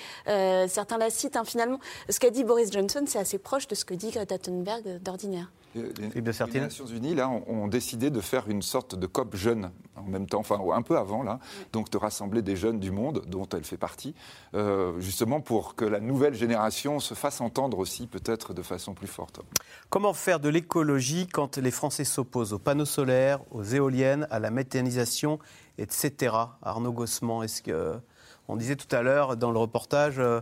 certains 0.68 0.98
la 0.98 1.10
citent. 1.10 1.36
Hein, 1.36 1.44
finalement, 1.44 1.78
ce 2.08 2.18
qu'a 2.18 2.30
dit 2.30 2.44
Boris 2.44 2.72
Johnson, 2.72 3.04
c'est 3.06 3.18
assez 3.18 3.38
proche 3.38 3.68
de 3.68 3.74
ce 3.74 3.84
que 3.84 3.94
dit 3.94 4.10
Greta 4.10 4.38
Thunberg 4.38 5.02
d'ordinaire. 5.02 5.50
Les, 5.74 6.22
Nations 6.22 6.86
Unies 6.86 7.16
là, 7.16 7.28
ont, 7.28 7.66
décidé 7.66 8.10
de 8.10 8.20
faire 8.20 8.48
une 8.48 8.62
sorte 8.62 8.94
de 8.94 9.06
COP 9.06 9.34
jeune 9.34 9.72
en 9.96 10.02
même 10.02 10.26
temps, 10.26 10.40
enfin 10.40 10.60
un 10.72 10.82
peu 10.82 10.96
avant 10.96 11.22
là, 11.22 11.40
donc 11.72 11.90
de 11.90 11.98
rassembler 11.98 12.42
des 12.42 12.56
jeunes 12.56 12.78
du 12.78 12.90
monde 12.90 13.24
dont 13.26 13.48
elle 13.52 13.64
fait 13.64 13.76
partie, 13.76 14.14
euh, 14.54 14.98
justement 15.00 15.40
pour 15.40 15.74
que 15.74 15.84
la 15.84 16.00
nouvelle 16.00 16.34
génération 16.34 17.00
se 17.00 17.14
fasse 17.14 17.40
entendre 17.40 17.78
aussi 17.78 18.06
peut-être 18.06 18.54
de 18.54 18.62
façon 18.62 18.94
plus 18.94 19.06
forte. 19.06 19.40
Comment 19.90 20.12
faire 20.12 20.40
de 20.40 20.48
l'écologie 20.48 21.26
quand 21.34 21.58
les 21.58 21.72
Français 21.72 22.04
s'opposent 22.04 22.52
aux 22.52 22.60
panneaux 22.60 22.84
solaires, 22.84 23.40
aux 23.50 23.64
éoliennes, 23.64 24.28
à 24.30 24.38
la 24.38 24.52
méthanisation, 24.52 25.40
etc. 25.78 26.32
Arnaud 26.62 26.92
Gossement, 26.92 27.42
est-ce 27.42 27.60
que 27.60 27.98
on 28.46 28.54
disait 28.54 28.76
tout 28.76 28.94
à 28.94 29.02
l'heure 29.02 29.36
dans 29.36 29.50
le 29.50 29.58
reportage. 29.58 30.20
Euh, 30.20 30.40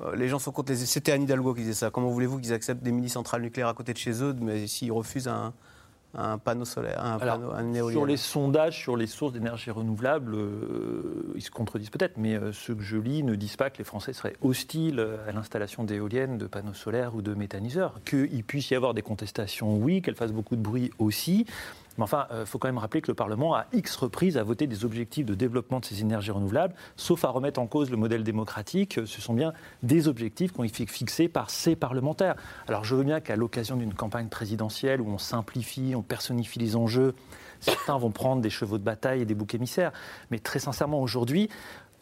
euh, 0.00 0.14
les 0.14 0.28
gens 0.28 0.38
sont 0.38 0.52
contre 0.52 0.72
les. 0.72 0.78
C'était 0.84 1.12
Anne 1.12 1.22
Hidalgo 1.22 1.54
qui 1.54 1.62
disait 1.62 1.72
ça. 1.72 1.90
Comment 1.90 2.10
voulez-vous 2.10 2.40
qu'ils 2.40 2.52
acceptent 2.52 2.82
des 2.82 2.92
mini-centrales 2.92 3.40
nucléaires 3.40 3.68
à 3.68 3.74
côté 3.74 3.94
de 3.94 3.98
chez 3.98 4.22
eux, 4.22 4.34
mais 4.38 4.66
s'ils 4.66 4.92
refusent 4.92 5.28
un, 5.28 5.54
panneau 6.44 6.64
solaire, 6.64 7.04
un, 7.04 7.18
panneau, 7.18 7.52
un 7.52 7.72
éolien 7.72 7.92
Sur 7.92 8.06
les 8.06 8.16
sondages 8.16 8.78
sur 8.78 8.96
les 8.96 9.06
sources 9.06 9.32
d'énergie 9.32 9.70
renouvelable, 9.70 10.34
euh, 10.34 11.32
ils 11.34 11.42
se 11.42 11.50
contredisent 11.50 11.90
peut-être, 11.90 12.16
mais 12.16 12.34
euh, 12.34 12.52
ceux 12.52 12.74
que 12.74 12.82
je 12.82 12.96
lis 12.96 13.22
ne 13.22 13.34
disent 13.34 13.56
pas 13.56 13.70
que 13.70 13.78
les 13.78 13.84
Français 13.84 14.12
seraient 14.12 14.36
hostiles 14.42 15.06
à 15.26 15.32
l'installation 15.32 15.84
d'éoliennes, 15.84 16.38
de 16.38 16.46
panneaux 16.46 16.74
solaires 16.74 17.14
ou 17.14 17.22
de 17.22 17.34
méthaniseurs. 17.34 18.00
Qu'il 18.04 18.44
puisse 18.44 18.70
y 18.70 18.74
avoir 18.74 18.94
des 18.94 19.02
contestations, 19.02 19.76
oui, 19.76 20.02
qu'elles 20.02 20.14
fassent 20.14 20.32
beaucoup 20.32 20.56
de 20.56 20.62
bruit 20.62 20.90
aussi. 20.98 21.46
Mais 21.98 22.04
enfin, 22.04 22.26
il 22.30 22.36
euh, 22.36 22.46
faut 22.46 22.58
quand 22.58 22.68
même 22.68 22.78
rappeler 22.78 23.00
que 23.00 23.10
le 23.10 23.14
Parlement, 23.14 23.54
a 23.54 23.66
X 23.72 23.96
reprises, 23.96 24.36
a 24.36 24.42
voté 24.42 24.66
des 24.66 24.84
objectifs 24.84 25.26
de 25.26 25.34
développement 25.34 25.80
de 25.80 25.84
ces 25.84 26.00
énergies 26.00 26.30
renouvelables, 26.30 26.74
sauf 26.96 27.24
à 27.24 27.28
remettre 27.28 27.60
en 27.60 27.66
cause 27.66 27.90
le 27.90 27.96
modèle 27.96 28.24
démocratique. 28.24 29.00
Ce 29.04 29.20
sont 29.20 29.34
bien 29.34 29.52
des 29.82 30.08
objectifs 30.08 30.52
qui 30.52 30.60
ont 30.60 30.68
fixés 30.68 31.28
par 31.28 31.50
ces 31.50 31.76
parlementaires. 31.76 32.36
Alors 32.68 32.84
je 32.84 32.94
veux 32.94 33.04
bien 33.04 33.20
qu'à 33.20 33.36
l'occasion 33.36 33.76
d'une 33.76 33.94
campagne 33.94 34.28
présidentielle 34.28 35.00
où 35.00 35.08
on 35.08 35.18
simplifie, 35.18 35.94
on 35.96 36.02
personnifie 36.02 36.58
les 36.58 36.76
enjeux, 36.76 37.14
certains 37.60 37.96
vont 37.96 38.10
prendre 38.10 38.42
des 38.42 38.50
chevaux 38.50 38.78
de 38.78 38.84
bataille 38.84 39.22
et 39.22 39.24
des 39.24 39.34
boucs 39.34 39.54
émissaires. 39.54 39.92
Mais 40.30 40.38
très 40.38 40.58
sincèrement, 40.58 41.00
aujourd'hui, 41.00 41.48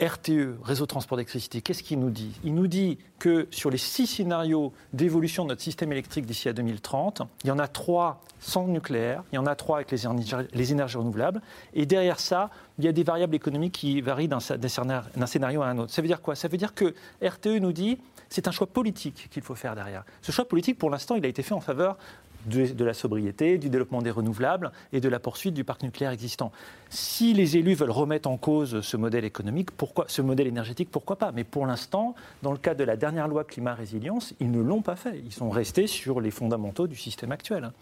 RTE, 0.00 0.56
Réseau 0.62 0.86
Transport 0.86 1.16
d'électricité, 1.16 1.60
qu'est-ce 1.60 1.82
qu'il 1.82 2.00
nous 2.00 2.10
dit? 2.10 2.40
Il 2.42 2.54
nous 2.54 2.66
dit 2.66 2.98
que 3.18 3.46
sur 3.50 3.70
les 3.70 3.78
six 3.78 4.06
scénarios 4.06 4.72
d'évolution 4.92 5.44
de 5.44 5.50
notre 5.50 5.60
système 5.60 5.92
électrique 5.92 6.24
d'ici 6.24 6.48
à 6.48 6.52
2030, 6.52 7.22
il 7.44 7.48
y 7.48 7.50
en 7.50 7.58
a 7.58 7.68
trois 7.68 8.22
sans 8.38 8.66
nucléaire, 8.66 9.22
il 9.32 9.36
y 9.36 9.38
en 9.38 9.44
a 9.44 9.54
trois 9.54 9.76
avec 9.76 9.90
les 9.90 10.72
énergies, 10.72 10.96
renouvelables, 10.96 11.42
et 11.74 11.84
derrière 11.84 12.18
ça, 12.18 12.48
il 12.78 12.84
y 12.86 12.88
a 12.88 12.92
des 12.92 13.02
variables 13.02 13.34
économiques 13.34 13.74
qui 13.74 14.00
varient 14.00 14.28
d'un 14.28 15.26
scénario 15.26 15.60
à 15.60 15.66
un 15.66 15.76
autre. 15.76 15.92
Ça 15.92 16.00
veut 16.00 16.08
dire 16.08 16.22
quoi? 16.22 16.34
Ça 16.34 16.48
veut 16.48 16.56
dire 16.56 16.74
que 16.74 16.94
RTE 17.22 17.58
nous 17.60 17.72
dit 17.72 17.98
c'est 18.30 18.48
un 18.48 18.52
choix 18.52 18.68
politique 18.68 19.28
qu'il 19.30 19.42
faut 19.42 19.56
faire 19.56 19.74
derrière. 19.74 20.04
Ce 20.22 20.32
choix 20.32 20.46
politique, 20.46 20.78
pour 20.78 20.88
l'instant, 20.88 21.16
il 21.16 21.24
a 21.24 21.28
été 21.28 21.42
fait 21.42 21.52
en 21.52 21.60
faveur 21.60 21.98
de, 22.46 22.84
la 22.84 22.94
sobriété, 22.94 23.58
du 23.58 23.68
développement 23.68 24.02
des 24.02 24.10
renouvelables 24.10 24.72
et 24.92 25.00
de 25.00 25.08
la 25.08 25.18
poursuite 25.18 25.54
du 25.54 25.64
parc 25.64 25.82
nucléaire 25.82 26.10
existant. 26.10 26.52
Si 26.88 27.34
les 27.34 27.56
élus 27.56 27.74
veulent 27.74 27.90
remettre 27.90 28.28
en 28.28 28.36
cause 28.36 28.80
ce 28.80 28.96
modèle 28.96 29.24
économique, 29.24 29.70
pourquoi, 29.70 30.04
ce 30.08 30.22
modèle 30.22 30.46
énergétique, 30.46 30.90
pourquoi 30.90 31.16
pas? 31.16 31.32
Mais 31.32 31.44
pour 31.44 31.66
l'instant, 31.66 32.14
dans 32.42 32.52
le 32.52 32.58
cadre 32.58 32.80
de 32.80 32.84
la 32.84 32.96
dernière 32.96 33.28
loi 33.28 33.44
climat-résilience, 33.44 34.34
ils 34.40 34.50
ne 34.50 34.60
l'ont 34.60 34.82
pas 34.82 34.96
fait. 34.96 35.20
Ils 35.24 35.32
sont 35.32 35.50
restés 35.50 35.86
sur 35.86 36.20
les 36.20 36.30
fondamentaux 36.30 36.86
du 36.86 36.96
système 36.96 37.32
actuel. 37.32 37.72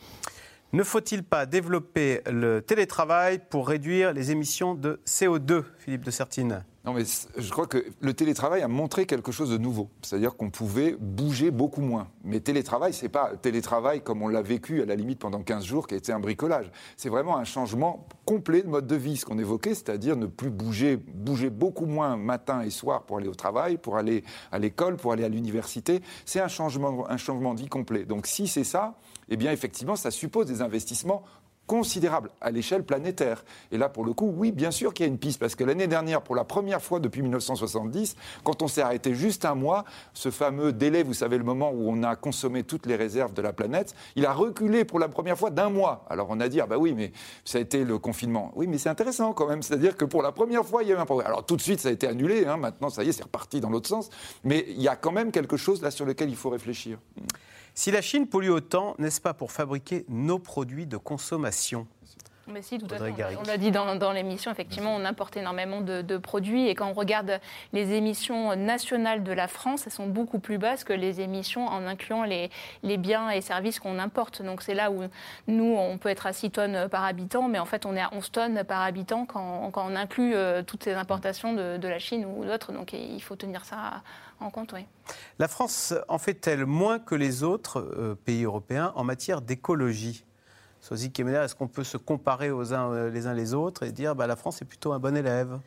Ne 0.74 0.82
faut-il 0.82 1.22
pas 1.22 1.46
développer 1.46 2.20
le 2.30 2.60
télétravail 2.60 3.40
pour 3.48 3.68
réduire 3.68 4.12
les 4.12 4.30
émissions 4.32 4.74
de 4.74 5.00
CO2, 5.06 5.64
Philippe 5.78 6.04
de 6.04 6.10
Sertine? 6.10 6.62
Non, 6.88 6.94
mais 6.94 7.04
je 7.04 7.50
crois 7.50 7.66
que 7.66 7.84
le 8.00 8.14
télétravail 8.14 8.62
a 8.62 8.68
montré 8.68 9.04
quelque 9.04 9.30
chose 9.30 9.50
de 9.50 9.58
nouveau. 9.58 9.90
C'est-à-dire 10.00 10.36
qu'on 10.36 10.48
pouvait 10.48 10.96
bouger 10.98 11.50
beaucoup 11.50 11.82
moins. 11.82 12.08
Mais 12.24 12.40
télétravail, 12.40 12.94
c'est 12.94 13.10
pas 13.10 13.32
télétravail 13.42 14.00
comme 14.00 14.22
on 14.22 14.28
l'a 14.28 14.40
vécu 14.40 14.80
à 14.80 14.86
la 14.86 14.94
limite 14.94 15.18
pendant 15.18 15.42
15 15.42 15.66
jours, 15.66 15.86
qui 15.86 15.92
a 15.92 15.98
été 15.98 16.12
un 16.12 16.18
bricolage. 16.18 16.72
C'est 16.96 17.10
vraiment 17.10 17.36
un 17.36 17.44
changement 17.44 18.08
complet 18.24 18.62
de 18.62 18.68
mode 18.68 18.86
de 18.86 18.96
vie, 18.96 19.18
ce 19.18 19.26
qu'on 19.26 19.38
évoquait, 19.38 19.74
c'est-à-dire 19.74 20.16
ne 20.16 20.24
plus 20.24 20.48
bouger, 20.48 20.96
bouger 20.96 21.50
beaucoup 21.50 21.84
moins 21.84 22.16
matin 22.16 22.62
et 22.62 22.70
soir 22.70 23.02
pour 23.02 23.18
aller 23.18 23.28
au 23.28 23.34
travail, 23.34 23.76
pour 23.76 23.98
aller 23.98 24.24
à 24.50 24.58
l'école, 24.58 24.96
pour 24.96 25.12
aller 25.12 25.24
à 25.24 25.28
l'université. 25.28 26.00
C'est 26.24 26.40
un 26.40 26.48
changement, 26.48 27.04
un 27.10 27.18
changement 27.18 27.52
de 27.52 27.60
vie 27.60 27.68
complet. 27.68 28.06
Donc 28.06 28.26
si 28.26 28.48
c'est 28.48 28.64
ça, 28.64 28.94
eh 29.28 29.36
bien 29.36 29.52
effectivement, 29.52 29.94
ça 29.94 30.10
suppose 30.10 30.46
des 30.46 30.62
investissements 30.62 31.22
considérable 31.68 32.30
à 32.40 32.50
l'échelle 32.50 32.82
planétaire. 32.82 33.44
Et 33.70 33.78
là, 33.78 33.88
pour 33.88 34.04
le 34.04 34.14
coup, 34.14 34.32
oui, 34.34 34.50
bien 34.50 34.72
sûr 34.72 34.92
qu'il 34.92 35.06
y 35.06 35.08
a 35.08 35.12
une 35.12 35.18
piste, 35.18 35.38
parce 35.38 35.54
que 35.54 35.62
l'année 35.62 35.86
dernière, 35.86 36.22
pour 36.22 36.34
la 36.34 36.42
première 36.42 36.82
fois 36.82 36.98
depuis 36.98 37.22
1970, 37.22 38.16
quand 38.42 38.62
on 38.62 38.68
s'est 38.68 38.80
arrêté 38.80 39.14
juste 39.14 39.44
un 39.44 39.54
mois, 39.54 39.84
ce 40.14 40.30
fameux 40.30 40.72
délai, 40.72 41.02
vous 41.02 41.14
savez, 41.14 41.38
le 41.38 41.44
moment 41.44 41.70
où 41.70 41.88
on 41.88 42.02
a 42.02 42.16
consommé 42.16 42.64
toutes 42.64 42.86
les 42.86 42.96
réserves 42.96 43.34
de 43.34 43.42
la 43.42 43.52
planète, 43.52 43.94
il 44.16 44.26
a 44.26 44.32
reculé 44.32 44.84
pour 44.84 44.98
la 44.98 45.08
première 45.08 45.38
fois 45.38 45.50
d'un 45.50 45.68
mois. 45.68 46.06
Alors 46.08 46.28
on 46.30 46.40
a 46.40 46.48
dit, 46.48 46.60
ah 46.60 46.66
bah 46.66 46.78
oui, 46.78 46.94
mais 46.94 47.12
ça 47.44 47.58
a 47.58 47.60
été 47.60 47.84
le 47.84 47.98
confinement. 47.98 48.50
Oui, 48.56 48.66
mais 48.66 48.78
c'est 48.78 48.88
intéressant 48.88 49.34
quand 49.34 49.46
même, 49.46 49.62
c'est-à-dire 49.62 49.96
que 49.96 50.06
pour 50.06 50.22
la 50.22 50.32
première 50.32 50.64
fois, 50.64 50.82
il 50.82 50.88
y 50.88 50.92
a 50.92 50.96
eu 50.96 50.98
un 50.98 51.04
progrès. 51.04 51.26
Alors 51.26 51.44
tout 51.44 51.56
de 51.56 51.62
suite, 51.62 51.80
ça 51.80 51.90
a 51.90 51.92
été 51.92 52.08
annulé, 52.08 52.46
hein. 52.46 52.56
maintenant, 52.56 52.88
ça 52.88 53.04
y 53.04 53.10
est, 53.10 53.12
c'est 53.12 53.24
reparti 53.24 53.60
dans 53.60 53.70
l'autre 53.70 53.88
sens, 53.88 54.08
mais 54.42 54.64
il 54.70 54.80
y 54.80 54.88
a 54.88 54.96
quand 54.96 55.12
même 55.12 55.30
quelque 55.30 55.58
chose 55.58 55.82
là 55.82 55.90
sur 55.90 56.06
lequel 56.06 56.30
il 56.30 56.36
faut 56.36 56.50
réfléchir. 56.50 56.98
Si 57.80 57.92
la 57.92 58.02
Chine 58.02 58.26
pollue 58.26 58.50
autant, 58.50 58.96
n'est-ce 58.98 59.20
pas 59.20 59.34
pour 59.34 59.52
fabriquer 59.52 60.04
nos 60.08 60.40
produits 60.40 60.88
de 60.88 60.96
consommation? 60.96 61.86
Mais 62.52 62.62
si, 62.62 62.78
tout 62.78 62.92
à 62.94 62.98
fait. 62.98 63.14
On 63.38 63.42
l'a 63.46 63.56
dit 63.56 63.70
dans, 63.70 64.12
l'émission, 64.12 64.50
effectivement, 64.50 64.94
on 64.94 65.04
importe 65.04 65.36
énormément 65.36 65.80
de, 65.80 66.16
produits. 66.18 66.68
Et 66.68 66.74
quand 66.74 66.88
on 66.88 66.92
regarde 66.92 67.40
les 67.72 67.92
émissions 67.92 68.56
nationales 68.56 69.22
de 69.22 69.32
la 69.32 69.48
France, 69.48 69.86
elles 69.86 69.92
sont 69.92 70.06
beaucoup 70.06 70.38
plus 70.38 70.58
basses 70.58 70.84
que 70.84 70.92
les 70.92 71.20
émissions 71.20 71.66
en 71.66 71.86
incluant 71.86 72.24
les, 72.24 72.50
biens 72.82 73.30
et 73.30 73.40
services 73.40 73.78
qu'on 73.78 73.98
importe. 73.98 74.42
Donc 74.42 74.62
c'est 74.62 74.74
là 74.74 74.90
où 74.90 75.02
nous, 75.46 75.76
on 75.76 75.98
peut 75.98 76.08
être 76.08 76.26
à 76.26 76.32
6 76.32 76.50
tonnes 76.50 76.88
par 76.88 77.04
habitant, 77.04 77.48
mais 77.48 77.58
en 77.58 77.66
fait, 77.66 77.86
on 77.86 77.94
est 77.94 78.00
à 78.00 78.10
11 78.12 78.30
tonnes 78.30 78.64
par 78.64 78.82
habitant 78.82 79.26
quand, 79.26 79.70
on 79.74 79.96
inclut 79.96 80.34
euh, 80.34 80.62
toutes 80.62 80.84
ces 80.84 80.94
importations 80.94 81.52
de, 81.52 81.88
la 81.88 81.98
Chine 81.98 82.26
ou 82.26 82.44
d'autres. 82.44 82.72
Donc 82.72 82.92
il 82.92 83.22
faut 83.22 83.36
tenir 83.36 83.64
ça 83.64 84.02
en 84.40 84.50
compte, 84.50 84.72
oui. 84.72 84.84
La 85.38 85.48
France 85.48 85.94
en 86.08 86.18
fait-elle 86.18 86.66
moins 86.66 86.98
que 86.98 87.14
les 87.14 87.42
autres 87.42 87.78
euh, 87.78 88.14
pays 88.14 88.44
européens 88.44 88.92
en 88.94 89.04
matière 89.04 89.40
d'écologie? 89.40 90.24
Sozy 90.88 91.12
Kemener, 91.12 91.40
est-ce 91.44 91.54
qu'on 91.54 91.68
peut 91.68 91.84
se 91.84 91.98
comparer 91.98 92.48
euh, 92.48 93.10
les 93.10 93.26
uns 93.26 93.34
les 93.34 93.52
autres 93.52 93.82
et 93.82 93.92
dire 93.92 94.14
bah, 94.14 94.26
la 94.26 94.36
France 94.36 94.62
est 94.62 94.64
plutôt 94.64 94.94
un 94.94 94.98
bon 94.98 95.14
élève? 95.14 95.58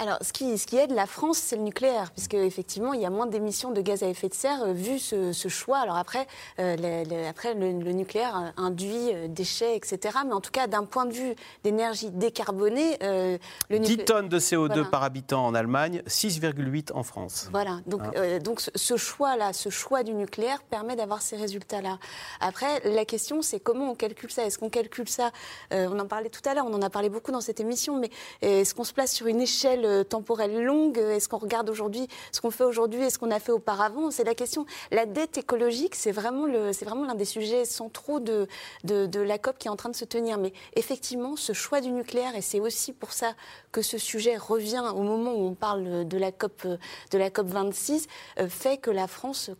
Alors, 0.00 0.18
ce 0.20 0.32
qui, 0.32 0.56
ce 0.58 0.66
qui, 0.66 0.76
aide 0.76 0.92
la 0.92 1.06
France, 1.06 1.38
c'est 1.38 1.56
le 1.56 1.62
nucléaire, 1.62 2.12
puisque 2.12 2.34
effectivement, 2.34 2.92
il 2.92 3.00
y 3.00 3.06
a 3.06 3.10
moins 3.10 3.26
d'émissions 3.26 3.72
de 3.72 3.80
gaz 3.80 4.04
à 4.04 4.08
effet 4.08 4.28
de 4.28 4.34
serre 4.34 4.62
euh, 4.62 4.72
vu 4.72 4.98
ce, 4.98 5.32
choix. 5.48 5.78
Alors 5.78 5.96
après, 5.96 6.26
euh, 6.60 6.76
le, 6.78 7.26
après 7.26 7.54
le, 7.54 7.72
nucléaire 7.72 8.52
induit 8.56 9.12
euh, 9.12 9.26
déchets, 9.28 9.76
etc. 9.76 10.18
Mais 10.26 10.32
en 10.32 10.40
tout 10.40 10.52
cas, 10.52 10.68
d'un 10.68 10.84
point 10.84 11.04
de 11.04 11.12
vue 11.12 11.34
d'énergie 11.64 12.10
décarbonée, 12.10 12.96
le 13.00 13.78
10 13.78 13.98
tonnes 13.98 14.28
de 14.28 14.38
CO2 14.38 14.88
par 14.88 15.02
habitant 15.02 15.44
en 15.46 15.54
Allemagne, 15.54 16.02
6,8 16.06 16.92
en 16.92 17.02
France. 17.02 17.48
Voilà. 17.50 17.80
Donc, 17.86 18.02
hein. 18.02 18.38
donc 18.38 18.60
ce 18.60 18.96
choix-là, 18.96 19.52
ce 19.52 19.68
choix 19.68 20.02
du 20.04 20.14
nucléaire 20.14 20.62
permet 20.62 20.94
d'avoir 20.94 21.22
ces 21.22 21.36
résultats-là. 21.36 21.98
Après, 22.40 22.80
la 22.84 23.04
question, 23.04 23.42
c'est 23.42 23.58
comment 23.58 23.90
on 23.90 23.94
calcule 23.94 24.30
ça? 24.30 24.44
Est-ce 24.44 24.58
qu'on 24.58 24.70
calcule 24.70 25.08
ça? 25.08 25.30
On 25.72 25.98
en 25.98 26.06
parlait 26.06 26.30
tout 26.30 26.46
à 26.48 26.54
l'heure, 26.54 26.66
on 26.66 26.74
en 26.74 26.82
a 26.82 26.90
parlé 26.90 27.08
beaucoup 27.08 27.32
dans 27.32 27.40
cette 27.40 27.60
émission, 27.60 27.98
mais 27.98 28.10
est-ce 28.42 28.74
qu'on 28.74 28.84
se 28.84 28.92
place 28.92 29.12
sur 29.12 29.26
une 29.26 29.40
échelle 29.40 29.87
échelle 29.88 30.04
temporelle 30.04 30.64
longue 30.64 30.98
Est-ce 30.98 31.28
qu'on 31.28 31.38
regarde 31.38 31.68
aujourd'hui 31.70 32.08
ce 32.32 32.40
qu'on 32.40 32.50
fait 32.50 32.64
aujourd'hui 32.64 33.02
et 33.02 33.10
ce 33.10 33.18
qu'on 33.18 33.30
a 33.30 33.40
fait 33.40 33.52
auparavant? 33.52 34.10
C'est 34.10 34.24
la 34.24 34.34
question. 34.34 34.66
La 34.90 35.06
dette 35.06 35.38
écologique, 35.38 35.94
c'est 35.94 36.12
vraiment 36.12 36.46
l'un 36.46 37.14
des 37.14 37.24
sujets 37.24 37.64
centraux 37.64 38.20
de, 38.20 38.46
de, 38.84 39.06
de 39.06 39.20
la 39.20 39.38
COP 39.38 39.58
qui 39.58 39.68
est 39.68 39.70
en 39.70 39.76
train 39.76 39.88
de 39.88 39.96
se 39.96 40.04
tenir. 40.04 40.38
Mais 40.38 40.52
effectivement, 40.74 41.36
ce 41.36 41.52
choix 41.52 41.80
du 41.80 41.90
nucléaire, 41.90 42.34
et 42.36 42.42
c'est 42.42 42.60
aussi 42.60 42.92
pour 42.92 43.12
ça 43.12 43.34
que 43.72 43.82
ce 43.82 43.98
sujet 43.98 44.36
revient 44.36 44.82
au 44.94 45.02
moment 45.02 45.34
où 45.34 45.46
on 45.46 45.54
parle 45.54 46.06
de 46.06 46.18
la 46.18 46.32
COP, 46.32 46.66
de 46.66 47.18
la 47.18 47.30
COP 47.30 47.46
26, 47.46 48.06
euh, 48.38 48.48
fait 48.48 48.78
que 48.78 48.90
la 48.90 49.06
France 49.06 49.50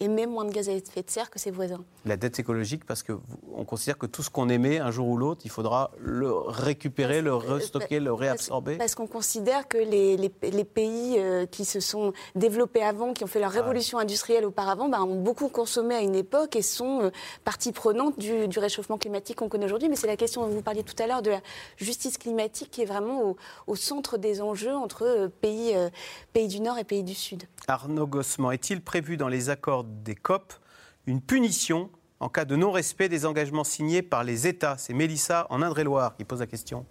émet 0.00 0.26
moins 0.26 0.44
de 0.44 0.50
gaz 0.50 0.68
à 0.68 0.72
effet 0.72 1.02
de 1.02 1.10
serre 1.10 1.30
que 1.30 1.38
ses 1.38 1.50
voisins. 1.50 1.84
La 2.04 2.16
dette 2.16 2.38
écologique, 2.38 2.84
parce 2.84 3.02
qu'on 3.02 3.64
considère 3.64 3.98
que 3.98 4.06
tout 4.06 4.22
ce 4.22 4.30
qu'on 4.30 4.48
émet 4.48 4.78
un 4.78 4.90
jour 4.90 5.08
ou 5.08 5.16
l'autre, 5.16 5.42
il 5.44 5.50
faudra 5.50 5.90
le 5.98 6.32
récupérer, 6.32 7.22
le 7.22 7.34
restocker, 7.34 8.00
le 8.00 8.12
réabsorber 8.12 8.76
Parce, 8.76 8.94
qu'on 8.94 9.06
considère 9.06 9.63
que 9.68 9.78
les, 9.78 10.16
les, 10.16 10.64
pays 10.64 11.16
euh, 11.18 11.46
qui 11.46 11.64
se 11.64 11.80
sont 11.80 12.12
développés 12.34 12.82
avant, 12.82 13.12
qui 13.12 13.24
ont 13.24 13.28
fait 13.28 13.40
leur 13.40 13.52
ah 13.54 13.60
révolution 13.60 13.98
industrielle 13.98 14.44
auparavant, 14.44 14.88
bah, 14.88 15.02
ont 15.02 15.20
beaucoup 15.20 15.48
consommé 15.48 15.94
à 15.94 16.00
une 16.00 16.14
époque 16.14 16.56
et 16.56 16.62
sont 16.62 17.02
euh, 17.02 17.10
partie 17.44 17.72
prenante 17.72 18.18
du, 18.18 18.48
du 18.48 18.58
réchauffement 18.58 18.98
climatique 18.98 19.36
qu'on 19.36 19.48
connaît 19.48 19.66
aujourd'hui. 19.66 19.88
Mais 19.88 19.96
c'est 19.96 20.06
la 20.06 20.16
question 20.16 20.42
dont 20.42 20.48
vous 20.48 20.62
parliez 20.62 20.82
tout 20.82 21.00
à 21.02 21.06
l'heure 21.06 21.22
de 21.22 21.30
la 21.30 21.40
justice 21.76 22.18
climatique 22.18 22.70
qui 22.70 22.82
est 22.82 22.86
vraiment 22.86 23.22
au, 23.22 23.36
au 23.66 23.76
centre 23.76 24.18
des 24.18 24.40
enjeux 24.40 24.74
entre 24.74 25.02
euh, 25.04 25.28
pays, 25.28 25.74
pays 26.32 26.48
du 26.48 26.60
Nord 26.60 26.78
et 26.78 26.84
pays 26.84 27.02
du 27.02 27.14
Sud. 27.14 27.44
Arnaud 27.68 28.06
Gossement, 28.06 28.50
est-il 28.52 28.82
prévu 28.82 29.16
dans 29.16 29.28
les 29.28 29.50
accords 29.50 29.84
des 29.84 30.14
COP 30.14 30.52
une 31.06 31.20
punition 31.20 31.90
en 32.20 32.28
cas 32.28 32.44
de 32.44 32.56
non-respect 32.56 33.08
des 33.08 33.26
engagements 33.26 33.64
signés 33.64 34.02
par 34.02 34.24
les 34.24 34.46
États? 34.46 34.76
C'est 34.78 34.94
Mélissa 34.94 35.46
en 35.50 35.62
Indre-et-Loire 35.62 36.16
qui 36.16 36.24
pose 36.24 36.40
la 36.40 36.46
question. 36.46 36.86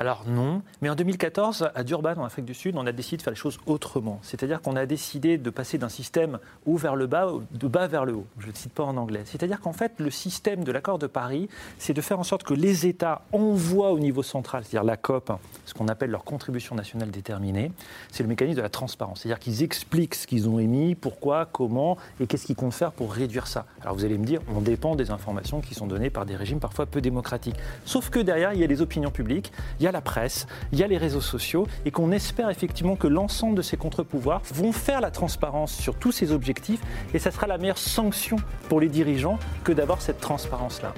Alors 0.00 0.22
non, 0.28 0.62
mais 0.80 0.88
en 0.88 0.94
2014, 0.94 1.70
à 1.74 1.82
Durban, 1.82 2.14
en 2.18 2.24
Afrique 2.24 2.44
du 2.44 2.54
Sud, 2.54 2.76
on 2.76 2.86
a 2.86 2.92
décidé 2.92 3.16
de 3.16 3.22
faire 3.22 3.32
les 3.32 3.36
choses 3.36 3.58
autrement. 3.66 4.20
C'est-à-dire 4.22 4.62
qu'on 4.62 4.76
a 4.76 4.86
décidé 4.86 5.38
de 5.38 5.50
passer 5.50 5.76
d'un 5.76 5.88
système 5.88 6.38
haut 6.66 6.76
vers 6.76 6.94
le 6.94 7.08
bas, 7.08 7.32
de 7.50 7.66
bas 7.66 7.88
vers 7.88 8.04
le 8.04 8.14
haut. 8.14 8.26
Je 8.38 8.46
ne 8.46 8.52
cite 8.52 8.72
pas 8.72 8.84
en 8.84 8.96
anglais. 8.96 9.22
C'est-à-dire 9.24 9.60
qu'en 9.60 9.72
fait, 9.72 9.94
le 9.98 10.12
système 10.12 10.62
de 10.62 10.70
l'accord 10.70 11.00
de 11.00 11.08
Paris, 11.08 11.48
c'est 11.78 11.94
de 11.94 12.00
faire 12.00 12.20
en 12.20 12.22
sorte 12.22 12.44
que 12.44 12.54
les 12.54 12.86
États 12.86 13.22
envoient 13.32 13.90
au 13.90 13.98
niveau 13.98 14.22
central, 14.22 14.62
c'est-à-dire 14.62 14.86
la 14.86 14.96
COP, 14.96 15.32
ce 15.64 15.74
qu'on 15.74 15.88
appelle 15.88 16.10
leur 16.10 16.22
contribution 16.22 16.76
nationale 16.76 17.10
déterminée. 17.10 17.72
C'est 18.12 18.22
le 18.22 18.28
mécanisme 18.28 18.58
de 18.58 18.62
la 18.62 18.68
transparence. 18.68 19.22
C'est-à-dire 19.22 19.40
qu'ils 19.40 19.64
expliquent 19.64 20.14
ce 20.14 20.28
qu'ils 20.28 20.48
ont 20.48 20.60
émis, 20.60 20.94
pourquoi, 20.94 21.44
comment 21.44 21.96
et 22.20 22.28
qu'est-ce 22.28 22.46
qu'ils 22.46 22.54
comptent 22.54 22.74
faire 22.74 22.92
pour 22.92 23.12
réduire 23.12 23.48
ça. 23.48 23.66
Alors 23.82 23.96
vous 23.96 24.04
allez 24.04 24.16
me 24.16 24.24
dire, 24.24 24.42
on 24.54 24.60
dépend 24.60 24.94
des 24.94 25.10
informations 25.10 25.60
qui 25.60 25.74
sont 25.74 25.88
données 25.88 26.10
par 26.10 26.24
des 26.24 26.36
régimes 26.36 26.60
parfois 26.60 26.86
peu 26.86 27.00
démocratiques. 27.00 27.56
Sauf 27.84 28.10
que 28.10 28.20
derrière, 28.20 28.52
il 28.52 28.60
y 28.60 28.64
a 28.64 28.68
les 28.68 28.80
opinions 28.80 29.10
publiques, 29.10 29.50
la 29.92 30.00
presse, 30.00 30.46
il 30.72 30.78
y 30.78 30.82
a 30.82 30.86
les 30.86 30.98
réseaux 30.98 31.20
sociaux, 31.20 31.66
et 31.84 31.90
qu'on 31.90 32.12
espère 32.12 32.50
effectivement 32.50 32.96
que 32.96 33.06
l'ensemble 33.06 33.56
de 33.56 33.62
ces 33.62 33.76
contre-pouvoirs 33.76 34.42
vont 34.52 34.72
faire 34.72 35.00
la 35.00 35.10
transparence 35.10 35.72
sur 35.72 35.94
tous 35.94 36.12
ces 36.12 36.32
objectifs, 36.32 36.80
et 37.14 37.18
ça 37.18 37.30
sera 37.30 37.46
la 37.46 37.58
meilleure 37.58 37.78
sanction 37.78 38.36
pour 38.68 38.80
les 38.80 38.88
dirigeants 38.88 39.38
que 39.64 39.72
d'avoir 39.72 40.02
cette 40.02 40.20
transparence-là. 40.20 40.92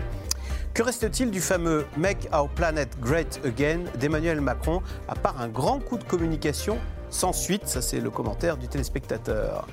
Que 0.72 0.84
reste-t-il 0.84 1.30
du 1.30 1.40
fameux 1.40 1.84
Make 1.96 2.28
Our 2.32 2.48
Planet 2.48 2.88
Great 3.00 3.40
Again 3.44 3.80
d'Emmanuel 3.98 4.40
Macron, 4.40 4.82
à 5.08 5.14
part 5.16 5.40
un 5.40 5.48
grand 5.48 5.80
coup 5.80 5.98
de 5.98 6.04
communication 6.04 6.78
sans 7.10 7.32
suite? 7.32 7.66
Ça, 7.66 7.82
c'est 7.82 8.00
le 8.00 8.10
commentaire 8.10 8.56
du 8.56 8.68
téléspectateur 8.68 9.66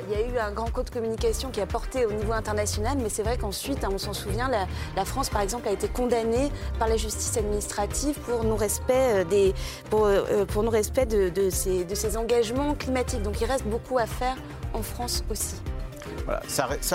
il 0.00 0.12
y 0.12 0.16
a 0.16 0.26
eu 0.26 0.38
un 0.38 0.52
grand 0.52 0.70
code 0.70 0.86
de 0.86 0.90
communication 0.90 1.50
qui 1.50 1.60
a 1.60 1.66
porté 1.66 2.06
au 2.06 2.12
niveau 2.12 2.32
international, 2.32 2.98
mais 3.02 3.08
c'est 3.08 3.22
vrai 3.22 3.36
qu'ensuite, 3.36 3.84
hein, 3.84 3.90
on 3.92 3.98
s'en 3.98 4.12
souvient, 4.12 4.48
la, 4.48 5.04
France, 5.04 5.30
par 5.30 5.40
exemple, 5.40 5.68
a 5.68 5.72
été 5.72 5.88
condamnée 5.88 6.50
par 6.78 6.88
la 6.88 6.96
justice 6.96 7.36
administrative 7.36 8.18
pour 8.20 8.42
euh, 8.42 9.24
des, 9.24 9.54
pour, 9.90 10.06
euh, 10.06 10.22
euh, 10.30 10.68
respect 10.68 11.06
de, 11.06 11.28
de, 11.28 11.50
ses, 11.50 11.84
de 11.84 11.94
ses 11.94 12.16
engagements 12.16 12.74
climatiques. 12.74 13.22
Donc 13.22 13.40
il 13.40 13.46
reste 13.46 13.66
beaucoup 13.66 13.98
à 13.98 14.06
faire 14.06 14.36
en 14.74 14.82
France 14.82 15.24
aussi 15.30 15.56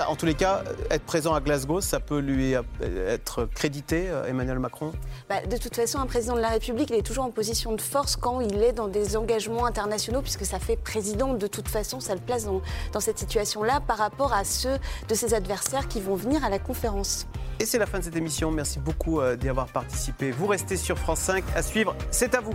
en 0.06 0.16
tous 0.16 0.26
les 0.26 0.34
cas, 0.34 0.62
être 0.90 1.04
présent 1.04 1.34
à 1.34 1.40
Glasgow, 1.40 1.80
ça 1.80 2.00
peut 2.00 2.18
lui 2.18 2.54
être 3.08 3.46
crédité, 3.54 4.08
euh, 4.08 4.26
Emmanuel 4.26 4.58
Macron? 4.58 4.92
Bah, 5.28 5.40
De 5.48 5.56
toute 5.56 5.74
façon, 5.74 5.98
un 5.98 6.06
président 6.06 6.36
de 6.36 6.40
la 6.40 6.48
République, 6.48 6.90
il 6.90 6.96
est 6.96 7.06
toujours 7.06 7.24
en 7.24 7.30
position 7.30 7.72
de 7.72 7.80
force 7.80 8.16
quand 8.16 8.40
il 8.40 8.62
est 8.62 8.72
dans 8.72 8.88
des 8.88 9.16
engagements 9.16 9.66
internationaux, 9.66 10.22
puisque 10.22 10.44
ça 10.44 10.58
fait 10.58 10.76
président 10.76 11.34
de 11.34 11.46
toute 11.46 11.68
façon, 11.68 12.00
ça 12.00 12.14
le 12.14 12.20
place 12.20 12.44
dans, 12.44 12.60
dans 12.92 13.00
cette 13.00 13.18
situation-là 13.18 13.80
par 13.80 13.98
rapport 13.98 14.32
à 14.32 14.44
ceux 14.44 14.78
de 15.08 15.14
ses 15.14 15.34
adversaires 15.34 15.88
qui 15.88 16.00
vont 16.00 16.14
venir 16.14 16.44
à 16.44 16.50
la 16.50 16.58
conférence. 16.58 17.26
Et 17.60 17.66
c'est 17.66 17.78
la 17.78 17.86
fin 17.86 17.98
de 17.98 18.04
cette 18.04 18.16
émission. 18.16 18.50
Merci 18.50 18.78
beaucoup 18.78 19.20
euh, 19.20 19.36
d'y 19.36 19.48
avoir 19.48 19.66
participé. 19.66 20.30
Vous 20.30 20.46
restez 20.46 20.76
sur 20.76 20.98
France 20.98 21.20
5 21.20 21.44
à 21.54 21.62
suivre. 21.62 21.94
C'est 22.10 22.34
à 22.34 22.40
vous. 22.40 22.54